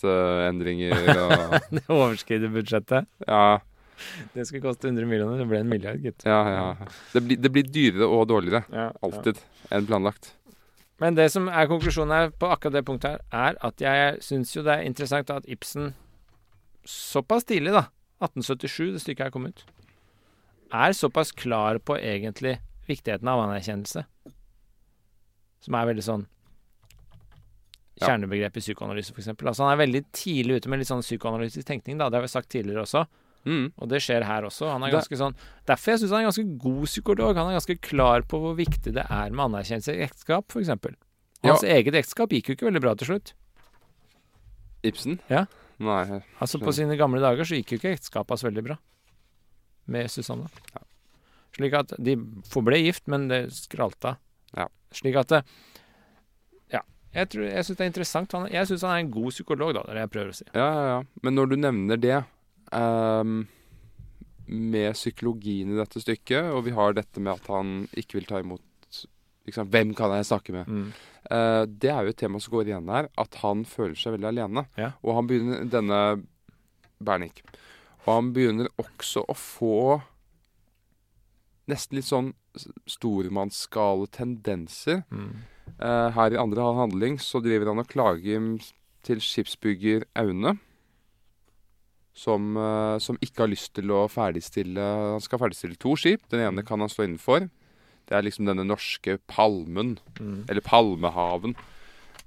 budsjettendringer 0.03 0.93
og 1.15 1.55
Det 1.77 1.85
overskrider 1.89 2.49
budsjettet. 2.53 3.07
Ja, 3.29 3.61
Det 4.35 4.47
skulle 4.47 4.63
koste 4.63 4.89
100 4.89 5.07
millioner, 5.07 5.39
det 5.39 5.47
ble 5.49 5.61
en 5.63 5.69
milliard, 5.71 6.01
gitt. 6.03 6.25
ja, 6.27 6.41
ja. 6.51 6.89
Det 7.13 7.23
blir, 7.23 7.37
det 7.39 7.51
blir 7.53 7.63
dyrere 7.65 8.09
og 8.09 8.27
dårligere. 8.29 8.65
Ja, 8.75 8.91
Alltid. 9.03 9.39
Enn 9.71 9.87
planlagt. 9.87 10.33
Men 11.01 11.15
det 11.15 11.31
som 11.33 11.49
er 11.49 11.67
konklusjonen 11.71 12.15
her 12.15 12.31
på 12.39 12.47
akkurat 12.51 12.75
det 12.75 12.85
punktet 12.87 13.21
her, 13.33 13.55
er 13.55 13.57
at 13.67 13.81
jeg 13.81 14.19
syns 14.23 14.55
jo 14.55 14.63
det 14.63 14.77
er 14.79 14.87
interessant 14.87 15.31
at 15.31 15.47
Ibsen 15.51 15.93
såpass 16.87 17.45
tidlig, 17.49 17.73
da, 17.75 17.87
1877, 18.23 18.93
det 18.95 19.01
stykket 19.03 19.25
her 19.27 19.33
kom 19.35 19.47
ut, 19.49 19.65
er 20.75 20.93
såpass 20.95 21.33
klar 21.33 21.79
på 21.79 21.97
egentlig 21.99 22.59
viktigheten 22.89 23.29
av 23.31 23.41
anerkjennelse. 23.47 24.05
Som 25.65 25.75
er 25.79 25.87
veldig 25.89 26.05
sånn 26.05 26.27
Ja. 27.95 28.09
Kjernebegrep 28.09 28.57
i 28.59 28.63
psykoanalyse, 28.63 29.13
f.eks. 29.15 29.29
Altså, 29.35 29.63
han 29.63 29.73
er 29.75 29.79
veldig 29.85 30.01
tidlig 30.17 30.57
ute 30.59 30.71
med 30.73 30.81
litt 30.81 30.89
sånn 30.91 31.05
psykoanalytisk 31.05 31.69
tenkning, 31.69 32.01
da. 32.01 32.09
Det 32.11 32.19
har 32.19 32.25
vi 32.27 32.33
sagt 32.33 32.51
tidligere 32.51 32.83
også. 32.83 33.05
Mm. 33.45 33.67
Og 33.77 33.91
det 33.93 34.01
skjer 34.03 34.25
her 34.27 34.47
også. 34.49 34.71
Han 34.73 34.87
er 34.87 34.95
ganske 34.95 35.19
sånn 35.21 35.35
Derfor 35.69 35.93
jeg 35.93 36.01
syns 36.01 36.15
han 36.15 36.23
er 36.23 36.29
ganske 36.31 36.47
god 36.63 36.87
psykolog. 36.89 37.37
Han 37.37 37.51
er 37.51 37.59
ganske 37.59 37.77
klar 37.85 38.25
på 38.25 38.41
hvor 38.41 38.57
viktig 38.57 38.95
det 38.97 39.05
er 39.05 39.35
med 39.37 39.45
anerkjennelse 39.51 39.95
i 39.95 40.05
ekteskap, 40.07 40.49
f.eks. 40.49 40.73
Hans 41.45 41.67
eget 41.69 41.99
ekteskap 42.01 42.33
gikk 42.33 42.49
jo 42.49 42.57
ikke 42.57 42.71
veldig 42.71 42.83
bra 42.83 42.95
til 42.99 43.13
slutt. 43.13 43.35
Ibsen? 44.85 45.21
Ja. 45.29 45.45
Nei. 45.83 46.23
Altså 46.43 46.61
På 46.63 46.73
sine 46.75 46.97
gamle 46.97 47.21
dager 47.23 47.47
så 47.47 47.59
gikk 47.59 47.75
jo 47.75 47.81
ikke 47.81 47.95
ekteskapet 47.99 48.37
hans 48.37 48.47
veldig 48.47 48.65
bra 48.71 48.79
med 49.93 50.09
Susanne. 50.09 50.49
Slik 51.55 51.75
at 51.77 51.93
de 52.01 52.17
forble 52.49 52.79
gift, 52.81 53.05
men 53.11 53.29
det 53.29 53.45
skralta. 53.55 54.17
Ja. 54.57 54.69
Slik 54.95 55.19
at 55.21 55.39
Ja. 55.39 55.43
Jeg, 57.15 57.29
tror- 57.31 57.47
jeg 57.47 57.65
syns 57.65 57.79
det 57.79 57.85
er 57.85 57.91
interessant. 57.93 58.33
Han, 58.35 58.47
jeg 58.51 58.67
syns 58.71 58.83
han 58.87 58.95
er 58.97 59.03
en 59.05 59.11
god 59.15 59.31
psykolog, 59.31 59.75
da. 59.77 59.83
Det 59.87 59.93
er 59.93 59.99
det 60.01 60.05
jeg 60.05 60.13
prøver 60.17 60.33
å 60.33 60.39
si. 60.41 60.47
Ja, 60.55 60.69
ja, 60.75 60.85
ja. 60.91 61.01
Men 61.23 61.37
når 61.39 61.51
du 61.53 61.57
nevner 61.61 62.01
det 62.03 62.17
um, 62.75 63.35
med 64.51 64.97
psykologien 64.99 65.73
i 65.73 65.79
dette 65.79 66.03
stykket, 66.03 66.51
og 66.53 66.65
vi 66.67 66.75
har 66.77 66.97
dette 66.99 67.23
med 67.23 67.37
at 67.37 67.51
han 67.55 67.75
ikke 67.95 68.19
vil 68.19 68.27
ta 68.29 68.43
imot 68.43 68.63
liksom, 69.47 69.71
Hvem 69.71 69.95
kan 69.97 70.15
jeg 70.17 70.27
snakke 70.31 70.57
med? 70.57 70.67
Mm. 70.69 70.89
Uh, 71.31 71.63
det 71.71 71.93
er 71.93 72.03
jo 72.05 72.13
et 72.13 72.21
tema 72.21 72.41
som 72.43 72.53
går 72.57 72.73
igjen 72.73 72.91
her, 72.93 73.09
at 73.21 73.39
han 73.45 73.63
føler 73.69 73.95
seg 73.99 74.17
veldig 74.19 74.33
alene. 74.33 74.67
Ja. 74.81 74.91
Og 75.05 75.17
han 75.21 75.31
begynner 75.31 75.65
denne 75.71 76.01
Bernik. 77.05 77.45
Og 78.05 78.11
han 78.19 78.35
begynner 78.37 78.69
også 78.81 79.23
å 79.29 79.37
få 79.39 79.77
nesten 81.71 81.97
litt 81.97 82.09
sånn 82.11 82.35
stormannsgale 82.91 84.11
tendenser. 84.13 85.03
Mm. 85.09 85.45
Eh, 85.81 86.11
her 86.15 86.35
i 86.35 86.41
andre 86.41 86.63
handling 86.77 87.19
så 87.23 87.41
driver 87.43 87.73
han 87.73 87.83
og 87.83 87.89
klager 87.91 88.47
til 89.05 89.21
skipsbygger 89.21 90.05
Aune. 90.17 90.59
Som, 92.15 92.57
eh, 92.57 92.99
som 93.03 93.19
ikke 93.21 93.43
har 93.43 93.51
lyst 93.51 93.73
til 93.75 93.91
å 93.91 94.05
ferdigstille 94.07 94.79
Han 94.79 95.21
skal 95.21 95.41
ferdigstille 95.43 95.77
to 95.83 95.97
skip. 95.99 96.23
Den 96.31 96.45
ene 96.47 96.63
kan 96.63 96.79
han 96.79 96.89
stå 96.89 97.03
innenfor. 97.09 97.49
Det 98.07 98.15
er 98.15 98.23
liksom 98.23 98.47
denne 98.47 98.67
norske 98.69 99.19
palmen, 99.27 99.99
Mm. 100.21 100.45
eller 100.49 100.61
palmehaven. 100.61 101.57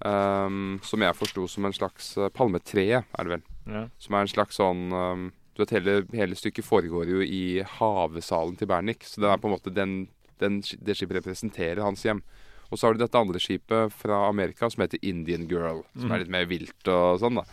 Um, 0.05 0.79
som 0.83 1.01
jeg 1.01 1.15
forsto 1.15 1.47
som 1.49 1.65
en 1.65 1.73
slags 1.73 2.15
uh, 2.17 2.29
Palmetreet, 2.29 3.05
er 3.17 3.23
det 3.23 3.31
vel. 3.31 3.43
Ja. 3.65 3.87
Som 3.97 4.13
er 4.13 4.21
en 4.21 4.27
slags 4.27 4.57
sånn 4.59 4.91
um, 4.93 5.31
Du 5.55 5.63
vet, 5.63 5.71
hele, 5.71 6.05
hele 6.13 6.35
stykket 6.37 6.63
foregår 6.65 7.07
jo 7.09 7.21
i 7.25 7.63
havesalen 7.63 8.55
til 8.55 8.67
Bernik. 8.67 9.01
Så 9.01 9.21
det 9.21 9.29
er 9.31 9.37
på 9.41 9.47
en 9.49 9.55
måte 9.55 9.73
den, 9.73 10.07
den, 10.37 10.61
det 10.61 10.93
skipet 10.97 11.17
representerer 11.17 11.81
hans 11.81 12.03
hjem. 12.05 12.21
Og 12.69 12.79
så 12.79 12.87
har 12.87 12.95
du 12.95 13.01
dette 13.01 13.19
andre 13.19 13.39
skipet 13.41 13.93
fra 13.95 14.25
Amerika 14.27 14.69
som 14.69 14.83
heter 14.83 14.99
Indian 15.01 15.47
Girl. 15.47 15.83
Som 15.95 16.11
er 16.11 16.23
litt 16.23 16.33
mer 16.33 16.47
vilt 16.49 16.91
og 16.91 17.21
sånn, 17.21 17.39
da. 17.39 17.45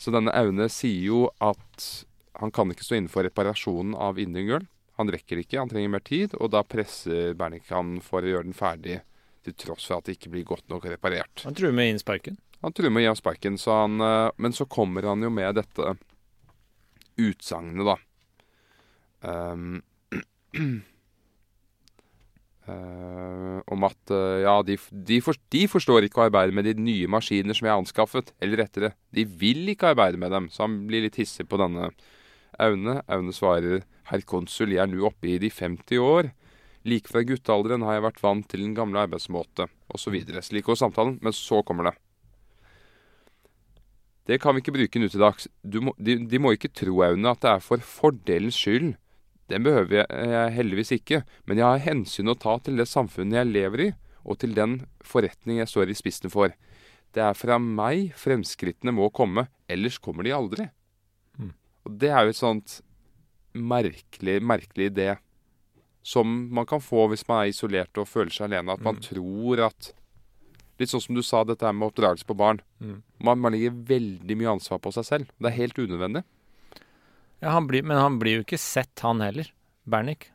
Så 0.00 0.12
denne 0.14 0.32
Aune 0.32 0.70
sier 0.72 1.10
jo 1.10 1.26
at 1.44 1.88
han 2.40 2.52
kan 2.56 2.72
ikke 2.72 2.86
stå 2.86 2.96
innenfor 2.96 3.26
reparasjonen 3.28 3.92
av 4.00 4.20
Indian 4.22 4.48
Girl. 4.48 4.68
Han 5.00 5.12
rekker 5.12 5.42
ikke, 5.42 5.58
han 5.60 5.68
trenger 5.68 5.92
mer 5.92 6.04
tid, 6.04 6.34
og 6.40 6.52
da 6.54 6.62
presser 6.64 7.34
Bernik 7.36 7.68
han 7.72 7.98
for 8.04 8.24
å 8.24 8.32
gjøre 8.32 8.48
den 8.48 8.56
ferdig. 8.56 9.00
Til 9.44 9.56
tross 9.56 9.86
for 9.88 10.00
at 10.00 10.08
det 10.08 10.18
ikke 10.18 10.32
blir 10.34 10.44
godt 10.48 10.66
nok 10.68 10.84
reparert. 10.88 11.44
Han 11.46 11.56
truer 11.56 11.72
med 11.72 11.94
innsparken. 11.94 12.36
Han 12.60 12.74
truer 12.76 12.92
med 12.92 13.00
å 13.00 13.04
gi 13.04 13.08
ham 13.08 13.16
sparken, 13.16 13.56
så 13.56 13.76
han, 13.82 14.00
eh, 14.04 14.30
men 14.36 14.52
så 14.52 14.66
kommer 14.68 15.06
han 15.08 15.24
jo 15.24 15.30
med 15.32 15.56
dette 15.56 15.94
utsagnet, 17.16 17.86
da. 17.88 17.96
Eh, 19.24 20.60
om 23.70 23.86
at 23.86 24.12
eh, 24.14 24.42
ja, 24.44 24.56
de, 24.66 24.76
de, 24.90 25.20
for, 25.24 25.38
de 25.52 25.62
forstår 25.70 26.06
ikke 26.06 26.22
å 26.22 26.26
arbeide 26.28 26.54
med 26.56 26.66
de 26.68 26.74
nye 26.78 27.10
maskiner 27.10 27.56
som 27.56 27.66
jeg 27.66 27.74
har 27.74 27.82
anskaffet. 27.82 28.32
Eller 28.42 28.64
rettere, 28.64 28.92
de 29.14 29.24
vil 29.24 29.68
ikke 29.72 29.92
arbeide 29.94 30.20
med 30.20 30.34
dem. 30.34 30.50
Så 30.52 30.64
han 30.66 30.82
blir 30.90 31.04
litt 31.06 31.18
hissig 31.20 31.48
på 31.50 31.60
denne 31.60 31.90
Aune. 32.60 33.00
Aune 33.08 33.34
svarer 33.34 33.84
herr 34.10 34.26
konsul, 34.26 34.74
jeg 34.74 34.82
er 34.82 34.90
nå 34.90 35.04
oppe 35.06 35.30
i 35.30 35.38
de 35.42 35.50
50 35.54 36.02
år. 36.02 36.32
Like 36.88 37.12
fra 37.12 37.22
guttealderen 37.26 37.84
har 37.84 37.98
jeg 37.98 38.06
vært 38.08 38.22
vant 38.24 38.46
til 38.48 38.64
den 38.64 38.76
gamle 38.76 39.02
arbeidsmåte, 39.04 39.68
osv. 39.92 40.16
Slik 40.42 40.66
går 40.66 40.80
samtalen, 40.80 41.18
men 41.22 41.36
så 41.36 41.60
kommer 41.66 41.90
det. 41.90 41.96
Det 44.30 44.38
kan 44.40 44.54
vi 44.54 44.62
ikke 44.62 44.74
bruke 44.76 45.00
nå 45.02 45.08
til 45.10 45.22
dags. 45.22 45.48
Må, 45.82 45.92
de, 45.98 46.16
de 46.30 46.40
må 46.40 46.54
ikke 46.54 46.72
tro, 46.72 47.00
Aune, 47.04 47.32
at 47.32 47.42
det 47.42 47.52
er 47.52 47.64
for 47.64 47.82
fordelens 47.84 48.58
skyld. 48.58 48.94
Den 49.50 49.64
behøver 49.66 50.00
jeg, 50.00 50.06
jeg 50.30 50.52
heldigvis 50.56 50.92
ikke, 50.96 51.22
men 51.46 51.58
jeg 51.58 51.66
har 51.66 51.82
hensyn 51.84 52.30
å 52.30 52.36
ta 52.38 52.56
til 52.62 52.76
det 52.78 52.86
samfunnet 52.88 53.40
jeg 53.40 53.50
lever 53.50 53.84
i, 53.88 53.90
og 54.24 54.38
til 54.42 54.52
den 54.54 54.76
forretning 55.02 55.58
jeg 55.58 55.70
står 55.72 55.90
i 55.90 55.96
spissen 55.98 56.30
for. 56.32 56.52
Det 57.16 57.22
er 57.24 57.34
fra 57.34 57.56
meg 57.58 58.12
fremskrittene 58.14 58.92
må 58.94 59.08
komme, 59.10 59.48
ellers 59.68 59.98
kommer 59.98 60.22
de 60.26 60.34
aldri. 60.36 60.68
Mm. 61.40 61.50
Og 61.88 61.96
det 61.98 62.12
er 62.14 62.28
jo 62.28 62.34
et 62.36 62.38
sånt 62.38 62.76
merkelig, 63.58 64.38
merkelig 64.46 64.90
idé 64.92 65.08
som 66.06 66.30
man 66.54 66.66
kan 66.70 66.80
få 66.80 67.08
hvis 67.10 67.26
man 67.28 67.42
er 67.42 67.50
isolert 67.50 67.98
og 68.00 68.08
føler 68.08 68.30
seg 68.32 68.46
alene. 68.50 68.72
At 68.72 68.80
man 68.86 68.96
Mm. 68.96 69.02
tror 69.02 69.66
at 69.66 69.92
Litt 70.80 70.88
sånn 70.88 71.02
som 71.04 71.14
du 71.14 71.20
sa, 71.20 71.44
dette 71.44 71.70
med 71.76 71.90
oppdragelse 71.92 72.24
på 72.24 72.34
barn. 72.34 72.62
Mm. 72.80 73.02
Man, 73.20 73.38
man 73.38 73.52
legger 73.52 73.70
veldig 73.84 74.36
mye 74.40 74.48
ansvar 74.56 74.78
på 74.80 74.88
seg 74.96 75.04
selv. 75.04 75.26
Det 75.38 75.50
er 75.50 75.56
helt 75.58 75.76
unødvendig. 75.76 76.22
Ja, 77.40 77.50
han 77.56 77.66
blir, 77.66 77.82
men 77.82 77.96
han 77.96 78.18
blir 78.20 78.40
jo 78.40 78.44
ikke 78.44 78.58
sett, 78.60 79.00
han 79.00 79.20
heller. 79.24 79.48
Bernick. 79.88 80.28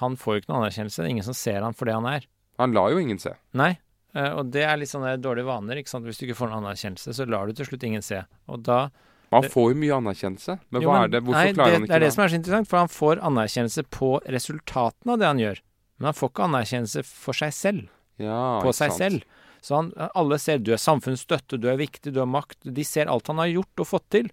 Han 0.00 0.16
får 0.16 0.34
jo 0.36 0.40
ikke 0.42 0.52
noen 0.52 0.62
anerkjennelse. 0.64 1.02
Det 1.02 1.06
er 1.08 1.14
ingen 1.14 1.26
som 1.26 1.36
ser 1.36 1.60
han 1.66 1.74
for 1.76 1.84
det 1.90 1.94
han 1.98 2.06
er. 2.08 2.26
Han 2.62 2.72
lar 2.76 2.90
jo 2.94 3.00
ingen 3.02 3.18
se. 3.20 3.32
Nei. 3.56 3.78
eh, 4.14 4.30
Og 4.32 4.50
det 4.54 4.62
er 4.64 4.76
litt 4.80 4.88
sånne 4.90 5.16
dårlige 5.20 5.46
vaner. 5.48 5.76
ikke 5.80 5.88
sant? 5.92 6.04
Hvis 6.06 6.18
du 6.20 6.26
ikke 6.26 6.38
får 6.38 6.50
noen 6.50 6.64
anerkjennelse, 6.64 7.12
så 7.16 7.26
lar 7.28 7.46
du 7.46 7.52
til 7.58 7.66
slutt 7.66 7.84
ingen 7.84 8.02
se. 8.02 8.22
Og 8.48 8.62
da 8.62 8.90
Han 9.30 9.42
får 9.46 9.68
jo 9.70 9.76
mye 9.78 9.94
anerkjennelse, 10.00 10.58
men 10.70 10.82
Jo, 10.82 10.88
hva 10.88 10.94
men- 10.94 11.04
er 11.04 11.08
det? 11.08 11.22
Hvorfor 11.22 11.44
nei, 11.44 11.52
klarer 11.52 11.66
det, 11.70 11.72
han 11.72 11.82
Det 11.82 11.88
Det 11.88 11.94
er 11.96 12.00
det 12.00 12.12
som 12.12 12.24
er 12.24 12.28
så 12.28 12.34
interessant, 12.40 12.66
for 12.68 12.76
han 12.78 12.88
får 12.88 13.20
anerkjennelse 13.22 13.82
på 13.90 14.08
resultatene 14.26 15.12
av 15.12 15.18
det 15.20 15.26
han 15.26 15.38
gjør. 15.38 15.60
Men 16.00 16.04
han 16.06 16.14
får 16.14 16.30
ikke 16.30 16.44
anerkjennelse 16.48 17.04
for 17.04 17.32
seg 17.32 17.52
selv. 17.52 17.88
Ja, 18.18 18.60
på 18.60 18.68
ikke 18.72 18.74
seg 18.74 18.90
sant. 18.90 18.98
selv. 18.98 19.22
Så 19.62 19.76
han, 19.76 19.92
alle 20.16 20.38
ser 20.38 20.58
du 20.58 20.72
er 20.72 20.76
samfunnsstøtte, 20.80 21.60
du 21.60 21.68
er 21.68 21.76
viktig, 21.76 22.12
du 22.12 22.18
har 22.18 22.26
makt. 22.26 22.56
De 22.64 22.82
ser 22.82 23.06
alt 23.06 23.26
han 23.28 23.36
har 23.36 23.46
gjort 23.46 23.78
og 23.78 23.86
fått 23.86 24.08
til, 24.10 24.30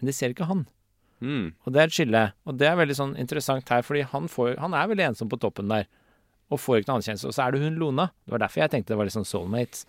men 0.00 0.06
de 0.06 0.12
ser 0.12 0.30
ikke 0.34 0.46
han. 0.48 0.66
Mm. 1.22 1.52
Og 1.62 1.74
det 1.74 1.80
er 1.80 1.90
et 1.90 1.96
skille. 1.96 2.22
Og 2.48 2.58
det 2.58 2.68
er 2.68 2.78
veldig 2.80 2.98
sånn 2.98 3.12
interessant 3.20 3.68
her, 3.70 3.84
fordi 3.86 4.02
han, 4.10 4.26
får, 4.30 4.56
han 4.62 4.74
er 4.74 4.90
veldig 4.90 5.08
ensom 5.12 5.30
på 5.30 5.38
toppen 5.42 5.70
der. 5.70 5.86
Og 6.52 6.60
får 6.60 6.82
ikke 6.82 6.90
noe 6.90 6.98
anerkjennelse. 7.00 7.30
Og 7.30 7.36
så 7.36 7.46
er 7.46 7.54
det 7.54 7.62
hun 7.62 7.78
Lona. 7.80 8.10
Det 8.26 8.34
var 8.34 8.44
derfor 8.44 8.64
jeg 8.64 8.74
tenkte 8.74 8.92
det 8.92 9.00
var 9.00 9.08
litt 9.08 9.16
sånn 9.16 9.28
soulmates. 9.28 9.86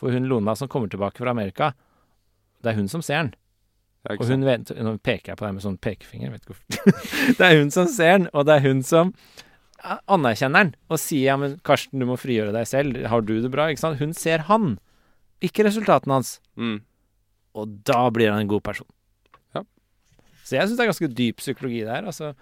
For 0.00 0.16
hun 0.16 0.26
Lona 0.30 0.56
som 0.56 0.70
kommer 0.72 0.90
tilbake 0.90 1.20
fra 1.20 1.34
Amerika, 1.34 1.74
det 2.64 2.72
er 2.72 2.80
hun 2.80 2.88
som 2.90 3.04
ser 3.04 3.26
den. 3.26 3.36
Og 4.08 4.24
hun 4.30 4.46
vet, 4.48 4.70
Nå 4.80 4.94
peker 5.04 5.34
jeg 5.34 5.38
på 5.38 5.44
deg 5.44 5.56
med 5.58 5.64
sånn 5.64 5.78
pekefinger, 5.84 6.32
vet 6.32 6.44
ikke 6.46 6.56
hvorfor. 6.56 7.06
det 7.38 7.46
er 7.46 7.58
hun 7.60 7.72
som 7.74 7.88
ser 7.92 8.14
den, 8.16 8.28
og 8.32 8.46
det 8.48 8.56
er 8.56 8.64
hun 8.64 8.80
som 8.86 9.12
anerkjenner 10.08 10.70
den. 10.70 10.72
og 10.88 11.00
sier 11.00 11.26
ja, 11.30 11.36
men 11.40 11.58
Karsten, 11.64 12.00
du 12.00 12.08
må 12.08 12.16
frigjøre 12.20 12.54
deg 12.56 12.68
selv. 12.68 12.96
Har 13.12 13.24
du 13.24 13.34
det 13.44 13.52
bra? 13.52 13.68
Ikke 13.68 13.84
sant? 13.84 14.00
Hun 14.00 14.16
ser 14.16 14.46
han, 14.48 14.78
ikke 15.44 15.66
resultatene 15.68 16.16
hans. 16.16 16.38
Mm. 16.56 16.80
Og 17.60 17.76
da 17.88 18.06
blir 18.14 18.32
han 18.32 18.44
en 18.44 18.50
god 18.50 18.64
person. 18.64 18.88
Ja. 20.50 20.58
Så 20.58 20.58
jeg 20.58 20.68
syns 20.68 20.76
det 20.80 20.84
er 20.84 20.90
ganske 20.92 21.14
dyp 21.14 21.36
psykologi 21.42 21.84
der. 21.86 22.08
Altså, 22.10 22.34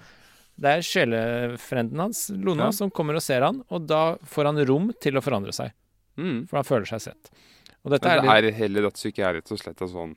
det 0.59 0.70
er 0.72 0.82
sjelefrenden 0.82 2.00
hans, 2.02 2.24
Lona, 2.34 2.64
Ja. 2.68 2.70
som 2.74 2.90
kommer 2.90 3.14
og 3.14 3.22
ser 3.22 3.42
han, 3.46 3.62
og 3.70 3.86
da 3.86 4.16
får 4.26 4.44
han 4.50 4.66
rom 4.66 4.92
til 5.00 5.14
å 5.14 5.22
forandre 5.22 5.52
seg. 5.54 5.70
Mm. 6.18 6.48
For 6.48 6.56
han 6.59 6.64
føler 6.66 6.86
seg 6.90 7.00
sett. 7.00 7.30
Og 7.84 7.92
dette 7.92 8.09
Men 8.09 8.18
er 8.18 8.42
det 8.42 8.50
litt, 8.50 8.54
er 8.54 8.59
heller 8.64 8.86
at 8.88 8.96
stykket 8.98 9.24
er 9.28 9.34
rett 9.38 9.52
og 9.52 9.59
slett 9.61 9.82
en 9.82 9.92
sånn 9.92 10.16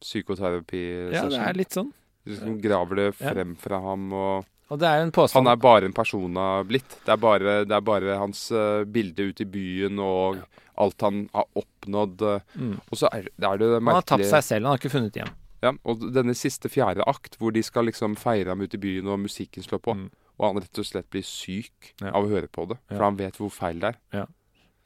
psykoterapi 0.00 1.12
ja, 1.12 1.26
det 1.28 1.40
er 1.40 1.58
litt 1.58 1.74
sånn. 1.76 1.90
Du 2.24 2.32
liksom 2.32 2.60
graver 2.62 2.96
det 2.96 3.14
Ja. 3.18 3.32
frem 3.32 3.56
fra 3.56 3.80
ham, 3.80 4.12
og 4.12 4.44
Og 4.70 4.78
det 4.78 4.86
er 4.86 5.02
en 5.02 5.10
han 5.10 5.46
er 5.48 5.56
bare 5.56 5.84
en 5.84 5.92
person 5.92 6.36
av 6.36 6.64
blitt. 6.68 6.88
Det 7.04 7.08
er 7.08 7.16
bare, 7.16 7.64
det 7.64 7.72
er 7.72 7.80
bare 7.80 8.18
hans 8.18 8.52
uh, 8.52 8.84
bilde 8.84 9.18
ute 9.32 9.40
i 9.40 9.44
byen 9.44 9.98
og 9.98 10.38
alt 10.78 11.00
han 11.00 11.28
har 11.34 11.44
oppnådd. 11.56 12.42
mm. 12.56 12.80
Og 12.90 12.96
så 12.96 13.08
er, 13.12 13.26
er 13.26 13.58
det 13.58 13.82
merkelig 13.82 13.86
Han 13.86 13.94
har 13.94 14.02
tapt 14.02 14.24
seg 14.26 14.44
selv, 14.44 14.64
han 14.66 14.70
har 14.76 14.78
ikke 14.78 14.94
funnet 14.94 15.12
hjem. 15.18 15.32
Ja, 15.62 15.72
og 15.84 16.00
denne 16.14 16.32
siste 16.34 16.68
fjerde 16.72 17.04
akt, 17.06 17.36
hvor 17.38 17.52
de 17.52 17.62
skal 17.62 17.84
liksom 17.84 18.16
feire 18.16 18.48
ham 18.48 18.60
ute 18.64 18.78
i 18.78 18.80
byen, 18.80 19.06
og 19.12 19.18
musikken 19.20 19.62
slår 19.62 19.80
på, 19.84 19.94
Mm. 19.96 20.10
og 20.38 20.46
han 20.54 20.62
rett 20.62 20.78
og 20.78 20.84
slett 20.86 21.10
blir 21.10 21.22
syk 21.22 21.92
Ja. 22.00 22.08
av 22.14 22.24
å 22.24 22.28
høre 22.30 22.48
på 22.48 22.66
det, 22.68 22.78
for 22.88 22.96
Ja. 22.96 23.04
han 23.04 23.16
vet 23.16 23.36
hvor 23.36 23.50
feil 23.50 23.78
det 23.80 23.84
er. 23.94 23.96
Ja. 24.12 24.26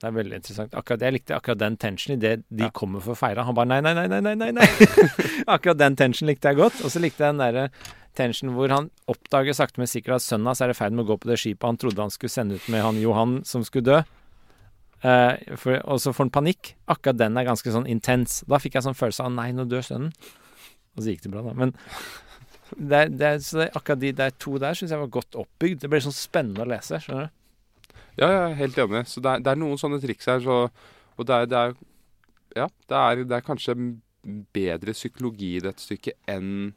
Det 0.00 0.08
er 0.08 0.22
veldig 0.22 0.34
interessant. 0.34 0.70
Akkurat 0.74 1.00
Jeg 1.00 1.12
likte 1.14 1.36
akkurat 1.40 1.58
den 1.58 1.76
tensionen 1.76 2.18
idet 2.18 2.44
de 2.50 2.64
Ja. 2.64 2.70
kommer 2.70 3.00
for 3.00 3.14
å 3.14 3.16
feire. 3.16 3.44
Han 3.44 3.54
bare 3.54 3.66
nei, 3.66 3.80
nei, 3.80 3.94
nei, 3.94 4.06
nei, 4.08 4.20
nei, 4.20 4.34
nei, 4.34 4.50
nei. 4.50 4.66
akkurat 5.48 5.78
den 5.78 5.96
tensionen 5.96 6.34
likte 6.34 6.48
jeg 6.50 6.56
godt. 6.56 6.84
Og 6.84 6.90
så 6.90 7.00
likte 7.00 7.18
jeg 7.24 7.32
den 7.32 7.38
derre 7.38 7.70
tensionen 8.16 8.54
hvor 8.54 8.68
han 8.70 8.90
oppdager 9.08 9.54
sakte, 9.54 9.78
men 9.78 9.86
sikkert 9.86 10.16
at 10.16 10.22
sønnen 10.22 10.46
hans 10.46 10.60
er 10.60 10.70
i 10.70 10.72
ferd 10.74 10.92
med 10.92 11.06
å 11.06 11.08
gå 11.14 11.20
på 11.20 11.30
det 11.30 11.38
skipet 11.38 11.62
han 11.62 11.76
trodde 11.78 11.98
han 12.02 12.10
skulle 12.10 12.30
sende 12.30 12.56
ut 12.56 12.68
med 12.68 12.82
han 12.82 13.00
Johan 13.00 13.44
som 13.44 13.62
skulle 13.62 13.84
dø. 13.84 14.02
Eh, 15.04 15.56
for, 15.56 15.76
og 15.84 15.98
så 16.00 16.12
får 16.12 16.24
han 16.24 16.30
panikk. 16.30 16.74
Akkurat 16.88 17.16
den 17.16 17.36
er 17.36 17.44
ganske 17.44 17.70
sånn 17.72 17.86
intens. 17.88 18.42
Da 18.48 18.56
fikk 18.58 18.74
jeg 18.74 18.82
sånn 18.86 18.96
følelse 18.96 19.24
av 19.24 19.32
nei, 19.32 19.50
nå 19.52 19.66
dør 19.68 19.84
sønnen. 19.84 20.12
Og 20.94 21.02
så 21.02 21.10
gikk 21.10 21.24
det 21.26 21.32
bra, 21.34 21.42
da. 21.46 21.54
Men 21.58 21.74
det 22.74 22.98
er, 22.98 23.10
det 23.12 23.26
er, 23.28 23.40
så 23.44 23.60
det, 23.60 23.66
er 23.68 23.78
akkurat 23.78 24.02
de 24.02 24.12
der 24.18 24.36
to 24.40 24.56
der 24.62 24.76
syns 24.78 24.94
jeg 24.94 25.02
var 25.02 25.10
godt 25.18 25.38
oppbygd. 25.38 25.82
Det 25.82 25.90
ble 25.92 26.00
sånn 26.02 26.16
spennende 26.16 26.64
å 26.64 26.70
lese. 26.70 27.00
skjønner 27.02 27.28
du? 27.28 27.98
Ja, 28.14 28.28
jeg 28.28 28.40
er 28.40 28.56
helt 28.62 28.78
enig. 28.84 29.04
Så 29.10 29.22
det 29.22 29.32
er, 29.32 29.44
det 29.44 29.52
er 29.52 29.60
noen 29.60 29.80
sånne 29.80 30.00
triks 30.02 30.30
her, 30.30 30.40
så 30.44 30.68
Og 31.14 31.26
det 31.28 31.42
er, 31.54 31.74
Ja, 32.54 32.68
det 32.90 32.98
er, 32.98 33.24
det 33.30 33.44
kanskje 33.46 33.76
bedre 34.54 34.94
psykologi 34.96 35.56
i 35.58 35.62
dette 35.62 35.82
stykket 35.82 36.16
enn 36.30 36.72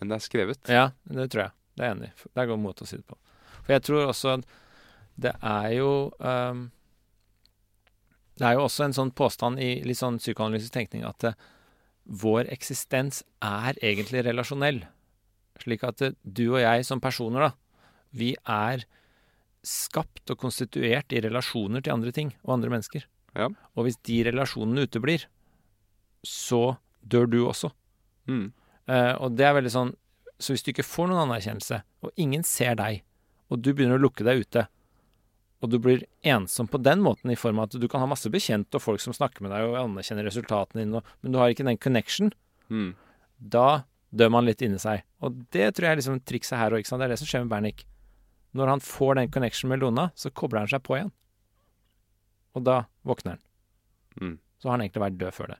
enn 0.00 0.08
det 0.08 0.16
er 0.16 0.24
skrevet. 0.24 0.60
Ja, 0.72 0.86
det 1.04 1.28
tror 1.32 1.42
jeg. 1.42 1.52
Det 1.76 1.84
er 1.84 1.90
jeg 1.90 1.96
enig 1.98 2.08
i. 2.08 2.28
Det 2.32 2.40
er 2.40 2.48
god 2.48 2.62
måte 2.62 2.86
å 2.86 2.88
si 2.88 2.96
det 2.96 3.04
på. 3.04 3.18
For 3.60 3.74
jeg 3.74 3.84
tror 3.84 4.06
også 4.08 4.34
at 4.38 4.46
det 5.20 5.32
er 5.44 5.66
jo 5.76 5.90
um, 6.16 6.70
Det 8.40 8.46
er 8.48 8.56
jo 8.56 8.64
også 8.64 8.86
en 8.86 8.96
sånn 8.96 9.12
påstand 9.12 9.60
i 9.60 9.82
litt 9.84 10.00
sånn 10.00 10.16
psykoanalysisk 10.22 10.72
tenkning 10.72 11.04
at 11.04 11.26
eh, 11.28 11.36
vår 12.10 12.48
eksistens 12.50 13.22
er 13.44 13.78
egentlig 13.78 14.24
relasjonell. 14.26 14.82
Slik 15.62 15.84
at 15.86 16.02
eh, 16.02 16.16
du 16.24 16.48
og 16.50 16.62
jeg 16.62 16.86
som 16.88 17.02
personer, 17.02 17.48
da, 17.48 17.50
vi 18.10 18.34
er 18.42 18.84
skapt 19.66 20.32
og 20.32 20.40
konstituert 20.40 21.12
i 21.12 21.20
relasjoner 21.22 21.84
til 21.84 21.94
andre 21.94 22.12
ting 22.16 22.32
og 22.42 22.56
andre 22.56 22.72
mennesker. 22.72 23.04
Ja. 23.36 23.50
Og 23.76 23.86
hvis 23.86 24.00
de 24.08 24.22
relasjonene 24.26 24.86
uteblir, 24.88 25.28
så 26.26 26.80
dør 27.00 27.28
du 27.30 27.38
også. 27.46 27.70
Mm. 28.26 28.50
Uh, 28.90 29.14
og 29.22 29.36
det 29.38 29.46
er 29.46 29.54
veldig 29.56 29.70
sånn 29.72 29.90
Så 30.40 30.52
hvis 30.52 30.64
du 30.64 30.70
ikke 30.72 30.84
får 30.86 31.10
noen 31.10 31.22
anerkjennelse, 31.26 31.82
og 32.00 32.20
ingen 32.20 32.42
ser 32.48 32.74
deg, 32.80 33.02
og 33.52 33.60
du 33.60 33.74
begynner 33.74 34.00
å 34.00 34.02
lukke 34.02 34.24
deg 34.24 34.40
ute, 34.40 34.62
og 35.60 35.70
du 35.70 35.78
blir 35.78 36.06
ensom 36.24 36.68
på 36.70 36.80
den 36.82 37.02
måten 37.04 37.30
i 37.32 37.36
form 37.36 37.58
av 37.60 37.68
at 37.68 37.76
du 37.80 37.86
kan 37.88 38.00
ha 38.00 38.08
masse 38.08 38.30
bekjente 38.32 38.78
og 38.78 38.82
folk 38.82 39.00
som 39.04 39.12
snakker 39.12 39.44
med 39.44 39.52
deg 39.52 39.66
og 39.68 39.76
anerkjenner 39.82 40.24
resultatene 40.24 40.86
dine, 40.86 41.02
men 41.20 41.32
du 41.32 41.38
har 41.38 41.52
ikke 41.52 41.66
den 41.68 41.76
connection, 41.78 42.32
Mm. 42.70 42.94
da 43.38 43.84
dør 44.14 44.30
man 44.30 44.44
litt 44.46 44.62
inni 44.62 44.78
seg. 44.78 45.02
Og 45.20 45.36
det 45.50 45.74
tror 45.74 45.86
jeg 45.86 45.92
er 45.92 46.00
liksom 46.00 46.20
trikset 46.24 46.56
her 46.58 46.70
òg, 46.70 46.78
ikke 46.82 46.88
sant. 46.88 47.00
Det 47.00 47.08
er 47.08 47.14
det 47.14 47.18
som 47.18 47.26
skjer 47.26 47.42
med 47.44 47.50
Bernik. 47.50 47.84
Når 48.54 48.66
han 48.68 48.80
får 48.80 49.14
den 49.16 49.30
connection 49.30 49.68
med 49.70 49.80
Lona, 49.80 50.10
så 50.14 50.30
kobler 50.32 50.60
han 50.64 50.68
seg 50.68 50.82
på 50.82 50.96
igjen. 50.96 51.12
Og 52.54 52.64
da 52.66 52.84
våkner 53.06 53.36
han. 53.36 53.42
Mm. 54.20 54.38
Så 54.58 54.68
har 54.68 54.76
han 54.78 54.80
egentlig 54.86 55.02
vært 55.04 55.18
død 55.20 55.34
før 55.36 55.52
det. 55.54 55.58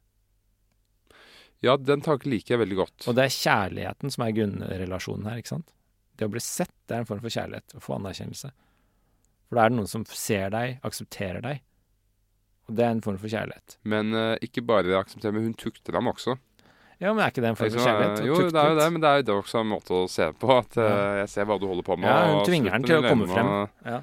Ja, 1.63 1.77
den 1.77 2.01
tanken 2.01 2.33
liker 2.33 2.55
jeg 2.57 2.63
veldig 2.63 2.79
godt. 2.79 3.07
Og 3.09 3.15
det 3.19 3.27
er 3.27 3.37
kjærligheten 3.37 4.11
som 4.15 4.25
er 4.25 4.33
grunnrelasjonen 4.33 5.29
her, 5.29 5.43
ikke 5.43 5.53
sant? 5.55 5.75
Det 6.17 6.27
å 6.27 6.33
bli 6.33 6.41
sett, 6.41 6.73
det 6.89 6.97
er 6.97 7.03
en 7.05 7.09
form 7.09 7.21
for 7.21 7.33
kjærlighet. 7.33 7.75
Å 7.77 7.83
få 7.85 7.99
anerkjennelse. 7.99 8.51
For 9.51 9.59
da 9.59 9.65
er 9.67 9.73
det 9.73 9.77
noen 9.81 9.91
som 9.91 10.05
ser 10.07 10.53
deg, 10.55 10.77
aksepterer 10.87 11.43
deg. 11.43 11.61
Og 12.71 12.77
det 12.79 12.85
er 12.87 12.93
en 12.95 13.03
form 13.03 13.19
for 13.19 13.33
kjærlighet. 13.33 13.75
Men 13.91 14.15
uh, 14.15 14.37
ikke 14.47 14.63
bare 14.63 14.95
akseptere, 15.01 15.35
men 15.35 15.49
hun 15.49 15.57
tukter 15.59 15.97
dem 15.97 16.07
også. 16.07 16.37
Ja, 17.01 17.11
men 17.11 17.25
er 17.25 17.33
ikke 17.33 17.43
det 17.43 17.51
en 17.51 17.59
form 17.59 17.73
for 17.75 17.83
kjærlighet? 17.83 18.23
jo, 18.29 18.39
det 18.47 18.61
er 18.63 18.71
jo 18.71 18.79
det, 18.79 18.87
men 18.95 19.03
det 19.03 19.11
er 19.11 19.21
jo 19.23 19.27
det 19.27 19.35
også 19.41 19.63
en 19.65 19.71
måte 19.73 19.97
å 19.97 20.07
se 20.13 20.31
på. 20.39 20.53
At 20.55 20.79
uh, 20.79 21.19
jeg 21.25 21.33
ser 21.35 21.51
hva 21.51 21.59
du 21.59 21.67
holder 21.67 21.87
på 21.91 21.99
med. 21.99 22.07
Ja, 22.13 22.31
hun 22.31 22.47
tvinger 22.47 22.77
den 22.79 22.87
til 22.87 23.01
å 23.01 23.11
komme 23.11 23.29
frem. 23.35 23.53
og- 23.59 23.91
Ja. 23.91 24.01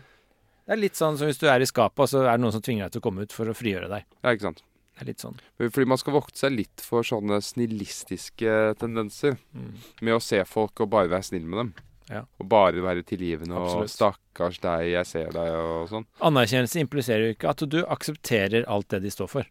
Det 0.68 0.76
er 0.76 0.82
litt 0.82 1.00
sånn 1.00 1.16
som 1.16 1.30
hvis 1.30 1.38
du 1.40 1.46
er 1.48 1.64
i 1.64 1.68
skapet, 1.70 2.02
og 2.04 2.10
så 2.12 2.26
er 2.26 2.34
det 2.36 2.44
noen 2.44 2.52
som 2.52 2.62
tvinger 2.66 2.90
deg 2.90 2.98
til 2.98 3.00
å 3.00 3.06
komme 3.06 3.24
ut 3.24 3.32
for 3.32 3.48
å 3.48 3.54
frigjøre 3.56 3.88
deg. 3.88 4.04
Ja, 4.20 4.34
ikke 4.36 4.50
sant. 4.50 4.64
Det 4.98 5.06
er 5.06 5.08
litt 5.14 5.24
sånn. 5.24 5.38
Fordi 5.62 5.86
man 5.88 6.00
skal 6.02 6.16
vokte 6.18 6.42
seg 6.42 6.58
litt 6.58 6.84
for 6.84 7.06
sånne 7.08 7.38
snillistiske 7.46 8.56
tendenser. 8.82 9.38
Mm. 9.56 9.70
Med 10.02 10.18
å 10.18 10.20
se 10.20 10.42
folk 10.44 10.82
og 10.84 10.90
bare 10.92 11.08
være 11.08 11.24
snill 11.30 11.46
med 11.48 11.62
dem. 11.62 11.72
Ja. 12.10 12.22
Og 12.40 12.48
bare 12.50 12.80
være 12.82 13.04
tilgivende 13.04 13.52
og 13.58 13.84
Absolutt. 13.84 13.92
'stakkars 13.92 14.60
deg, 14.64 14.92
jeg 14.94 15.06
ser 15.06 15.30
deg' 15.32 15.56
og 15.60 15.90
sånn. 15.90 16.06
Anerkjennelse 16.22 16.80
impliserer 16.80 17.26
jo 17.28 17.34
ikke 17.36 17.50
at 17.50 17.64
du 17.70 17.84
aksepterer 17.86 18.64
alt 18.68 18.88
det 18.90 19.02
de 19.04 19.10
står 19.12 19.28
for. 19.28 19.44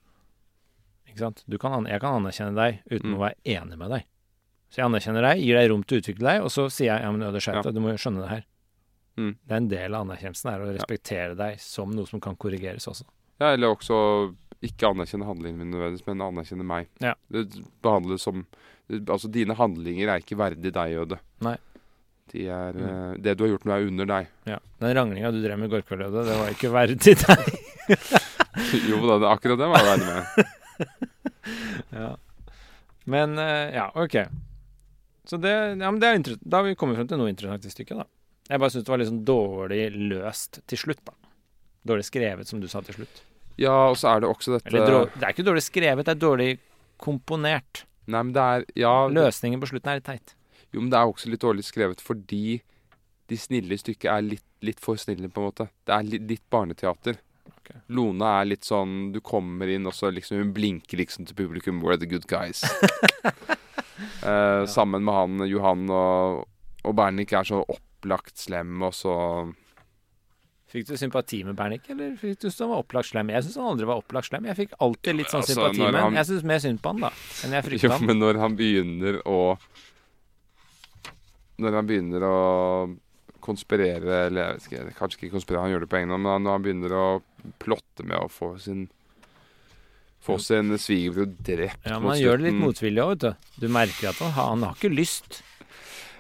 Ikke 1.09 1.19
sant? 1.19 1.45
Du 1.49 1.59
kan, 1.59 1.85
jeg 1.87 2.01
kan 2.01 2.23
anerkjenne 2.23 2.55
deg 2.57 2.81
uten 2.91 3.11
Mm. 3.13 3.17
å 3.17 3.21
være 3.29 3.35
enig 3.45 3.79
med 3.79 3.91
deg. 3.91 4.05
Så 4.71 4.77
jeg 4.81 4.87
anerkjenner 4.87 5.23
deg, 5.23 5.43
gir 5.45 5.55
deg 5.57 5.71
rom 5.71 5.83
til 5.85 5.99
å 5.99 6.01
utvikle 6.03 6.27
deg, 6.33 6.43
og 6.43 6.51
så 6.51 6.67
sier 6.71 6.95
jeg 6.97 7.03
ja, 7.03 7.13
men 7.13 7.23
Øde 7.23 7.41
skjerp 7.41 7.65
Ja. 7.65 7.71
du 7.71 7.81
må 7.81 7.91
jo 7.93 7.97
skjønne 8.01 8.21
det 8.23 8.29
her. 8.31 8.45
Mm. 9.17 9.37
Det 9.47 9.53
er 9.53 9.57
en 9.57 9.69
del 9.69 9.95
av 9.95 10.07
anerkjennelsen 10.07 10.51
er 10.53 10.61
å 10.61 10.67
Ja. 10.67 10.73
respektere 10.79 11.37
deg 11.37 11.61
som 11.61 11.91
noe 11.91 12.07
som 12.07 12.21
kan 12.21 12.37
korrigeres 12.37 12.87
også. 12.89 13.05
Ja, 13.41 13.53
eller 13.53 13.69
også 13.75 14.35
ikke 14.63 14.89
anerkjenne 14.95 15.25
handlingene 15.27 15.59
mine 15.59 15.73
nødvendigvis, 15.77 16.07
men 16.07 16.19
anerkjenne 16.21 16.65
meg. 16.65 16.89
Ja. 17.01 17.15
Det 17.31 17.51
behandles 17.83 18.21
som 18.23 18.47
Altså, 18.89 19.29
dine 19.29 19.53
handlinger 19.57 20.07
er 20.09 20.21
ikke 20.21 20.37
verdig 20.39 20.73
deg, 20.73 20.93
Øde. 20.95 21.19
Nei. 21.41 21.57
De 22.33 22.47
er 22.51 22.73
Mm. 22.75 22.87
eh, 22.89 23.15
Det 23.23 23.37
du 23.39 23.45
har 23.45 23.51
gjort 23.55 23.65
nå, 23.65 23.73
er 23.77 23.87
under 23.87 24.07
deg. 24.07 24.27
Ja. 24.47 24.59
Den 24.81 24.95
ranglinga 24.97 25.31
du 25.33 25.41
drev 25.43 25.59
med 25.59 25.71
i 25.71 25.75
går 25.77 25.83
kveld, 25.87 26.11
det 26.13 26.39
var 26.41 26.51
ikke 26.51 26.71
verdig 26.75 27.17
deg. 27.23 27.43
jo 28.91 28.99
da, 29.07 29.19
det- 29.23 29.31
akkurat 29.31 29.59
det 29.59 29.69
var 29.71 29.91
enig 29.93 30.07
med. 30.11 30.25
ja. 32.03 32.17
Men 33.07 33.39
eh, 33.39 33.75
ja, 33.77 33.91
OK. 33.95 34.17
Så 35.27 35.39
det, 35.43 35.51
ja, 35.79 35.91
men 35.91 35.99
det 36.03 36.09
er 36.11 36.37
Da 36.43 36.59
har 36.61 36.65
vi 36.69 36.75
kommet 36.79 36.97
frem 36.99 37.09
til 37.11 37.19
noe 37.19 37.31
interessant 37.31 37.65
i 37.67 37.71
stykket, 37.73 37.99
da. 38.03 38.07
Jeg 38.51 38.61
bare 38.63 38.71
syns 38.71 38.85
det 38.87 38.93
var 38.93 39.01
litt 39.03 39.09
sånn 39.11 39.25
dårlig 39.27 39.81
løst 40.13 40.61
til 40.71 40.79
slutt, 40.79 41.01
da. 41.07 41.15
Dårlig 41.87 42.05
skrevet, 42.07 42.47
som 42.47 42.61
du 42.63 42.69
sa 42.71 42.81
til 42.87 42.95
slutt. 43.01 43.23
Ja, 43.59 43.89
og 43.91 43.97
så 43.99 44.13
er 44.13 44.21
det 44.23 44.29
også 44.31 44.53
dette 44.59 44.69
Eller 44.69 45.07
det 45.17 45.23
er 45.25 45.33
ikke 45.33 45.47
dårlig 45.47 45.65
skrevet, 45.65 46.05
det 46.07 46.13
er 46.15 46.21
dårlig 46.23 46.51
komponert. 47.03 47.85
Nei, 48.07 48.21
men 48.23 48.33
det 48.37 48.43
er 48.43 48.65
Ja, 48.79 48.93
Løsningen 49.11 49.59
på 49.63 49.67
slutten 49.71 49.91
er 49.91 49.99
litt 49.99 50.07
teit. 50.07 50.35
Jo, 50.77 50.83
men 50.85 50.91
det 50.93 50.99
er 51.01 51.09
også 51.09 51.31
litt 51.33 51.43
dårlig 51.43 51.65
skrevet 51.67 52.03
fordi 52.05 52.61
de 53.27 53.37
snille 53.41 53.75
i 53.75 53.81
stykket 53.81 54.11
er 54.13 54.23
litt, 54.23 54.45
litt 54.63 54.79
for 54.85 55.01
snille, 55.01 55.27
på 55.33 55.41
en 55.43 55.49
måte. 55.49 55.67
Det 55.89 55.95
er 55.97 56.05
litt, 56.07 56.27
litt 56.31 56.45
barneteater. 56.53 57.17
Okay. 57.67 57.81
Lona 57.91 58.37
er 58.41 58.47
litt 58.47 58.63
sånn 58.67 59.09
Du 59.15 59.19
kommer 59.27 59.67
inn, 59.73 59.87
og 59.91 59.95
så 59.97 60.13
liksom 60.15 60.39
hun 60.39 60.53
blinker 60.55 61.01
liksom 61.01 61.27
til 61.27 61.35
publikum. 61.39 61.81
We're 61.83 61.99
the 61.99 62.07
good 62.07 62.29
guys. 62.31 62.63
eh, 64.23 64.67
Sammen 64.71 65.03
med 65.05 65.15
han 65.15 65.47
Johan 65.51 65.89
og, 65.91 66.45
og 66.87 66.95
Bernik 66.99 67.33
er 67.35 67.47
så 67.49 67.63
opplagt 67.67 68.39
slem, 68.39 68.77
og 68.87 68.95
så 68.95 69.15
Fikk 70.67 70.89
du 70.89 70.97
sympati 70.99 71.39
med 71.47 71.55
Bernik, 71.57 71.85
eller 71.95 72.17
fikk 72.19 72.41
du 72.43 72.49
som 72.51 72.73
var 72.73 72.83
opplagt 72.83 73.13
slem? 73.13 73.29
Jeg 73.31 73.45
syns 73.47 73.57
han 73.61 73.69
aldri 73.71 73.87
var 73.87 74.01
opplagt 74.03 74.27
slem. 74.29 74.49
Jeg 74.51 74.59
fikk 74.59 74.73
alltid 74.83 75.15
litt 75.21 75.31
sånn 75.31 75.45
Altså, 75.45 75.55
sympati 75.55 75.79
når 75.79 75.93
med 75.95 76.01
han. 76.01 76.09
han- 76.11 76.19
Jeg 76.19 76.27
syns 76.33 76.47
mer 76.51 76.59
synd 76.65 76.81
på 76.83 76.91
han, 76.93 77.05
da, 77.07 77.11
enn 77.47 77.55
jeg 77.55 77.63
Jo, 77.65 77.69
frykta 77.71 77.93
han. 77.95 78.07
men 78.11 78.19
når 78.19 78.41
han 78.43 78.57
begynner 78.59 79.21
å 79.31 79.39
Når 81.59 81.73
han 81.79 81.87
begynner 81.89 82.25
å 82.27 82.37
konspirere 83.41 84.27
Eller 84.27 84.59
jeg 84.59 84.85
vet 84.85 84.97
kanskje 84.99 85.21
ikke 85.23 85.37
konspirere, 85.37 85.63
han 85.63 85.71
gjør 85.73 85.85
det 85.87 85.89
på 85.93 85.97
egen 86.01 86.11
hånd, 86.13 86.23
men 86.27 86.43
når 86.45 86.57
han 86.57 86.65
begynner 86.67 86.95
å 86.99 87.07
plotte 87.63 88.05
med 88.05 88.19
å 88.19 88.29
få 88.33 88.53
sin 88.61 88.89
Få 90.27 90.39
sin 90.43 90.73
svigerbror 90.83 91.29
drept 91.47 91.87
Ja, 91.87 92.01
men 92.01 92.11
han 92.11 92.19
gjør 92.19 92.41
det 92.41 92.49
litt 92.49 92.59
motvillig 92.59 93.03
òg, 93.05 93.11
vet 93.15 93.21
du. 93.27 93.51
Du 93.63 93.69
merker 93.71 94.09
at 94.11 94.19
han, 94.19 94.33
har- 94.35 94.49
han 94.51 94.63
har 94.67 94.75
ikke 94.75 94.91
lyst. 94.91 95.43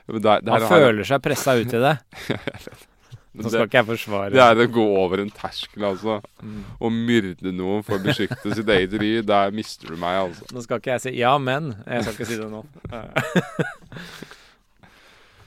Der 0.07 0.15
er- 0.37 0.45
det 0.47 0.53
Han 0.55 0.69
føler 0.71 1.05
seg 1.09 1.23
pressa 1.25 1.57
ut 1.59 1.73
i 1.75 1.81
det. 1.83 1.97
Nå 3.37 3.51
skal 3.51 3.67
ikke 3.67 3.81
jeg 3.83 3.85
forsvare 3.91 4.31
det 4.33 4.41
er 4.41 4.61
å 4.63 4.67
gå 4.73 4.85
over 5.03 5.21
en 5.21 5.29
terskel, 5.35 5.83
altså. 5.91 6.21
Mm. 6.41 6.63
Å 6.81 6.89
myrde 6.95 7.53
noen 7.53 7.83
for 7.85 7.99
å 7.99 8.05
beskytte 8.07 8.55
sitt 8.57 8.71
eget 8.73 8.95
ry. 9.03 9.11
Der 9.27 9.51
mister 9.53 9.91
du 9.93 9.97
meg, 10.01 10.23
altså. 10.23 10.47
Nå 10.55 10.63
skal 10.65 10.79
ikke 10.81 10.95
jeg 10.95 11.01
si 11.05 11.11
'ja, 11.19 11.35
men'. 11.37 11.75
Jeg 11.85 12.03
skal 12.07 12.15
ikke 12.15 12.31
si 12.31 12.39
det 12.39 12.49
nå. 12.49 12.63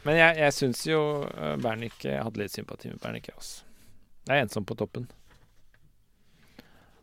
men 0.09 0.17
jeg, 0.17 0.35
jeg 0.41 0.55
syns 0.57 0.83
jo 0.89 0.99
Bernicke 1.61 2.09
Jeg 2.09 2.25
hadde 2.25 2.41
litt 2.41 2.55
sympati 2.55 2.89
med 2.89 2.99
Bernik, 3.03 3.29
jeg 3.29 3.37
også. 3.37 3.65
Det 4.25 4.35
er 4.35 4.43
ensom 4.43 4.65
på 4.67 4.77
toppen. 4.77 5.07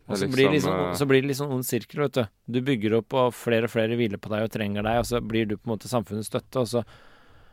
Og 0.07 0.19
så 0.19 0.29
blir, 0.31 0.51
liksom, 0.51 0.71
liksom, 0.71 0.91
eh, 0.93 0.95
så 0.95 1.07
blir 1.11 1.23
det 1.23 1.31
litt 1.33 1.41
sånn 1.41 1.53
ond 1.57 1.67
sirkel, 1.67 2.05
vet 2.05 2.15
du. 2.15 2.23
Du 2.47 2.61
bygger 2.63 3.01
opp, 3.01 3.17
og 3.19 3.35
flere 3.35 3.67
og 3.67 3.73
flere 3.73 3.99
hviler 3.99 4.21
på 4.23 4.31
deg 4.31 4.47
og 4.47 4.53
trenger 4.55 4.87
deg, 4.87 5.01
og 5.03 5.09
så 5.09 5.21
blir 5.23 5.49
du 5.51 5.57
på 5.57 5.67
en 5.67 5.73
måte 5.75 5.91
samfunnets 5.91 6.31
støtte, 6.31 6.63
og 6.63 6.69
så 6.71 6.85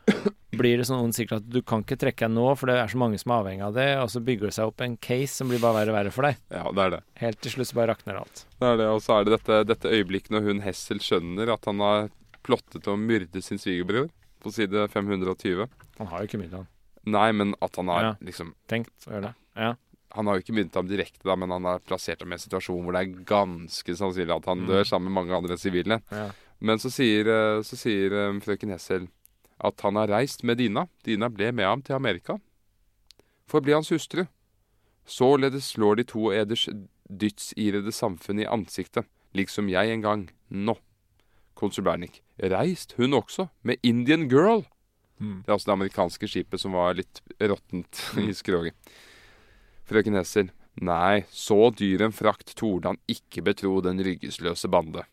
blir 0.60 0.78
det 0.78 0.86
sånn 0.86 1.02
ond 1.02 1.16
sirkel 1.18 1.40
at 1.40 1.48
du 1.50 1.64
kan 1.66 1.82
ikke 1.82 1.98
trekke 2.04 2.28
deg 2.28 2.36
nå, 2.36 2.46
for 2.60 2.70
det 2.70 2.78
er 2.78 2.94
så 2.94 3.00
mange 3.02 3.18
som 3.22 3.34
er 3.34 3.42
avhengig 3.42 3.66
av 3.66 3.78
det, 3.80 3.88
og 4.04 4.12
så 4.14 4.22
bygger 4.28 4.52
det 4.52 4.58
seg 4.60 4.70
opp 4.70 4.86
en 4.86 4.98
case 5.02 5.34
som 5.34 5.50
blir 5.50 5.64
bare 5.64 5.80
verre 5.80 5.96
og 5.96 5.98
verre 5.98 6.14
for 6.14 6.30
deg. 6.30 6.42
Ja, 6.54 6.66
det 6.70 6.86
er 6.86 6.94
det. 6.94 7.02
Helt 7.24 7.42
til 7.42 7.56
slutt 7.56 7.72
så 7.72 7.80
bare 7.80 7.94
rakner 7.96 8.22
alt. 8.22 8.44
Det 8.60 8.70
er 8.70 8.82
det, 8.84 8.90
Og 8.94 9.02
så 9.02 9.18
er 9.18 9.26
det 9.26 9.38
dette, 9.40 9.62
dette 9.72 9.96
øyeblikket 9.98 10.36
når 10.36 10.52
hun 10.52 10.62
Hessel 10.68 11.02
skjønner 11.02 11.56
at 11.56 11.72
han 11.72 11.82
har 11.82 12.12
plottet 12.46 12.92
å 12.92 13.00
myrde 13.00 13.42
sin 13.42 13.62
svigerbror, 13.62 14.12
på 14.44 14.52
side 14.54 14.88
520. 14.94 15.68
Han 16.00 16.08
har 16.12 16.20
jo 16.24 16.28
ikke 16.30 16.40
mye 16.44 16.52
ham. 16.52 16.68
Nei, 17.06 17.32
men 17.36 17.56
at 17.62 17.76
han 17.76 17.88
har 17.92 18.02
Ja. 18.04 18.14
liksom 18.22 18.54
tenkt 18.70 18.94
å 19.08 19.12
gjøre 19.12 19.22
det. 19.30 19.34
Ja. 19.56 19.74
Han 20.16 20.28
har 20.28 20.36
jo 20.38 20.44
ikke 20.44 20.54
begynt 20.56 20.76
ham 20.78 20.88
direkte, 20.88 21.24
da, 21.26 21.36
men 21.36 21.50
han 21.50 21.64
har 21.66 21.80
plassert 21.80 22.20
ham 22.22 22.32
i 22.32 22.36
en 22.38 22.40
situasjon 22.40 22.84
hvor 22.86 22.94
det 22.94 23.02
er 23.02 23.24
ganske 23.26 23.96
sannsynlig 23.98 24.36
at 24.36 24.46
han 24.46 24.60
Mm. 24.62 24.68
dør 24.68 24.84
sammen 24.86 25.12
med 25.12 25.24
mange 25.26 25.36
andre 25.36 25.58
sivile. 25.58 26.02
ja. 26.12 26.32
Men 26.62 26.78
så 26.78 26.90
sier, 26.92 27.28
eh, 27.28 27.62
så 27.62 27.76
sier 27.76 28.14
eh, 28.14 28.40
frøken 28.40 28.70
Hessel 28.72 29.10
at 29.60 29.82
han 29.82 29.96
har 29.96 30.08
reist 30.08 30.44
med 30.46 30.58
Dina. 30.60 30.88
Dina 31.04 31.28
ble 31.30 31.52
med 31.52 31.66
ham 31.66 31.82
til 31.82 31.96
Amerika 31.96 32.40
for 33.48 33.60
å 33.60 33.64
bli 33.64 33.74
hans 33.74 33.90
hustru. 33.90 34.28
Således 35.06 35.74
slår 35.76 35.98
de 35.98 36.04
to 36.06 36.30
eders 36.32 36.70
dydsirede 37.12 37.92
samfunn 37.92 38.40
i 38.40 38.46
ansiktet, 38.48 39.06
liksom 39.36 39.68
jeg 39.70 39.90
en 39.92 40.02
gang. 40.02 40.30
Nå. 40.52 40.78
Konsul. 41.64 41.88
Reist 42.54 42.96
hun 43.00 43.16
også, 43.18 43.48
med 43.64 43.80
Indian 43.84 44.28
Girl. 44.30 44.66
Mm. 45.24 45.44
Det 45.44 45.50
er 45.50 45.56
altså 45.56 45.72
det 45.72 45.78
amerikanske 45.78 46.28
skipet 46.28 46.62
som 46.62 46.76
var 46.76 46.98
litt 46.98 47.22
råttent 47.40 48.04
i 48.20 48.34
skroget. 48.36 48.76
Frøken 49.88 50.20
Hessel. 50.20 50.52
Nei, 50.82 51.24
så 51.30 51.70
dyr 51.70 52.02
en 52.02 52.16
frakt 52.16 52.56
torde 52.58 52.90
han 52.90 52.98
ikke 53.12 53.44
betro 53.46 53.78
den 53.86 54.02
ryggesløse 54.04 54.70
bande. 54.74 55.04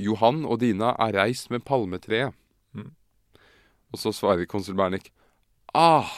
Johan 0.00 0.44
og 0.48 0.62
Dina 0.62 0.94
er 1.04 1.18
reist 1.18 1.50
med 1.52 1.64
palmetreet. 1.68 2.32
Mm. 2.72 2.94
Og 3.92 4.00
så 4.00 4.12
svarer 4.16 4.48
konsul 4.48 4.76
Bernik. 4.76 5.10
Ah, 5.76 6.08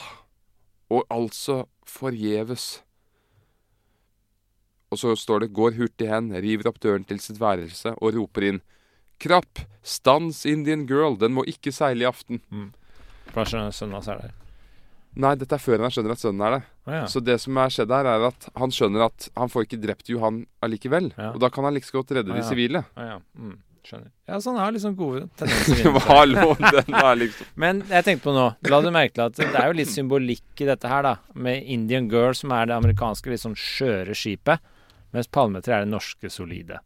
og 0.89 1.03
altså 1.11 1.65
forgjeves. 1.87 2.79
Og 4.89 4.97
så 4.97 5.15
står 5.15 5.39
det 5.39 5.53
'går 5.53 5.75
hurtig 5.77 6.07
hen, 6.09 6.31
river 6.33 6.67
opp 6.69 6.79
døren 6.79 7.03
til 7.03 7.19
sitt 7.19 7.39
værelse 7.39 7.93
og 8.01 8.15
roper 8.15 8.41
inn'. 8.41 8.61
Krapp, 9.19 9.59
stans 9.83 10.45
Indian 10.49 10.85
girl, 10.89 11.17
den 11.19 11.33
må 11.35 11.43
ikke 11.49 11.73
seile 11.75 12.05
i 12.05 12.09
aften. 12.09 12.41
For 13.33 13.45
skjønner 13.45 13.75
sønnen 13.75 13.99
hans 13.99 14.07
er 14.11 14.21
der. 14.23 14.35
Nei, 15.19 15.33
dette 15.41 15.57
er 15.57 15.61
før 15.61 15.81
han 15.83 15.91
skjønner 15.91 16.13
at 16.13 16.21
sønnen 16.21 16.43
er 16.45 16.53
det. 16.55 16.59
Ah, 16.85 16.93
ja. 17.01 17.05
Så 17.09 17.19
det 17.25 17.39
som 17.43 17.57
er 17.59 17.71
skjedd 17.73 17.91
her, 17.91 18.07
er 18.07 18.27
at 18.29 18.45
han 18.61 18.71
skjønner 18.73 19.07
at 19.09 19.25
han 19.35 19.49
får 19.51 19.65
ikke 19.65 19.79
drept 19.83 20.11
Johan 20.13 20.43
allikevel. 20.63 21.09
Ja. 21.17 21.31
Og 21.33 21.41
da 21.43 21.49
kan 21.51 21.65
han 21.67 21.75
like 21.75 21.89
godt 21.91 22.13
redde 22.15 22.31
Ah, 22.31 22.37
de 22.39 22.45
sivile. 22.47 22.83
Ah, 22.95 23.15
ja. 23.15 23.17
Mm. 23.35 23.57
Skjønner. 23.89 24.09
Ja, 24.29 24.37
så 24.43 24.53
han 24.53 24.59
har 24.61 24.73
liksom 24.75 24.95
gode 24.99 25.25
tendenser. 25.39 25.99
Hallo, 26.11 26.53
den 26.61 26.97
er 26.99 27.15
liksom 27.19 27.51
Men 27.63 27.81
jeg 27.89 28.05
tenkte 28.05 28.27
på 28.27 28.35
nå, 28.35 28.45
la 28.69 28.81
du 28.85 28.89
merke 28.93 29.15
til 29.17 29.25
at 29.25 29.39
det 29.39 29.49
er 29.63 29.71
jo 29.71 29.77
litt 29.79 29.91
symbolikk 29.91 30.61
i 30.63 30.67
dette 30.69 30.91
her, 30.91 31.03
da. 31.07 31.15
Med 31.33 31.65
Indian 31.65 32.07
Girl, 32.11 32.35
som 32.37 32.53
er 32.55 32.69
det 32.69 32.77
amerikanske 32.77 33.33
litt 33.33 33.43
sånn 33.43 33.57
skjøre 33.57 34.15
skipet, 34.15 34.61
mens 35.15 35.31
palmetre 35.33 35.73
er 35.79 35.87
det 35.87 35.91
norske 35.95 36.29
solide. 36.31 36.79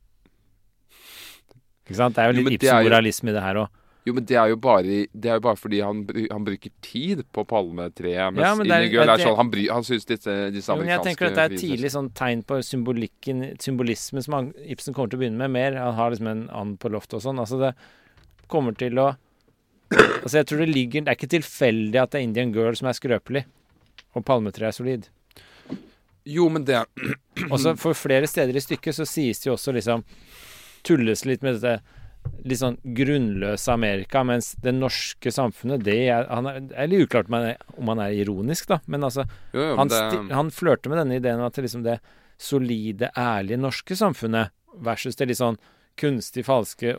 Ikke 1.83 1.95
sant? 1.99 2.15
Det 2.15 2.23
er 2.23 2.31
jo 2.33 2.39
Jo, 2.41 2.49
litt 2.49 2.61
jo- 2.63 2.69
Ibsen-moralisme 2.69 3.29
i 3.29 3.33
det 3.33 3.43
her 3.43 3.55
òg. 3.63 3.79
Jo, 4.05 4.11
men 4.13 4.25
det 4.27 4.35
er 4.35 4.49
jo 4.51 4.57
bare, 4.59 4.83
det 5.15 5.29
er 5.31 5.37
jo 5.37 5.43
bare 5.45 5.55
fordi 5.55 5.79
han, 5.79 6.01
han 6.29 6.43
bruker 6.43 6.71
tid 6.83 7.21
på 7.31 7.45
palmetreet. 7.47 8.33
Mens 8.35 8.43
Ja, 8.43 8.53
men 8.55 8.67
er- 8.67 8.83
er 8.83 9.17
sånn 9.17 9.37
Han, 9.37 9.49
bry, 9.49 9.67
han 9.71 9.83
syns 9.83 10.03
disse, 10.05 10.51
disse 10.51 10.75
Men 10.75 10.87
jeg 10.87 11.03
tenker 11.03 11.27
at 11.27 11.35
det 11.35 11.43
er 11.45 11.53
et 11.55 11.61
tidlig 11.61 11.91
sånn 11.93 12.09
tegn 12.11 12.43
på 12.43 12.59
symbolikken, 12.67 13.55
symbolisme 13.59 14.21
som 14.21 14.33
han, 14.33 14.53
Ibsen 14.67 14.93
kommer 14.93 15.09
til 15.09 15.19
å 15.19 15.21
begynne 15.23 15.37
med 15.39 15.51
mer. 15.51 15.79
Han 15.79 15.93
har 15.95 16.11
liksom 16.11 16.27
en 16.27 16.49
and 16.51 16.77
på 16.79 16.91
loftet 16.91 17.13
og 17.13 17.21
sånn. 17.21 17.39
Altså 17.39 17.59
det 17.59 17.75
kommer 18.49 18.75
til 18.75 18.99
å 18.99 19.15
Altså 19.93 20.39
jeg 20.41 20.47
tror 20.47 20.57
det 20.65 20.73
ligger 20.73 21.03
Det 21.05 21.11
er 21.11 21.15
ikke 21.15 21.33
tilfeldig 21.39 22.01
at 22.01 22.11
det 22.11 22.19
er 22.19 22.23
Indian 22.23 22.51
Girl 22.53 22.73
som 22.75 22.87
er 22.89 22.93
skrøpelig, 22.97 23.45
og 24.15 24.25
palmetre 24.25 24.67
er 24.67 24.71
solid. 24.71 25.07
Jo, 26.25 26.49
men 26.49 26.63
det 26.65 26.85
Også 27.37 27.51
Og 27.51 27.59
så 27.59 27.77
for 27.77 27.93
flere 27.93 28.27
steder 28.27 28.55
i 28.55 28.63
stykket 28.63 28.95
så 28.95 29.05
sies 29.07 29.39
det 29.43 29.49
jo 29.51 29.55
også 29.55 29.73
liksom 29.75 30.03
Tulles 30.83 31.25
litt 31.25 31.43
med 31.45 31.59
dette 31.59 31.81
litt 32.47 32.59
sånn 32.59 32.77
grunnløse 32.95 33.71
Amerika, 33.73 34.23
mens 34.27 34.53
det 34.63 34.73
norske 34.75 35.31
samfunnet 35.33 35.83
det 35.83 35.97
er, 36.07 36.27
han 36.31 36.47
er, 36.47 36.59
det 36.69 36.77
er 36.79 36.89
litt 36.91 37.05
uklart 37.07 37.29
om 37.31 37.91
han 37.91 38.01
er, 38.03 38.15
ironisk, 38.23 38.67
da. 38.71 38.79
Men 38.87 39.03
altså 39.07 39.25
jo, 39.53 39.59
jo, 39.59 39.75
han, 39.79 39.91
det, 39.91 40.01
han 40.31 40.51
flørter 40.53 40.91
med 40.91 41.01
denne 41.03 41.19
ideen 41.19 41.43
at 41.43 41.59
liksom 41.59 41.83
det 41.83 41.99
solide, 42.39 43.11
ærlige 43.19 43.59
norske 43.61 43.95
samfunnet 43.95 44.53
versus 44.83 45.19
det 45.19 45.29
litt 45.29 45.39
sånn 45.39 45.59
kunstig, 45.99 46.41
falske, 46.47 46.95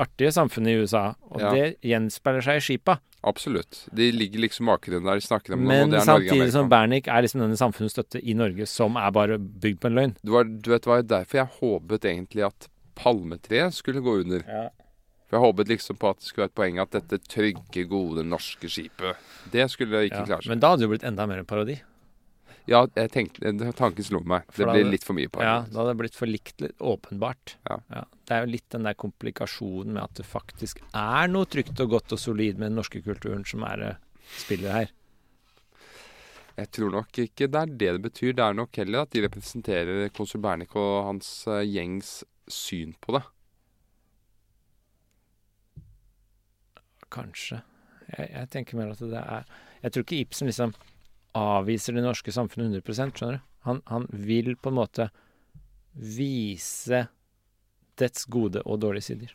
artige 0.00 0.32
samfunnet 0.32 0.72
i 0.72 0.80
USA. 0.80 1.02
Og 1.28 1.42
Ja. 1.42 1.50
det 1.52 1.66
gjenspeiler 1.84 2.40
seg 2.46 2.56
i 2.56 2.64
skipa. 2.64 2.98
Absolutt. 3.22 3.82
De 3.92 4.06
ligger 4.16 4.40
liksom 4.40 4.70
bakgrunnen 4.70 5.04
der 5.04 5.20
de 5.20 5.26
snakker 5.26 5.52
om 5.52 5.66
Men 5.68 5.90
Norge 5.90 6.06
samtidig 6.06 6.52
som 6.54 6.70
Bernick 6.72 7.06
er 7.06 7.20
liksom 7.20 7.42
denne 7.44 7.58
samfunnets 7.60 7.92
støtte 7.98 8.22
i 8.24 8.32
Norge, 8.32 8.66
som 8.66 8.96
er 8.96 9.10
bare 9.12 9.36
bygd 9.36 9.80
på 9.82 9.90
en 9.90 9.98
løgn. 9.98 10.16
Du, 10.24 10.32
var, 10.32 10.44
du 10.48 10.70
vet 10.72 10.88
hva, 10.88 11.02
derfor 11.04 11.42
jeg 11.42 11.52
håpet 11.60 12.08
egentlig 12.08 12.46
at 12.48 12.70
palmetreet 12.94 13.74
skulle 13.74 14.00
gå 14.04 14.20
under. 14.22 14.42
For 15.30 15.38
jeg 15.38 15.44
håpet 15.44 15.68
liksom 15.70 15.96
på 16.00 16.10
at 16.10 16.18
det 16.18 16.26
skulle 16.26 16.46
være 16.48 16.50
et 16.50 16.58
poeng 16.58 16.78
at 16.82 16.90
dette 16.96 17.18
trygge, 17.30 17.84
gode 17.86 18.24
norske 18.26 18.66
skipet 18.66 19.16
Det 19.52 19.68
skulle 19.70 20.06
ikke 20.08 20.24
Ja. 20.24 20.26
klare 20.26 20.42
seg. 20.42 20.48
Men 20.50 20.58
da 20.60 20.70
hadde 20.72 20.80
det 20.82 20.88
jo 20.88 20.92
blitt 20.96 21.06
enda 21.06 21.26
mer 21.30 21.38
en 21.38 21.46
parodi. 21.46 21.80
Ja, 22.66 22.86
jeg 22.94 23.10
tenkte, 23.10 23.72
tanken 23.74 24.04
slo 24.04 24.20
meg. 24.20 24.42
For 24.50 24.64
Det 24.64 24.74
blir 24.74 24.90
litt 24.90 25.04
for 25.04 25.14
mye 25.14 25.28
parodi. 25.30 25.46
Ja, 25.46 25.62
da 25.70 25.78
hadde 25.80 25.94
det 25.94 26.00
blitt 26.02 26.14
for 26.18 26.26
likt 26.26 26.60
litt 26.60 26.78
åpenbart. 26.78 27.54
Ja. 27.68 28.04
Det 28.26 28.30
er 28.36 28.44
jo 28.44 28.50
litt 28.52 28.68
den 28.70 28.82
der 28.82 28.94
komplikasjonen 28.94 29.92
med 29.94 30.02
at 30.02 30.14
det 30.14 30.26
faktisk 30.26 30.78
er 30.92 31.28
noe 31.28 31.46
trygt 31.46 31.78
og 31.80 31.90
godt 31.90 32.12
og 32.12 32.18
solid 32.18 32.58
med 32.58 32.70
den 32.70 32.76
norske 32.76 33.02
kulturen 33.02 33.44
som 33.46 33.62
er 33.64 33.96
spillet 34.36 34.70
her. 34.70 34.90
Jeg 36.60 36.70
tror 36.76 36.90
nok 36.92 37.18
ikke 37.22 37.46
det 37.48 37.60
er 37.60 37.66
det 37.66 37.92
det 37.96 38.02
betyr. 38.04 38.34
Det 38.36 38.44
er 38.44 38.52
nok 38.58 38.76
heller 38.76 39.02
at 39.06 39.10
de 39.14 39.22
representerer 39.24 40.10
konsul 40.12 40.42
Bernik 40.44 40.74
og 40.76 41.06
hans 41.06 41.46
eh, 41.48 41.62
gjengs 41.64 42.22
syn 42.54 42.94
på 43.00 43.16
det. 43.16 43.22
Kanskje. 47.10 47.60
Jeg, 48.10 48.30
jeg 48.30 48.50
tenker 48.52 48.78
mer 48.78 48.92
at 48.94 49.02
det 49.02 49.18
er 49.20 49.46
Jeg 49.80 49.92
tror 49.92 50.04
ikke 50.04 50.20
Ibsen 50.24 50.50
liksom 50.50 50.74
avviser 51.38 51.94
det 51.94 52.02
norske 52.04 52.32
samfunnet 52.34 52.82
100 52.82 53.14
skjønner 53.16 53.38
du. 53.38 53.46
Han, 53.68 53.82
han 53.86 54.06
vil 54.10 54.56
på 54.56 54.72
en 54.72 54.78
måte 54.80 55.06
vise 55.94 57.04
dets 58.00 58.26
gode 58.30 58.62
og 58.64 58.80
dårlige 58.80 59.10
sider. 59.10 59.34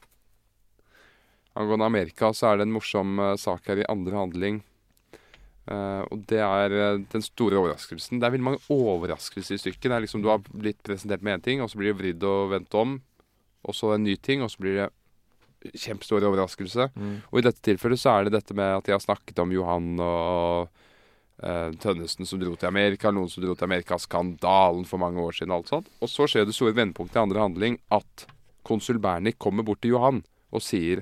angående 1.53 1.85
Amerika, 1.85 2.33
så 2.33 2.51
er 2.51 2.57
det 2.57 2.67
en 2.67 2.75
morsom 2.75 3.19
eh, 3.19 3.35
sak 3.39 3.67
her 3.69 3.79
i 3.79 3.89
andre 3.89 4.17
handling. 4.17 4.63
Eh, 5.65 6.03
og 6.13 6.25
det 6.29 6.41
er 6.45 6.75
eh, 6.77 6.99
den 7.11 7.25
store 7.25 7.57
overraskelsen. 7.61 8.19
Det 8.21 8.27
er 8.27 8.35
veldig 8.35 8.49
mange 8.51 8.63
overraskelser 8.73 9.57
i 9.57 9.61
stykket. 9.63 9.89
Det 9.89 9.97
er 9.97 10.05
liksom 10.05 10.21
Du 10.21 10.29
har 10.29 10.43
blitt 10.45 10.81
presentert 10.85 11.25
med 11.25 11.39
én 11.39 11.43
ting, 11.43 11.61
og 11.61 11.71
så 11.71 11.81
blir 11.81 11.93
det 11.93 11.99
vridd 12.01 12.27
og 12.27 12.53
vendt 12.53 12.77
om. 12.77 12.99
Og 13.65 13.73
så 13.73 13.95
en 13.95 14.05
ny 14.05 14.15
ting, 14.15 14.43
og 14.45 14.51
så 14.53 14.61
blir 14.61 14.77
det 14.83 14.89
kjempestor 15.73 16.21
overraskelse. 16.27 16.91
Og 17.31 17.39
i 17.39 17.45
dette 17.45 17.63
tilfellet 17.65 17.97
så 17.97 18.13
er 18.13 18.27
det 18.27 18.35
dette 18.37 18.53
med 18.57 18.77
at 18.77 18.85
de 18.85 18.93
har 18.93 19.01
snakket 19.01 19.39
om 19.41 19.53
Johan 19.53 19.95
og 19.97 20.69
eh, 21.41 21.71
Tønnesen 21.81 22.29
som 22.29 22.41
dro 22.41 22.53
til 22.53 22.69
Amerika, 22.69 23.09
noen 23.09 23.31
som 23.31 23.41
dro 23.41 23.55
til 23.55 23.65
Amerika, 23.65 23.97
skandalen 23.97 24.85
for 24.85 25.01
mange 25.01 25.21
år 25.21 25.33
siden 25.33 25.55
og 25.55 25.63
alt 25.63 25.73
sånt. 25.73 25.89
Og 26.05 26.11
så 26.11 26.29
skjer 26.29 26.45
det 26.45 26.53
store 26.53 26.77
vendepunktet 26.77 27.17
i 27.17 27.23
andre 27.23 27.41
handling 27.47 27.79
at 27.95 28.27
konsul 28.65 29.01
Bernik 29.01 29.39
kommer 29.41 29.65
bort 29.65 29.81
til 29.81 29.95
Johan 29.95 30.21
og 30.53 30.63
sier 30.63 31.01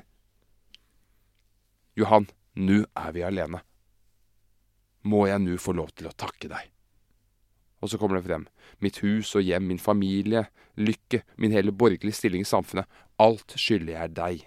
Johan, 1.99 2.26
nå 2.57 2.85
er 2.98 3.11
vi 3.14 3.22
alene. 3.27 3.60
Må 5.09 5.25
jeg 5.27 5.41
nå 5.43 5.57
få 5.59 5.75
lov 5.75 5.91
til 5.97 6.07
å 6.09 6.15
takke 6.15 6.49
deg? 6.51 6.69
Og 7.84 7.91
så 7.91 7.99
kommer 7.99 8.19
det 8.19 8.27
frem. 8.27 8.45
Mitt 8.80 9.01
hus 9.03 9.34
og 9.35 9.43
hjem, 9.43 9.67
min 9.67 9.81
familie, 9.81 10.45
lykke, 10.80 11.23
min 11.35 11.51
hele 11.51 11.73
borgerlige 11.75 12.15
stilling 12.15 12.45
i 12.45 12.47
samfunnet. 12.47 12.88
Alt 13.19 13.57
skylder 13.59 13.97
jeg 13.97 14.13
deg. 14.15 14.45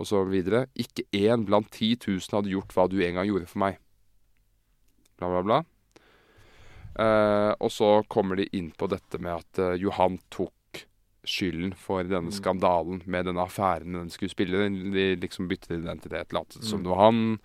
Og 0.00 0.08
så 0.10 0.24
videre. 0.26 0.64
Ikke 0.74 1.06
én 1.14 1.46
blant 1.46 1.70
ti 1.76 1.92
tusen 2.00 2.40
hadde 2.40 2.50
gjort 2.50 2.74
hva 2.74 2.88
du 2.90 2.98
en 2.98 3.20
gang 3.20 3.28
gjorde 3.28 3.50
for 3.52 3.62
meg. 3.62 3.78
Bla, 5.20 5.30
bla, 5.30 5.44
bla. 5.46 5.60
Eh, 6.98 7.52
og 7.62 7.70
så 7.70 8.00
kommer 8.10 8.40
de 8.40 8.48
inn 8.56 8.72
på 8.74 8.88
dette 8.90 9.20
med 9.22 9.36
at 9.36 9.62
eh, 9.62 9.78
Johan 9.78 10.18
tok 10.32 10.82
skylden 11.28 11.74
for 11.76 12.02
denne 12.08 12.32
skandalen 12.32 13.02
med 13.04 13.28
denne 13.28 13.44
affæren 13.44 13.94
den 13.94 14.10
skulle 14.10 14.32
spille. 14.32 14.66
De 14.66 15.10
liksom 15.20 15.48
byttet 15.50 15.78
identitet, 15.78 16.32
latet 16.34 16.66
som 16.66 16.82
det 16.82 16.90
var 16.90 17.04
han. 17.06 17.38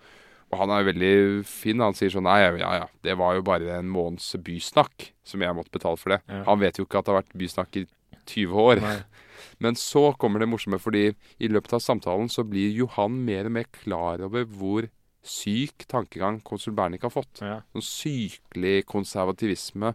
Og 0.52 0.60
han 0.60 0.72
er 0.72 0.86
veldig 0.86 1.14
fin. 1.48 1.82
Han 1.82 1.96
sier 1.98 2.12
sånn 2.14 2.26
Nei, 2.28 2.38
ja 2.60 2.72
ja, 2.82 2.86
det 3.04 3.16
var 3.18 3.34
jo 3.38 3.44
bare 3.46 3.78
en 3.80 3.90
måneds 3.90 4.28
bysnakk 4.46 5.10
som 5.26 5.42
jeg 5.42 5.56
måtte 5.58 5.74
betale 5.74 5.98
for 6.00 6.14
det. 6.14 6.20
Ja. 6.30 6.44
Han 6.46 6.60
vet 6.62 6.78
jo 6.78 6.86
ikke 6.86 7.00
at 7.00 7.08
det 7.08 7.14
har 7.14 7.22
vært 7.22 7.38
bysnakk 7.40 7.80
i 7.82 7.86
20 8.26 8.60
år. 8.62 8.82
Nei. 8.84 8.98
Men 9.62 9.78
så 9.78 10.10
kommer 10.20 10.42
det 10.42 10.50
morsomme, 10.50 10.78
fordi 10.80 11.08
i 11.10 11.48
løpet 11.48 11.76
av 11.76 11.82
samtalen 11.82 12.28
så 12.32 12.44
blir 12.46 12.74
Johan 12.76 13.16
mer 13.24 13.48
og 13.48 13.56
mer 13.56 13.68
klar 13.72 14.22
over 14.24 14.44
hvor 14.44 14.88
syk 15.26 15.86
tankegang 15.90 16.38
konsul 16.46 16.76
Bernik 16.76 17.06
har 17.06 17.14
fått. 17.14 17.40
Ja. 17.42 17.60
Sånn 17.74 17.86
sykelig 17.86 18.84
konservativisme. 18.90 19.94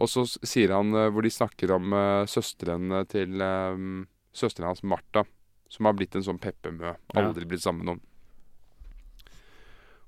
Og 0.00 0.10
så 0.10 0.24
sier 0.26 0.72
han, 0.74 0.94
eh, 0.96 1.10
hvor 1.12 1.22
de 1.22 1.30
snakker 1.30 1.74
om 1.76 1.92
uh, 1.94 2.24
søsteren 2.30 3.04
til 3.10 3.42
um, 3.42 4.06
Søsteren 4.34 4.66
hans, 4.66 4.82
Martha, 4.82 5.22
som 5.70 5.86
har 5.86 5.94
blitt 5.94 6.16
en 6.18 6.24
sånn 6.26 6.40
peppermø. 6.42 6.96
Aldri 7.14 7.46
blitt 7.46 7.62
sammen 7.62 7.84
med 7.84 7.92
noen. 7.92 8.00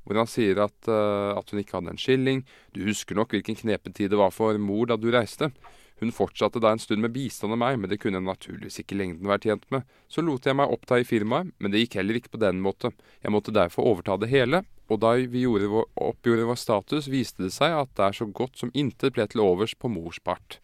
Hvor 0.07 0.21
han 0.23 0.31
sier 0.31 0.63
at, 0.63 0.77
eh, 0.89 1.33
at 1.35 1.51
hun 1.51 1.63
ikke 1.63 1.81
hadde 1.81 1.93
en 1.93 2.01
skilling. 2.01 2.45
Du 2.73 2.85
husker 2.87 3.19
nok 3.19 3.35
hvilken 3.35 3.59
knepetid 3.59 4.13
det 4.13 4.21
var 4.21 4.31
for 4.35 4.59
mor 4.63 4.87
da 4.87 4.97
du 4.97 5.11
reiste. 5.11 5.51
Hun 5.99 6.13
fortsatte 6.13 6.61
da 6.61 6.75
en 6.75 6.81
stund 6.81 7.01
med 7.01 7.15
bistand 7.15 7.55
av 7.55 7.61
meg, 7.63 7.79
men 7.81 7.89
det 7.89 7.97
kunne 8.03 8.21
jeg 8.21 8.27
naturligvis 8.27 8.83
ikke 8.83 8.99
lengden 9.01 9.31
være 9.31 9.47
tjent 9.47 9.65
med. 9.73 9.87
Så 10.13 10.21
lot 10.25 10.45
jeg 10.45 10.57
meg 10.59 10.73
oppta 10.73 10.99
i 11.01 11.07
firmaet, 11.09 11.55
men 11.57 11.73
det 11.73 11.87
gikk 11.87 11.97
heller 12.03 12.19
ikke 12.19 12.35
på 12.35 12.43
den 12.43 12.61
måte. 12.61 12.93
Jeg 13.25 13.33
måtte 13.33 13.55
derfor 13.57 13.89
overta 13.89 14.19
det 14.21 14.29
hele, 14.29 14.61
og 14.93 15.01
da 15.01 15.15
vi 15.17 15.47
vår, 15.49 15.89
oppgjorde 15.97 16.45
vår 16.51 16.61
status, 16.61 17.09
viste 17.09 17.47
det 17.47 17.55
seg 17.57 17.73
at 17.79 17.95
det 17.97 18.05
er 18.11 18.19
så 18.21 18.29
godt 18.29 18.61
som 18.61 18.75
intet 18.77 19.17
ble 19.17 19.25
til 19.33 19.43
overs 19.47 19.73
på 19.73 19.89
mors 19.89 20.21
part. 20.21 20.61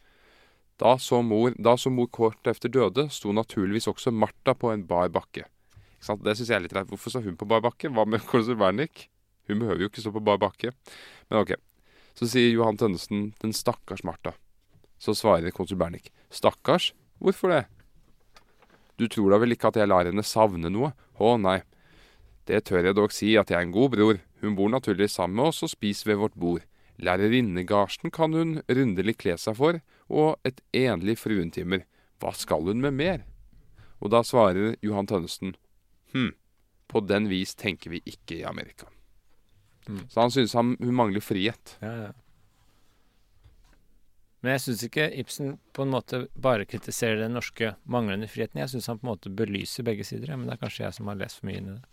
Da 0.82 0.98
så 1.00 1.22
mor, 1.24 1.56
da 1.56 1.78
så 1.80 1.88
mor 1.94 2.10
kort 2.12 2.46
efter 2.50 2.68
døde, 2.72 3.06
sto 3.08 3.32
naturligvis 3.32 3.88
også 3.88 4.12
Martha 4.12 4.52
på 4.58 4.72
en 4.72 4.84
bar 4.84 5.08
bakke. 5.14 5.46
Det 6.02 6.36
syns 6.36 6.48
jeg 6.50 6.56
er 6.58 6.64
litt 6.64 6.74
rart. 6.74 6.90
Hvorfor 6.90 7.14
sa 7.14 7.22
hun 7.22 7.38
på 7.38 7.46
bar 7.48 7.62
bakke? 7.62 7.88
Hva 7.88 8.04
med 8.04 8.24
konsul 8.26 8.58
Wernick? 8.58 9.06
Hun 9.48 9.60
behøver 9.62 9.84
jo 9.84 9.90
ikke 9.90 10.02
stå 10.04 10.12
på 10.14 10.24
bar 10.24 10.40
bakke. 10.42 10.72
Men 11.30 11.42
ok. 11.42 11.54
Så 12.14 12.28
sier 12.28 12.52
Johan 12.52 12.76
Tønnesen 12.76 13.32
'den 13.40 13.52
stakkars 13.52 14.04
Martha'. 14.04 14.36
Så 14.98 15.14
svarer 15.14 15.50
konsul 15.50 15.78
Bernik 15.78 16.12
'stakkars? 16.30 16.92
Hvorfor 17.18 17.48
det?' 17.48 17.66
Du 18.98 19.08
tror 19.08 19.30
da 19.30 19.38
vel 19.38 19.52
ikke 19.52 19.68
at 19.68 19.76
jeg 19.76 19.88
lar 19.88 20.04
henne 20.04 20.22
savne 20.22 20.70
noe? 20.70 20.92
Å 21.18 21.36
nei. 21.40 21.62
Det 22.46 22.64
tør 22.64 22.84
jeg 22.84 22.94
dog 22.94 23.12
si 23.14 23.36
at 23.36 23.50
jeg 23.50 23.58
er 23.58 23.66
en 23.66 23.74
god 23.74 23.90
bror. 23.96 24.20
Hun 24.42 24.54
bor 24.54 24.68
naturligvis 24.68 25.16
sammen 25.18 25.36
med 25.36 25.50
oss 25.50 25.62
og 25.62 25.70
spiser 25.70 26.12
ved 26.12 26.20
vårt 26.20 26.38
bord. 26.38 26.62
Lærerinnegarsen 27.02 28.12
kan 28.12 28.34
hun 28.36 28.62
rundelig 28.68 29.16
kle 29.22 29.36
seg 29.38 29.56
for, 29.56 29.80
og 30.08 30.38
et 30.44 30.60
enlig 30.76 31.16
fruentimer. 31.18 31.86
Hva 32.20 32.34
skal 32.36 32.68
hun 32.68 32.82
med 32.82 32.94
mer? 32.94 33.24
Og 34.02 34.10
da 34.10 34.22
svarer 34.26 34.76
Johan 34.82 35.06
Tønnesen 35.06 35.56
hm, 36.12 36.34
på 36.86 37.02
den 37.06 37.30
vis 37.30 37.54
tenker 37.58 37.94
vi 37.94 38.02
ikke 38.06 38.42
i 38.42 38.46
Amerika. 38.46 38.90
Så 39.86 40.20
han 40.20 40.30
synes 40.30 40.52
han, 40.58 40.76
hun 40.80 40.94
mangler 40.94 41.24
frihet. 41.24 41.76
Ja, 41.82 41.92
ja. 42.06 42.10
Men 44.42 44.56
jeg 44.56 44.62
syns 44.64 44.82
ikke 44.82 45.04
Ibsen 45.22 45.52
på 45.74 45.84
en 45.84 45.92
måte 45.94 46.24
bare 46.34 46.66
kritiserer 46.66 47.20
den 47.20 47.36
norske 47.36 47.76
manglende 47.86 48.26
friheten. 48.30 48.58
Jeg 48.58 48.72
syns 48.72 48.88
han 48.90 48.98
på 48.98 49.06
en 49.06 49.12
måte 49.12 49.30
belyser 49.38 49.86
begge 49.86 50.06
sider, 50.06 50.34
men 50.34 50.48
det 50.48 50.56
er 50.56 50.62
kanskje 50.64 50.84
jeg 50.88 50.96
som 50.96 51.10
har 51.10 51.18
lest 51.20 51.38
for 51.38 51.46
mye 51.50 51.60
inn 51.60 51.68
i 51.70 51.74
det. 51.76 51.84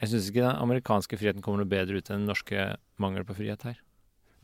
Jeg 0.00 0.12
syns 0.12 0.28
ikke 0.30 0.44
den 0.46 0.62
amerikanske 0.62 1.18
friheten 1.20 1.42
kommer 1.44 1.64
noe 1.64 1.70
bedre 1.70 1.98
ut 1.98 2.08
enn 2.08 2.22
den 2.22 2.30
norske 2.30 2.68
mangel 3.02 3.26
på 3.26 3.36
frihet 3.36 3.66
her. 3.66 3.80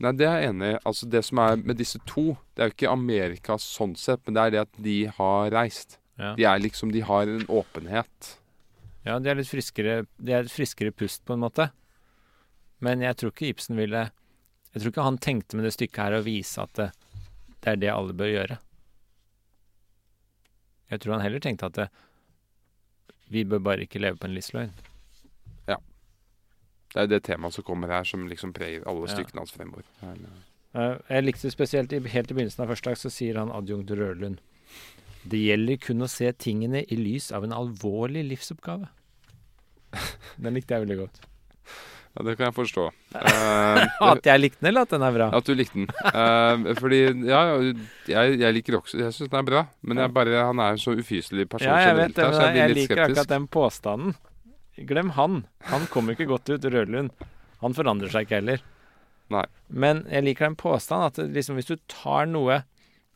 Nei, 0.03 0.11
det 0.13 0.27
er 0.29 0.35
jeg 0.43 0.51
enig 0.51 0.67
i. 0.75 0.79
Altså, 0.85 1.07
det 1.09 1.23
som 1.25 1.39
er 1.41 1.55
med 1.63 1.79
disse 1.79 2.01
to, 2.05 2.25
det 2.53 2.61
er 2.61 2.69
jo 2.69 2.75
ikke 2.75 2.91
Amerika 2.91 3.55
sånn 3.61 3.95
sett, 3.97 4.21
men 4.27 4.35
det 4.37 4.43
er 4.43 4.53
det 4.53 4.61
at 4.67 4.83
de 4.85 4.97
har 5.15 5.49
reist. 5.55 5.97
Ja, 6.19 6.35
De 6.37 6.45
er 6.49 6.61
liksom, 6.61 6.91
de 6.93 7.01
har 7.05 7.29
en 7.29 7.47
åpenhet. 7.49 8.35
Ja 9.07 9.17
de 9.23 9.29
er 9.31 9.37
litt 9.39 9.47
friskere 9.49 10.01
De 10.19 10.33
er 10.35 10.43
et 10.45 10.51
friskere 10.51 10.91
pust, 10.91 11.23
på 11.25 11.33
en 11.37 11.43
måte. 11.45 11.69
Men 12.83 13.01
jeg 13.01 13.15
tror 13.17 13.31
ikke 13.33 13.49
Ibsen 13.53 13.77
ville 13.79 14.03
Jeg 14.73 14.81
tror 14.83 14.91
ikke 14.91 15.05
han 15.07 15.17
tenkte 15.23 15.57
med 15.57 15.65
det 15.65 15.73
stykket 15.77 16.03
her 16.03 16.17
å 16.19 16.25
vise 16.25 16.61
at 16.61 16.73
det, 16.77 16.89
det 17.63 17.71
er 17.73 17.79
det 17.81 17.93
alle 17.93 18.13
bør 18.17 18.29
gjøre. 18.33 18.57
Jeg 20.91 21.01
tror 21.03 21.17
han 21.17 21.23
heller 21.25 21.41
tenkte 21.43 21.67
at 21.71 21.79
det, 21.81 21.87
vi 23.33 23.41
bør 23.43 23.59
bare 23.63 23.83
ikke 23.87 23.99
leve 23.99 24.19
på 24.21 24.27
en 24.29 24.35
livsløgn. 24.37 24.69
Ja. 25.67 25.79
Det 26.93 26.99
er 27.01 27.07
jo 27.07 27.11
det 27.11 27.23
temaet 27.27 27.57
som 27.57 27.65
kommer 27.67 27.91
her, 27.91 28.05
som 28.07 28.27
liksom 28.29 28.53
preger 28.55 28.85
alle 28.87 29.07
Ja. 29.09 29.15
stykkene 29.17 29.41
hans 29.43 29.51
fremover. 29.51 29.83
Jeg 31.09 31.23
likte 31.25 31.51
spesielt 31.51 31.91
helt 31.91 32.31
i 32.31 32.35
begynnelsen 32.37 32.63
av 32.63 32.69
første 32.71 32.91
dag, 32.91 32.97
så 33.01 33.09
sier 33.11 33.39
han 33.39 33.49
adjunkt 33.51 33.89
Rørlund 33.97 34.37
Det 35.27 35.39
gjelder 35.41 35.77
kun 35.81 36.05
å 36.05 36.07
se 36.07 36.31
tingene 36.31 36.85
i 36.87 36.95
lys 36.95 37.31
av 37.35 37.43
en 37.43 37.51
alvorlig 37.51 38.23
livsoppgave. 38.29 38.87
Den 40.43 40.57
likte 40.57 40.75
jeg 40.75 40.85
veldig 40.85 40.99
godt. 41.05 41.25
Ja, 42.17 42.23
det 42.25 42.33
kan 42.37 42.47
jeg 42.47 42.55
forstå. 42.57 42.83
Uh, 43.13 43.83
At 44.11 44.25
jeg 44.25 44.41
likte 44.41 44.57
den, 44.63 44.71
eller 44.71 44.87
at 44.87 44.93
den 44.95 45.03
er 45.05 45.13
bra? 45.13 45.27
at 45.37 45.45
du 45.45 45.51
likte 45.53 45.77
den. 45.77 45.89
Uh, 46.01 46.71
fordi, 46.79 47.01
ja, 47.29 47.41
jeg, 48.09 48.39
jeg 48.41 48.55
liker 48.55 48.79
også 48.79 48.97
Jeg 49.03 49.13
syns 49.13 49.29
den 49.29 49.37
er 49.37 49.45
bra, 49.45 49.61
men 49.85 50.01
jeg 50.01 50.13
bare, 50.15 50.39
han 50.49 50.61
er 50.63 50.73
jo 50.73 50.81
så 50.81 50.95
ufyselig 50.97 51.45
person 51.51 51.69
Ja, 51.69 51.91
jeg 51.91 51.99
vet 51.99 52.15
det, 52.17 52.25
så 52.33 52.41
men 52.41 52.47
jeg 52.47 52.57
jeg 52.57 52.71
litt 52.73 52.81
liker 52.81 53.03
akkurat 53.03 53.35
den 53.35 53.45
påstanden. 53.53 54.15
Glem 54.89 55.13
han. 55.17 55.43
Han 55.69 55.85
kommer 55.93 56.17
ikke 56.17 56.29
godt 56.29 56.49
ut, 56.49 56.65
Rødlund. 56.65 57.13
Han 57.61 57.77
forandrer 57.77 58.13
seg 58.13 58.25
ikke 58.25 58.39
heller. 58.39 58.65
Nei. 59.33 59.45
Men 59.69 60.03
jeg 60.09 60.25
liker 60.25 60.49
den 60.49 60.57
påstanden 60.57 61.11
at 61.11 61.21
liksom, 61.37 61.57
hvis 61.59 61.69
du 61.69 61.77
tar 61.91 62.25
noe 62.29 62.63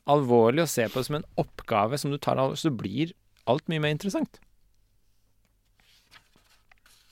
alvorlig 0.10 0.66
og 0.66 0.70
ser 0.70 0.90
på 0.92 1.02
det 1.02 1.10
som 1.10 1.20
en 1.20 1.28
oppgave 1.42 1.98
som 2.02 2.14
du 2.14 2.18
tar 2.22 2.38
alvorlig, 2.38 2.62
så 2.62 2.74
blir 2.74 3.14
alt 3.50 3.66
mye 3.72 3.82
mer 3.82 3.94
interessant. 3.98 4.42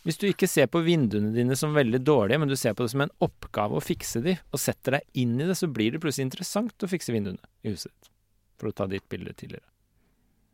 Hvis 0.07 0.19
du 0.21 0.30
ikke 0.30 0.47
ser 0.47 0.69
på 0.71 0.80
vinduene 0.85 1.34
dine 1.35 1.57
som 1.59 1.76
veldig 1.76 1.99
dårlige, 2.07 2.39
men 2.39 2.51
du 2.51 2.55
ser 2.59 2.76
på 2.76 2.85
det 2.85 2.93
som 2.93 3.03
en 3.03 3.11
oppgave 3.26 3.76
å 3.76 3.84
fikse 3.84 4.21
de, 4.23 4.38
og 4.53 4.61
setter 4.61 4.95
deg 4.97 5.23
inn 5.23 5.34
i 5.41 5.47
det, 5.49 5.57
så 5.59 5.67
blir 5.67 5.91
det 5.91 5.99
plutselig 6.03 6.30
interessant 6.30 6.85
å 6.85 6.89
fikse 6.89 7.11
vinduene 7.15 7.41
i 7.65 7.73
huset 7.73 7.91
ditt. 7.91 8.13
For 8.59 8.71
å 8.71 8.76
ta 8.76 8.88
ditt 8.91 9.07
bilde 9.11 9.35
tidligere. 9.35 9.67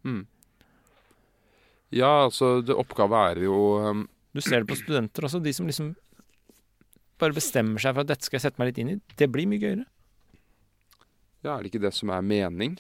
Mm. 0.06 0.24
Ja, 1.94 2.26
altså, 2.26 2.60
det 2.66 2.76
oppgave 2.78 3.22
er 3.32 3.44
jo 3.46 3.60
um, 3.82 4.04
Du 4.34 4.42
ser 4.42 4.62
det 4.64 4.70
på 4.70 4.78
studenter 4.78 5.26
også, 5.26 5.42
de 5.42 5.54
som 5.56 5.70
liksom 5.70 5.94
bare 7.22 7.38
bestemmer 7.38 7.80
seg 7.82 7.96
for 7.96 8.04
at 8.04 8.10
dette 8.12 8.28
skal 8.28 8.40
jeg 8.40 8.48
sette 8.48 8.62
meg 8.62 8.72
litt 8.72 8.82
inn 8.82 8.92
i. 8.96 8.98
Det 9.16 9.30
blir 9.32 9.48
mye 9.48 9.62
gøyere. 9.62 9.86
Ja, 11.46 11.54
er 11.54 11.62
det 11.62 11.72
ikke 11.72 11.86
det 11.86 11.94
som 11.96 12.10
er 12.12 12.26
mening? 12.26 12.76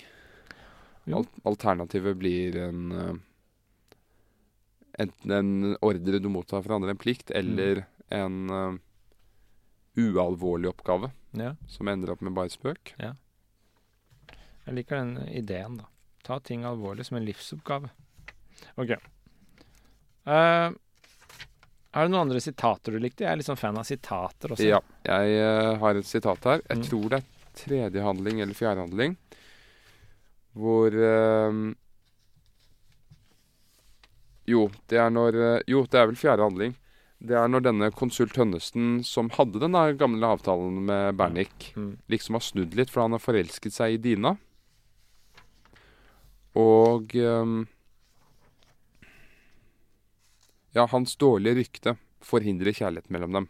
Jo. 1.05 1.21
Alternativet 1.45 2.17
blir 2.17 2.57
en 2.65 2.91
eh, 2.91 3.13
Enten 4.97 5.31
en 5.35 5.77
ordre 5.83 6.19
du 6.23 6.29
mottar 6.31 6.61
fra 6.63 6.75
andre, 6.77 6.93
en 6.95 6.97
plikt, 7.01 7.31
eller 7.35 7.83
en 8.15 8.37
uh, 8.49 8.77
ualvorlig 9.99 10.69
oppgave 10.71 11.09
Ja, 11.35 11.55
som 11.67 11.87
ender 11.91 12.13
opp 12.13 12.21
med 12.23 12.33
bare 12.37 12.49
spøk. 12.53 12.93
jeg 12.99 14.73
liker 14.73 14.95
den 15.01 15.17
ideen, 15.29 15.77
da. 15.81 15.89
Ta 16.25 16.39
ting 16.39 16.63
alvorlig 16.65 17.05
som 17.05 17.17
en 17.19 17.25
livsoppgave. 17.27 17.89
Ok. 18.81 18.95
Uh, 20.25 20.71
er 21.95 22.01
det 22.07 22.11
noen 22.11 22.25
andre 22.25 22.41
sitater 22.41 22.95
du 22.95 22.99
likte? 23.03 23.23
Jeg 23.27 23.31
er 23.31 23.37
litt 23.39 23.47
sånn 23.49 23.59
fan 23.59 23.77
av 23.77 23.85
sitater 23.87 24.55
også. 24.55 24.65
Ja, 24.65 24.79
jeg 25.05 25.35
uh, 25.43 25.75
har 25.83 25.99
et 25.99 26.07
sitat 26.09 26.47
her. 26.49 26.63
Jeg 26.69 26.77
Mm. 26.81 26.87
tror 26.89 27.09
det 27.13 27.19
er 27.19 27.31
tredje 27.55 28.01
handling 28.03 28.41
eller 28.41 28.53
fjerde 28.57 28.81
handling. 28.87 29.13
Hvor 30.55 30.87
eh, 30.95 31.51
Jo, 34.47 34.67
det 34.91 34.99
er 35.01 35.09
når 35.09 35.35
eh, 35.41 35.61
Jo, 35.67 35.85
det 35.89 35.99
er 35.99 36.07
vel 36.11 36.15
fjerde 36.19 36.43
handling. 36.45 36.75
Det 37.25 37.33
er 37.39 37.47
når 37.49 37.63
denne 37.65 37.87
konsult 37.95 38.33
Tønnesen, 38.35 38.99
som 39.07 39.29
hadde 39.33 39.57
den 39.63 39.73
gamle 39.97 40.27
avtalen 40.35 40.83
med 40.85 41.15
Bernik, 41.17 41.71
Mm. 41.75 41.97
liksom 42.11 42.35
har 42.37 42.43
snudd 42.43 42.75
litt, 42.75 42.89
for 42.91 43.01
han 43.01 43.15
har 43.15 43.23
forelsket 43.23 43.73
seg 43.73 43.93
i 43.95 44.01
Dina. 44.03 44.35
Og 46.55 47.15
ehm, 47.15 47.65
Ja, 50.75 50.85
hans 50.91 51.15
dårlige 51.15 51.55
rykte 51.55 51.95
forhindrer 52.25 52.75
kjærlighet 52.75 53.09
mellom 53.09 53.31
dem. 53.37 53.45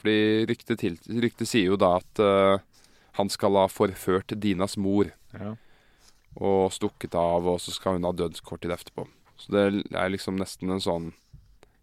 Fordi 0.00 0.46
ryktet, 0.48 0.78
til, 0.80 0.94
ryktet 1.20 1.48
sier 1.50 1.72
jo 1.74 1.76
da 1.76 1.96
at 1.98 2.20
uh, 2.22 2.58
han 3.18 3.28
skal 3.28 3.58
ha 3.58 3.66
forført 3.68 4.32
Dinas 4.40 4.76
mor 4.80 5.10
Ja. 5.34 5.56
og 6.40 6.72
stukket 6.72 7.14
av, 7.18 7.44
og 7.50 7.58
så 7.60 7.74
skal 7.74 7.98
hun 7.98 8.06
ha 8.08 8.12
dødskortet 8.16 8.70
etterpå. 8.72 9.04
Så 9.38 9.52
det 9.54 9.64
er 9.94 10.10
liksom 10.12 10.36
nesten 10.40 10.70
en 10.74 10.82
sånn 10.82 11.10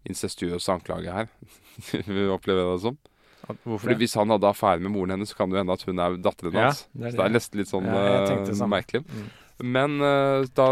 incestuøs 0.06 0.68
anklage 0.70 1.12
her. 1.12 1.28
Vi 2.06 2.26
opplever 2.30 2.72
det 2.74 2.80
som. 2.84 2.98
Hvorfor 3.46 3.84
Fordi 3.84 3.94
det? 3.94 4.00
Hvis 4.02 4.14
han 4.18 4.32
hadde 4.32 4.48
affære 4.50 4.82
med 4.82 4.90
moren 4.94 5.14
hennes, 5.14 5.30
så 5.30 5.38
kan 5.38 5.50
det 5.50 5.56
jo 5.58 5.62
hende 5.62 5.74
at 5.76 5.84
hun 5.86 6.00
er 6.02 6.16
datteren 6.18 6.56
Ja, 6.56 6.64
hans. 6.68 6.80
det 6.92 7.06
er 7.06 7.10
Så 7.14 7.18
det 7.20 7.26
er 7.26 7.34
nesten 7.36 7.60
litt 7.60 7.70
sånn 7.70 7.86
Ja, 7.86 8.00
det 8.26 8.54
eh, 8.56 8.66
merkelig. 8.72 9.02
Mm. 9.06 9.28
Men 9.76 9.94
uh, 10.02 10.44
da, 10.58 10.66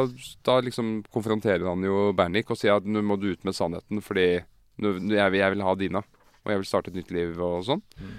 da 0.45 0.57
liksom 0.61 0.89
konfronterer 1.15 1.65
han 1.71 1.85
jo 1.87 2.11
Bernik 2.19 2.51
og 2.53 2.59
sier 2.61 2.75
at 2.77 2.85
nå 2.85 3.01
må 3.07 3.17
du 3.21 3.31
ut 3.33 3.47
med 3.47 3.55
sannheten, 3.57 4.03
fordi 4.05 4.27
nå- 4.83 4.97
jeg, 5.15 5.31
vil- 5.33 5.41
jeg 5.41 5.55
vil 5.55 5.63
ha 5.65 5.75
Dina. 5.79 6.03
Og 6.45 6.51
jeg 6.53 6.61
vil 6.61 6.69
starte 6.69 6.91
et 6.93 6.99
nytt 6.99 7.15
liv 7.15 7.39
og 7.41 7.63
sånn. 7.65 7.81
Mm. 7.97 8.17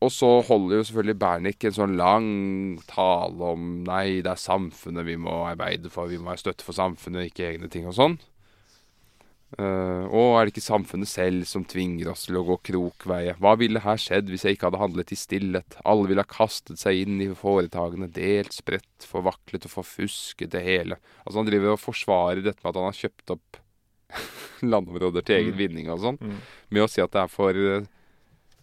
Og 0.00 0.12
så 0.14 0.28
holder 0.46 0.76
jo 0.78 0.84
selvfølgelig 0.86 1.18
Bernik 1.18 1.64
en 1.66 1.74
sånn 1.74 1.96
lang 1.98 2.26
tale 2.86 3.48
om 3.54 3.82
nei, 3.82 4.20
det 4.22 4.30
er 4.30 4.38
samfunnet 4.38 5.04
vi 5.08 5.16
må 5.18 5.32
arbeide 5.48 5.90
for, 5.90 6.06
vi 6.06 6.18
må 6.22 6.30
være 6.30 6.44
støtte 6.44 6.62
for 6.66 6.76
samfunnet, 6.76 7.32
ikke 7.32 7.48
egne 7.48 7.70
ting 7.72 7.88
og 7.90 7.96
sånn. 7.98 8.18
Uh, 9.56 10.04
og 10.12 10.34
er 10.36 10.44
det 10.44 10.52
ikke 10.52 10.60
samfunnet 10.66 11.08
selv 11.08 11.46
som 11.48 11.62
tvinger 11.64 12.10
oss 12.12 12.26
til 12.26 12.36
å 12.36 12.44
gå 12.44 12.58
krokveier? 12.68 13.38
Hva 13.40 13.54
ville 13.56 13.80
her 13.80 13.96
skjedd 13.98 14.28
hvis 14.28 14.44
jeg 14.44 14.58
ikke 14.58 14.68
hadde 14.68 14.80
handlet 14.82 15.12
i 15.14 15.16
stillhet? 15.16 15.78
Alle 15.88 16.04
ville 16.10 16.20
ha 16.20 16.28
kastet 16.28 16.76
seg 16.82 17.00
inn 17.06 17.16
i 17.24 17.30
foretakene, 17.32 18.10
delt, 18.12 18.52
spredt, 18.52 19.06
forvaklet 19.08 19.64
og 19.64 19.72
forfusket 19.72 20.52
det 20.52 20.62
hele. 20.66 21.00
Altså 21.24 21.40
Han 21.40 21.48
driver 21.48 21.74
og 21.74 21.80
forsvarer 21.80 22.44
dette 22.44 22.60
med 22.60 22.74
at 22.74 22.80
han 22.82 22.90
har 22.90 23.00
kjøpt 23.00 23.34
opp 23.38 23.62
landområder 24.76 25.24
til 25.24 25.40
egen 25.40 25.56
Mm. 25.56 25.60
vinning 25.64 25.88
og 25.96 26.04
sånn, 26.04 26.20
Mm. 26.20 26.36
med 26.70 26.82
å 26.84 26.90
si 26.92 27.00
at 27.00 27.10
det 27.16 27.22
er 27.24 27.32
for 27.32 27.50
eh, 27.56 27.88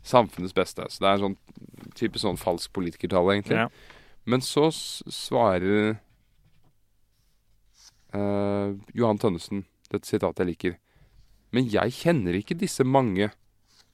samfunnets 0.05 0.55
beste. 0.55 0.85
Så 0.89 1.03
det 1.03 1.09
er 1.09 1.17
en 1.17 1.25
sånn 1.25 1.93
type 1.97 2.21
sånn 2.21 2.39
falsk 2.39 2.73
politikertale, 2.75 3.37
egentlig. 3.37 3.65
Ja. 3.65 3.69
Men 4.25 4.41
så 4.45 4.67
svarer 4.73 5.97
uh, 8.15 8.73
Johan 8.97 9.21
Tønnesen 9.21 9.65
dette 9.91 10.09
sitatet 10.09 10.43
jeg 10.43 10.51
liker. 10.51 10.77
Men 11.55 11.69
jeg 11.71 11.93
kjenner 11.95 12.37
ikke 12.37 12.57
disse 12.57 12.83
mange, 12.83 13.29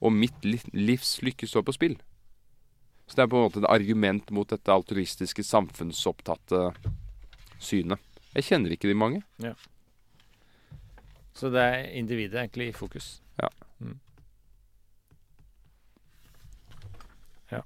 og 0.02 0.14
mitt 0.16 0.44
li 0.44 0.58
livs 0.74 1.20
lykke 1.22 1.46
står 1.46 1.66
på 1.66 1.76
spill. 1.76 1.98
Så 3.06 3.18
det 3.18 3.24
er 3.26 3.30
på 3.30 3.38
en 3.38 3.46
måte 3.46 3.60
et 3.62 3.70
argument 3.70 4.30
mot 4.34 4.48
dette 4.48 4.72
altruistiske, 4.72 5.44
samfunnsopptatte 5.46 6.70
synet. 7.62 8.00
Jeg 8.32 8.48
kjenner 8.48 8.72
ikke 8.72 8.88
de 8.88 8.96
mange. 8.96 9.20
Så 11.36 11.50
det 11.52 11.60
er 11.60 11.90
individet 11.98 12.40
egentlig 12.40 12.70
i 12.70 12.76
fokus. 12.76 13.20
Ja. 13.40 13.48
Mm. 13.78 13.98
Ja. 17.52 17.60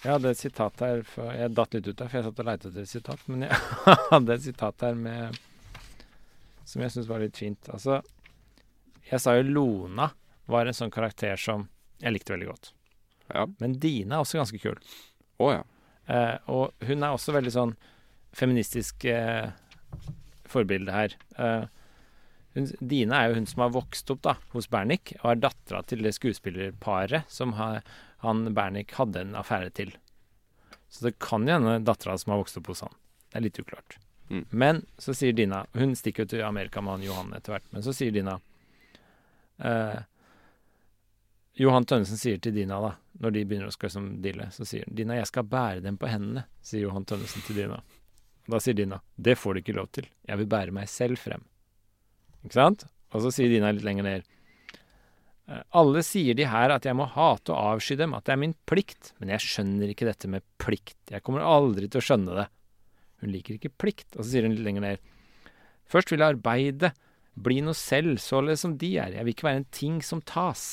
Jeg 0.00 0.14
hadde 0.14 0.30
et 0.32 0.40
sitat 0.40 0.80
her 0.80 1.02
for, 1.04 1.28
Jeg 1.36 1.52
datt 1.52 1.74
litt 1.76 1.88
ut 1.90 1.96
der, 1.98 2.08
for 2.08 2.18
jeg 2.18 2.26
satt 2.28 2.40
og 2.40 2.48
leita 2.48 2.68
etter 2.70 2.86
et 2.86 2.92
sitat. 2.92 3.24
Men 3.28 3.44
jeg 3.46 3.60
hadde 4.14 4.36
et 4.36 4.46
sitat 4.46 4.86
her 4.86 4.96
med 4.96 5.40
som 6.70 6.84
jeg 6.84 6.94
syns 6.94 7.08
var 7.10 7.22
litt 7.22 7.36
fint. 7.36 7.70
Altså, 7.74 7.98
jeg 9.10 9.20
sa 9.22 9.34
jo 9.36 9.46
Lona 9.48 10.10
var 10.50 10.68
en 10.68 10.76
sånn 10.76 10.92
karakter 10.94 11.38
som 11.40 11.66
jeg 12.00 12.14
likte 12.14 12.34
veldig 12.34 12.48
godt. 12.48 12.70
Ja. 13.30 13.46
Men 13.62 13.76
Dina 13.82 14.18
er 14.18 14.24
også 14.24 14.40
ganske 14.40 14.60
kul. 14.62 14.78
Å 15.40 15.50
ja. 15.52 15.64
Eh, 16.10 16.36
og 16.50 16.86
hun 16.86 17.04
er 17.04 17.14
også 17.14 17.34
veldig 17.34 17.52
sånn 17.54 17.74
feministisk 18.36 19.04
eh, 19.10 19.50
forbilde 20.50 20.94
her. 20.94 21.16
Eh, 21.38 21.66
hun, 22.56 22.70
Dina 22.80 23.20
er 23.20 23.30
jo 23.30 23.40
hun 23.40 23.50
som 23.50 23.64
har 23.66 23.74
vokst 23.74 24.10
opp 24.14 24.22
da, 24.26 24.36
hos 24.54 24.70
Bernik, 24.70 25.14
og 25.20 25.32
er 25.32 25.42
dattera 25.44 25.82
til 25.86 26.02
det 26.06 26.14
skuespillerparet 26.16 27.30
som 27.30 27.54
har, 27.58 27.84
han 28.24 28.44
Bernik 28.54 28.94
hadde 28.98 29.24
en 29.24 29.34
affære 29.38 29.70
til. 29.76 29.96
Så 30.90 31.06
det 31.06 31.18
kan 31.22 31.46
jo 31.46 31.56
hende 31.56 31.78
dattera 31.86 32.18
som 32.18 32.34
har 32.34 32.40
vokst 32.42 32.58
opp 32.60 32.70
hos 32.72 32.84
han. 32.84 32.94
Det 33.30 33.38
er 33.38 33.46
litt 33.46 33.60
uklart. 33.62 33.98
Mm. 34.30 34.44
Men 34.50 34.84
så 34.98 35.14
sier 35.14 35.34
Dina 35.34 35.64
Hun 35.74 35.96
stikker 35.98 36.22
jo 36.22 36.30
til 36.30 36.42
Amerika 36.46 36.80
med 36.80 36.98
han 36.98 37.02
Johan 37.06 37.32
etter 37.34 37.56
hvert, 37.56 37.66
men 37.74 37.82
så 37.82 37.94
sier 37.94 38.14
Dina 38.14 38.36
eh, 39.58 39.98
Johan 41.60 41.84
Tønnesen 41.84 42.18
sier 42.18 42.38
til 42.38 42.54
Dina, 42.54 42.78
da, 42.80 42.92
når 43.20 43.34
de 43.34 43.44
begynner 43.44 43.70
å 43.70 43.74
skal 43.74 43.90
liksom 43.90 44.06
deale, 44.24 44.46
så 44.54 44.64
sier 44.64 44.86
han 44.86 44.96
Dina, 44.96 45.18
jeg 45.18 45.28
skal 45.28 45.48
bære 45.50 45.82
dem 45.84 45.98
på 46.00 46.08
hendene, 46.08 46.46
sier 46.64 46.86
Johan 46.86 47.04
Tønnesen 47.04 47.44
til 47.44 47.58
Dina. 47.62 47.80
Da 48.50 48.60
sier 48.62 48.78
Dina, 48.78 49.00
det 49.16 49.36
får 49.38 49.54
du 49.54 49.62
ikke 49.62 49.76
lov 49.76 49.90
til, 49.98 50.06
jeg 50.26 50.40
vil 50.40 50.48
bære 50.54 50.74
meg 50.74 50.88
selv 50.90 51.20
frem. 51.20 51.42
Ikke 52.44 52.56
sant? 52.56 52.86
Og 53.10 53.26
så 53.26 53.34
sier 53.34 53.50
Dina 53.52 53.74
litt 53.74 53.84
lenger 53.84 54.06
ned, 54.06 54.24
«Eh, 54.24 54.39
alle 55.74 56.02
sier 56.06 56.36
de 56.38 56.46
her 56.46 56.70
at 56.74 56.86
jeg 56.86 56.94
må 56.98 57.08
hate 57.10 57.50
og 57.54 57.74
avsky 57.74 57.96
dem, 57.98 58.12
at 58.14 58.26
det 58.28 58.34
er 58.36 58.40
min 58.42 58.54
plikt, 58.70 59.12
men 59.18 59.32
jeg 59.34 59.42
skjønner 59.42 59.90
ikke 59.92 60.06
dette 60.06 60.30
med 60.30 60.44
plikt, 60.62 60.98
jeg 61.10 61.24
kommer 61.26 61.42
aldri 61.46 61.88
til 61.90 61.98
å 62.02 62.06
skjønne 62.06 62.36
det. 62.38 62.46
Hun 63.20 63.32
liker 63.34 63.56
ikke 63.56 63.72
plikt. 63.76 64.14
Og 64.16 64.22
så 64.22 64.30
sier 64.30 64.46
hun 64.46 64.54
litt 64.54 64.64
lenger 64.64 64.84
ned, 64.86 65.08
først 65.90 66.12
vil 66.12 66.22
jeg 66.22 66.36
arbeide, 66.36 66.92
bli 67.40 67.60
noe 67.64 67.76
selv, 67.78 68.18
således 68.22 68.62
som 68.64 68.76
de 68.78 68.92
er, 69.00 69.16
jeg 69.16 69.26
vil 69.26 69.34
ikke 69.34 69.48
være 69.48 69.62
en 69.62 69.70
ting 69.74 69.98
som 70.06 70.22
tas. 70.22 70.64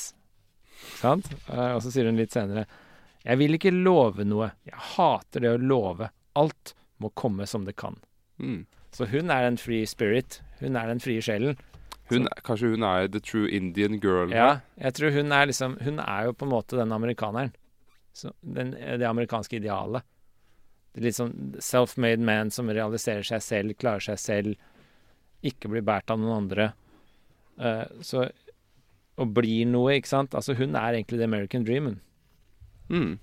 Sant? 0.99 1.29
Eh, 1.49 1.71
Og 1.73 1.81
så 1.81 1.89
sier 1.93 2.05
hun 2.05 2.19
litt 2.19 2.35
senere 2.35 2.67
Jeg 3.25 3.39
vil 3.39 3.57
ikke 3.57 3.71
love 3.73 4.21
noe. 4.27 4.51
Jeg 4.67 4.77
hater 4.93 5.41
det 5.41 5.53
å 5.55 5.57
love. 5.61 6.11
Alt 6.37 6.75
må 7.01 7.09
komme 7.17 7.47
som 7.49 7.65
det 7.65 7.73
kan. 7.81 7.97
Mm. 8.37 8.67
Så 8.93 9.07
hun 9.09 9.33
er 9.33 9.47
en 9.47 9.57
free 9.57 9.85
spirit. 9.89 10.39
Hun 10.61 10.77
er 10.77 10.87
den 10.87 11.01
frie 11.03 11.21
sjelen. 11.25 11.57
Hun, 12.09 12.27
kanskje 12.47 12.71
hun 12.71 12.83
er 12.87 13.07
the 13.11 13.19
true 13.19 13.49
Indian 13.51 13.99
girl? 13.99 14.31
Ja, 14.31 14.61
jeg 14.79 14.95
tror 14.95 15.11
hun 15.11 15.33
er 15.35 15.49
liksom 15.49 15.73
Hun 15.83 15.99
er 15.99 16.29
jo 16.29 16.35
på 16.39 16.47
en 16.47 16.53
måte 16.53 16.77
den 16.79 16.93
amerikaneren. 16.95 17.51
Så 18.15 18.31
den, 18.41 18.71
det 18.71 19.05
amerikanske 19.05 19.59
idealet. 19.59 20.05
Det 20.93 21.01
er 21.03 21.05
litt 21.05 21.17
sånn 21.19 21.35
self-made 21.61 22.23
man 22.25 22.49
som 22.49 22.71
realiserer 22.73 23.27
seg 23.27 23.43
selv, 23.45 23.75
klarer 23.77 24.01
seg 24.07 24.17
selv, 24.17 24.55
ikke 25.45 25.69
blir 25.69 25.85
båret 25.85 26.09
av 26.09 26.17
noen 26.17 26.39
andre. 26.39 26.71
Uh, 27.61 27.85
så 28.01 28.29
Og 29.17 29.31
blir 29.33 29.65
noe, 29.65 29.95
ikke 29.97 30.09
sant. 30.09 30.33
Altså, 30.37 30.53
hun 30.57 30.75
er 30.77 30.93
egentlig 30.93 31.17
the 31.19 31.25
American 31.25 31.63
dreamen. 31.65 31.99
Mm. 32.89 33.19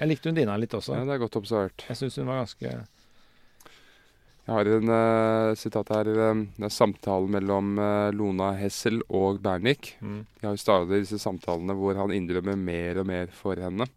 Jeg 0.00 0.08
likte 0.08 0.28
hun 0.28 0.36
Dina 0.36 0.56
litt 0.60 0.74
også. 0.76 0.94
ja, 0.96 1.04
det 1.04 1.14
er 1.16 1.20
godt 1.22 1.36
observert. 1.36 1.84
Jeg 1.88 1.96
syns 1.96 2.16
hun 2.16 2.28
var 2.28 2.42
ganske 2.42 2.72
Jeg 4.46 4.54
har 4.54 4.68
en 4.70 4.90
uh, 4.94 5.56
sitat 5.58 5.88
her. 5.90 6.06
eh, 6.06 6.40
det 6.54 6.68
er 6.68 6.70
samtalen 6.70 7.32
mellom 7.34 7.72
uh, 7.82 8.12
Lona 8.14 8.52
Hessel 8.54 9.00
og 9.10 9.40
Bernik. 9.42 9.96
mm. 9.98 10.20
De 10.38 10.46
har 10.46 10.54
jo 10.54 10.62
stadig 10.62 11.00
disse 11.02 11.18
samtalene 11.18 11.74
hvor 11.74 11.98
han 11.98 12.14
innrømmer 12.14 12.54
mer 12.54 13.00
og 13.02 13.08
mer 13.10 13.32
for 13.34 13.58
henne. 13.58 13.88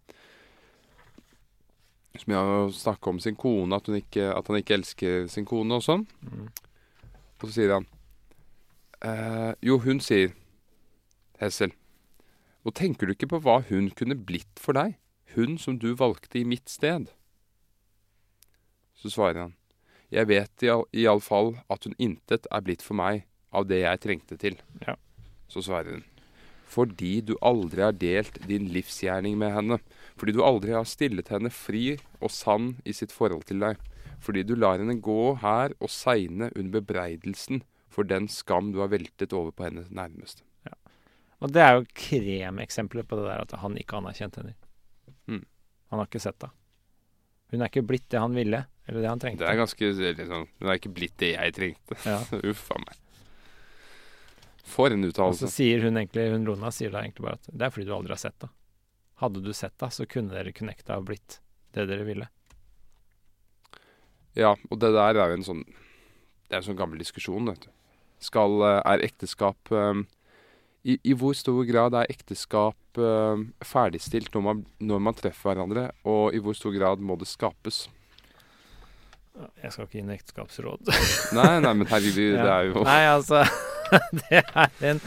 Som 2.18 2.34
jeg 2.34 2.50
har 2.50 2.74
snakket 2.74 3.12
om 3.12 3.20
sin 3.22 3.38
kone, 3.38 3.78
at, 3.78 3.92
ikke, 3.94 4.32
at 4.34 4.50
han 4.50 4.58
ikke 4.58 4.80
elsker 4.80 5.30
sin 5.30 5.46
kone 5.46 5.78
og 5.78 5.86
sånn. 5.86 6.08
Mm. 6.26 6.50
Og 7.40 7.46
så 7.46 7.52
sier 7.54 7.76
han 7.78 7.86
eh, 9.06 9.54
Jo, 9.62 9.78
hun 9.86 10.02
sier 10.02 10.34
Hessel. 11.40 11.78
Og 12.66 12.74
tenker 12.74 13.06
du 13.06 13.14
ikke 13.14 13.30
på 13.30 13.44
hva 13.46 13.62
hun 13.70 13.94
kunne 13.94 14.18
blitt 14.18 14.58
for 14.60 14.74
deg? 14.74 14.98
Hun 15.38 15.62
som 15.62 15.78
du 15.78 15.94
valgte 15.94 16.42
i 16.42 16.44
mitt 16.44 16.74
sted. 16.74 17.14
Så 18.98 19.14
svarer 19.14 19.46
han. 19.46 19.59
Jeg 20.14 20.30
vet 20.30 20.64
iallfall 20.66 21.56
at 21.70 21.86
hun 21.86 21.98
intet 22.02 22.48
er 22.50 22.64
blitt 22.66 22.86
for 22.86 22.98
meg 22.98 23.26
av 23.54 23.68
det 23.70 23.84
jeg 23.84 24.02
trengte 24.06 24.38
til. 24.42 24.58
Ja. 24.86 24.96
Så 25.50 25.64
svarer 25.66 26.00
hun. 26.00 26.06
Fordi 26.70 27.20
du 27.26 27.34
aldri 27.42 27.82
har 27.82 27.96
delt 27.98 28.38
din 28.50 28.68
livsgjerning 28.74 29.38
med 29.42 29.54
henne. 29.56 29.80
Fordi 30.18 30.36
du 30.38 30.44
aldri 30.46 30.76
har 30.78 30.86
stillet 30.90 31.32
henne 31.34 31.50
fri 31.54 31.98
og 32.20 32.30
sann 32.34 32.76
i 32.86 32.94
sitt 32.94 33.14
forhold 33.14 33.48
til 33.50 33.62
deg. 33.66 33.80
Fordi 34.22 34.44
du 34.46 34.54
lar 34.58 34.82
henne 34.82 35.00
gå 35.02 35.36
her 35.42 35.74
og 35.80 35.90
segne 35.94 36.52
under 36.54 36.82
bebreidelsen 36.82 37.64
for 37.90 38.06
den 38.06 38.30
skam 38.30 38.74
du 38.74 38.84
har 38.84 38.94
veltet 38.94 39.34
over 39.34 39.54
på 39.56 39.66
hennes 39.66 39.90
nærmeste. 39.90 40.44
Og 41.40 41.54
det 41.56 41.62
er 41.64 41.78
jo 41.78 41.86
kremeksempler 41.96 43.06
på 43.08 43.16
det 43.20 43.30
der 43.30 43.46
at 43.46 43.54
han 43.62 43.78
ikke 43.80 44.00
anerkjente 44.00 44.42
henne. 44.42 44.56
Mm. 45.32 45.46
Han 45.92 46.02
har 46.02 46.10
ikke 46.10 46.22
sett 46.22 46.40
det. 46.44 46.50
Hun 47.50 47.64
er 47.64 47.72
ikke 47.72 47.86
blitt 47.90 48.08
det 48.14 48.22
han 48.22 48.36
ville, 48.38 48.62
eller 48.86 49.02
det 49.04 49.10
han 49.10 49.22
trengte. 49.22 49.44
Det 49.44 49.50
er 49.50 49.58
ganske 49.58 49.92
liksom, 50.22 50.48
Hun 50.60 50.70
er 50.70 50.80
ikke 50.80 50.94
blitt 50.94 51.18
det 51.22 51.34
jeg 51.34 51.56
trengte. 51.58 51.98
Ja. 52.06 52.20
Uff 52.52 52.68
a 52.76 52.80
meg. 52.84 52.98
For 54.70 54.94
en 54.94 55.08
uttalelse. 55.08 55.48
Og 55.48 55.50
så 55.50 55.56
sier 55.56 55.82
hun 55.82 55.98
egentlig, 55.98 56.28
hun 56.30 56.46
Lona 56.46 56.70
sier 56.74 56.94
da 56.94 57.02
egentlig 57.02 57.26
bare 57.26 57.40
at 57.40 57.50
det 57.50 57.66
er 57.66 57.74
fordi 57.74 57.88
du 57.90 57.96
aldri 57.96 58.14
har 58.14 58.22
sett 58.22 58.38
det. 58.44 58.52
Hadde 59.20 59.42
du 59.44 59.50
sett 59.58 59.76
det, 59.82 59.90
så 59.96 60.06
kunne 60.08 60.36
dere 60.36 60.54
connecta 60.56 61.00
og 61.00 61.10
blitt 61.10 61.40
det 61.74 61.88
dere 61.90 62.06
ville. 62.06 62.30
Ja, 64.38 64.54
og 64.70 64.78
det 64.80 64.94
der 64.94 65.18
er 65.18 65.34
jo 65.34 65.40
en 65.40 65.46
sånn 65.48 65.64
Det 65.66 66.56
er 66.56 66.62
en 66.62 66.68
sånn 66.70 66.78
gammel 66.80 67.02
diskusjon, 67.02 67.50
vet 67.50 67.66
du. 67.66 67.74
Skal, 68.24 68.56
eh, 68.66 68.80
er 68.90 69.04
ekteskap 69.06 69.72
eh, 69.74 70.02
i, 70.84 70.96
I 71.04 71.14
hvor 71.18 71.36
stor 71.36 71.60
grad 71.68 71.96
er 71.98 72.10
ekteskap 72.12 73.00
uh, 73.00 73.42
ferdigstilt 73.66 74.34
når 74.36 74.44
man, 74.46 74.66
når 74.80 75.02
man 75.10 75.18
treffer 75.18 75.52
hverandre, 75.52 75.90
og 76.08 76.36
i 76.36 76.42
hvor 76.44 76.56
stor 76.58 76.76
grad 76.76 77.04
må 77.04 77.18
det 77.20 77.28
skapes? 77.30 77.88
Jeg 79.64 79.72
skal 79.72 79.88
ikke 79.88 80.00
inn 80.02 80.12
i 80.12 80.16
ekteskapsråd. 80.18 80.90
Nei, 81.38 81.60
nei, 81.64 81.74
men 81.80 81.88
herregud, 81.88 82.36
det 82.36 82.50
er 82.52 82.66
jo 82.68 82.84
Nei, 82.84 83.02
altså 83.08 83.44
Det 84.20 84.42
er 84.42 84.74
en 84.90 85.00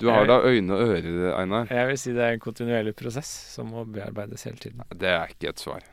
Du 0.00 0.08
har 0.10 0.26
da 0.28 0.40
øyne 0.44 0.74
og 0.74 0.94
ører, 0.96 1.28
Einar. 1.38 1.70
Jeg 1.70 1.90
vil 1.90 2.00
si 2.00 2.14
det 2.16 2.24
er 2.24 2.34
en 2.36 2.42
kontinuerlig 2.42 2.94
prosess 2.98 3.30
som 3.54 3.70
må 3.74 3.84
bearbeides 3.86 4.44
hele 4.46 4.58
tiden. 4.62 4.82
Det 4.94 5.10
er 5.10 5.30
ikke 5.34 5.52
et 5.52 5.62
svar. 5.62 5.86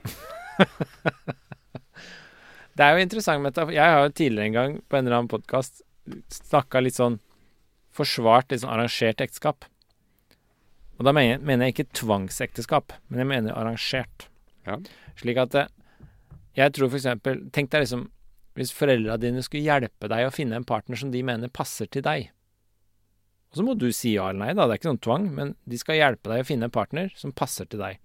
Det 2.76 2.84
er 2.84 2.98
jo 2.98 3.06
interessant 3.06 3.40
med 3.40 3.56
det. 3.56 3.70
Jeg 3.72 3.88
har 3.88 4.02
jo 4.04 4.12
tidligere 4.12 4.46
en 4.50 4.58
gang 4.58 4.74
på 4.84 4.98
en 4.98 5.06
eller 5.06 5.22
annen 5.22 5.32
podkast 5.32 5.80
snakka 6.28 6.82
litt 6.84 6.98
sånn 6.98 7.16
Forsvart 7.96 8.52
sånn 8.52 8.74
arrangert 8.74 9.24
ekteskap. 9.24 9.68
Og 11.00 11.08
da 11.08 11.12
mener, 11.16 11.42
mener 11.44 11.68
jeg 11.68 11.76
ikke 11.76 12.00
tvangsekteskap, 12.02 12.96
men 13.10 13.24
jeg 13.24 13.32
mener 13.32 13.56
arrangert. 13.56 14.28
Ja. 14.68 14.80
Slik 15.20 15.40
at 15.40 15.56
jeg 16.56 16.72
tror 16.74 16.94
eksempel 16.96 17.44
Tenk 17.54 17.70
deg 17.74 17.84
liksom 17.84 18.08
hvis 18.56 18.72
foreldra 18.72 19.18
dine 19.20 19.42
skulle 19.44 19.68
hjelpe 19.68 20.08
deg 20.08 20.26
å 20.26 20.32
finne 20.32 20.56
en 20.56 20.68
partner 20.68 20.96
som 20.96 21.12
de 21.12 21.20
mener 21.28 21.52
passer 21.52 21.90
til 21.92 22.06
deg. 22.06 22.30
Og 23.52 23.60
så 23.60 23.66
må 23.68 23.76
du 23.76 23.90
si 23.92 24.14
ja 24.16 24.30
eller 24.30 24.46
nei, 24.46 24.54
da. 24.56 24.64
Det 24.64 24.78
er 24.78 24.80
ikke 24.80 24.92
noen 24.94 25.04
tvang, 25.04 25.26
men 25.36 25.52
de 25.68 25.80
skal 25.80 26.00
hjelpe 26.00 26.32
deg 26.32 26.44
å 26.44 26.48
finne 26.48 26.70
en 26.70 26.76
partner 26.76 27.12
som 27.20 27.36
passer 27.36 27.68
til 27.68 27.84
deg. 27.84 28.00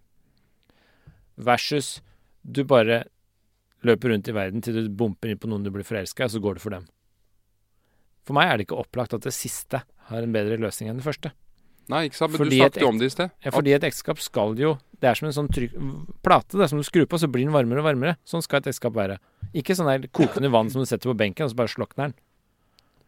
Versus 1.39 2.01
du 2.43 2.65
bare 2.67 3.05
løper 3.87 4.11
rundt 4.13 4.29
i 4.29 4.35
verden 4.35 4.63
til 4.65 4.77
du 4.77 4.91
bumper 4.91 5.31
inn 5.31 5.39
på 5.41 5.49
noen 5.51 5.63
du 5.65 5.71
blir 5.71 5.87
forelska 5.87 6.27
i, 6.27 6.27
og 6.27 6.35
så 6.35 6.43
går 6.43 6.59
du 6.59 6.65
for 6.67 6.75
dem. 6.75 6.91
For 8.31 8.37
meg 8.39 8.47
er 8.47 8.61
det 8.61 8.69
ikke 8.69 8.79
opplagt 8.79 9.15
at 9.17 9.25
det 9.27 9.33
siste 9.35 9.81
har 10.11 10.23
en 10.23 10.35
bedre 10.35 10.55
løsning 10.63 10.93
enn 10.93 11.01
det 11.01 11.07
første. 11.07 11.33
Nei, 11.91 12.05
ikke 12.07 12.15
sant? 12.21 12.31
Men 12.31 12.39
Fordi 12.45 12.51
du 12.55 12.61
snakket 12.63 12.85
jo 12.85 12.89
om 12.93 12.99
det 13.01 13.09
i 13.09 13.11
sted. 13.17 13.31
Ja, 13.43 13.51
fordi 13.51 13.73
et 13.75 13.83
ekteskap 13.89 14.21
skal 14.23 14.53
jo 14.61 14.77
Det 15.01 15.09
er 15.11 15.17
som 15.19 15.27
en 15.27 15.33
sånn 15.35 15.49
trykk, 15.51 15.73
plate. 16.23 16.59
Det 16.61 16.69
som 16.71 16.79
du 16.79 16.85
skrur 16.87 17.07
på, 17.11 17.19
så 17.19 17.27
blir 17.27 17.43
den 17.49 17.55
varmere 17.57 17.81
og 17.81 17.87
varmere. 17.89 18.19
Sånn 18.29 18.43
skal 18.45 18.61
et 18.61 18.69
ekteskap 18.71 18.93
være. 18.95 19.17
Ikke 19.57 19.75
sånn 19.75 19.89
der 19.89 20.07
kokende 20.13 20.51
vann 20.53 20.69
som 20.71 20.83
du 20.85 20.87
setter 20.87 21.09
på 21.11 21.17
benken, 21.17 21.49
og 21.49 21.51
så 21.51 21.57
bare 21.57 21.73
slokner 21.73 22.11
den. 22.11 22.15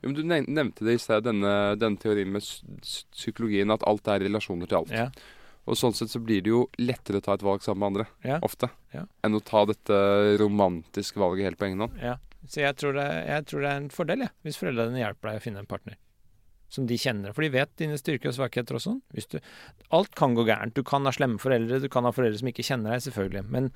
Jo, 0.02 0.08
men 0.10 0.16
du 0.16 0.22
nevnte 0.24 0.86
det 0.88 0.94
i 0.96 1.02
sted, 1.04 1.22
denne, 1.28 1.52
denne 1.78 2.00
teorien 2.00 2.32
med 2.32 2.42
psykologien, 2.42 3.70
at 3.70 3.84
alt 3.86 4.08
er 4.08 4.24
relasjoner 4.24 4.66
til 4.66 4.80
alt. 4.80 4.90
Ja. 4.96 5.10
Og 5.68 5.76
sånn 5.78 5.94
sett 5.94 6.10
så 6.10 6.18
blir 6.18 6.40
det 6.42 6.50
jo 6.50 6.64
lettere 6.80 7.20
å 7.20 7.26
ta 7.28 7.36
et 7.36 7.44
valg 7.46 7.62
sammen 7.62 7.84
med 7.84 7.92
andre, 7.92 8.06
Ja. 8.24 8.40
ofte, 8.42 8.70
Ja. 8.96 9.04
enn 9.22 9.36
å 9.36 9.44
ta 9.44 9.66
dette 9.68 10.38
romantiske 10.40 11.20
valget 11.20 11.44
helt 11.44 11.58
på 11.60 11.68
egen 11.68 11.78
hånd. 11.84 12.00
Ja. 12.02 12.16
Så 12.52 12.60
jeg 12.60 12.76
tror, 12.76 12.92
det, 12.98 13.06
jeg 13.30 13.44
tror 13.48 13.62
det 13.64 13.68
er 13.72 13.78
en 13.80 13.92
fordel, 13.92 14.24
jeg, 14.26 14.32
hvis 14.44 14.58
foreldrene 14.60 15.00
hjelper 15.00 15.30
deg 15.30 15.38
å 15.40 15.44
finne 15.46 15.62
en 15.62 15.68
partner. 15.70 15.96
Som 16.72 16.84
de 16.88 16.96
kjenner. 17.00 17.32
For 17.36 17.44
de 17.44 17.50
vet 17.52 17.70
dine 17.80 17.96
styrker 18.00 18.28
og 18.30 18.36
svakheter 18.36 18.76
og 18.76 19.00
Hvis 19.16 19.28
du, 19.32 19.38
alt 19.92 20.12
kan 20.16 20.34
gå 20.36 20.44
gærent. 20.48 20.74
Du 20.76 20.82
kan 20.84 21.04
ha 21.08 21.12
slemme 21.12 21.40
foreldre, 21.40 21.80
du 21.80 21.88
kan 21.92 22.04
ha 22.04 22.12
foreldre 22.12 22.38
som 22.40 22.48
ikke 22.52 22.64
kjenner 22.64 22.92
deg, 22.94 23.02
selvfølgelig. 23.06 23.44
Men 23.52 23.70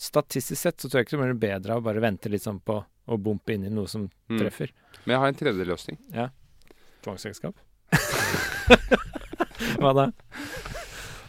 statistisk 0.00 0.60
sett 0.60 0.80
så 0.80 0.88
tror 0.88 1.00
jeg 1.00 1.08
ikke 1.10 1.16
det 1.18 1.26
blir 1.28 1.40
bedre 1.44 1.76
av 1.76 1.80
å 1.82 1.86
bare 1.90 2.00
vente 2.04 2.28
litt 2.32 2.44
sånn 2.44 2.60
på 2.64 2.78
å 2.80 3.18
bumpe 3.20 3.52
inn 3.56 3.64
i 3.68 3.72
noe 3.72 3.88
som 3.88 4.08
Mm. 4.30 4.38
treffer. 4.38 4.70
Men 5.04 5.14
jeg 5.14 5.20
har 5.20 5.28
en 5.28 5.40
tredje 5.40 5.64
løsning. 5.68 5.98
Tvangsekteskap. 7.04 7.56
Hva 9.80 9.92
da? 9.96 10.06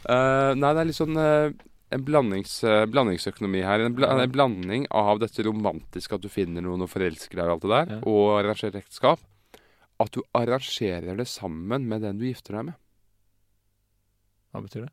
Uh, 0.07 0.51
nei, 0.59 0.71
det 0.73 0.81
er 0.81 0.87
litt 0.89 0.97
sånn 0.97 1.17
eh, 1.19 1.51
en 1.91 2.03
blandings, 2.07 2.63
eh, 2.63 2.85
blandingsøkonomi 2.91 3.61
her. 3.65 3.79
En, 3.85 3.93
bla, 3.97 4.09
en 4.23 4.31
blanding 4.31 4.85
av 4.91 5.19
dette 5.19 5.43
romantiske, 5.43 6.15
at 6.15 6.21
du 6.23 6.29
finner 6.31 6.63
noen 6.65 6.81
og 6.85 6.89
forelsker 6.89 7.35
deg 7.39 7.45
og 7.45 7.51
alt 7.57 7.61
det 7.65 7.71
der, 7.75 7.93
Ja. 7.95 7.99
og 8.07 8.39
arrangerer 8.39 8.79
ekteskap. 8.81 9.19
At 9.99 10.11
du 10.15 10.21
arrangerer 10.33 11.15
det 11.17 11.27
sammen 11.27 11.87
med 11.87 12.01
den 12.01 12.17
du 12.17 12.25
gifter 12.25 12.57
deg 12.57 12.65
med. 12.71 12.73
Hva 14.53 14.61
betyr 14.65 14.85
det? 14.87 14.91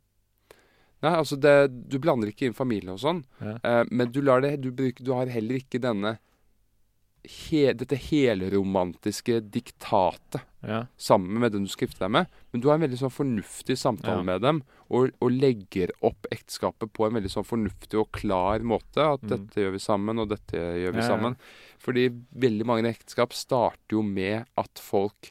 Nei, 1.03 1.13
altså 1.15 1.39
det, 1.39 1.55
Du 1.89 1.99
blander 2.03 2.29
ikke 2.33 2.47
inn 2.49 2.55
familie 2.59 2.91
og 2.93 2.99
sånn, 2.99 3.25
Ja. 3.41 3.59
eh, 3.63 3.85
men 3.91 4.11
du, 4.11 4.21
det, 4.21 4.61
du, 4.61 4.71
bruk, 4.73 4.97
du 5.03 5.13
har 5.15 5.27
heller 5.27 5.61
ikke 5.63 5.81
denne 5.81 6.19
he, 7.29 7.73
dette 7.77 7.97
helromantiske 8.01 9.41
diktatet 9.53 10.41
Ja. 10.65 10.87
sammen 10.97 11.39
med 11.43 11.53
den 11.53 11.65
du 11.65 11.69
skal 11.71 11.87
gifte 11.87 12.01
deg 12.07 12.11
med. 12.11 12.27
Men 12.53 12.61
du 12.63 12.69
har 12.69 12.75
en 12.79 12.81
veldig 12.89 12.99
sånn 12.99 13.13
fornuftig 13.15 13.77
samtale 13.79 14.17
Ja. 14.19 14.23
med 14.23 14.41
dem, 14.43 14.63
og, 14.91 15.11
og 15.21 15.31
legger 15.31 15.91
opp 16.03 16.27
ekteskapet 16.33 16.91
på 16.93 17.07
en 17.07 17.13
veldig 17.15 17.31
sånn 17.31 17.45
fornuftig 17.47 18.01
og 18.01 18.11
klar 18.13 18.61
måte. 18.61 18.97
At 19.15 19.21
Mm. 19.23 19.29
dette 19.29 19.61
gjør 19.61 19.73
vi 19.73 19.79
sammen, 19.79 20.19
og 20.19 20.29
dette 20.31 20.57
gjør 20.57 20.93
vi 20.95 21.01
Ja, 21.05 21.09
sammen. 21.09 21.37
Fordi 21.79 22.09
veldig 22.35 22.65
mange 22.67 22.89
ekteskap 22.89 23.33
starter 23.33 23.91
jo 23.91 24.03
med 24.03 24.47
at 24.57 24.79
folk 24.79 25.31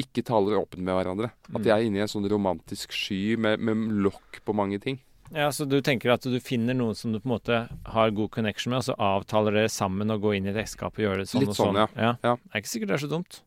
ikke 0.00 0.24
taler 0.24 0.56
åpent 0.58 0.82
med 0.82 0.94
hverandre. 0.96 1.30
At 1.54 1.60
Mm. 1.60 1.62
de 1.62 1.70
er 1.70 1.82
inne 1.84 1.96
i 1.98 2.00
en 2.00 2.08
sånn 2.08 2.28
romantisk 2.28 2.90
sky 2.92 3.36
med, 3.36 3.60
med 3.60 3.76
lokk 4.02 4.40
på 4.44 4.54
mange 4.54 4.80
ting. 4.80 4.98
Ja, 5.34 5.48
Så 5.52 5.64
du 5.68 5.80
tenker 5.80 6.10
at 6.12 6.20
du 6.22 6.38
finner 6.40 6.74
noen 6.76 6.94
som 6.94 7.12
du 7.12 7.18
på 7.20 7.26
en 7.30 7.38
måte 7.38 7.68
har 7.92 8.10
god 8.10 8.30
connection 8.30 8.70
med, 8.70 8.78
og 8.82 8.86
så 8.90 8.94
avtaler 8.98 9.52
dere 9.52 9.68
sammen 9.72 10.10
å 10.12 10.18
gå 10.20 10.34
inn 10.36 10.46
i 10.46 10.50
et 10.52 10.56
ekteskap 10.60 10.92
og 10.98 11.02
gjøre 11.06 11.18
det 11.22 11.28
sånn 11.30 11.40
Litt 11.40 11.48
og 11.54 11.56
sånn, 11.56 11.74
sånn? 11.74 11.88
ja. 11.96 12.12
Ja. 12.22 12.36
Det 12.36 12.52
er 12.52 12.58
ikke 12.60 12.68
sikkert 12.74 12.88
det 12.92 12.96
er 12.98 13.04
så 13.06 13.10
dumt. 13.10 13.40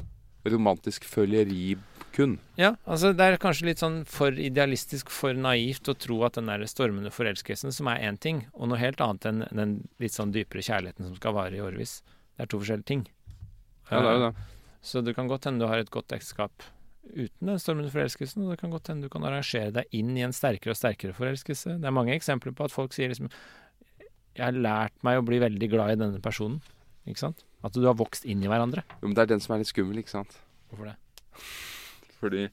romantisk 0.49 1.05
føleri 1.07 1.73
kun. 2.19 2.37
Ja, 2.59 2.73
altså 2.83 3.13
det 3.15 3.25
er 3.25 3.39
kanskje 3.41 3.69
litt 3.71 3.83
sånn 3.83 4.01
for 4.09 4.35
idealistisk, 4.35 5.11
for 5.13 5.37
naivt 5.37 5.89
å 5.91 5.95
tro 5.97 6.21
at 6.27 6.37
den 6.39 6.51
der 6.51 6.65
stormende 6.69 7.11
forelskelsen, 7.15 7.73
som 7.75 7.89
er 7.91 8.03
én 8.07 8.19
ting, 8.21 8.45
og 8.53 8.71
noe 8.71 8.81
helt 8.81 9.01
annet 9.03 9.29
enn 9.29 9.45
den 9.55 9.77
litt 10.03 10.15
sånn 10.15 10.35
dypere 10.35 10.65
kjærligheten 10.65 11.07
som 11.07 11.15
skal 11.19 11.37
vare 11.37 11.55
i 11.57 11.63
årevis, 11.63 12.01
det 12.35 12.45
er 12.45 12.51
to 12.51 12.59
forskjellige 12.61 12.91
ting. 12.91 13.05
Ja, 13.89 14.03
det 14.03 14.11
er 14.11 14.25
det. 14.27 14.33
Så 14.85 15.01
det 15.03 15.15
kan 15.17 15.27
godt 15.31 15.47
hende 15.47 15.65
du 15.65 15.71
har 15.71 15.81
et 15.81 15.91
godt 15.91 16.13
ekteskap 16.15 16.69
uten 17.09 17.49
den 17.49 17.61
stormende 17.61 17.91
forelskelsen, 17.93 18.43
og 18.45 18.53
det 18.53 18.59
kan 18.61 18.73
godt 18.73 18.91
hende 18.91 19.07
du 19.07 19.11
kan 19.11 19.25
arrangere 19.25 19.73
deg 19.73 19.95
inn 19.95 20.11
i 20.17 20.25
en 20.25 20.35
sterkere 20.35 20.75
og 20.75 20.79
sterkere 20.79 21.15
forelskelse. 21.17 21.79
Det 21.81 21.89
er 21.89 21.95
mange 21.95 22.13
eksempler 22.15 22.53
på 22.55 22.67
at 22.67 22.75
folk 22.75 22.95
sier 22.95 23.11
liksom 23.11 23.31
Jeg 24.37 24.45
har 24.45 24.55
lært 24.55 24.95
meg 25.03 25.19
å 25.19 25.25
bli 25.25 25.39
veldig 25.41 25.69
glad 25.71 25.95
i 25.95 25.99
denne 25.99 26.21
personen. 26.23 26.61
Ikke 27.09 27.23
sant? 27.25 27.43
At 27.65 27.75
du 27.75 27.81
har 27.87 27.97
vokst 27.97 28.27
inn 28.29 28.43
i 28.43 28.47
hverandre. 28.51 28.85
Jo, 29.01 29.09
men 29.09 29.17
det 29.17 29.25
er 29.25 29.33
den 29.33 29.43
som 29.43 29.55
er 29.55 29.63
litt 29.63 29.71
skummel, 29.71 29.99
ikke 29.99 30.13
sant? 30.13 30.37
Hvorfor 30.69 30.91
det? 30.91 30.95
Fordi 32.19 32.47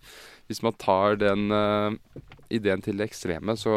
hvis 0.47 0.63
man 0.63 0.77
tar 0.79 1.19
den 1.21 1.51
eh, 1.55 2.23
ideen 2.55 2.83
til 2.85 2.99
det 2.99 3.11
ekstreme, 3.11 3.57
så 3.59 3.77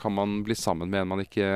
kan 0.00 0.14
man 0.14 0.40
bli 0.46 0.56
sammen 0.58 0.90
med 0.92 1.04
en 1.04 1.12
man 1.14 1.24
ikke 1.24 1.50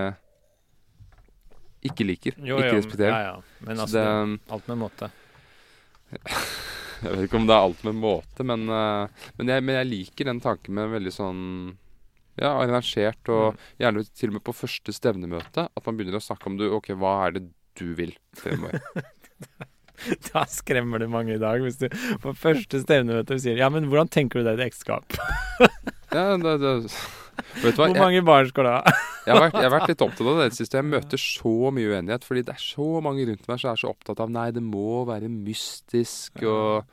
ikke 1.85 2.07
liker. 2.09 2.37
ikke 2.41 2.77
respekterer. 2.79 3.13
Ja, 3.13 3.33
ja. 3.35 3.65
Men 3.67 3.81
altså, 3.85 4.01
det, 4.01 4.53
alt 4.57 4.69
med 4.71 4.79
måte. 4.81 5.11
jeg 7.05 7.11
vet 7.11 7.27
ikke 7.27 7.41
om 7.43 7.49
det 7.49 7.57
er 7.57 7.67
alt 7.67 7.83
med 7.85 7.99
måte, 8.01 8.47
men, 8.47 8.65
eh, 8.73 9.25
men, 9.37 9.53
jeg, 9.53 9.65
men 9.69 9.81
jeg 9.81 9.91
liker 9.91 10.31
den 10.31 10.41
tanken 10.45 10.79
med 10.79 10.93
veldig 10.95 11.13
sånn 11.13 11.43
ja, 12.41 12.55
arrangert, 12.57 13.29
og 13.31 13.61
gjerne 13.79 14.07
til 14.11 14.33
og 14.33 14.39
med 14.39 14.47
på 14.47 14.57
første 14.57 14.95
stevnemøte, 14.97 15.69
at 15.69 15.87
man 15.87 15.99
begynner 15.99 16.19
å 16.19 16.25
snakke 16.25 16.51
om 16.51 16.59
du, 16.59 16.67
ok, 16.79 16.95
hva 16.99 17.19
er 17.27 17.37
det 17.37 17.45
du 17.79 17.87
vil 17.99 18.17
fremover. 18.39 18.81
Da 20.31 20.45
skremmer 20.51 21.03
det 21.03 21.11
mange 21.13 21.37
i 21.37 21.41
dag, 21.41 21.63
hvis 21.65 21.79
du 21.81 21.89
på 22.23 22.35
første 22.39 22.81
stevnemøte 22.83 23.39
sier 23.43 23.61
Ja, 23.61 23.71
men 23.73 23.89
hvordan 23.91 24.11
tenker 24.13 24.41
du 24.41 24.49
deg 24.49 24.61
et 24.61 24.71
ekteskap? 24.71 25.17
ja, 26.17 26.35
det, 26.41 26.57
det, 26.63 26.75
vet 27.63 27.77
du 27.77 27.81
hva, 27.81 27.89
Hvor 27.89 27.89
jeg, 27.89 28.03
mange 28.03 28.23
barn 28.27 28.51
skal 28.51 28.69
du 28.69 28.73
ha? 28.73 28.83
jeg, 29.25 29.33
har 29.33 29.41
vært, 29.47 29.59
jeg 29.59 29.69
har 29.69 29.75
vært 29.77 29.95
litt 29.95 30.05
opptatt 30.09 30.31
av 30.35 30.43
det 30.43 30.51
siste. 30.59 30.81
Jeg 30.81 30.91
møter 30.91 31.21
så 31.21 31.55
mye 31.75 31.95
uenighet, 31.95 32.27
fordi 32.29 32.45
det 32.47 32.57
er 32.57 32.63
så 32.63 32.89
mange 33.05 33.27
rundt 33.31 33.49
meg 33.51 33.63
som 33.63 33.73
er 33.73 33.83
så 33.83 33.93
opptatt 33.95 34.23
av 34.25 34.33
nei, 34.33 34.49
det 34.55 34.65
må 34.65 35.05
være 35.09 35.31
mystisk, 35.33 36.45
og 36.45 36.85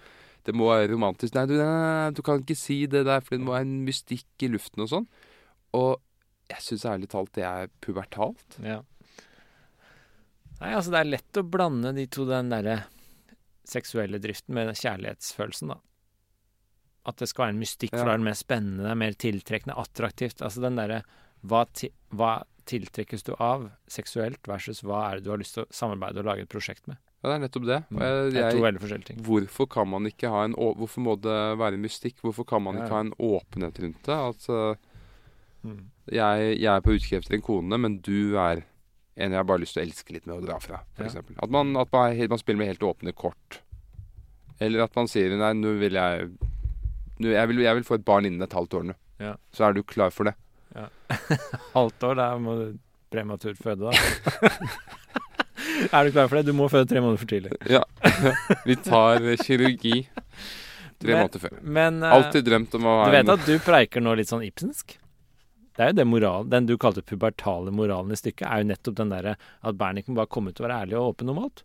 det 0.48 0.56
må 0.58 0.72
være 0.72 0.90
romantisk. 0.94 1.36
Nei, 1.38 1.48
du, 1.50 1.58
nei, 1.60 2.14
du 2.18 2.24
kan 2.26 2.42
ikke 2.42 2.58
si 2.58 2.84
det 2.90 3.04
der, 3.10 3.22
for 3.26 3.36
det 3.38 3.44
må 3.46 3.54
være 3.56 3.68
en 3.68 3.84
mystikk 3.86 4.48
i 4.48 4.50
luften 4.54 4.86
og 4.86 4.90
sånn. 4.94 5.12
Og 5.78 6.00
jeg 6.52 6.66
syns 6.66 6.88
ærlig 6.90 7.12
talt 7.12 7.32
det 7.38 7.46
er 7.48 7.70
pubertalt. 7.84 8.58
Ja. 8.64 8.82
Nei, 10.62 10.74
altså 10.78 10.94
det 10.94 11.00
er 11.00 11.14
lett 11.16 11.40
å 11.40 11.46
blande 11.48 11.94
de 11.96 12.06
to, 12.12 12.26
den 12.30 12.52
derre 12.52 12.84
seksuelle 13.68 14.20
driften 14.22 14.54
med 14.56 14.74
kjærlighetsfølelsen, 14.76 15.68
da. 15.74 15.78
At 17.06 17.18
det 17.18 17.28
skal 17.32 17.48
være 17.48 17.56
en 17.56 17.62
mystikk, 17.64 17.90
for 17.96 18.04
Ja. 18.04 18.06
da 18.06 18.14
er 18.14 18.18
det 18.22 18.28
mer 18.30 18.38
spennende, 18.38 18.84
det 18.84 18.92
er 18.92 18.96
mer 18.96 19.14
tiltrekkende, 19.14 19.78
attraktivt. 19.78 20.42
Altså 20.42 20.62
den 20.62 20.76
derre 20.78 21.04
hva, 21.44 21.66
ti, 21.74 21.90
hva 22.14 22.44
tiltrekkes 22.70 23.24
du 23.26 23.34
av 23.40 23.72
seksuelt, 23.90 24.38
versus 24.48 24.82
hva 24.86 25.12
er 25.12 25.16
det 25.18 25.24
du 25.26 25.32
har 25.32 25.38
lyst 25.42 25.56
til 25.58 25.64
å 25.66 25.72
samarbeide 25.74 26.20
og 26.22 26.26
lage 26.26 26.42
et 26.46 26.50
prosjekt 26.50 26.86
med? 26.88 26.98
Ja, 27.24 27.30
det 27.30 27.36
er 27.36 27.48
nettopp 27.48 27.66
det. 27.66 27.80
Og 27.94 28.02
jeg, 28.02 28.32
Det 28.34 28.44
er 28.44 28.52
to 28.52 28.62
veldig 28.62 28.82
forskjellige 28.82 29.06
ting. 29.06 29.18
hvorfor 29.26 29.70
kan 29.70 29.88
man 29.90 30.06
ikke 30.06 30.30
ha 30.30 30.44
en 30.46 30.54
Hvorfor 30.54 31.02
må 31.02 31.16
det 31.22 31.58
være 31.58 31.78
mystikk? 31.78 32.22
Hvorfor 32.22 32.46
kan 32.48 32.62
man 32.64 32.76
Ja, 32.78 32.84
ikke 32.86 32.94
ha 32.94 33.00
en 33.00 33.14
åpenhet 33.18 33.80
rundt 33.82 34.04
det? 34.04 34.18
At 34.18 34.50
uh, 34.50 34.76
Mm. 35.64 35.92
jeg, 36.10 36.58
jeg 36.60 36.66
er 36.66 36.82
på 36.82 36.90
utkikk 36.98 37.20
etter 37.22 37.36
en 37.36 37.42
kone, 37.42 37.78
men 37.78 38.00
du 38.02 38.36
er 38.36 38.64
en 39.16 39.34
jeg 39.34 39.38
har 39.40 39.48
bare 39.48 39.62
lyst 39.64 39.76
til 39.76 39.84
å 39.84 39.86
elske 39.86 40.14
litt 40.16 40.26
med 40.30 40.38
å 40.38 40.46
dra 40.46 40.60
fra, 40.64 40.80
Ja. 40.98 41.10
At, 41.10 41.50
man, 41.52 41.76
at 41.78 41.92
man, 41.92 42.16
man 42.32 42.40
spiller 42.40 42.62
med 42.62 42.72
helt 42.72 42.86
åpne 42.88 43.14
kort. 43.14 43.60
Eller 44.62 44.86
at 44.86 44.96
man 44.96 45.10
sier 45.10 45.34
nei, 45.38 45.52
nå 45.58 45.74
vil 45.82 45.98
jeg 45.98 46.30
nå, 47.22 47.32
jeg, 47.34 47.48
vil, 47.50 47.64
jeg 47.66 47.80
vil 47.80 47.86
få 47.88 47.98
et 48.00 48.06
barn 48.06 48.28
innen 48.30 48.46
et 48.46 48.54
halvt 48.56 48.78
år 48.80 48.88
nå. 48.92 48.96
Ja. 49.22 49.36
Så 49.54 49.66
er 49.68 49.76
du 49.78 49.84
klar 49.86 50.14
for 50.14 50.30
det. 50.30 50.36
Halvt 51.76 52.04
år, 52.08 52.16
da 52.18 52.28
må 52.40 52.56
du 52.58 52.68
prematur 53.12 53.58
føde, 53.60 53.92
da. 53.92 54.50
er 55.92 56.08
du 56.08 56.14
klar 56.16 56.30
for 56.32 56.40
det? 56.40 56.46
Du 56.48 56.56
må 56.58 56.70
føde 56.72 56.88
tre 56.90 57.02
måneder 57.04 57.22
for 57.22 57.30
tidlig. 57.30 57.58
Ja. 57.70 57.84
Vi 58.70 58.78
tar 58.86 59.22
eh, 59.22 59.38
kirurgi 59.42 59.98
tre 61.02 61.12
Men- 61.12 61.20
måneder 61.26 61.44
før. 61.44 61.58
Men 61.62 62.00
eh, 62.04 62.16
Alltid 62.16 62.48
drømt 62.48 62.80
om 62.80 62.88
å 62.88 62.96
du 63.06 63.16
vet 63.18 63.26
en 63.28 63.36
at 63.36 63.46
du 63.50 63.56
preiker 63.66 64.04
nå 64.04 64.16
litt 64.18 64.32
sånn 64.32 64.46
Ibsensk? 64.48 64.98
Det 65.77 65.84
er 65.85 65.91
jo 65.91 65.95
det 66.02 66.06
moral, 66.07 66.48
Den 66.52 66.65
du 66.68 66.73
kalte 66.77 67.02
pubertale 67.02 67.72
moralen 67.72 68.11
i 68.11 68.19
stykket, 68.19 68.43
er 68.48 68.61
jo 68.64 68.69
nettopp 68.73 68.95
den 68.98 69.11
derre 69.14 69.35
at 69.64 69.77
Berniken 69.80 70.15
bare 70.18 70.27
komme 70.27 70.52
ut 70.52 70.60
og 70.60 70.65
være 70.68 70.80
ærlig 70.85 70.98
og 70.99 71.14
åpen 71.14 71.30
om 71.31 71.39
alt. 71.45 71.64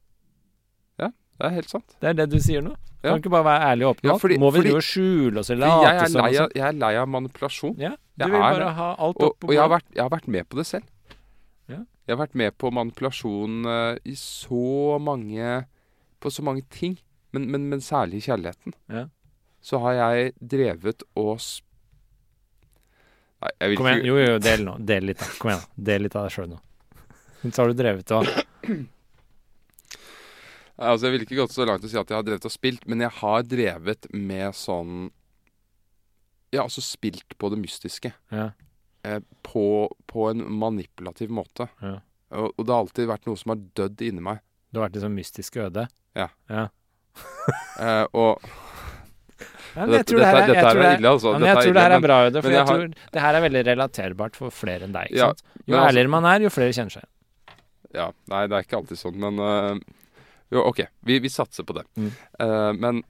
Ja, 1.03 1.09
Det 1.39 1.47
er 1.49 1.57
helt 1.59 1.71
sant. 1.73 1.97
Det 2.01 2.09
er 2.13 2.15
det 2.15 2.29
du 2.31 2.39
sier 2.41 2.63
nå. 2.63 2.75
Ja. 3.03 3.11
Kan 3.13 3.21
ikke 3.21 3.31
bare 3.35 3.45
være 3.47 3.67
ærlig 3.73 3.87
og 3.87 3.91
åpen 3.97 4.07
om 4.07 4.13
Ja, 4.13 4.15
alt. 4.19 4.41
må 4.41 4.51
vi 4.55 4.61
drive 4.65 4.79
og 4.81 4.87
skjule 4.87 5.39
oss 5.43 5.51
eller 5.51 5.67
er 5.67 5.83
late 5.85 6.07
som? 6.11 6.21
sånn? 6.23 6.55
jeg 6.57 6.65
er 6.69 6.73
lei 6.81 6.93
av 6.97 7.09
manipulasjon. 7.09 7.75
Ja, 7.79 7.91
du 8.17 8.25
Jeg 8.25 8.31
vil 8.33 8.41
bare 8.41 8.71
ha 8.79 8.89
alt 8.95 9.17
Og, 9.21 9.27
opp 9.29 9.41
på 9.41 9.49
og 9.51 9.53
jeg, 9.55 9.61
har 9.61 9.69
vært, 9.75 9.91
jeg 9.95 10.03
har 10.03 10.11
vært 10.15 10.29
med 10.29 10.49
på 10.49 10.57
det 10.57 10.67
selv. 10.67 10.85
Ja. 11.69 11.81
Jeg 12.07 12.17
har 12.17 12.21
vært 12.27 12.35
med 12.39 12.57
på 12.59 12.71
manipulasjon 12.71 13.67
uh, 13.67 13.97
i 14.07 14.15
så 14.15 14.99
mange 15.03 15.67
På 16.23 16.31
så 16.31 16.43
mange 16.43 16.63
ting. 16.71 16.97
Men, 17.33 17.51
men, 17.51 17.69
men 17.69 17.81
særlig 17.81 18.23
i 18.23 18.27
kjærligheten. 18.31 18.73
Ja. 18.89 19.09
Så 19.61 19.79
har 19.83 19.93
jeg 19.99 20.33
drevet 20.41 21.03
og. 21.19 21.37
Nei, 23.45 23.53
jeg 23.61 23.73
vil 23.73 23.81
Kom 23.81 23.89
igjen. 23.91 24.05
Jo, 24.09 24.19
jo, 24.21 24.37
del 24.43 24.65
nå. 24.67 24.77
Del 24.93 25.09
litt, 25.11 25.21
da. 25.21 25.29
Kom 25.41 25.53
igjen. 25.53 25.65
da. 25.65 25.87
Del 25.91 26.07
litt 26.07 26.17
av 26.17 26.27
deg 26.27 26.37
sjøl 26.37 26.53
nå. 26.53 26.61
Så 27.47 27.63
har 27.63 27.71
du 27.71 27.79
drevet 27.79 28.15
og 28.17 28.31
Altså, 30.77 31.07
jeg 31.07 31.15
ville 31.15 31.25
ikke 31.25 31.39
gått 31.39 31.55
så 31.55 31.65
langt 31.65 31.81
til 31.81 31.89
å 31.89 31.93
si 31.95 31.99
at 32.01 32.11
jeg 32.11 32.19
har 32.19 32.25
drevet 32.27 32.47
og 32.49 32.53
spilt, 32.53 32.83
men 32.91 33.01
jeg 33.01 33.15
har 33.23 33.45
drevet 33.49 34.09
med 34.13 34.57
sånn 34.57 35.07
Ja, 36.53 36.67
altså 36.67 36.83
spilt 36.85 37.37
på 37.41 37.49
det 37.53 37.59
mystiske. 37.61 38.13
Ja. 38.33 38.51
Eh, 39.07 39.23
på, 39.47 39.65
på 40.11 40.29
en 40.31 40.45
manipulativ 40.59 41.33
måte. 41.33 41.69
Ja. 41.81 41.99
Og, 42.37 42.53
og 42.57 42.67
det 42.67 42.75
har 42.75 42.85
alltid 42.85 43.09
vært 43.09 43.27
noe 43.29 43.41
som 43.41 43.55
har 43.55 43.65
dødd 43.79 44.05
inni 44.05 44.25
meg. 44.25 44.43
Du 44.71 44.81
har 44.81 44.89
vært 44.89 44.99
i 45.01 45.05
sånn 45.05 45.17
mystisk 45.17 45.59
øde. 45.63 45.87
Ja. 46.19 46.31
ja. 46.53 46.69
Eh, 47.81 48.05
og 48.17 48.43
Ja, 49.77 49.85
Dette- 49.87 50.17
det 50.17 50.25
er, 50.25 50.47
dette- 50.47 50.71
er 50.73 50.99
ille, 50.99 51.09
altså. 51.11 51.33
ja, 51.33 51.39
men 51.39 51.49
jeg 51.51 51.57
tror 51.57 51.75
det 51.77 51.83
her 51.83 51.95
er 51.97 52.01
bra, 52.01 52.17
Øde. 52.27 52.43
For 52.43 52.49
jeg, 52.51 52.57
jeg 52.57 52.67
har- 52.67 52.79
tror 52.79 53.13
det 53.13 53.21
her 53.23 53.35
er 53.35 53.41
veldig 53.45 53.63
relaterbart 53.67 54.37
for 54.37 54.51
flere 54.51 54.83
enn 54.89 54.93
deg. 54.97 55.11
Ja? 55.13 55.27
Jo 55.29 55.35
men 55.67 55.79
altså- 55.81 55.89
ærligere 55.91 56.09
man 56.11 56.25
er, 56.25 56.41
jo 56.41 56.49
flere 56.51 56.73
kjenner 56.73 56.93
seg. 56.97 57.05
Ja, 57.95 58.11
nei, 58.29 58.47
det 58.47 58.57
er 58.57 58.63
ikke 58.65 58.79
alltid 58.81 58.99
sånn, 58.99 59.17
men 59.17 59.39
uh, 59.41 59.79
Jo, 60.53 60.63
OK. 60.69 60.81
Vi, 61.05 61.19
vi 61.19 61.29
satser 61.29 61.65
på 61.67 61.75
det. 61.75 61.85
Mm. 61.97 62.11
Uh, 62.41 62.73
men 62.73 63.03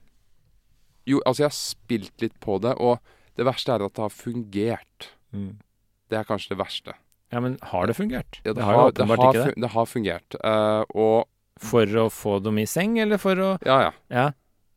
Jo, 1.07 1.21
altså, 1.25 1.43
jeg 1.45 1.49
har 1.51 1.55
spilt 1.55 2.21
litt 2.21 2.37
på 2.43 2.59
det, 2.59 2.73
og 2.79 2.99
det 3.37 3.45
verste 3.45 3.71
er 3.71 3.83
at 3.85 3.93
det 3.93 4.01
har 4.03 4.09
fungert. 4.11 5.11
Det 5.31 6.17
er 6.17 6.23
kanskje 6.27 6.49
det 6.55 6.57
verste. 6.59 6.93
Ja, 7.31 7.39
men 7.43 7.57
har 7.61 7.87
det 7.87 7.95
fungert? 7.95 8.39
Ja, 8.43 8.53
det, 8.53 8.63
har 8.63 8.73
jo 8.73 8.85
åpenbart 8.91 9.19
har, 9.19 9.33
ikke 9.35 9.53
det. 9.53 9.61
det 9.61 9.69
har 9.73 9.85
fungert. 9.85 10.37
Uh, 10.43 10.83
og 10.95 11.27
For 11.59 11.85
å 11.85 12.07
få 12.13 12.37
dem 12.43 12.59
i 12.61 12.65
seng, 12.69 12.97
eller 12.99 13.17
for 13.17 13.35
å 13.35 13.57
Ja, 13.65 13.79
ja. 13.87 13.91
Ja. 14.13 14.25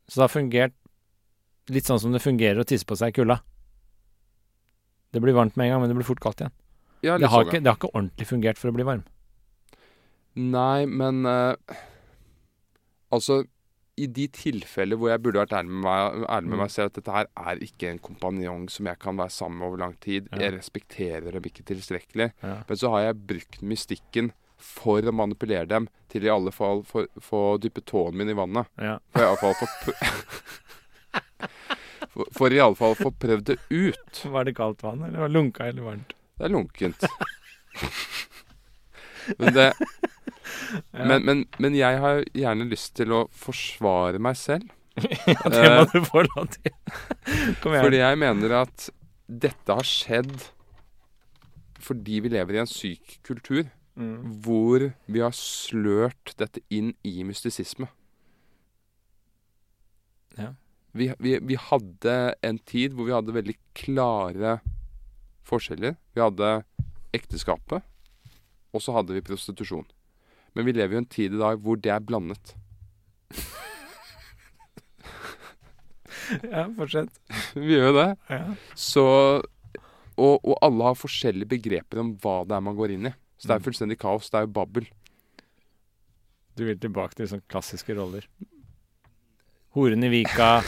Så 0.09 0.19
det 0.19 0.23
har 0.25 0.33
fungert 0.33 0.73
litt 1.69 1.85
sånn 1.85 1.99
som 1.99 2.11
det 2.11 2.21
fungerer 2.23 2.59
å 2.59 2.65
tisse 2.67 2.85
på 2.85 2.95
seg 2.97 3.09
i 3.13 3.19
kulda. 3.21 3.41
Det 5.13 5.21
blir 5.21 5.33
varmt 5.35 5.55
med 5.57 5.67
en 5.67 5.71
gang, 5.75 5.81
men 5.81 5.89
det 5.91 5.95
blir 5.99 6.07
fort 6.07 6.19
kaldt 6.23 6.41
igjen. 6.41 6.51
ja 7.03 7.17
Det 7.17 7.27
har, 7.27 7.43
sånn, 7.43 7.49
ikke, 7.51 7.61
det 7.63 7.69
har 7.69 7.77
ikke 7.77 7.91
ordentlig 7.93 8.27
fungert 8.27 8.57
for 8.57 8.69
å 8.71 8.75
bli 8.75 8.83
varm. 8.87 9.03
Nei, 10.35 10.85
men 10.87 11.25
uh, 11.27 11.55
Altså, 13.11 13.41
i 13.99 14.05
de 14.07 14.27
tilfeller 14.31 14.95
hvor 14.97 15.09
jeg 15.11 15.19
burde 15.21 15.41
vært 15.41 15.51
ærlig 15.57 15.73
med 15.75 15.83
meg, 15.83 16.21
ærlig 16.31 16.47
med 16.47 16.55
Mm. 16.55 16.61
meg 16.63 16.71
selv 16.71 16.85
at 16.87 16.93
dette 16.95 17.11
her 17.11 17.27
er 17.35 17.59
ikke 17.65 17.89
en 17.91 17.99
kompanjong 17.99 18.69
som 18.71 18.87
jeg 18.87 18.97
kan 19.03 19.17
være 19.19 19.29
sammen 19.35 19.59
med 19.59 19.67
over 19.67 19.77
lang 19.83 19.97
tid. 19.99 20.29
Ja. 20.31 20.37
Jeg 20.45 20.53
respekterer 20.55 21.31
dem 21.35 21.43
ikke 21.43 21.65
tilstrekkelig. 21.67 22.31
Ja. 22.41 22.63
Men 22.69 22.77
så 22.79 22.89
har 22.89 23.01
jeg 23.09 23.19
brukt 23.27 23.59
mystikken 23.61 24.31
for 24.57 25.01
å 25.01 25.11
manipulere 25.11 25.67
dem 25.67 25.89
til 26.07 26.23
i 26.23 26.29
alle 26.31 26.51
fall 26.55 26.83
få- 26.87 27.59
dyppe 27.59 27.83
tåen 27.83 28.15
min 28.15 28.29
i 28.29 28.33
vannet. 28.33 28.65
Ja. 28.79 28.97
For 29.11 29.21
i 29.21 29.27
alle 29.27 29.37
fall 29.37 29.53
få 29.59 29.91
For, 32.11 32.25
for 32.35 32.51
i 32.53 32.59
alle 32.59 32.75
fall 32.75 32.95
få 32.99 33.11
prøvd 33.15 33.45
det 33.51 33.57
ut. 33.71 34.21
Var 34.33 34.43
det 34.47 34.55
kaldt 34.57 34.81
vann, 34.83 35.03
eller 35.07 35.21
var 35.23 35.29
det 35.31 35.35
lunka 35.37 35.67
eller 35.69 35.85
varmt? 35.85 36.13
Det 36.37 36.47
er 36.47 36.51
lunkent. 36.51 37.05
men, 39.37 39.53
det, 39.55 39.67
Ja. 40.91 41.05
men, 41.05 41.23
men, 41.27 41.43
men 41.59 41.75
jeg 41.75 41.99
har 41.99 42.21
gjerne 42.35 42.65
lyst 42.69 42.93
til 42.99 43.11
å 43.15 43.21
forsvare 43.35 44.19
meg 44.23 44.35
selv. 44.39 44.67
ja, 44.97 45.49
det 45.51 45.61
må 45.71 45.85
du 45.91 45.99
få 46.07 46.23
lov 46.27 46.49
til. 46.57 46.73
Kom 47.63 47.73
igjen. 47.75 47.83
Fordi 47.85 47.99
jeg 48.01 48.19
mener 48.19 48.55
at 48.63 48.87
dette 49.31 49.77
har 49.77 49.87
skjedd 49.87 50.33
fordi 51.81 52.19
vi 52.25 52.29
lever 52.33 52.57
i 52.59 52.61
en 52.65 52.69
syk 52.69 53.19
kultur 53.27 53.69
Mm. 53.91 54.37
hvor 54.45 54.85
vi 55.11 55.19
har 55.19 55.33
slørt 55.35 56.31
dette 56.39 56.61
inn 56.71 56.93
i 57.05 57.25
mystisisme. 57.27 57.89
Ja. 60.39 60.53
Vi, 60.93 61.07
vi, 61.23 61.37
vi 61.39 61.55
hadde 61.55 62.15
en 62.43 62.57
tid 62.67 62.93
hvor 62.97 63.07
vi 63.07 63.13
hadde 63.15 63.35
veldig 63.35 63.55
klare 63.79 64.57
forskjeller. 65.47 65.95
Vi 66.15 66.21
hadde 66.23 66.49
ekteskapet, 67.15 67.83
og 68.75 68.83
så 68.83 68.93
hadde 68.95 69.15
vi 69.15 69.23
prostitusjon. 69.23 69.85
Men 70.55 70.67
vi 70.67 70.73
lever 70.75 70.97
jo 70.97 71.01
en 71.03 71.07
tid 71.11 71.35
i 71.35 71.39
dag 71.39 71.61
hvor 71.63 71.79
det 71.79 71.91
er 71.95 72.03
blandet. 72.03 72.55
Ja, 76.47 76.65
fortsett. 76.77 77.11
Vi 77.59 77.73
gjør 77.73 77.89
jo 77.89 77.95
det. 77.97 78.07
Ja. 78.31 78.43
Så 78.79 79.03
og, 80.21 80.37
og 80.45 80.53
alle 80.63 80.85
har 80.91 80.95
forskjellige 80.99 81.49
begreper 81.55 81.99
om 82.03 82.13
hva 82.23 82.41
det 82.47 82.55
er 82.55 82.63
man 82.63 82.75
går 82.77 82.93
inn 82.95 83.09
i. 83.09 83.13
Så 83.39 83.47
det 83.49 83.55
er 83.55 83.61
Mm. 83.61 83.65
fullstendig 83.65 83.97
kaos. 83.99 84.29
Det 84.29 84.37
er 84.39 84.45
jo 84.45 84.51
babbel. 84.55 84.85
Du 86.55 86.63
vil 86.67 86.77
tilbake 86.79 87.17
til 87.17 87.27
sånne 87.31 87.47
klassiske 87.51 87.95
roller. 87.97 88.27
Horen 89.71 90.03
i 90.03 90.09
Vika, 90.09 90.63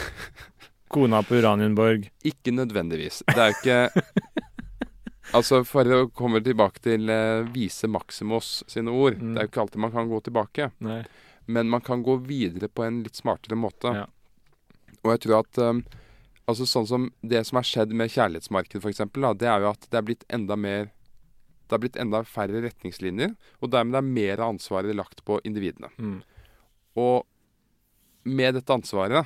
kona 0.87 1.23
på 1.23 1.35
Uranienborg. 1.35 2.05
Ikke 2.23 2.53
nødvendigvis. 2.55 3.23
Det 3.27 3.39
er 3.39 3.51
jo 3.51 3.57
ikke 3.59 3.79
Altså, 5.33 5.63
for 5.65 5.89
å 5.89 6.05
komme 6.13 6.39
tilbake 6.45 6.83
til 6.85 7.09
uh, 7.09 7.41
Vise 7.51 7.89
Maximus 7.89 8.61
sine 8.69 8.93
ord 8.93 9.17
Mm. 9.17 9.33
Det 9.33 9.41
er 9.41 9.47
jo 9.47 9.51
ikke 9.51 9.61
alltid 9.63 9.81
man 9.81 9.93
kan 9.95 10.07
gå 10.11 10.19
tilbake. 10.27 10.69
Nei. 10.85 11.01
Men 11.45 11.69
man 11.69 11.81
kan 11.81 12.03
gå 12.05 12.15
videre 12.23 12.69
på 12.69 12.85
en 12.85 13.01
litt 13.03 13.17
smartere 13.19 13.57
måte. 13.59 13.91
Ja. 13.97 14.05
Og 15.01 15.11
jeg 15.11 15.23
tror 15.25 15.39
at 15.41 15.59
um, 15.59 15.83
Altså 16.43 16.67
sånn 16.67 16.87
som 16.87 17.09
det 17.23 17.39
som 17.47 17.55
har 17.55 17.67
skjedd 17.67 17.93
med 17.95 18.11
kjærlighetsmarkedet, 18.11 18.83
f.eks., 18.83 19.03
det 19.39 19.47
er 19.47 19.63
jo 19.63 19.69
at 19.69 19.85
det 19.87 19.99
er 19.99 20.07
blitt 20.09 20.25
enda 20.27 20.57
mer 20.59 20.89
Det 21.69 21.77
er 21.77 21.83
blitt 21.85 21.99
enda 21.99 22.19
færre 22.27 22.59
retningslinjer, 22.65 23.31
og 23.63 23.71
dermed 23.71 23.95
er 23.95 24.07
mer 24.07 24.41
av 24.43 24.55
ansvaret 24.55 24.95
lagt 24.95 25.23
på 25.25 25.39
individene. 25.47 25.87
Mm. 25.97 26.17
Og 26.99 27.23
med 28.23 28.55
dette 28.55 28.73
ansvaret 28.73 29.25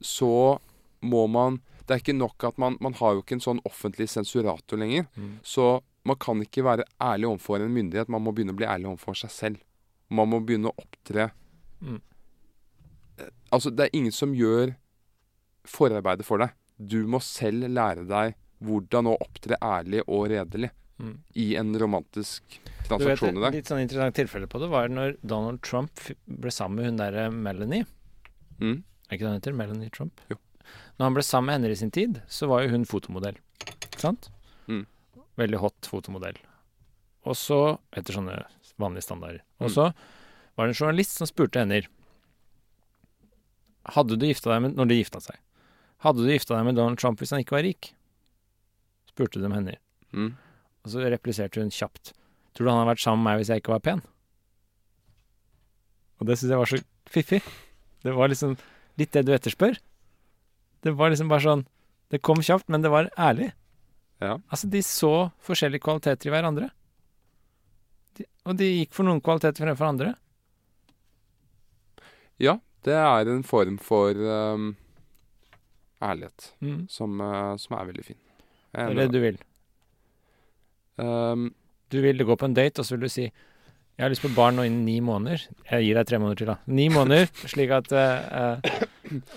så 0.00 0.58
må 1.02 1.26
man 1.28 1.60
Det 1.86 1.94
er 1.94 2.00
ikke 2.02 2.16
nok 2.18 2.44
at 2.48 2.56
man 2.58 2.76
Man 2.80 2.96
har 2.98 3.14
jo 3.14 3.22
ikke 3.22 3.36
en 3.36 3.44
sånn 3.44 3.60
offentlig 3.64 4.08
sensurator 4.10 4.76
lenger. 4.80 5.06
Mm. 5.16 5.38
Så 5.46 5.80
man 6.04 6.16
kan 6.18 6.40
ikke 6.42 6.64
være 6.66 6.84
ærlig 7.02 7.28
overfor 7.28 7.62
en 7.62 7.72
myndighet. 7.74 8.08
Man 8.08 8.22
må 8.22 8.32
begynne 8.34 8.54
å 8.54 8.58
bli 8.58 8.66
ærlig 8.66 8.88
overfor 8.90 9.14
seg 9.14 9.30
selv. 9.30 9.60
Man 10.10 10.28
må 10.30 10.40
begynne 10.44 10.70
å 10.72 10.76
opptre 10.82 11.30
Mm. 11.80 12.00
Eh, 13.18 13.28
Altså, 13.52 13.70
det 13.70 13.84
er 13.86 13.96
ingen 13.98 14.12
som 14.12 14.32
gjør 14.34 14.74
forarbeidet 15.68 16.24
for 16.24 16.38
deg. 16.38 16.50
Du 16.78 17.06
må 17.06 17.20
selv 17.20 17.68
lære 17.68 18.06
deg 18.08 18.34
hvordan 18.64 19.10
å 19.12 19.16
opptre 19.20 19.58
ærlig 19.62 20.02
og 20.08 20.28
redelig 20.32 20.70
Mm. 20.98 21.18
i 21.36 21.56
en 21.56 21.74
romantisk 21.78 22.42
Du 22.48 22.56
vet, 23.04 23.18
transaksjon 23.18 23.36
i 23.36 23.46
et 23.46 23.52
litt 23.52 23.66
sånn 23.68 23.82
interessant 23.82 24.14
tilfelle 24.16 24.46
på 24.48 24.58
det 24.62 24.70
var 24.72 24.88
når 24.88 25.18
Donald 25.20 25.60
Trump 25.60 25.90
ble 26.26 26.48
sammen 26.50 26.76
med 26.76 26.86
hun 26.86 26.96
derre 26.96 27.30
Melanie. 27.30 27.84
Mm. 28.60 28.82
Er 29.08 29.14
ikke 29.16 29.24
det 29.24 29.30
han 29.30 29.38
heter? 29.40 29.56
Melanie 29.56 29.90
Trump? 29.94 30.20
Jo. 30.30 30.36
Når 30.98 31.04
han 31.06 31.14
ble 31.14 31.22
sammen 31.22 31.46
med 31.46 31.54
henne 31.60 31.72
i 31.74 31.78
sin 31.78 31.90
tid, 31.94 32.20
så 32.28 32.48
var 32.50 32.62
jo 32.64 32.72
hun 32.72 32.84
fotomodell. 32.88 33.36
Ikke 33.66 34.00
sant? 34.02 34.30
Mm. 34.66 34.84
Veldig 35.38 35.60
hot 35.62 35.86
fotomodell. 35.90 36.38
Og 37.26 37.36
så, 37.38 37.78
etter 37.92 38.16
sånne 38.16 38.38
vanlige 38.78 39.06
standarder. 39.06 39.42
Og 39.60 39.68
Mm. 39.70 39.74
så 39.74 39.84
var 40.56 40.66
det 40.66 40.74
en 40.76 40.80
journalist 40.86 41.16
som 41.18 41.26
spurte 41.26 41.58
henne 41.60 41.82
Hadde 43.94 44.16
du 44.18 44.26
gifta 44.26 44.50
deg 44.50 44.62
med 44.64 44.74
Når 44.76 44.88
de 44.90 44.96
gifta 44.98 45.20
seg. 45.22 45.36
Hadde 46.02 46.24
du 46.24 46.30
gifta 46.32 46.56
deg 46.56 46.64
med 46.66 46.74
Donald 46.74 46.98
Trump 46.98 47.20
hvis 47.20 47.30
han 47.30 47.40
ikke 47.44 47.54
var 47.56 47.62
rik? 47.62 47.92
Spurte 49.06 49.40
de 49.40 49.48
henne. 49.52 49.76
Mm. 50.12 50.32
Og 50.84 50.90
så 50.90 51.04
repliserte 51.10 51.60
hun 51.62 51.70
kjapt. 51.70 52.12
Tror 52.54 52.66
du 52.66 52.70
han 52.72 52.80
hadde 52.80 52.90
vært 52.94 53.04
sammen 53.04 53.22
med 53.22 53.30
meg 53.30 53.38
hvis 53.44 53.48
jeg 53.52 53.62
ikke 53.62 53.72
var 53.76 53.84
pen? 53.86 54.02
Og 56.20 56.26
det 56.26 56.38
syns 56.38 56.50
jeg 56.50 56.58
var 56.58 56.70
så 56.72 56.80
fiffig. 57.12 57.42
Det 58.06 58.14
var 58.16 58.30
liksom 58.32 58.54
litt 59.00 59.12
det 59.16 59.24
du 59.26 59.32
etterspør. 59.34 59.76
Det 60.86 60.92
var 60.96 61.10
liksom 61.12 61.28
bare 61.32 61.42
sånn 61.44 61.64
Det 62.12 62.20
kom 62.22 62.38
kjapt, 62.38 62.68
men 62.70 62.84
det 62.84 62.90
var 62.92 63.08
ærlig. 63.18 63.48
Ja. 64.22 64.36
Altså, 64.48 64.68
de 64.70 64.78
så 64.86 65.10
forskjellige 65.42 65.82
kvaliteter 65.82 66.28
i 66.30 66.32
hverandre. 66.32 66.68
De, 68.16 68.24
og 68.46 68.54
de 68.60 68.68
gikk 68.70 68.94
for 68.94 69.04
noen 69.08 69.18
kvaliteter 69.20 69.64
fremfor 69.66 69.88
andre. 69.90 70.12
ja, 72.38 72.58
det 72.86 72.94
er 72.94 73.28
en 73.32 73.42
form 73.42 73.78
for 73.82 74.14
um, 74.14 74.76
ærlighet 76.00 76.52
Mm. 76.62 76.86
som, 76.88 77.20
uh, 77.20 77.56
som 77.58 77.76
er 77.80 77.86
veldig 77.90 78.04
fin. 78.04 78.20
Det 78.72 78.84
er 78.86 78.94
det 78.94 79.08
du 79.12 79.20
vil. 79.20 79.38
Um, 80.96 81.54
Du 81.90 82.00
vil 82.02 82.18
gå 82.24 82.36
på 82.36 82.44
en 82.46 82.54
date, 82.54 82.80
og 82.80 82.86
så 82.86 82.94
vil 82.96 83.06
du 83.06 83.08
si 83.08 83.26
Jeg 83.96 84.04
har 84.04 84.10
lyst 84.12 84.22
på 84.26 84.28
barn 84.36 84.56
nå 84.58 84.64
innen 84.68 84.84
ni 84.84 84.98
måneder. 85.00 85.46
Jeg 85.70 85.86
gir 85.86 85.96
deg 85.96 86.06
tre 86.10 86.18
måneder 86.20 86.36
til, 86.42 86.46
da. 86.50 86.56
Ni 86.68 86.88
måneder, 86.92 87.30
slik 87.52 87.70
at 87.72 87.92
uh, 87.96 88.58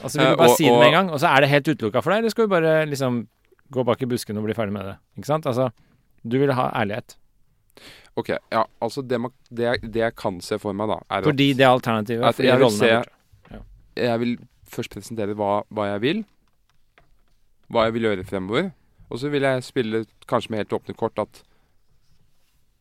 Og 0.03 0.09
så 0.11 0.17
vil 0.19 0.25
Eh, 0.25 0.31
du 0.33 0.39
bare 0.41 0.49
og- 0.49 0.57
si 0.57 0.65
det 0.67 0.73
med 0.79 0.87
en 0.89 0.97
gang, 0.97 1.09
og 1.15 1.19
så 1.23 1.29
er 1.31 1.41
det 1.45 1.49
helt 1.53 1.69
utelukka 1.71 2.01
for 2.03 2.11
deg, 2.11 2.19
eller 2.19 2.33
skal 2.33 2.47
vi 2.47 2.51
bare 2.55 2.73
liksom 2.89 3.21
gå 3.71 3.85
bak 3.87 4.01
i 4.03 4.09
busken 4.11 4.37
og 4.37 4.43
bli 4.49 4.53
ferdig 4.57 4.73
med 4.75 4.85
det? 4.89 4.95
Ikke 5.17 5.29
sant? 5.31 5.45
Altså, 5.47 5.69
du 6.27 6.35
vil 6.41 6.51
ha 6.57 6.65
ærlighet. 6.75 7.15
ok, 8.19 8.33
ja, 8.51 8.65
altså 8.81 9.01
det, 9.07 9.19
man, 9.21 9.31
det, 9.49 9.77
det 9.93 10.01
jeg 10.01 10.15
kan 10.19 10.41
se 10.43 10.57
for 10.59 10.73
meg, 10.75 10.89
da, 10.91 10.97
er 11.15 11.23
Fordi 11.23 11.53
det 11.55 11.63
er 11.63 11.71
alternativet. 11.71 12.23
at 12.27 12.39
jeg 12.43 12.59
vil 12.59 12.71
se- 12.75 12.91
borte. 12.99 13.63
jeg 13.95 14.19
vil 14.19 14.37
først 14.67 14.91
presentere 14.91 15.33
hva, 15.39 15.63
hva 15.71 15.85
jeg 15.93 16.01
vil. 16.03 16.25
Hva 17.71 17.85
jeg 17.87 17.93
vil 17.95 18.09
gjøre 18.09 18.25
fremover. 18.27 18.71
Og 19.09 19.19
så 19.23 19.29
vil 19.31 19.41
jeg 19.47 19.63
spille 19.63 20.03
kanskje 20.27 20.49
med 20.51 20.59
helt 20.65 20.75
åpne 20.81 20.95
kort 20.99 21.17
at 21.21 21.43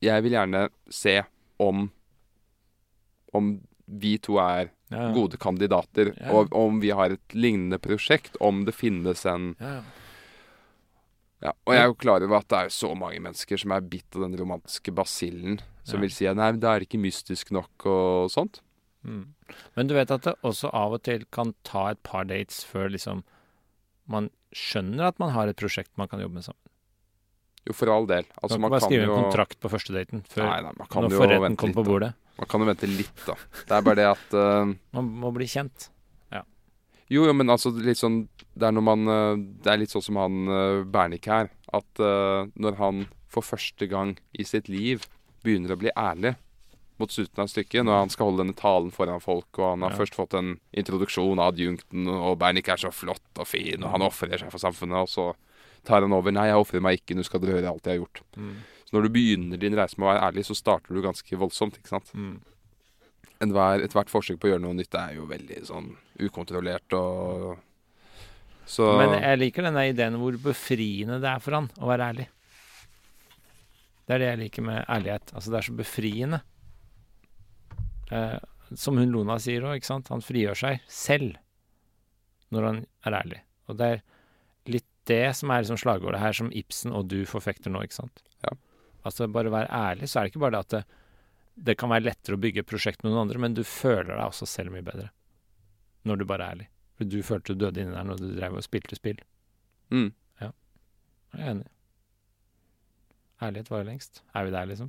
jeg 0.03 0.23
vil 0.25 0.33
gjerne 0.35 0.67
se 0.91 1.21
om 1.59 1.91
om 3.35 3.61
vi 3.87 4.17
to 4.19 4.39
er 4.41 4.71
Ja, 4.91 5.03
ja. 5.09 5.13
gode 5.13 5.37
kandidater, 5.37 6.15
Ja. 6.17 6.31
og 6.33 6.55
om 6.57 6.81
vi 6.81 6.89
har 6.91 7.11
et 7.13 7.35
lignende 7.35 7.79
prosjekt, 7.79 8.37
om 8.41 8.65
det 8.65 8.75
finnes 8.75 9.25
en 9.27 9.55
Ja, 9.61 9.75
ja. 9.79 9.83
Ja, 11.41 11.53
og 11.67 11.75
jeg 11.75 11.83
er 11.83 11.87
jo 11.87 11.95
klar 11.95 12.23
over 12.25 12.39
at 12.41 12.49
det 12.49 12.59
er 12.59 12.69
så 12.75 12.97
mange 12.99 13.21
mennesker 13.23 13.57
som 13.61 13.71
er 13.71 13.81
bitt 13.87 14.17
av 14.17 14.23
den 14.23 14.35
romantiske 14.41 14.91
basillen, 14.93 15.61
som 15.85 16.01
vil 16.01 16.11
si 16.11 16.27
at 16.27 16.35
nei, 16.37 16.51
det 16.59 16.65
er 16.67 16.81
ikke 16.83 16.99
mystisk 16.99 17.53
nok 17.55 17.87
og 17.87 18.31
sånt. 18.33 18.59
Mm. 19.07 19.35
Men 19.77 19.87
du 19.87 19.95
vet 19.95 20.11
at 20.11 20.23
det 20.27 20.35
også 20.43 20.73
av 20.75 20.97
og 20.99 21.03
til 21.07 21.25
kan 21.31 21.55
ta 21.63 21.91
et 21.93 22.03
par 22.03 22.25
dates 22.25 22.65
før 22.67 22.91
liksom 22.91 23.23
man 24.09 24.31
skjønner 24.53 25.07
at 25.13 25.19
man 25.21 25.31
har 25.31 25.47
et 25.47 25.57
prosjekt 25.61 25.91
man 25.97 26.09
kan 26.09 26.19
jobbe 26.19 26.35
med 26.41 26.45
sammen. 26.49 26.68
Jo, 27.69 27.75
for 27.77 27.93
all 27.93 28.09
del. 28.09 28.25
Altså, 28.41 28.57
man 28.57 28.71
kan 28.71 28.75
bare 28.75 28.81
kan 28.81 28.89
skrive 28.89 29.05
jo 29.05 29.19
en 29.19 29.27
kontrakt 29.29 29.61
på 29.61 29.71
første 29.73 29.93
daten 29.93 30.25
før 30.25 30.47
Nei, 30.49 30.57
nei, 30.65 30.73
man 30.79 30.89
kan 30.89 31.05
når 31.05 31.19
forretten 31.21 31.59
kommer 31.61 31.77
på 31.77 31.83
på 31.83 31.85
Da. 31.85 31.91
bordet. 31.93 32.11
Man 32.39 32.49
kan 32.49 32.63
jo 32.63 32.67
vente 32.71 32.89
litt, 32.91 33.23
da. 33.27 33.35
Det 33.69 33.77
er 33.77 33.87
bare 33.87 33.99
det 33.99 34.09
at 34.15 34.35
uh... 34.39 34.75
Man 34.97 35.13
må 35.23 35.33
bli 35.37 35.49
kjent. 35.51 35.91
Jo, 37.09 37.23
jo, 37.25 37.33
men 37.33 37.49
altså 37.49 37.71
litt 37.73 37.97
sånn 37.97 38.27
Det 38.53 38.67
er 38.69 38.75
når 38.77 38.85
man 38.85 39.09
eh, 39.09 39.39
Det 39.65 39.71
er 39.73 39.79
litt 39.81 39.93
sånn 39.95 40.05
som 40.05 40.19
han 40.21 40.43
uh, 40.45 40.83
Bernik 40.85 41.25
her. 41.31 41.49
At 41.73 42.03
uh, 42.05 42.49
når 42.53 42.77
han 42.77 43.07
for 43.33 43.45
første 43.45 43.89
gang 43.89 44.15
i 44.37 44.45
sitt 44.45 44.69
liv 44.69 45.05
begynner 45.45 45.73
å 45.73 45.79
bli 45.81 45.89
ærlig 45.97 46.35
mot 46.99 47.13
slutten 47.13 47.45
av 47.45 47.49
stykket, 47.53 47.85
når 47.87 47.99
han 48.01 48.11
skal 48.13 48.27
holde 48.31 48.43
denne 48.43 48.57
talen 48.59 48.89
foran 48.91 49.21
folk, 49.23 49.47
og 49.61 49.67
han 49.75 49.85
har 49.87 49.93
Ja. 49.93 49.99
først 50.01 50.17
fått 50.19 50.35
en 50.35 50.57
introduksjon 50.77 51.39
av 51.39 51.53
adjunkten, 51.53 52.09
og 52.11 52.39
Bernik 52.41 52.69
er 52.73 52.81
så 52.81 52.91
flott 52.91 53.39
og 53.39 53.47
fin, 53.47 53.85
og 53.85 53.93
han 53.93 54.03
ofrer 54.03 54.41
seg 54.41 54.51
for 54.51 54.59
samfunnet, 54.59 55.05
og 55.05 55.13
så 55.13 55.27
tar 55.85 56.03
han 56.03 56.13
over. 56.13 56.33
'Nei, 56.35 56.49
jeg 56.51 56.61
ofrer 56.63 56.85
meg 56.85 57.01
ikke, 57.01 57.17
nå 57.17 57.25
skal 57.27 57.43
dere 57.43 57.59
høre 57.59 57.71
alt 57.71 57.87
jeg 57.87 57.99
har 57.99 58.05
gjort'. 58.05 58.23
Mm. 58.37 58.55
Så 58.89 58.97
når 58.97 59.05
du 59.05 59.13
begynner 59.13 59.61
din 59.61 59.77
reise 59.77 59.99
med 59.99 60.07
å 60.07 60.13
være 60.13 60.25
ærlig, 60.31 60.47
så 60.49 60.57
starter 60.57 60.95
du 60.97 61.03
ganske 61.05 61.39
voldsomt, 61.41 61.77
ikke 61.77 61.93
sant. 61.93 62.13
Mm. 62.17 62.39
Ethvert 63.45 64.11
forsøk 64.11 64.41
på 64.41 64.49
å 64.49 64.53
gjøre 64.55 64.65
noe 64.65 64.77
nytt 64.79 64.97
er 64.99 65.15
jo 65.19 65.29
veldig 65.29 65.61
sånn 65.69 65.93
ukontrollert 66.25 66.97
og 66.99 67.59
Så 68.69 68.85
Men 68.99 69.15
jeg 69.17 69.39
liker 69.39 69.65
denne 69.65 69.87
ideen 69.89 70.19
hvor 70.21 70.35
befriende 70.43 71.21
det 71.23 71.29
er 71.31 71.41
for 71.41 71.57
han 71.57 71.71
å 71.81 71.89
være 71.89 72.09
ærlig. 72.13 72.27
Det 74.05 74.17
er 74.17 74.21
det 74.21 74.29
jeg 74.29 74.41
liker 74.43 74.65
med 74.65 74.85
ærlighet. 74.89 75.33
Altså, 75.35 75.53
det 75.53 75.59
er 75.59 75.67
så 75.69 75.77
befriende. 75.77 76.41
Eh, 78.13 78.39
som 78.75 78.97
hun 79.01 79.13
Lona 79.13 79.39
sier 79.41 79.65
òg, 79.65 79.79
ikke 79.79 79.89
sant. 79.89 80.09
Han 80.13 80.25
frigjør 80.25 80.57
seg 80.57 80.85
selv 80.89 81.37
når 82.53 82.69
han 82.69 82.79
er 83.09 83.17
ærlig. 83.21 83.41
Og 83.69 83.77
det 83.81 83.89
er 83.93 84.05
det 85.09 85.23
som 85.37 85.51
er 85.51 85.63
liksom 85.65 85.79
slagordet 85.81 86.21
her, 86.23 86.37
som 86.37 86.51
Ibsen 86.55 86.93
og 86.95 87.09
du 87.11 87.23
forfekter 87.29 87.73
nå, 87.73 87.83
ikke 87.87 87.99
sant. 87.99 88.23
Ja. 88.45 88.55
Altså, 89.09 89.29
bare 89.33 89.51
være 89.53 89.71
ærlig, 89.73 90.09
så 90.11 90.21
er 90.21 90.27
det 90.29 90.33
ikke 90.35 90.43
bare 90.45 90.57
det 90.59 90.65
at 90.67 90.75
det, 90.77 90.83
det 91.69 91.77
kan 91.81 91.91
være 91.91 92.05
lettere 92.07 92.37
å 92.39 92.43
bygge 92.43 92.63
et 92.63 92.69
prosjekt 92.71 93.03
med 93.03 93.13
noen 93.13 93.25
andre, 93.27 93.41
men 93.43 93.57
du 93.57 93.65
føler 93.67 94.13
deg 94.15 94.25
også 94.27 94.47
selv 94.49 94.75
mye 94.75 94.85
bedre 94.87 95.09
når 96.09 96.21
du 96.21 96.25
bare 96.31 96.45
er 96.47 96.55
ærlig. 96.57 96.69
For 96.99 97.09
du 97.11 97.19
følte 97.27 97.55
du 97.55 97.65
døde 97.67 97.83
inni 97.83 97.93
der 97.97 98.07
når 98.07 98.21
du 98.23 98.29
drev 98.37 98.55
og 98.61 98.65
spilte 98.65 98.97
spill. 98.99 99.19
mm. 99.91 100.09
Jeg 100.41 101.45
er 101.45 101.51
enig. 101.53 101.67
Ærlighet 103.45 103.69
varer 103.71 103.85
lengst. 103.85 104.23
Er 104.35 104.47
vi 104.47 104.51
der, 104.55 104.65
liksom? 104.71 104.89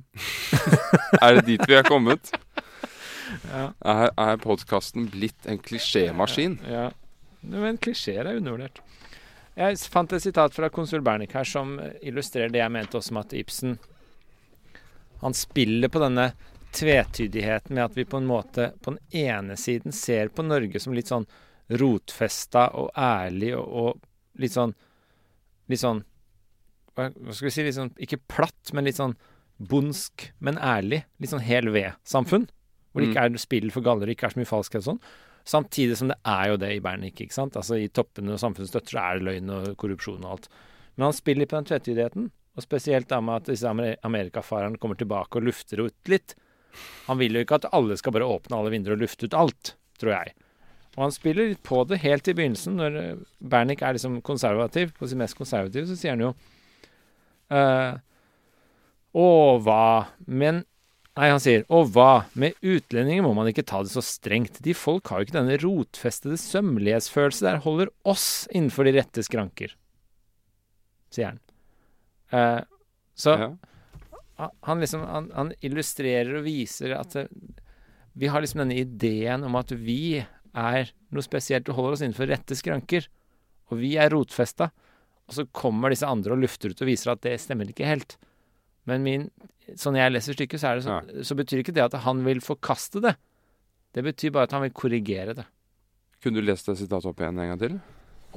Er 1.22 1.34
det 1.36 1.42
dit 1.46 1.66
vi 1.68 1.76
er 1.78 1.84
kommet? 1.88 2.30
Ja. 3.46 3.68
Er, 3.86 4.08
er 4.18 4.40
podkasten 4.42 5.04
blitt 5.12 5.44
en 5.46 5.60
klisjémaskin? 5.62 6.56
ja. 6.66 6.88
Men 7.46 7.76
klisjeer 7.78 8.26
er 8.26 8.40
undervurdert. 8.40 8.80
Jeg 9.58 9.78
fant 9.92 10.12
et 10.12 10.22
sitat 10.22 10.54
fra 10.54 10.70
konsul 10.72 11.02
Bernick 11.04 11.34
her 11.36 11.48
som 11.48 11.78
eh, 11.82 11.96
illustrerer 12.08 12.52
det 12.52 12.62
jeg 12.62 12.74
mente 12.74 12.98
også 13.00 13.16
med 13.16 13.26
at 13.26 13.36
Ibsen 13.40 13.78
Han 15.24 15.36
spiller 15.36 15.90
på 15.92 16.02
denne 16.02 16.30
tvetydigheten 16.70 17.74
med 17.74 17.88
at 17.88 17.96
vi 17.98 18.06
på 18.06 18.20
en 18.20 18.28
måte 18.30 18.70
på 18.80 18.94
den 18.94 19.24
ene 19.26 19.56
siden 19.58 19.92
ser 19.92 20.30
på 20.30 20.44
Norge 20.46 20.80
som 20.80 20.94
litt 20.94 21.10
sånn 21.10 21.26
rotfesta 21.80 22.68
og 22.78 22.92
ærlig 22.98 23.56
og, 23.58 23.66
og 23.66 24.40
litt 24.42 24.54
sånn 24.54 24.76
Litt 25.70 25.82
sånn 25.84 26.00
hva 26.98 27.34
skal 27.34 27.48
vi 27.48 27.52
si? 27.54 27.64
Litt 27.64 27.76
sånn, 27.76 27.92
ikke 28.02 28.18
platt, 28.30 28.72
men 28.74 28.86
litt 28.88 28.98
sånn 28.98 29.14
bondsk, 29.70 30.30
men 30.44 30.58
ærlig. 30.58 31.04
Litt 31.22 31.32
sånn 31.32 31.44
hel 31.44 31.70
ved-samfunn. 31.72 32.48
Hvor 32.90 33.02
det 33.02 33.12
ikke 33.12 33.26
er 33.28 33.38
spill 33.40 33.70
for 33.70 33.86
galler, 33.86 34.10
ikke 34.10 34.26
er 34.26 34.34
så 34.34 34.40
mye 34.40 34.50
falskhet 34.50 34.82
og 34.82 34.88
sånn. 34.88 35.02
Samtidig 35.50 35.96
som 35.98 36.10
det 36.12 36.18
er 36.28 36.52
jo 36.52 36.58
det 36.62 36.74
i 36.76 36.82
Bernik, 36.84 37.20
ikke 37.24 37.34
sant. 37.34 37.56
Altså 37.58 37.80
I 37.80 37.88
toppene 37.90 38.36
og 38.36 38.42
samfunnets 38.42 38.70
støtter 38.70 39.00
er 39.02 39.18
det 39.18 39.26
løgn 39.26 39.54
og 39.54 39.72
korrupsjon 39.80 40.22
og 40.22 40.36
alt. 40.36 40.46
Men 40.94 41.08
han 41.08 41.16
spiller 41.16 41.48
på 41.50 41.56
den 41.58 41.66
tvetydigheten, 41.70 42.28
og 42.30 42.66
spesielt 42.66 43.08
da 43.10 43.18
med 43.24 43.40
at 43.40 43.50
disse 43.50 43.66
amer 43.66 43.96
amerikafarerne 44.06 44.78
kommer 44.78 44.98
tilbake 45.00 45.40
og 45.40 45.48
lufter 45.48 45.82
ut 45.82 46.12
litt. 46.12 46.36
Han 47.08 47.18
vil 47.18 47.34
jo 47.34 47.42
ikke 47.42 47.58
at 47.60 47.70
alle 47.74 47.96
skal 47.98 48.14
bare 48.14 48.28
åpne 48.30 48.58
alle 48.60 48.72
vinduer 48.74 48.94
og 48.94 49.02
lufte 49.02 49.26
ut 49.26 49.36
alt, 49.38 49.74
tror 49.98 50.14
jeg. 50.14 50.34
Og 50.96 51.04
han 51.06 51.14
spiller 51.14 51.50
litt 51.52 51.62
på 51.66 51.82
det 51.88 52.00
helt 52.04 52.30
i 52.30 52.34
begynnelsen, 52.36 52.78
når 52.78 53.00
eh, 53.00 53.74
er 53.74 53.94
liksom 53.96 54.20
konservativ, 54.26 54.94
på 54.98 55.08
sin 55.10 55.22
mest 55.22 55.38
konservative, 55.38 55.86
så 55.88 55.98
sier 55.98 56.16
han 56.16 56.24
jo 56.28 56.32
uh, 57.54 57.98
Å, 59.10 59.28
hva 59.64 59.84
Men 60.26 60.64
Nei, 61.20 61.28
han 61.28 61.42
sier 61.42 61.66
og 61.68 61.90
hva? 61.92 62.24
Med 62.40 62.56
utlendinger 62.64 63.20
må 63.26 63.34
man 63.36 63.50
ikke 63.50 63.66
ta 63.68 63.82
det 63.84 63.92
så 63.92 64.00
strengt. 64.00 64.62
De 64.64 64.72
folk 64.72 65.10
har 65.12 65.20
jo 65.20 65.26
ikke 65.28 65.36
denne 65.36 65.58
rotfestede 65.60 66.38
sømmelighetsfølelse 66.40 67.44
der 67.44 67.58
holder 67.60 67.90
oss 68.08 68.46
innenfor 68.56 68.88
de 68.88 68.94
rette 68.96 69.24
skranker. 69.26 69.74
Sier 71.12 71.34
han. 71.34 71.40
Eh, 72.32 72.62
så 73.14 73.36
Ja. 73.36 74.48
han- 74.64 74.80
liksom 74.80 75.04
han, 75.04 75.30
han 75.34 75.52
illustrerer 75.60 76.38
og 76.38 76.44
viser 76.44 76.96
at 76.98 77.28
vi 78.16 78.26
har 78.26 78.40
liksom 78.40 78.64
denne 78.64 78.80
ideen 78.80 79.44
om 79.44 79.56
at 79.56 79.68
vi 79.72 80.24
er 80.54 80.90
noe 81.12 81.22
spesielt 81.22 81.68
og 81.68 81.74
holder 81.76 81.92
oss 81.92 82.00
innenfor 82.00 82.28
rette 82.32 82.56
skranker. 82.56 83.06
Og 83.70 83.78
vi 83.78 83.96
er 83.98 84.08
rotfesta. 84.08 84.70
Og 85.28 85.34
så 85.34 85.44
kommer 85.52 85.90
disse 85.90 86.06
andre 86.08 86.32
og 86.32 86.40
lufter 86.40 86.70
ut 86.70 86.80
og 86.80 86.88
viser 86.88 87.12
at 87.12 87.20
det 87.20 87.36
stemmer 87.38 87.68
ikke 87.68 87.84
helt. 87.84 88.16
Men 88.88 89.02
min, 89.04 89.26
sånn 89.76 89.98
jeg 89.98 90.12
leser 90.12 90.36
stykket, 90.36 90.60
så, 90.62 90.70
er 90.72 90.80
det 90.80 90.84
så, 90.86 91.24
så 91.28 91.36
betyr 91.38 91.62
ikke 91.62 91.74
det 91.76 91.84
at 91.84 91.98
han 92.06 92.22
vil 92.24 92.40
forkaste 92.44 93.02
det. 93.04 93.14
Det 93.94 94.04
betyr 94.06 94.32
bare 94.34 94.48
at 94.48 94.54
han 94.56 94.62
vil 94.64 94.72
korrigere 94.76 95.34
det. 95.36 95.46
Kunne 96.22 96.40
du 96.40 96.46
lest 96.46 96.68
det 96.68 96.76
sitatet 96.78 97.10
opp 97.10 97.20
igjen 97.20 97.38
en 97.40 97.52
gang 97.52 97.60
til? 97.60 97.78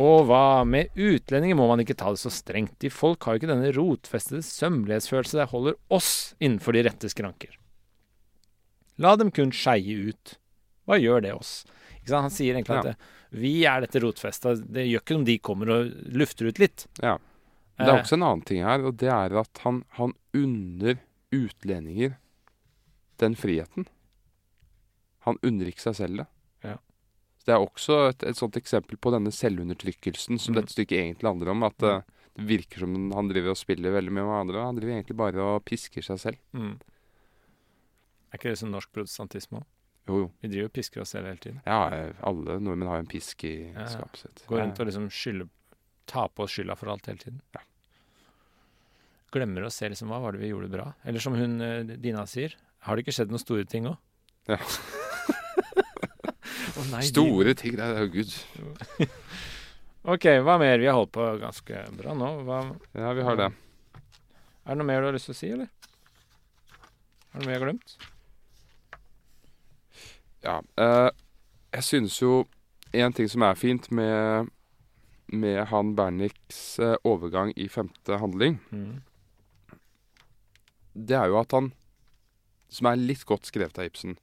Og 0.01 0.23
hva 0.25 0.63
med 0.65 0.89
utlendinger 0.97 1.57
må 1.59 1.67
man 1.69 1.83
ikke 1.83 1.95
ta 1.99 2.09
det 2.13 2.21
så 2.21 2.31
strengt. 2.33 2.73
De 2.81 2.89
folk 2.89 3.21
har 3.27 3.35
jo 3.35 3.43
ikke 3.43 3.51
denne 3.51 3.73
rotfestede 3.75 4.41
sømmelighetsfølelse 4.47 5.37
der 5.37 5.51
holder 5.51 5.75
oss 5.93 6.33
innenfor 6.41 6.73
de 6.73 6.81
rette 6.87 7.11
skranker. 7.13 7.53
La 9.01 9.15
dem 9.19 9.29
kun 9.33 9.51
skeie 9.53 10.09
ut. 10.09 10.35
Hva 10.89 10.97
gjør 11.01 11.21
det 11.25 11.33
oss? 11.35 11.61
Ikke 11.99 12.09
sant? 12.11 12.25
Han 12.27 12.33
sier 12.33 12.57
egentlig 12.57 12.79
at 12.81 12.89
Ja. 12.93 12.95
vi 13.31 13.53
er 13.69 13.85
dette 13.85 14.01
rotfesta. 14.01 14.55
Det 14.57 14.87
gjør 14.89 15.01
ikke 15.05 15.15
om 15.19 15.25
de 15.29 15.37
kommer 15.39 15.69
og 15.69 15.93
lufter 16.13 16.49
ut 16.49 16.59
litt. 16.61 16.87
Ja. 17.01 17.17
Det 17.77 17.87
er 17.87 17.95
Eh, 17.95 18.01
også 18.03 18.13
en 18.17 18.23
annen 18.23 18.45
ting 18.45 18.63
her, 18.63 18.83
og 18.85 18.97
det 19.01 19.09
er 19.09 19.33
at 19.39 19.57
han, 19.63 19.83
han 19.97 20.13
unner 20.33 20.99
utlendinger 21.33 22.17
den 23.19 23.35
friheten. 23.35 23.87
Han 25.25 25.37
unner 25.43 25.69
ikke 25.71 25.81
seg 25.87 25.95
selv 25.95 26.17
det. 26.23 26.27
Ja. 26.63 26.75
Så 27.39 27.45
Det 27.47 27.53
er 27.55 27.63
også 27.65 27.97
et, 28.09 28.23
et 28.23 28.37
sånt 28.39 28.57
eksempel 28.59 28.97
på 28.97 29.11
denne 29.11 29.31
selvundertrykkelsen 29.31 30.39
som 30.39 30.53
Mm. 30.53 30.61
dette 30.61 30.73
stykket 30.75 30.99
egentlig 30.99 31.29
handler 31.29 31.49
om. 31.51 31.63
At 31.63 31.81
eh, 31.83 32.01
det 32.35 32.45
virker 32.49 32.79
som 32.85 33.11
han 33.13 33.27
driver 33.29 33.49
og 33.53 33.57
spiller 33.57 33.91
veldig 33.95 34.11
mye 34.11 34.25
med 34.25 34.39
andre. 34.41 34.65
Han 34.65 34.75
driver 34.75 34.93
egentlig 34.97 35.17
bare 35.17 35.41
og 35.41 35.63
pisker 35.65 36.01
seg 36.03 36.19
selv. 36.19 36.37
Mm. 36.53 36.77
Er 38.33 38.37
ikke 38.39 38.49
det 38.53 38.57
som 38.59 38.71
norsk 38.73 38.91
protestantisme 38.93 39.59
òg? 39.61 39.65
Jo, 40.09 40.17
jo. 40.25 40.31
Vi 40.41 40.49
driver 40.51 40.65
og 40.67 40.73
pisker 40.75 41.01
oss 41.01 41.13
selv 41.15 41.29
hele 41.29 41.39
tiden. 41.39 41.61
Ja, 41.65 41.87
eh, 41.95 42.13
alle 42.27 42.57
nordmenn 42.59 42.89
har 42.89 42.97
jo 42.99 43.05
en 43.05 43.11
pisk 43.13 43.43
i 43.47 43.71
ja. 43.71 43.85
skapet 43.87 44.17
sitt. 44.25 44.41
Går 44.49 44.59
rundt 44.59 44.79
og 44.83 44.89
liksom 44.89 45.05
skylder 45.09 45.47
Ta 46.09 46.23
på 46.29 46.43
oss 46.45 46.53
skylda 46.57 46.75
for 46.79 46.87
alt 46.91 47.05
hele 47.09 47.21
tiden. 47.21 47.39
Ja. 47.55 47.61
Glemmer 49.33 49.61
å 49.65 49.71
se 49.73 49.85
liksom 49.89 50.11
hva 50.13 50.19
var 50.21 50.31
det 50.35 50.41
vi 50.43 50.51
gjorde 50.51 50.69
bra. 50.73 50.87
Eller 51.07 51.19
som 51.23 51.33
hun 51.37 51.53
eh, 51.63 51.95
Dina 51.97 52.25
sier, 52.29 52.51
har 52.85 52.93
det 52.95 53.01
ikke 53.05 53.15
skjedd 53.17 53.31
noen 53.33 53.41
store 53.41 53.65
ting 53.69 53.83
òg? 53.89 53.97
Ja. 54.51 54.59
oh, 56.77 56.85
nei, 56.91 57.01
Store 57.07 57.51
ting, 57.57 57.73
det 57.79 57.85
er 57.87 58.03
jo 58.03 58.09
gud. 58.13 58.31
OK, 60.13 60.25
hva 60.43 60.55
mer? 60.61 60.77
Vi 60.83 60.89
har 60.89 60.97
holdt 60.99 61.13
på 61.15 61.23
ganske 61.41 61.75
bra 61.97 62.11
nå. 62.19 62.29
Hva, 62.47 62.57
Ja, 62.99 63.09
vi 63.17 63.23
har 63.25 63.35
det. 63.39 63.49
er 63.53 64.69
det 64.73 64.77
noe 64.81 64.89
mer 64.89 64.99
du 65.01 65.07
har 65.09 65.15
lyst 65.15 65.29
til 65.31 65.37
å 65.37 65.39
si, 65.39 65.47
eller? 65.55 65.69
Er 67.33 67.37
det 67.39 67.45
noe 67.47 67.53
jeg 67.55 67.61
har 67.61 67.67
glemt? 67.69 67.89
Ja. 70.43 70.57
eh, 70.83 71.09
jeg 71.73 71.83
synes 71.87 72.17
jo 72.21 72.31
en 72.93 73.13
ting 73.15 73.29
som 73.31 73.41
er 73.47 73.55
fint 73.57 73.87
med, 73.95 74.49
med 75.33 75.65
han 75.71 75.95
Berniks 75.97 76.79
eh, 76.79 76.95
overgang 77.03 77.53
i 77.57 77.67
femte 77.71 78.19
handling, 78.21 78.59
Mm. 78.71 79.01
det 80.95 81.15
er 81.17 81.27
jo 81.31 81.39
at 81.41 81.51
han 81.57 81.71
Som 82.73 82.87
er 82.89 82.95
litt 82.97 83.21
godt 83.29 83.45
skrevet 83.45 83.77
av 83.77 83.85
Ibsen. 83.85 84.15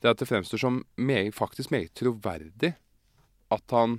Det 0.00 0.06
er 0.08 0.14
at 0.14 0.18
det 0.22 0.28
fremstår 0.28 0.58
som 0.62 0.78
meget, 0.96 1.34
faktisk 1.36 1.70
meget 1.70 1.92
troverdig 1.94 2.70
at 3.52 3.70
han 3.70 3.98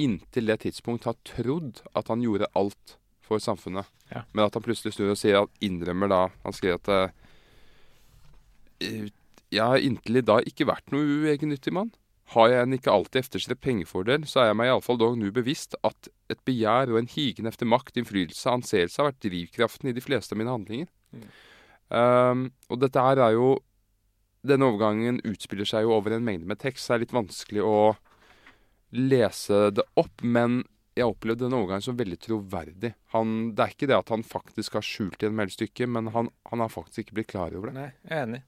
inntil 0.00 0.46
det 0.48 0.60
tidspunkt 0.64 1.04
har 1.04 1.18
trodd 1.28 1.82
at 1.94 2.08
han 2.08 2.22
gjorde 2.24 2.48
alt 2.56 2.96
for 3.20 3.38
samfunnet. 3.38 3.84
Ja. 4.10 4.22
Men 4.32 4.46
at 4.46 4.54
han 4.56 4.62
plutselig 4.64 4.94
snur 4.96 5.10
og 5.12 5.18
sier 5.20 5.42
at 5.42 5.52
innrømmer 5.60 6.08
da 6.08 6.22
Han 6.44 6.52
skrev 6.56 6.74
at 6.80 6.88
eh, 8.80 9.10
Jeg 9.52 9.62
har 9.68 9.76
inntil 9.84 10.16
i 10.16 10.24
dag 10.24 10.48
ikke 10.48 10.66
vært 10.66 10.90
noe 10.92 11.04
uegennyttig 11.04 11.72
mann. 11.76 11.92
Har 12.34 12.50
jeg 12.50 12.66
en 12.66 12.74
ikke 12.74 12.92
alltid 12.92 13.20
efterstrebt 13.20 13.62
pengefordel, 13.62 14.24
så 14.26 14.42
er 14.42 14.48
jeg 14.50 14.58
meg 14.58 14.70
iallfall 14.70 14.98
dog 14.98 15.18
nå 15.20 15.30
bevisst 15.34 15.76
at 15.86 16.08
et 16.32 16.40
begjær 16.48 16.90
og 16.90 16.98
en 16.98 17.10
higen 17.10 17.46
efter 17.50 17.68
makt, 17.68 17.98
innflytelse 18.00 18.50
anseelse 18.50 19.00
har 19.00 19.12
vært 19.12 19.22
drivkraften 19.22 19.90
i 19.90 19.94
de 19.94 20.02
fleste 20.02 20.34
av 20.34 20.40
mine 20.40 20.54
handlinger. 20.54 20.90
Um, 21.94 22.48
og 22.72 22.80
dette 22.82 23.02
her 23.04 23.20
er 23.22 23.36
jo 23.36 23.54
Denne 24.44 24.66
overgangen 24.66 25.20
utspiller 25.24 25.68
seg 25.68 25.86
jo 25.86 25.92
over 25.94 26.12
en 26.12 26.24
mengde 26.24 26.44
med 26.44 26.58
tekst, 26.60 26.84
så 26.84 26.92
det 26.92 26.96
er 26.96 27.02
litt 27.06 27.14
vanskelig 27.16 27.62
å 27.64 27.76
lese 28.92 29.70
det 29.72 29.86
opp. 29.96 30.20
Men 30.20 30.58
jeg 30.92 31.08
opplevde 31.08 31.46
denne 31.46 31.62
overgangen 31.62 31.86
som 31.86 31.96
veldig 31.96 32.18
troverdig. 32.26 32.90
Han, 33.14 33.54
det 33.56 33.64
er 33.64 33.72
ikke 33.72 33.88
det 33.88 33.96
at 33.96 34.12
han 34.12 34.26
faktisk 34.26 34.76
har 34.76 34.84
skjult 34.84 35.24
igjen 35.24 35.40
en 35.40 35.54
stykket, 35.54 35.88
men 35.96 36.12
han, 36.12 36.28
han 36.50 36.60
har 36.60 36.74
faktisk 36.74 37.06
ikke 37.06 37.16
blitt 37.22 37.30
klar 37.32 37.56
over 37.56 37.72
det. 37.72 37.78
Nei, 37.78 37.88
jeg 38.04 38.18
er 38.18 38.26
enig. 38.26 38.42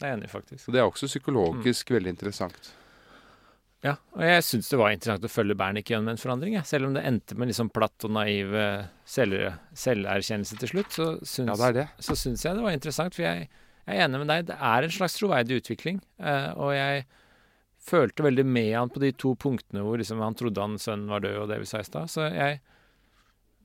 Jeg 0.00 0.08
er 0.08 0.16
enig, 0.16 0.30
faktisk. 0.32 0.64
Og 0.64 0.72
det 0.72 0.80
er 0.80 0.88
også 0.88 1.10
psykologisk 1.12 1.92
veldig 1.92 2.16
interessant. 2.16 2.72
Ja, 3.82 3.96
og 4.14 4.22
jeg 4.22 4.42
syns 4.46 4.68
det 4.70 4.78
var 4.78 4.92
interessant 4.94 5.24
å 5.26 5.30
følge 5.32 5.56
Bernick 5.58 5.88
gjennom 5.90 6.12
en 6.12 6.20
forandring. 6.20 6.54
Jeg. 6.54 6.68
Selv 6.70 6.86
om 6.86 6.92
det 6.94 7.02
endte 7.08 7.34
med 7.34 7.50
liksom 7.50 7.70
platt 7.74 8.04
og 8.06 8.12
naiv 8.14 8.52
selverkjennelse 9.10 10.58
til 10.60 10.70
slutt, 10.70 10.92
så 10.94 11.06
syns, 11.26 11.48
Ja, 11.50 11.56
det 11.58 11.66
er 11.68 11.76
det. 11.80 11.88
så 11.98 12.14
syns 12.18 12.44
jeg 12.46 12.58
det 12.58 12.62
var 12.62 12.76
interessant. 12.76 13.16
For 13.16 13.24
jeg, 13.26 13.48
jeg 13.86 13.98
er 13.98 14.04
enig 14.06 14.20
med 14.22 14.30
deg. 14.30 14.46
Det 14.52 14.58
er 14.58 14.86
en 14.86 14.94
slags 14.94 15.18
troverdig 15.18 15.58
utvikling. 15.62 15.98
eh, 16.22 16.52
og 16.54 16.72
jeg 16.76 17.04
følte 17.82 18.22
veldig 18.22 18.46
med 18.46 18.70
han 18.76 18.92
på 18.94 19.02
de 19.02 19.10
to 19.18 19.34
punktene 19.34 19.82
hvor 19.82 19.98
liksom 19.98 20.20
han 20.22 20.36
trodde 20.38 20.62
han 20.62 20.78
sønnen 20.78 21.10
var 21.10 21.24
død, 21.24 21.40
og 21.42 21.48
det 21.50 21.58
vi 21.64 21.66
sa 21.66 21.82
i 21.82 21.88
stad. 21.88 22.06
Så 22.12 22.28
jeg, 22.30 22.60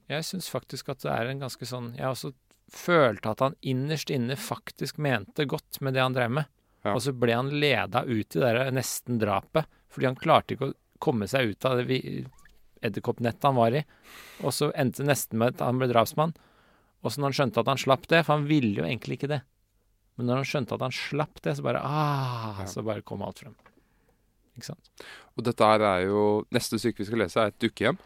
jeg 0.09 0.25
syns 0.25 0.49
faktisk 0.49 0.89
at 0.89 1.05
det 1.05 1.13
er 1.13 1.29
en 1.29 1.45
ganske 1.45 1.67
sånn 1.69 1.91
Jeg 1.99 2.09
også 2.09 2.33
følte 2.73 3.29
at 3.29 3.39
han 3.45 3.55
innerst 3.61 4.09
inne 4.11 4.35
faktisk 4.35 4.97
mente 4.97 5.45
godt 5.45 5.77
med 5.79 5.93
det 5.93 6.01
han 6.01 6.17
drev 6.17 6.33
med. 6.41 6.49
Ja. 6.83 6.95
Og 6.95 7.03
så 7.05 7.13
ble 7.13 7.35
han 7.37 7.53
leda 7.53 8.01
ut 8.07 8.35
i 8.35 8.41
det 8.41 8.71
nesten 8.73 9.21
drapet. 9.21 9.69
Fordi 9.93 10.09
han 10.09 10.19
klarte 10.19 10.55
ikke 10.55 10.71
å 10.71 10.77
komme 11.03 11.27
seg 11.29 11.53
ut 11.53 11.67
av 11.67 11.79
det 11.79 12.01
edderkoppnettet 12.85 13.47
han 13.47 13.57
var 13.57 13.75
i. 13.75 13.83
Og 14.45 14.53
så 14.53 14.71
endte 14.77 15.03
det 15.03 15.11
nesten 15.11 15.41
med 15.41 15.55
at 15.55 15.65
han 15.65 15.79
ble 15.81 15.89
drapsmann. 15.91 16.35
Og 17.03 17.13
så 17.13 17.21
når 17.21 17.31
han 17.31 17.37
skjønte 17.39 17.61
at 17.61 17.71
han 17.71 17.81
slapp 17.81 18.09
det, 18.09 18.23
for 18.25 18.37
han 18.37 18.49
ville 18.49 18.81
jo 18.81 18.85
egentlig 18.85 19.19
ikke 19.19 19.31
det. 19.31 19.41
Men 20.17 20.29
når 20.29 20.41
han 20.41 20.49
skjønte 20.49 20.77
at 20.77 20.85
han 20.85 20.95
slapp 20.95 21.41
det, 21.45 21.55
så 21.57 21.65
bare 21.65 21.81
ah, 21.85 22.63
Så 22.69 22.83
bare 22.85 23.05
kom 23.05 23.21
alt 23.25 23.43
frem. 23.43 23.55
Ikke 24.57 24.71
sant? 24.71 24.91
Og 25.37 25.45
dette 25.45 25.65
her 25.69 25.83
er 25.85 26.07
jo 26.07 26.21
Neste 26.55 26.79
stykke 26.81 27.03
vi 27.03 27.09
skal 27.11 27.21
lese, 27.21 27.41
er 27.41 27.53
et 27.53 27.59
dukkehjem. 27.61 27.99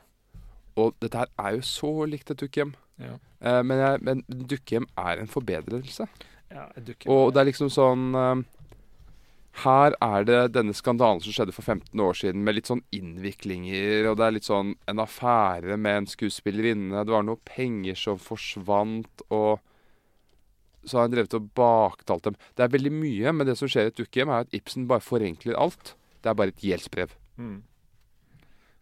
Og 0.81 0.95
dette 1.03 1.19
her 1.19 1.31
er 1.39 1.57
jo 1.57 1.67
så 1.67 1.91
likt 2.09 2.33
et 2.33 2.41
dukkehjem. 2.43 2.73
Ja. 3.01 3.15
Eh, 3.41 3.61
men, 3.65 3.79
jeg, 3.79 4.01
men 4.07 4.25
dukkehjem 4.27 4.87
er 4.99 5.21
en 5.21 5.31
forbedrelse. 5.31 6.07
Ja, 6.51 6.67
et 6.75 6.85
dukkehjem. 6.87 7.13
Og 7.15 7.31
det 7.33 7.41
er 7.41 7.49
liksom 7.49 7.71
sånn 7.71 8.11
eh, 8.19 8.43
Her 9.65 9.91
er 10.01 10.23
det 10.23 10.53
denne 10.55 10.71
skandalen 10.73 11.19
som 11.21 11.33
skjedde 11.35 11.51
for 11.51 11.61
15 11.67 11.99
år 11.99 12.13
siden, 12.15 12.43
med 12.47 12.55
litt 12.55 12.69
sånn 12.71 12.83
innviklinger, 12.95 14.07
og 14.09 14.15
det 14.17 14.25
er 14.25 14.31
litt 14.37 14.47
sånn 14.47 14.75
en 14.87 15.01
affære 15.03 15.75
med 15.77 15.97
en 15.97 16.07
skuespillerinne. 16.07 17.03
Det 17.05 17.11
var 17.11 17.25
noe 17.27 17.35
penger 17.45 17.95
som 17.99 18.17
forsvant, 18.21 19.25
og 19.29 19.59
så 20.87 20.97
har 20.97 21.05
han 21.09 21.11
drevet 21.13 21.35
og 21.37 21.49
baktalt 21.53 22.23
dem. 22.29 22.37
Det 22.57 22.63
er 22.63 22.71
veldig 22.73 22.93
mye, 22.95 23.33
men 23.35 23.45
det 23.47 23.57
som 23.59 23.67
skjer 23.69 23.89
i 23.89 23.91
et 23.91 23.99
dukkehjem, 23.99 24.31
er 24.33 24.47
at 24.47 24.55
Ibsen 24.55 24.87
bare 24.89 25.03
forenkler 25.03 25.59
alt. 25.59 25.95
Det 26.23 26.31
er 26.31 26.37
bare 26.39 26.55
et 26.55 26.63
gjeldsbrev. 26.63 27.11
mm. 27.37 27.59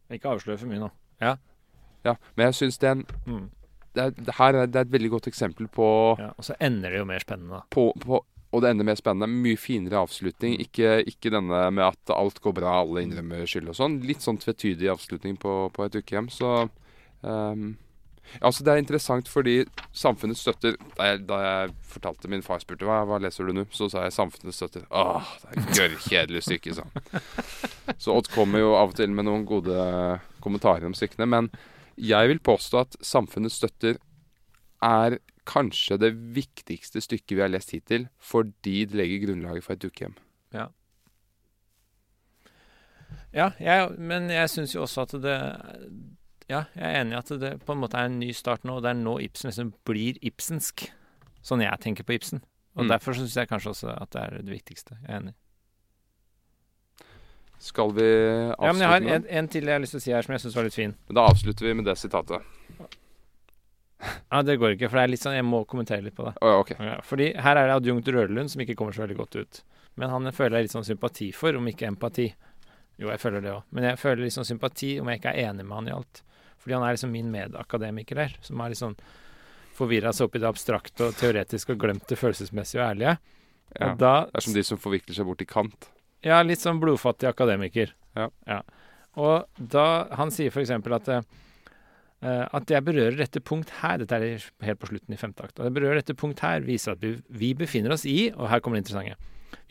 Ikke 0.10 0.32
avslør 0.32 0.58
for 0.58 0.70
mye 0.72 0.80
nå. 0.82 0.88
Ja. 1.22 1.36
Ja, 2.06 2.16
men 2.38 2.48
jeg 2.48 2.56
syns 2.58 2.78
det 2.82 2.88
er 2.90 3.02
Mm. 3.28 3.50
det 3.94 4.04
er, 4.04 4.10
det 4.16 4.34
her 4.40 4.54
er, 4.56 4.66
det 4.66 4.76
er 4.76 4.86
et 4.88 4.92
veldig 4.92 5.10
godt 5.12 5.28
eksempel 5.28 5.68
på, 5.68 6.16
ja. 6.18 6.30
Og 6.38 6.44
så 6.46 6.56
ender 6.60 6.90
det 6.90 6.98
jo 7.00 7.06
mer 7.06 7.20
spennende, 7.20 7.60
da. 7.60 7.62
på, 7.70 7.92
på 8.00 8.22
Og 8.50 8.64
det 8.64 8.72
ender 8.72 8.88
mer 8.88 8.98
spennende. 8.98 9.30
Mye 9.30 9.60
finere 9.62 10.02
avslutning. 10.02 10.56
Ikke, 10.64 11.00
ikke 11.10 11.32
denne 11.34 11.68
med 11.76 11.86
at 11.86 12.14
alt 12.16 12.42
går 12.42 12.56
bra, 12.58 12.80
alle 12.82 13.04
innrømmer 13.06 13.46
skyld 13.50 13.70
og 13.70 13.78
sånn. 13.78 14.00
Litt 14.10 14.26
sånn 14.26 14.42
tvetydig 14.42 14.90
avslutning 14.90 15.38
på, 15.42 15.54
på 15.76 15.86
et 15.86 16.00
ukehjem. 16.00 16.32
Så 16.34 16.50
um, 17.22 17.68
ja, 18.34 18.42
altså 18.50 18.66
Det 18.66 18.74
er 18.74 18.82
interessant 18.82 19.30
fordi 19.30 19.56
samfunnet 19.96 20.38
støtter 20.38 20.76
Da 20.98 21.08
jeg, 21.08 21.22
da 21.30 21.40
jeg 21.42 21.72
fortalte 21.90 22.30
min 22.30 22.44
far 22.46 22.62
spurte 22.62 22.86
hva, 22.86 23.02
hva 23.10 23.18
leser 23.22 23.50
du 23.50 23.56
nå, 23.58 23.66
så 23.74 23.90
sa 23.90 24.06
jeg 24.06 24.14
samfunnet 24.18 24.56
støtter. 24.56 24.86
Åh, 24.90 25.32
det 25.44 25.56
er 25.56 25.72
gørrkjedelig 25.80 26.44
stykke, 26.46 26.76
sa 26.78 26.86
han. 26.86 27.26
Så 28.04 28.14
Odd 28.14 28.30
kommer 28.30 28.62
jo 28.62 28.76
av 28.78 28.92
og 28.92 29.00
til 29.00 29.10
med 29.14 29.26
noen 29.26 29.48
gode 29.50 29.80
kommentarer 30.44 30.86
om 30.86 30.94
stykkene. 30.94 31.26
Men 31.30 31.50
jeg 31.98 32.30
vil 32.32 32.42
påstå 32.46 32.84
at 32.84 33.00
samfunnet 33.04 33.52
støtter 33.52 33.98
er 34.86 35.18
kanskje 35.50 35.98
det 36.00 36.14
viktigste 36.36 37.02
stykket 37.02 37.36
vi 37.38 37.42
har 37.42 37.50
lest 37.50 37.72
hittil, 37.74 38.08
fordi 38.22 38.86
det 38.86 38.96
legger 39.00 39.24
grunnlaget 39.28 39.64
for 39.66 39.74
et 39.74 39.82
dukkehjem. 39.84 40.16
Ja, 43.34 43.52
jeg, 43.62 43.92
men 44.02 44.30
jeg 44.34 44.50
syns 44.50 44.72
jo 44.74 44.82
også 44.86 45.04
at 45.06 45.12
det 45.22 45.36
Ja, 46.50 46.64
jeg 46.74 46.82
er 46.86 47.02
enig 47.04 47.14
i 47.14 47.18
at 47.20 47.30
det 47.42 47.52
på 47.62 47.76
en 47.76 47.82
måte 47.84 47.98
er 48.00 48.08
en 48.10 48.16
ny 48.22 48.32
start 48.34 48.64
nå. 48.66 48.80
og 48.80 48.82
Det 48.86 48.90
er 48.90 48.98
nå 48.98 49.20
Ibsen 49.22 49.52
liksom 49.52 49.74
blir 49.86 50.18
ibsensk. 50.26 50.88
Sånn 51.46 51.62
jeg 51.62 51.78
tenker 51.84 52.04
på 52.08 52.16
Ibsen. 52.18 52.42
Og 52.76 52.86
Mm. 52.86 52.90
derfor 52.90 53.14
syns 53.14 53.36
jeg 53.38 53.48
kanskje 53.50 53.70
også 53.70 53.94
at 54.02 54.10
det 54.12 54.22
er 54.24 54.42
det 54.42 54.54
viktigste. 54.56 54.98
Jeg 55.06 55.10
er 55.14 55.20
enig. 55.20 55.34
Skal 57.60 57.92
vi 57.94 58.02
avslutte 58.02 58.66
Ja, 58.66 58.72
men 58.74 58.82
jeg 58.82 58.90
har 58.90 59.16
en, 59.18 59.26
en 59.30 59.48
til 59.48 59.64
jeg 59.66 59.74
har 59.74 59.80
lyst 59.84 59.92
til 59.92 60.00
å 60.00 60.02
si 60.02 60.12
her 60.12 60.22
som 60.26 60.34
jeg 60.34 60.42
syns 60.42 60.56
var 60.56 60.64
litt 60.64 60.74
fin. 60.74 60.96
Da 61.14 61.28
avslutter 61.30 61.66
vi 61.68 61.74
med 61.74 61.86
det 61.86 61.98
sitatet. 61.98 62.42
Ja, 64.30 64.42
Det 64.46 64.60
går 64.62 64.76
ikke, 64.76 64.90
for 64.90 65.00
det 65.00 65.04
er 65.04 65.12
litt 65.14 65.24
sånn, 65.24 65.38
jeg 65.40 65.46
må 65.48 65.64
kommentere 65.66 66.06
litt 66.06 66.16
på 66.18 66.28
det. 66.28 66.36
Oh, 66.42 66.60
okay. 66.62 66.78
ok. 66.78 66.86
Ja, 66.86 66.98
fordi 67.06 67.32
her 67.34 67.58
er 67.58 67.70
det 67.70 67.78
adjunkt 67.80 68.12
Rødlund 68.14 68.54
som 68.54 68.62
ikke 68.62 68.76
kommer 68.78 68.94
så 68.94 69.04
veldig 69.06 69.18
godt 69.18 69.40
ut. 69.40 69.62
Men 70.00 70.14
han 70.14 70.32
føler 70.32 70.60
jeg 70.60 70.68
litt 70.68 70.76
sånn 70.76 70.86
sympati 70.88 71.32
for, 71.36 71.58
om 71.58 71.68
ikke 71.72 71.90
empati. 71.90 72.28
Jo, 73.00 73.10
jeg 73.10 73.22
føler 73.24 73.42
det 73.44 73.54
òg. 73.56 73.64
Men 73.74 73.90
jeg 73.90 74.00
føler 74.00 74.26
litt 74.26 74.36
sånn 74.36 74.48
sympati 74.48 74.94
om 75.02 75.10
jeg 75.10 75.22
ikke 75.22 75.34
er 75.34 75.50
enig 75.50 75.66
med 75.66 75.78
han 75.80 75.90
i 75.90 75.96
alt. 75.96 76.22
Fordi 76.60 76.76
han 76.76 76.86
er 76.86 76.96
liksom 76.96 77.14
min 77.16 77.32
medakademiker 77.34 78.22
her, 78.22 78.38
som 78.46 78.62
har 78.62 78.74
liksom 78.74 78.96
forvirra 79.80 80.12
seg 80.14 80.28
opp 80.28 80.36
i 80.36 80.42
det 80.44 80.50
abstrakte 80.50 81.08
og 81.08 81.16
teoretiske 81.20 81.74
og 81.74 81.82
glemt 81.82 82.08
det 82.10 82.20
følelsesmessige 82.20 82.82
og 82.82 82.90
ærlige. 82.90 83.16
Ja. 83.78 83.92
Og 83.92 84.02
da 84.02 84.14
Det 84.28 84.42
er 84.42 84.46
som 84.48 84.58
de 84.58 84.66
som 84.68 84.82
forvikler 84.82 85.16
seg 85.16 85.30
bort 85.30 85.42
i 85.42 85.48
kant. 85.48 85.90
Ja, 86.26 86.42
litt 86.44 86.60
sånn 86.60 86.82
blodfattig 86.82 87.30
akademiker. 87.30 87.94
Ja. 88.18 88.62
Og 89.16 89.48
da 89.58 89.86
Han 90.20 90.32
sier 90.32 90.52
eksempel 90.52 90.96
at 90.98 91.08
eh, 91.08 91.22
at 92.22 92.68
jeg 92.68 92.84
berører 92.84 93.16
dette 93.16 93.40
punkt 93.40 93.70
her 93.80 93.98
Dette 94.02 94.18
er 94.20 94.44
helt 94.68 94.80
på 94.82 94.90
slutten 94.90 95.14
i 95.16 95.18
femte 95.20 95.44
akt. 95.46 95.60
At 95.60 95.70
jeg 95.70 95.76
berører 95.78 96.02
dette 96.02 96.16
punkt 96.20 96.42
her, 96.44 96.60
viser 96.68 96.92
at 96.98 97.00
vi, 97.06 97.14
vi 97.30 97.54
befinner 97.56 97.94
oss 97.96 98.04
i 98.06 98.30
Og 98.36 98.50
her 98.52 98.60
kommer 98.60 98.76
det 98.80 98.84
interessante. 98.90 99.16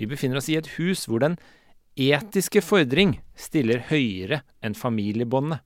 Vi 0.01 0.07
befinner 0.09 0.41
oss 0.41 0.49
i 0.49 0.57
et 0.57 0.71
hus 0.79 1.05
hvor 1.11 1.21
den 1.21 1.37
etiske 1.99 2.63
fordring 2.65 3.19
stiller 3.37 3.83
høyere 3.91 4.41
enn 4.65 4.75
familiebåndet. 4.79 5.61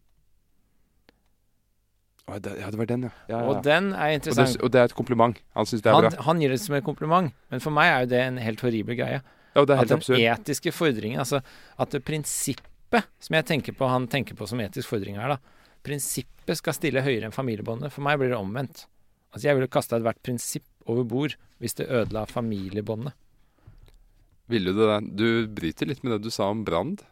Ja, 2.33 2.39
det 2.39 2.79
var 2.79 2.87
den, 2.89 3.03
ja. 3.03 3.11
ja, 3.29 3.39
ja. 3.43 3.47
Og 3.51 3.63
den 3.67 3.91
er 3.93 4.09
Og, 4.09 4.15
interessant. 4.15 4.53
det, 4.55 4.63
og 4.65 4.71
det 4.73 4.81
er 4.81 4.85
et 4.89 4.95
kompliment. 4.97 5.39
Han 5.59 5.67
syns 5.69 5.83
det 5.83 5.91
er 5.91 5.97
Han, 5.99 6.07
bra. 6.09 6.23
han 6.25 6.41
gir 6.41 6.49
det 6.55 6.61
som 6.63 6.75
en 6.79 6.85
kompliment, 6.87 7.33
men 7.51 7.61
for 7.61 7.75
meg 7.75 7.91
er 7.91 8.05
jo 8.07 8.11
det 8.15 8.21
en 8.25 8.39
helt 8.41 8.61
horribel 8.65 8.97
greie. 8.97 9.19
Ja, 9.53 9.65
det 9.69 9.75
er 9.77 9.83
At 9.83 9.89
den 9.91 9.99
absurd. 10.01 10.19
etiske 10.23 10.73
fordringen, 10.73 11.19
altså 11.21 11.43
at 11.79 11.91
det 11.93 12.01
prinsippet 12.07 13.05
som 13.21 13.37
jeg 13.37 13.45
tenker 13.51 13.77
på 13.77 13.89
han 13.91 14.07
tenker 14.09 14.35
på 14.39 14.49
som 14.49 14.61
etisk 14.65 14.89
fordring 14.95 15.19
her, 15.21 15.35
da. 15.35 15.39
Prinsippet 15.85 16.32
skal 16.59 16.77
stille 16.77 17.05
høyere 17.05 17.29
enn 17.29 17.35
familiebåndet. 17.35 17.93
For 17.95 18.05
meg 18.05 18.19
blir 18.21 18.33
det 18.33 18.41
omvendt. 18.41 18.87
Altså 19.33 19.49
Jeg 19.49 19.59
ville 19.59 19.73
kasta 19.73 19.99
ethvert 19.99 20.23
prinsipp 20.25 20.67
over 20.91 21.07
bord 21.09 21.37
hvis 21.63 21.79
det 21.79 21.89
ødela 21.89 22.27
familiebåndet. 22.29 23.15
Ville 24.51 24.75
du 24.75 24.83
det? 24.83 24.99
Du 25.17 25.29
bryter 25.49 25.89
litt 25.89 26.03
med 26.03 26.17
det 26.17 26.27
du 26.27 26.33
sa 26.35 26.51
om 26.53 26.65
Brand. 26.67 27.05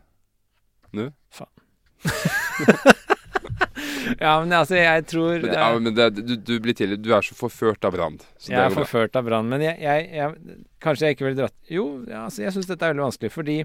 Nå. 0.96 1.12
Faen. 1.32 1.54
Ja, 4.18 4.32
men 4.42 4.52
altså, 4.52 4.76
jeg 4.76 5.04
tror 5.08 5.42
Men, 5.42 5.52
ja, 5.54 5.66
men 5.78 5.94
det, 5.94 6.06
du, 6.24 6.34
du 6.36 6.54
blir 6.62 6.74
til 6.76 6.96
Du 7.00 7.10
er 7.14 7.24
så 7.24 7.36
forført 7.36 7.84
av 7.86 7.94
Brand. 7.94 8.24
Jeg 8.46 8.58
er 8.58 8.74
forført 8.74 9.16
av 9.18 9.26
brann, 9.28 9.48
men 9.50 9.62
jeg, 9.64 9.76
jeg, 9.82 10.08
jeg, 10.16 10.58
kanskje 10.82 11.06
jeg 11.06 11.16
ikke 11.16 11.26
ville 11.28 11.40
dratt 11.42 11.72
Jo, 11.72 11.84
ja, 12.08 12.24
altså, 12.26 12.42
jeg 12.44 12.54
syns 12.56 12.70
dette 12.70 12.86
er 12.86 12.94
veldig 12.94 13.06
vanskelig, 13.06 13.32
fordi 13.34 13.58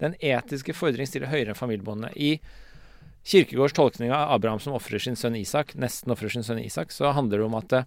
den 0.00 0.16
etiske 0.24 0.74
fordring 0.76 1.08
stiller 1.08 1.28
høyere 1.28 1.52
enn 1.52 1.58
familiebåndet. 1.58 2.14
I 2.16 2.38
Kirkegårds 3.24 3.72
tolkning 3.76 4.12
av 4.12 4.30
Abraham 4.32 4.60
som 4.60 4.72
ofrer 4.74 4.98
sin 5.02 5.16
sønn 5.16 5.36
Isak, 5.36 5.74
nesten 5.76 6.10
ofrer 6.12 6.32
sin 6.32 6.42
sønn 6.46 6.58
Isak, 6.64 6.90
så 6.90 7.12
handler 7.12 7.38
det 7.38 7.46
om 7.46 7.54
at 7.58 7.72
eh, 7.72 7.84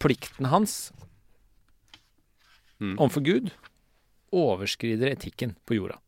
plikten 0.00 0.46
hans 0.52 0.92
Mm. 2.82 2.96
overfor 2.98 3.22
Gud 3.22 3.50
overskrider 4.34 5.12
etikken 5.12 5.52
på 5.68 5.76
jorda. 5.76 6.00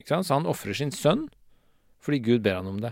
Ikke 0.00 0.08
sant? 0.16 0.26
Så 0.26 0.34
han 0.34 0.48
ofrer 0.50 0.74
sin 0.74 0.90
sønn 0.90 1.28
fordi 2.02 2.18
Gud 2.22 2.42
ber 2.42 2.56
han 2.60 2.66
om 2.70 2.80
det. 2.82 2.90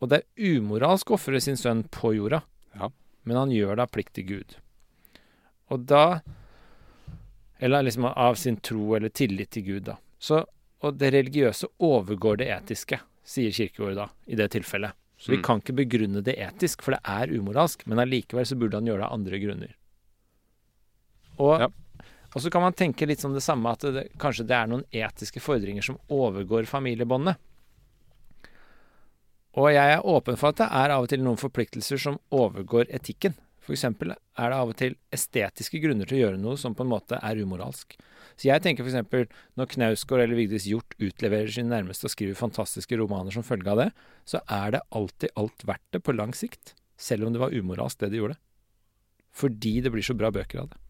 Og 0.00 0.08
det 0.08 0.22
er 0.22 0.54
umoralsk 0.56 1.10
å 1.12 1.16
ofre 1.18 1.40
sin 1.40 1.56
sønn 1.60 1.82
på 1.92 2.14
jorda, 2.16 2.42
Ja. 2.74 2.88
men 3.24 3.36
han 3.36 3.50
gjør 3.52 3.76
det 3.76 3.82
av 3.86 3.90
plikt 3.92 4.14
til 4.14 4.24
Gud. 4.24 4.56
Og 5.70 5.84
da 5.86 6.20
Eller 7.58 7.82
liksom 7.82 8.04
av 8.04 8.34
sin 8.36 8.56
tro 8.56 8.94
eller 8.94 9.08
tillit 9.08 9.50
til 9.50 9.62
Gud, 9.64 9.84
da. 9.84 9.96
Så, 10.18 10.44
og 10.82 10.98
det 10.98 11.12
religiøse 11.14 11.68
overgår 11.80 12.36
det 12.42 12.48
etiske, 12.52 13.00
sier 13.26 13.50
Kirkegård 13.50 13.94
da, 13.96 14.08
i 14.26 14.36
det 14.36 14.50
tilfellet. 14.52 14.92
Så 15.18 15.30
vi 15.32 15.38
Mm. 15.38 15.42
kan 15.42 15.60
ikke 15.60 15.76
begrunne 15.76 16.22
det 16.22 16.36
etisk, 16.36 16.82
for 16.82 16.92
det 16.92 17.00
er 17.04 17.32
umoralsk, 17.32 17.86
men 17.86 17.98
allikevel 17.98 18.44
så 18.44 18.58
burde 18.58 18.74
han 18.76 18.84
gjøre 18.84 18.98
det 19.00 19.06
av 19.06 19.12
andre 19.12 19.38
grunner. 19.40 19.74
Og, 21.38 21.60
Ja. 21.60 21.68
og 22.34 22.42
så 22.42 22.50
kan 22.50 22.60
man 22.62 22.72
tenke 22.74 23.06
litt 23.06 23.20
som 23.20 23.32
det 23.32 23.42
samme, 23.42 23.66
at 23.72 23.80
det, 23.80 24.10
kanskje 24.18 24.46
det 24.46 24.50
er 24.56 24.66
noen 24.66 24.84
etiske 24.92 25.40
fordringer 25.40 25.82
som 25.82 25.98
overgår 26.10 26.66
familiebåndet. 26.66 27.36
Og 29.56 29.72
jeg 29.72 29.96
er 29.96 30.02
åpen 30.04 30.36
for 30.36 30.48
at 30.52 30.56
det 30.56 30.68
er 30.70 30.90
av 30.92 31.02
og 31.04 31.08
til 31.08 31.20
noen 31.24 31.38
forpliktelser 31.40 31.98
som 31.98 32.18
overgår 32.30 32.90
etikken. 32.92 33.34
Eksempel 33.74 34.12
er 34.14 34.52
det 34.52 34.56
av 34.56 34.70
og 34.70 34.76
til 34.78 34.94
estetiske 35.14 35.80
grunner 35.82 36.06
til 36.06 36.18
å 36.18 36.20
gjøre 36.20 36.38
noe 36.38 36.58
som 36.60 36.74
på 36.76 36.84
en 36.84 36.92
måte 36.92 37.18
er 37.18 37.40
umoralsk. 37.42 37.96
Så 38.36 38.48
jeg 38.50 38.62
tenker 38.62 38.86
eksempel 38.86 39.26
når 39.58 39.70
Knausgård 39.72 40.22
eller 40.22 40.38
Vigdis 40.38 40.68
Hjort 40.70 40.94
utleverer 41.02 41.50
sine 41.50 41.72
nærmeste 41.72 42.06
og 42.06 42.14
skriver 42.14 42.38
fantastiske 42.38 42.98
romaner 43.00 43.34
som 43.34 43.46
følge 43.46 43.72
av 43.72 43.80
det, 43.80 43.88
så 44.28 44.42
er 44.46 44.76
det 44.76 44.84
alltid 44.94 45.34
alt 45.40 45.66
verdt 45.66 45.86
det 45.96 46.02
på 46.04 46.14
lang 46.14 46.34
sikt. 46.36 46.74
Selv 46.96 47.26
om 47.26 47.34
det 47.34 47.42
var 47.42 47.54
umoralsk 47.54 48.00
det 48.02 48.12
de 48.12 48.22
gjorde. 48.22 48.38
Fordi 49.36 49.78
det 49.84 49.92
blir 49.92 50.04
så 50.06 50.16
bra 50.16 50.30
bøker 50.32 50.62
av 50.62 50.70
det. 50.72 50.82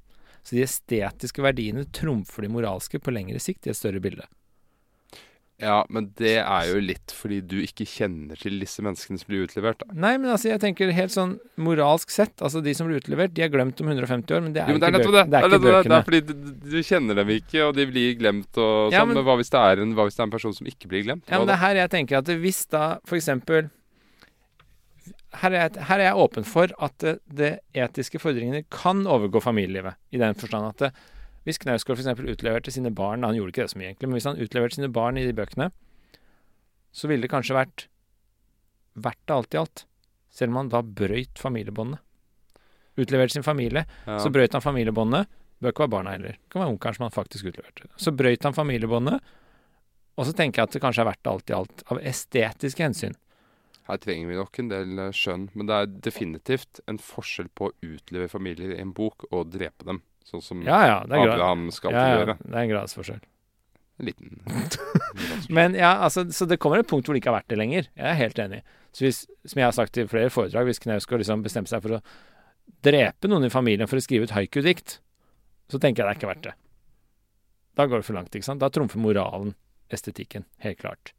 Så 0.47 0.55
de 0.55 0.63
estetiske 0.63 1.43
verdiene 1.43 1.89
trumfer 1.91 2.47
de 2.47 2.53
moralske 2.55 3.01
på 3.03 3.15
lengre 3.15 3.41
sikt 3.43 3.67
i 3.67 3.73
et 3.73 3.79
større 3.79 4.03
bilde. 4.03 4.29
Ja, 5.59 5.79
men 5.89 6.11
det 6.21 6.35
er 6.43 6.67
jo 6.69 6.81
litt 6.85 7.13
fordi 7.17 7.39
du 7.49 7.55
ikke 7.65 7.87
kjenner 7.89 8.37
til 8.37 8.59
disse 8.61 8.83
menneskene 8.85 9.17
som 9.17 9.31
blir 9.31 9.47
utlevert. 9.47 9.79
Da. 9.81 9.95
Nei, 9.97 10.11
men 10.21 10.29
altså 10.35 10.51
jeg 10.51 10.61
tenker 10.61 10.91
helt 10.93 11.15
sånn 11.15 11.39
moralsk 11.57 12.13
sett, 12.13 12.35
altså 12.45 12.61
de 12.61 12.75
som 12.77 12.91
blir 12.91 13.01
utlevert, 13.01 13.33
de 13.33 13.41
er 13.47 13.49
glemt 13.55 13.81
om 13.81 13.89
150 13.89 14.37
år, 14.37 14.43
men 14.45 14.53
det 14.53 14.61
er 14.61 14.69
Jo, 14.69 14.77
men 14.77 14.85
det 14.85 14.91
er 14.91 14.99
ikke, 15.01 15.07
bøkene 15.07 15.17
bøk, 15.17 15.31
det. 15.31 15.31
det 15.33 15.39
er 15.39 15.49
Det 15.49 15.57
ikke 15.57 15.57
er, 15.57 15.73
nettopp 15.73 15.89
det. 15.89 15.97
er 15.97 16.05
fordi 16.11 16.21
du, 16.21 16.69
du 16.77 16.83
kjenner 16.91 17.15
dem 17.23 17.33
ikke, 17.39 17.63
og 17.65 17.73
de 17.81 17.87
blir 17.89 18.19
glemt 18.21 18.53
og 18.61 18.69
sånn. 18.91 18.93
Ja, 18.99 19.05
men- 19.09 19.17
men, 19.17 19.25
hva, 19.25 19.39
hvis 19.41 19.51
det 19.57 19.63
er 19.65 19.83
en, 19.87 19.95
hva 19.97 20.05
hvis 20.11 20.19
det 20.19 20.21
er 20.21 20.29
en 20.29 20.37
person 20.37 20.53
som 20.61 20.67
ikke 20.69 20.89
blir 20.93 21.05
glemt? 21.09 21.25
Ja, 21.33 21.39
men 21.41 21.49
det 21.49 21.57
er 21.57 21.65
her 21.65 21.75
jeg 21.81 21.91
tenker 21.97 22.19
at 22.21 22.27
hvis 22.45 22.61
da 22.69 22.85
eksempel 23.17 23.71
her 25.41 25.53
er, 25.53 25.69
jeg, 25.69 25.85
her 25.89 26.01
er 26.01 26.07
jeg 26.11 26.21
åpen 26.23 26.45
for 26.49 26.69
at 26.83 26.95
det, 27.03 27.17
det 27.29 27.51
etiske 27.77 28.21
fordringene 28.21 28.65
kan 28.73 29.03
overgå 29.07 29.41
familielivet. 29.45 29.97
I 30.13 30.21
den 30.21 30.35
forstand 30.39 30.69
at 30.69 30.79
det, 30.85 30.93
hvis 31.47 31.61
Knausgård 31.63 32.01
f.eks. 32.03 32.21
utleverte 32.27 32.73
sine 32.75 32.91
barn 32.91 33.23
Han 33.23 33.37
gjorde 33.39 33.53
ikke 33.55 33.65
det 33.67 33.73
så 33.73 33.79
mye, 33.79 33.91
egentlig, 33.93 34.09
men 34.11 34.19
hvis 34.19 34.27
han 34.29 34.41
utleverte 34.43 34.79
sine 34.81 34.91
barn 34.93 35.19
i 35.21 35.25
de 35.27 35.35
bøkene, 35.37 35.71
så 36.97 37.09
ville 37.11 37.23
det 37.27 37.31
kanskje 37.33 37.55
vært 37.57 37.87
verdt 38.97 39.23
det 39.29 39.35
alt 39.37 39.55
i 39.55 39.61
alt. 39.61 39.85
Selv 40.33 40.53
om 40.53 40.59
han 40.63 40.71
da 40.73 40.81
brøyt 40.83 41.39
familiebåndet. 41.41 42.01
Utleverte 42.97 43.37
sin 43.37 43.45
familie, 43.45 43.85
Ja. 44.07 44.19
så 44.19 44.31
brøyt 44.33 44.53
han 44.57 44.65
familiebåndet. 44.65 45.27
Bør 45.61 45.73
ikke 45.73 45.85
være 45.87 45.93
barna 45.95 46.11
heller. 46.17 46.33
Det 46.37 46.51
kan 46.53 46.63
være 46.63 46.73
onkelen 46.75 46.95
som 46.97 47.05
han 47.05 47.15
faktisk 47.15 47.45
utleverte. 47.49 47.89
Så 47.97 48.13
brøyt 48.17 48.43
han 48.45 48.53
familiebåndet, 48.57 49.21
og 50.17 50.27
så 50.27 50.33
tenker 50.37 50.61
jeg 50.63 50.69
at 50.69 50.73
det 50.73 50.83
kanskje 50.83 51.01
er 51.05 51.11
verdt 51.11 51.23
det 51.23 51.33
alt 51.33 51.51
i 51.51 51.57
alt, 51.57 51.83
av 51.93 52.01
estetiske 52.01 52.83
hensyn. 52.85 53.17
Her 53.87 54.01
trenger 54.03 54.29
vi 54.29 54.35
nok 54.41 54.59
en 54.59 54.69
del 54.73 54.99
eh, 54.99 55.13
skjønn, 55.15 55.49
men 55.55 55.69
det 55.69 55.75
er 55.77 55.87
definitivt 56.09 56.81
en 56.89 56.99
forskjell 56.99 57.49
på 57.55 57.69
å 57.69 57.75
utlevere 57.87 58.29
familier 58.33 58.73
i 58.75 58.81
en 58.83 58.93
bok 58.97 59.29
og 59.31 59.53
drepe 59.53 59.85
dem. 59.87 60.01
Sånn 60.27 60.43
som 60.43 60.63
Ja, 60.67 60.81
ja, 60.89 60.99
Abraham 61.07 61.69
skal 61.75 61.95
ja, 61.95 62.05
ja, 62.11 62.21
gjøre. 62.21 62.37
det 62.43 62.53
er 62.53 62.63
en 62.65 62.73
gradsforskjell. 62.73 63.25
En 63.97 64.09
liten 64.11 64.41
Men 65.57 65.77
ja, 65.79 65.95
altså, 66.05 66.27
så 66.35 66.49
det 66.51 66.59
kommer 66.61 66.83
et 66.83 66.91
punkt 66.91 67.07
hvor 67.07 67.17
det 67.17 67.23
ikke 67.23 67.31
er 67.33 67.39
verdt 67.39 67.53
det 67.53 67.61
lenger. 67.61 67.91
Jeg 67.95 68.09
er 68.11 68.19
helt 68.19 68.41
enig. 68.43 68.63
Så 68.97 69.07
hvis, 69.07 69.23
som 69.47 69.61
jeg 69.61 69.69
har 69.69 69.77
sagt 69.77 69.99
i 70.01 70.07
flere 70.11 70.33
foredrag, 70.33 70.69
hvis 70.69 70.83
Knausgård 70.83 71.23
liksom 71.23 71.45
bestemte 71.47 71.73
seg 71.73 71.85
for 71.85 71.99
å 71.99 72.03
drepe 72.85 73.31
noen 73.31 73.47
i 73.47 73.53
familien 73.53 73.89
for 73.89 74.01
å 74.01 74.05
skrive 74.05 74.27
et 74.29 74.35
haiku-dikt, 74.35 74.99
så 75.71 75.81
tenker 75.83 76.03
jeg 76.03 76.07
det 76.09 76.15
er 76.15 76.21
ikke 76.21 76.33
verdt 76.33 76.49
det. 76.49 76.57
Da 77.77 77.87
går 77.87 78.01
det 78.01 78.09
for 78.09 78.17
langt, 78.17 78.35
ikke 78.35 78.49
sant. 78.49 78.63
Da 78.63 78.73
trumfer 78.73 79.01
moralen 79.01 79.55
estetikken, 79.93 80.47
helt 80.65 80.81
klart. 80.81 81.13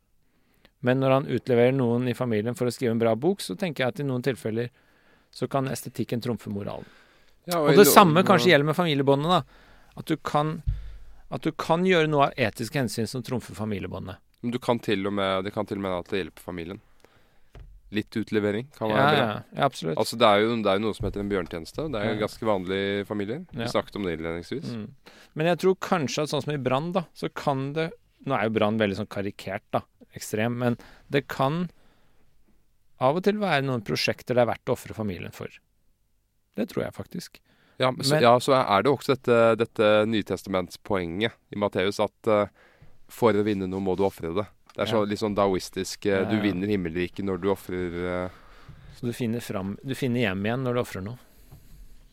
Men 0.83 0.99
når 1.01 1.13
han 1.13 1.29
utleverer 1.31 1.73
noen 1.73 2.07
i 2.09 2.15
familien 2.17 2.57
for 2.57 2.69
å 2.69 2.73
skrive 2.73 2.93
en 2.95 3.01
bra 3.01 3.15
bok, 3.17 3.41
så 3.41 3.55
tenker 3.57 3.83
jeg 3.83 3.93
at 3.93 4.01
i 4.03 4.07
noen 4.07 4.25
tilfeller 4.25 4.69
så 5.33 5.47
kan 5.51 5.69
estetikken 5.71 6.21
trumfe 6.23 6.51
moralen. 6.53 6.85
Ja, 7.47 7.59
Og 7.61 7.71
og, 7.71 7.79
det 7.79 7.87
samme 7.89 8.23
kanskje 8.27 8.51
gjelder 8.51 8.69
med 8.69 8.77
familiebåndet, 8.77 9.31
da. 9.31 9.43
At 9.97 10.05
du 10.11 10.17
kan 10.17 10.57
at 11.29 11.43
du 11.43 11.51
kan 11.51 11.83
gjøre 11.83 12.07
noe 12.07 12.29
av 12.29 12.37
etiske 12.39 12.79
hensyn 12.79 13.07
som 13.09 13.23
trumfer 13.25 13.55
familiebåndet. 13.57 14.15
Men 14.43 14.53
du 14.53 14.59
kan 14.63 14.79
til 14.79 15.03
og 15.09 15.15
med, 15.17 15.43
det 15.43 15.51
kan 15.55 15.67
til 15.67 15.79
og 15.81 15.83
med 15.83 15.95
at 15.97 16.11
det 16.13 16.21
hjelper 16.21 16.45
familien. 16.45 16.79
Litt 17.95 18.15
utlevering 18.19 18.67
kan 18.75 18.91
Ja, 18.91 18.95
bra. 18.95 19.11
ja, 19.17 19.41
ja, 19.55 19.65
absolutt. 19.65 19.97
Altså 19.97 20.17
Det 20.19 20.27
er 20.27 20.41
jo 20.43 20.55
det 20.61 20.71
er 20.71 20.79
jo 20.79 20.83
noe 20.85 20.95
som 20.95 21.07
heter 21.07 21.23
en 21.23 21.29
bjørntjeneste. 21.31 21.85
Det 21.91 21.99
er 22.01 22.13
jo 22.13 22.19
ganske 22.21 22.47
vanlig 22.47 22.79
i 23.01 23.03
familier. 23.07 23.45
Vi 23.51 23.63
Ja. 23.63 23.67
snakket 23.67 23.95
om 23.95 24.03
det 24.03 24.17
innledningsvis. 24.19 24.71
Mm. 24.75 24.89
Men 25.35 25.45
jeg 25.47 25.57
tror 25.59 25.75
kanskje 25.75 26.23
at 26.23 26.29
sånn 26.29 26.43
som 26.43 26.53
i 26.53 26.57
brann, 26.57 26.91
da, 26.91 27.05
så 27.13 27.33
kan 27.33 27.73
det 27.73 27.91
Nå 28.25 28.33
er 28.35 28.49
jo 28.49 28.49
brann 28.49 28.77
veldig 28.77 28.97
sånn 28.97 29.07
karikert, 29.07 29.61
da. 29.71 29.81
Ekstrem. 30.13 30.57
Men 30.57 30.77
det 31.09 31.27
kan 31.29 31.69
av 32.99 33.15
og 33.15 33.23
til 33.23 33.35
være 33.35 33.63
noen 33.63 33.83
prosjekter 33.85 34.35
det 34.35 34.41
er 34.41 34.47
verdt 34.47 34.65
å 34.65 34.73
ofre 34.73 34.93
familien 34.93 35.31
for. 35.31 35.47
Det 36.57 36.65
tror 36.71 36.87
jeg 36.87 36.93
faktisk. 36.97 37.39
Ja, 37.79 37.91
men 37.93 38.01
Men- 38.09 38.23
ja, 38.25 38.31
så 38.41 38.55
er 38.57 38.81
det 38.83 38.89
også 38.91 39.13
dette, 39.15 39.37
dette 39.61 39.89
Nytestamentspoenget 40.09 41.31
i 41.53 41.57
Matteus 41.61 41.99
at 42.01 42.27
uh, 42.27 42.47
for 43.07 43.37
å 43.37 43.43
vinne 43.45 43.67
noe 43.69 43.79
må 43.83 43.93
du 43.95 44.03
ofre 44.07 44.33
det. 44.33 44.47
Det 44.73 44.81
er 44.83 44.89
så 44.89 45.03
Ja. 45.03 45.05
litt 45.09 45.19
sånn 45.21 45.35
daoistisk. 45.37 46.05
Uh, 46.09 46.25
Du 46.29 46.39
vinner 46.41 46.67
himmelriket 46.67 47.23
når 47.25 47.41
du 47.41 47.47
ofrer 47.53 47.93
uh, 48.25 48.29
Så 48.97 49.05
du 49.05 49.13
finner, 49.13 49.39
fram, 49.45 49.75
du 49.85 49.93
finner 49.95 50.19
hjem 50.25 50.41
igjen 50.45 50.63
når 50.65 50.73
du 50.73 50.79
ofrer 50.81 51.03
noe. 51.05 51.19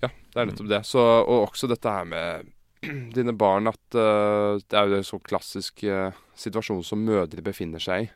Ja, 0.02 0.08
det 0.08 0.36
er 0.36 0.46
nettopp 0.50 0.68
det. 0.68 0.82
Så, 0.84 1.00
og 1.00 1.48
også 1.48 1.68
dette 1.68 1.88
her 1.88 2.04
med 2.04 2.52
dine 3.16 3.32
barn 3.32 3.66
at 3.70 3.80
Det 3.90 4.76
er 4.76 4.90
jo 4.90 4.98
en 5.00 5.06
sånn 5.08 5.22
klassisk 5.24 5.80
situasjon 6.36 6.84
som 6.84 7.00
mødre 7.00 7.40
befinner 7.40 7.80
seg 7.80 8.04
i. 8.04 8.10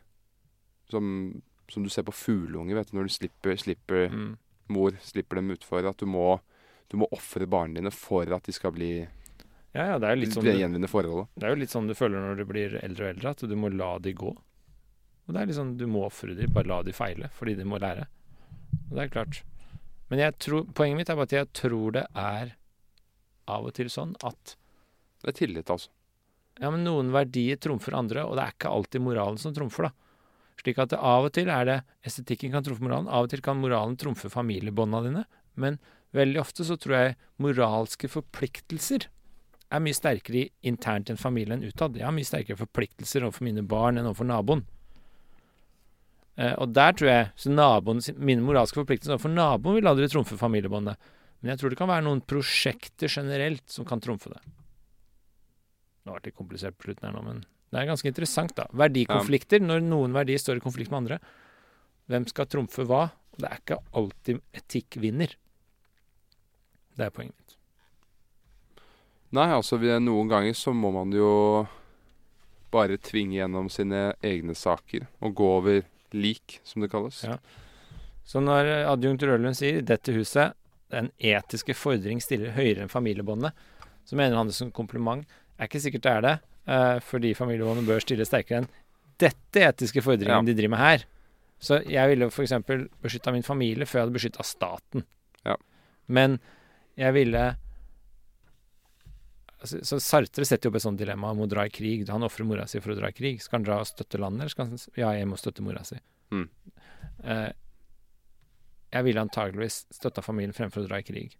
Som, 0.91 1.41
som 1.69 1.81
du 1.83 1.89
ser 1.89 2.03
på 2.05 2.13
fugleunger, 2.13 2.75
vet 2.77 2.91
du, 2.91 2.97
når 2.99 3.09
du 3.09 3.13
slipper, 3.17 3.57
slipper 3.57 4.09
Mm. 4.13 4.37
Mor 4.73 4.95
slipper 5.03 5.39
dem 5.41 5.51
utfor. 5.55 5.85
At 5.89 5.97
du 6.01 6.05
må, 6.09 6.39
du 6.89 6.97
må 7.01 7.07
ofre 7.15 7.47
barna 7.49 7.79
dine 7.79 7.91
for 7.93 8.29
at 8.35 8.45
de 8.49 8.55
skal 8.55 8.73
bli, 8.75 8.91
Ja, 9.73 9.85
ja, 9.93 9.97
det 10.01 10.07
er 10.09 10.17
litt 10.17 10.33
sånn 10.33 10.45
du, 10.47 10.51
gjenvinne 10.57 10.89
forholdet. 10.89 11.27
det 11.37 11.45
er 11.45 11.53
jo 11.53 11.59
litt 11.61 11.73
sånn 11.73 11.87
du 11.89 11.93
føler 11.97 12.23
når 12.23 12.39
du 12.41 12.45
blir 12.49 12.77
eldre 12.83 13.05
og 13.05 13.11
eldre, 13.15 13.33
at 13.35 13.43
du 13.51 13.55
må 13.55 13.69
la 13.69 13.91
de 14.01 14.13
gå. 14.17 14.31
Og 15.29 15.35
det 15.35 15.41
er 15.43 15.51
liksom, 15.51 15.75
Du 15.77 15.85
må 15.85 16.07
ofre 16.07 16.33
de, 16.33 16.47
bare 16.49 16.65
la 16.71 16.79
de 16.83 16.93
feile, 16.95 17.29
fordi 17.37 17.53
de 17.59 17.65
må 17.69 17.77
lære. 17.77 18.07
Og 18.89 18.95
det 18.97 19.03
er 19.03 19.11
klart. 19.13 19.43
Men 20.09 20.23
jeg 20.23 20.33
tror, 20.41 20.65
poenget 20.73 20.97
mitt 20.97 21.09
er 21.13 21.19
bare 21.19 21.29
at 21.29 21.35
jeg 21.37 21.49
tror 21.53 21.91
det 21.99 22.07
er 22.17 22.55
av 23.49 23.65
og 23.69 23.73
til 23.77 23.89
sånn 23.93 24.15
at 24.25 24.55
Det 25.21 25.29
er 25.29 25.37
tillit, 25.37 25.69
altså. 25.69 25.89
Ja, 26.59 26.71
men 26.73 26.81
noen 26.83 27.11
verdier 27.13 27.59
trumfer 27.61 27.93
andre, 27.95 28.25
og 28.25 28.35
det 28.35 28.43
er 28.47 28.55
ikke 28.55 28.71
alltid 28.73 29.01
moralen 29.05 29.37
som 29.39 29.53
trumfer, 29.53 29.89
da. 29.89 30.08
Slik 30.59 30.79
at 30.81 30.95
av 30.95 31.29
og 31.29 31.33
til 31.37 31.51
er 31.53 31.67
det 31.67 31.77
estetikken 32.07 32.51
kan 32.51 32.65
trumfe 32.65 32.83
moralen, 32.83 33.07
av 33.07 33.27
og 33.27 33.31
til 33.31 33.43
kan 33.43 33.59
moralen 33.61 33.95
trumfe 33.99 34.31
familiebånda 34.31 35.03
dine, 35.05 35.23
men 35.59 35.79
veldig 36.15 36.41
ofte 36.41 36.65
så 36.67 36.75
tror 36.79 36.95
jeg 36.97 37.15
moralske 37.39 38.09
forpliktelser 38.11 39.07
er 39.69 39.83
mye 39.85 39.95
sterkere 39.95 40.47
internt 40.65 41.11
enn 41.11 41.21
familien 41.21 41.63
utad. 41.63 41.97
Jeg 41.97 42.07
har 42.07 42.15
mye 42.15 42.27
sterkere 42.27 42.59
forpliktelser 42.59 43.25
overfor 43.25 43.45
mine 43.45 43.63
barn 43.69 43.99
enn 43.99 44.09
overfor 44.09 44.27
naboen. 44.27 44.63
Eh, 46.39 46.55
og 46.57 46.73
der 46.73 46.95
tror 46.97 47.11
jeg 47.11 47.27
så 47.37 47.51
naboen 47.51 48.01
Mine 48.17 48.45
moralske 48.45 48.79
forpliktelser 48.79 49.17
overfor 49.17 49.33
naboen 49.33 49.77
vil 49.77 49.91
aldri 49.91 50.09
trumfe 50.11 50.39
familiebåndet. 50.39 50.97
Men 51.39 51.53
jeg 51.53 51.61
tror 51.61 51.71
det 51.71 51.79
kan 51.79 51.91
være 51.91 52.07
noen 52.07 52.23
prosjekter 52.25 53.11
generelt 53.11 53.63
som 53.71 53.87
kan 53.87 54.01
trumfe 54.03 54.31
det. 54.33 54.41
Det 56.03 56.11
var 56.11 56.25
litt 56.25 56.35
komplisert 56.35 56.77
på 56.79 56.89
slutten 56.89 57.07
her 57.07 57.15
nå, 57.15 57.23
men 57.27 57.43
det 57.69 57.81
er 57.81 57.89
ganske 57.89 58.09
interessant, 58.09 58.55
da. 58.57 58.65
Verdikonflikter, 58.73 59.61
når 59.61 59.83
noen 59.85 60.15
verdier 60.15 60.41
står 60.41 60.57
i 60.57 60.63
konflikt 60.63 60.89
med 60.89 61.03
andre. 61.03 61.19
Hvem 62.09 62.25
skal 62.29 62.49
trumfe 62.49 62.85
hva? 62.89 63.03
Det 63.37 63.45
er 63.45 63.61
ikke 63.61 63.77
alltid 63.99 64.41
etikk 64.57 64.97
vinner. 64.99 65.35
Det 66.97 67.05
er 67.05 67.13
poenget 67.13 67.37
mitt. 67.37 67.55
Nei, 69.37 69.45
altså 69.53 69.77
noen 69.77 70.31
ganger 70.31 70.57
så 70.57 70.73
må 70.73 70.89
man 70.95 71.13
jo 71.13 71.29
bare 72.73 72.97
tvinge 73.01 73.37
gjennom 73.37 73.69
sine 73.69 74.09
egne 74.25 74.55
saker 74.57 75.05
og 75.21 75.35
gå 75.37 75.49
over 75.59 75.81
lik, 76.17 76.59
som 76.65 76.81
det 76.81 76.89
kalles. 76.91 77.21
Ja. 77.23 77.37
Så 78.25 78.41
når 78.41 78.89
adjunkt 78.89 79.23
Rødlund 79.25 79.57
sier 79.57 79.81
'dette 79.81 80.13
huset', 80.13 80.53
den 80.89 81.11
etiske 81.19 81.73
fordring 81.77 82.21
stiller 82.21 82.53
høyere 82.57 82.81
enn 82.81 82.89
familiebåndet, 82.89 83.53
så 84.05 84.17
mener 84.17 84.37
han 84.37 84.49
det 84.49 84.57
som 84.57 84.71
kompliment. 84.71 85.25
Er 85.59 85.69
ikke 85.69 85.81
sikkert 85.81 86.03
det 86.03 86.11
er 86.11 86.21
det, 86.21 86.31
eh, 86.31 86.48
fordi 87.01 87.31
familiebåndet 87.37 87.87
bør 87.87 88.03
stille 88.03 88.25
sterkere 88.27 88.63
enn 88.63 88.67
dette 89.19 89.63
etiske 89.65 90.03
fordringen 90.05 90.45
Ja. 90.45 90.47
de 90.47 90.53
driver 90.55 90.75
med 90.75 90.79
her. 90.83 91.05
Så 91.59 91.79
jeg 91.89 92.07
ville 92.13 92.27
f.eks. 92.31 92.53
beskytta 93.03 93.33
min 93.35 93.43
familie 93.43 93.87
før 93.89 93.99
jeg 93.99 94.05
hadde 94.05 94.15
beskytta 94.15 94.45
staten. 94.47 95.03
Ja. 95.45 95.55
Men 96.07 96.37
jeg 96.95 97.13
ville 97.17 97.41
altså, 99.59 99.81
Så 99.83 99.99
Sartre 99.99 100.45
setter 100.47 100.69
jo 100.69 100.71
opp 100.71 100.79
et 100.79 100.85
sånt 100.85 100.99
dilemma 101.01 101.31
om 101.33 101.41
å 101.43 101.49
dra 101.51 101.65
i 101.67 101.73
krig. 101.73 102.05
Han 102.09 102.23
ofrer 102.23 102.47
mora 102.47 102.67
si 102.69 102.79
for 102.79 102.93
å 102.93 102.99
dra 102.99 103.09
i 103.11 103.17
krig. 103.17 103.41
Skal 103.43 103.59
han 103.59 103.67
dra 103.67 103.79
og 103.83 103.89
støtte 103.89 104.21
landet, 104.21 104.45
eller 104.45 104.55
skal 104.55 104.69
han 104.69 104.79
Ja, 104.95 105.11
jeg 105.17 105.27
må 105.27 105.35
støtte 105.41 105.65
mora 105.65 105.83
si. 105.83 105.99
Mm. 106.31 106.47
Eh, 107.25 107.51
jeg 108.93 109.03
ville 109.05 109.21
antageligvis 109.21 109.81
støtta 109.93 110.23
familien 110.23 110.53
fremfor 110.55 110.85
å 110.85 110.87
dra 110.87 110.99
i 111.01 111.03
krig. 111.07 111.35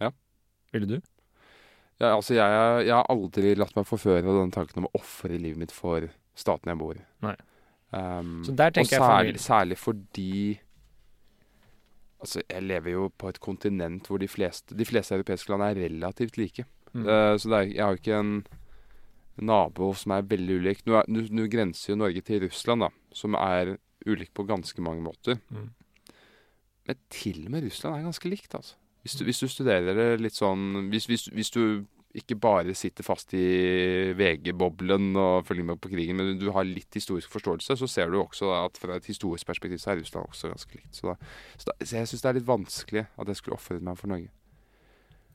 Ja. 0.00 0.10
Ville 0.72 0.86
du? 0.88 1.00
Ja, 2.02 2.16
altså 2.16 2.34
jeg, 2.34 2.50
jeg 2.88 2.94
har 2.96 3.06
aldri 3.12 3.54
latt 3.54 3.76
meg 3.78 3.86
forføre 3.86 4.24
av 4.26 4.40
den 4.40 4.52
tanken 4.54 4.82
om 4.82 4.88
å 4.88 4.98
ofre 4.98 5.36
livet 5.36 5.60
mitt 5.60 5.74
for 5.74 6.08
staten 6.38 6.72
jeg 6.72 6.80
bor 6.80 6.98
i. 6.98 7.04
Nei. 7.22 7.36
Um, 7.92 8.40
Så 8.42 8.54
der 8.56 8.72
og 8.72 8.78
tenker 8.78 8.96
jeg 8.96 9.04
særlig, 9.04 9.40
særlig 9.44 9.76
fordi 9.78 10.34
Altså, 12.22 12.38
jeg 12.46 12.62
lever 12.62 12.94
jo 12.94 13.08
på 13.18 13.32
et 13.32 13.38
kontinent 13.42 14.06
hvor 14.06 14.20
de 14.22 14.28
fleste, 14.30 14.76
de 14.78 14.84
fleste 14.86 15.16
europeiske 15.16 15.50
land 15.50 15.64
er 15.66 15.80
relativt 15.88 16.36
like. 16.38 16.64
Mm. 16.94 17.02
Uh, 17.02 17.34
så 17.34 17.50
er, 17.58 17.72
jeg 17.72 17.82
har 17.82 17.96
jo 17.96 17.98
ikke 17.98 18.20
en 18.20 18.36
nabo 19.42 19.88
som 19.98 20.14
er 20.14 20.28
veldig 20.30 20.58
ulik. 20.62 20.84
Nå, 20.86 21.00
nå, 21.10 21.24
nå 21.34 21.48
grenser 21.50 21.92
jo 21.92 21.98
Norge 21.98 22.22
til 22.22 22.44
Russland, 22.44 22.86
da, 22.86 22.92
som 23.10 23.34
er 23.34 23.74
ulik 24.06 24.30
på 24.38 24.46
ganske 24.46 24.86
mange 24.86 25.02
måter. 25.02 25.40
Mm. 25.50 25.72
Men 26.86 27.02
til 27.10 27.42
og 27.42 27.50
med 27.56 27.66
Russland 27.66 27.98
er 27.98 28.06
ganske 28.06 28.30
likt, 28.30 28.54
altså. 28.54 28.78
Hvis 29.02 29.18
du, 29.18 29.24
hvis 29.26 29.42
du 29.42 29.48
studerer 29.50 29.96
det 29.98 30.08
litt 30.22 30.36
sånn 30.36 30.88
hvis, 30.92 31.08
hvis, 31.10 31.26
hvis 31.34 31.50
du 31.54 31.62
ikke 32.14 32.36
bare 32.36 32.74
sitter 32.76 33.06
fast 33.06 33.32
i 33.36 34.12
VG-boblen 34.16 35.16
og 35.16 35.46
følger 35.48 35.64
med 35.70 35.80
på 35.80 35.88
krigen, 35.94 36.18
men 36.18 36.36
du 36.40 36.50
har 36.52 36.66
litt 36.68 36.92
historisk 36.92 37.32
forståelse, 37.32 37.76
så 37.80 37.88
ser 37.88 38.12
du 38.12 38.18
også 38.20 38.50
at 38.58 38.76
fra 38.80 38.98
et 38.98 39.08
historisk 39.08 39.48
perspektiv 39.48 39.80
så 39.80 39.94
er 39.94 40.02
Russland 40.02 40.28
også 40.28 40.52
ganske 40.52 40.76
likt. 40.76 40.92
Så, 40.98 41.08
da, 41.08 41.32
så, 41.56 41.70
da, 41.70 41.76
så 41.80 41.96
jeg 41.96 42.10
syns 42.10 42.24
det 42.24 42.30
er 42.30 42.38
litt 42.38 42.50
vanskelig 42.50 43.04
at 43.08 43.32
jeg 43.32 43.40
skulle 43.40 43.56
ofret 43.56 43.86
meg 43.86 43.96
for 44.00 44.12
Norge. 44.12 44.28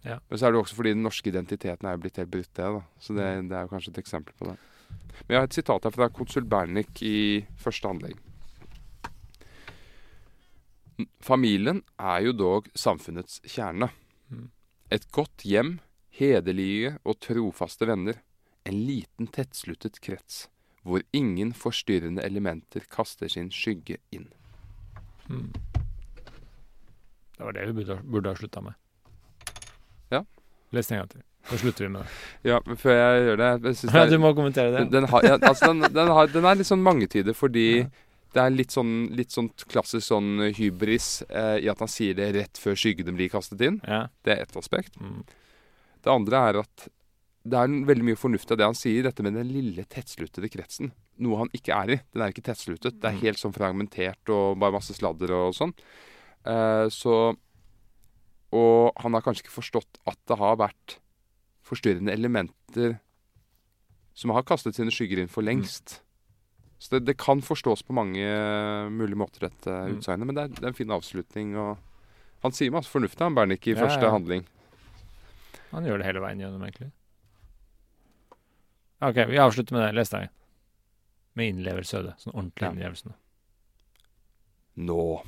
Ja. 0.06 0.20
Men 0.30 0.40
så 0.40 0.48
er 0.48 0.54
det 0.54 0.62
også 0.62 0.78
fordi 0.78 0.94
den 0.94 1.04
norske 1.08 1.34
identiteten 1.34 1.88
er 1.88 1.98
jo 1.98 2.04
blitt 2.06 2.22
helt 2.22 2.32
brutt, 2.32 2.54
det. 2.54 2.70
da. 2.78 2.84
Så 3.02 3.18
det, 3.18 3.28
det 3.50 3.58
er 3.58 3.66
jo 3.66 3.74
kanskje 3.74 3.96
et 3.96 4.02
eksempel 4.04 4.38
på 4.38 4.52
det. 4.52 4.58
Men 5.26 5.34
jeg 5.34 5.42
har 5.42 5.50
et 5.50 5.58
sitat 5.58 5.90
her 5.90 5.98
fra 5.98 6.12
konsul 6.14 6.46
Bernik 6.46 7.02
i 7.02 7.18
første 7.60 7.90
anlegg. 7.90 8.22
Familien 11.22 11.84
er 12.02 12.24
jo 12.26 12.34
dog 12.34 12.70
samfunnets 12.78 13.42
kjerne. 13.46 13.90
Et 14.92 15.04
godt 15.12 15.44
hjem, 15.46 15.78
hederlige 16.18 16.96
og 17.04 17.20
trofaste 17.22 17.86
venner. 17.90 18.22
En 18.68 18.80
liten 18.88 19.28
tettsluttet 19.32 20.00
krets, 20.04 20.48
hvor 20.84 21.04
ingen 21.16 21.54
forstyrrende 21.56 22.24
elementer 22.26 22.88
kaster 22.92 23.30
sin 23.32 23.52
skygge 23.54 24.00
inn. 24.12 24.28
Det 27.38 27.46
var 27.46 27.54
det 27.54 27.68
vi 27.70 27.74
burde, 27.78 28.00
burde 28.04 28.30
ha 28.34 28.36
slutta 28.40 28.62
med. 28.66 28.74
Ja. 30.12 30.24
Les 30.74 30.88
det 30.88 30.96
en 30.96 31.04
gang 31.04 31.12
til. 31.12 31.24
Så 31.48 31.58
slutter 31.62 31.86
vi 31.86 31.90
med 31.94 32.02
det. 32.04 32.10
Ja, 32.50 32.58
men 32.66 32.80
før 32.80 32.96
jeg 32.98 33.22
gjør 33.28 33.38
det 33.40 33.48
jeg 33.54 33.76
Ja, 33.96 34.06
du 34.10 34.18
må 34.20 34.34
kommentere 34.36 34.72
det. 34.72 34.80
den, 34.80 34.92
den, 34.92 35.06
har, 35.12 35.24
ja, 35.24 35.38
altså 35.38 35.70
den, 35.72 35.86
den, 35.96 36.08
har, 36.12 36.28
den 36.34 36.48
er 36.50 36.60
litt 36.60 36.68
sånn 36.68 36.84
mangetydig 36.84 37.36
fordi 37.38 37.68
Ja. 37.84 37.88
Det 38.38 38.44
er 38.46 38.54
litt 38.54 38.74
sånn, 38.76 38.92
litt 39.18 39.34
sånn 39.34 39.48
klassisk 39.72 40.06
sånn 40.12 40.44
hybris 40.54 41.24
eh, 41.30 41.58
i 41.66 41.70
at 41.72 41.80
han 41.82 41.90
sier 41.90 42.14
det 42.18 42.28
rett 42.36 42.60
før 42.62 42.78
skyggene 42.78 43.16
blir 43.18 43.32
kastet 43.34 43.64
inn. 43.66 43.80
Ja. 43.88 44.04
Det 44.24 44.36
er 44.36 44.44
ett 44.46 44.56
aspekt. 44.60 45.00
Mm. 45.02 45.24
Det 46.06 46.14
andre 46.14 46.44
er 46.52 46.60
at 46.62 46.86
det 47.48 47.56
er 47.58 47.72
veldig 47.88 48.04
mye 48.10 48.20
fornuft 48.20 48.52
av 48.52 48.60
det 48.60 48.66
han 48.68 48.76
sier, 48.78 49.06
dette 49.08 49.24
med 49.24 49.34
den 49.40 49.48
lille 49.50 49.86
tettsluttede 49.88 50.50
kretsen. 50.52 50.92
Noe 51.24 51.40
han 51.40 51.52
ikke 51.56 51.74
er 51.74 51.94
i. 51.96 51.98
Den 52.14 52.26
er 52.26 52.34
ikke 52.34 52.44
tettsluttet. 52.50 53.00
Det 53.00 53.08
er 53.10 53.16
Mm. 53.16 53.22
helt 53.24 53.40
sånn 53.42 53.56
fragmentert 53.56 54.30
og 54.36 54.60
bare 54.60 54.76
masse 54.76 54.94
sladder 54.94 55.32
og 55.32 55.56
sånn. 55.56 55.74
Eh, 56.46 56.88
så 56.94 57.36
Og 58.54 58.94
han 59.04 59.12
har 59.14 59.22
kanskje 59.26 59.44
ikke 59.44 59.58
forstått 59.60 59.98
at 60.08 60.18
det 60.26 60.38
har 60.40 60.56
vært 60.56 60.98
forstyrrende 61.68 62.14
elementer 62.14 63.00
som 64.16 64.32
har 64.32 64.44
kastet 64.48 64.76
sine 64.78 64.90
skygger 64.94 65.20
inn 65.20 65.28
for 65.28 65.44
lengst. 65.44 66.00
Så 66.80 66.92
det, 66.96 67.06
det 67.08 67.18
kan 67.18 67.42
forstås 67.42 67.82
på 67.88 67.94
mange 67.98 68.22
eh, 68.22 68.90
mulige 68.94 69.18
måter, 69.18 69.40
dette 69.50 69.66
Mm. 69.72 69.98
utsagnet. 69.98 70.26
Men 70.30 70.36
det 70.36 70.44
er, 70.44 70.48
det 70.54 70.64
er 70.64 70.68
en 70.68 70.74
fin 70.78 70.92
avslutning. 70.94 71.56
og 71.58 71.78
Han 72.44 72.52
sier 72.54 72.72
masse 72.72 72.90
fornuftig, 72.92 73.20
han 73.26 73.34
Bernik, 73.36 73.66
i 73.68 73.74
Ja, 73.74 73.82
første 73.82 74.04
ja. 74.06 74.12
handling. 74.14 74.46
Han 75.72 75.84
gjør 75.86 75.98
det 75.98 76.06
hele 76.06 76.22
veien 76.22 76.40
gjennom, 76.40 76.62
egentlig. 76.64 76.92
OK, 79.02 79.18
vi 79.30 79.38
avslutter 79.42 79.74
med 79.76 79.84
det. 79.88 79.96
Les 79.96 80.10
deg. 80.10 80.30
Med 81.38 81.50
innlevelse, 81.54 81.98
Øde. 82.00 82.14
Sånn 82.22 82.34
ordentlig 82.34 82.62
Ja. 82.66 82.72
innlevelse. 82.72 83.14
Nå, 84.78 85.24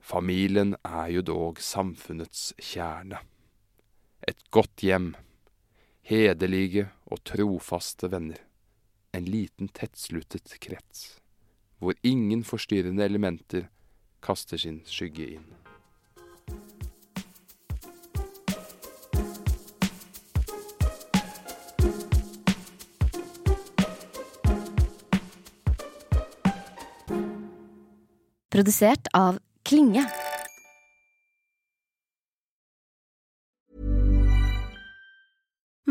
familien 0.00 0.74
er 0.84 1.08
jo 1.08 1.22
dog 1.22 1.58
samfunnets 1.60 2.52
kjerne. 2.60 3.18
Et 4.28 4.36
godt 4.52 4.76
hjem, 4.84 5.14
hederlige 6.04 6.90
og 7.10 7.22
trofaste 7.24 8.10
venner. 8.10 8.36
En 9.12 9.24
liten 9.24 9.68
tettsluttet 9.68 10.52
krets, 10.62 11.18
hvor 11.78 11.94
ingen 12.02 12.44
forstyrrende 12.46 13.04
elementer 13.04 13.66
kaster 14.22 14.60
sin 14.60 14.82
skygge 14.86 15.26
inn. 15.34 15.48
Produsert 28.50 29.10
av 29.14 29.38
Klinge. 29.62 30.06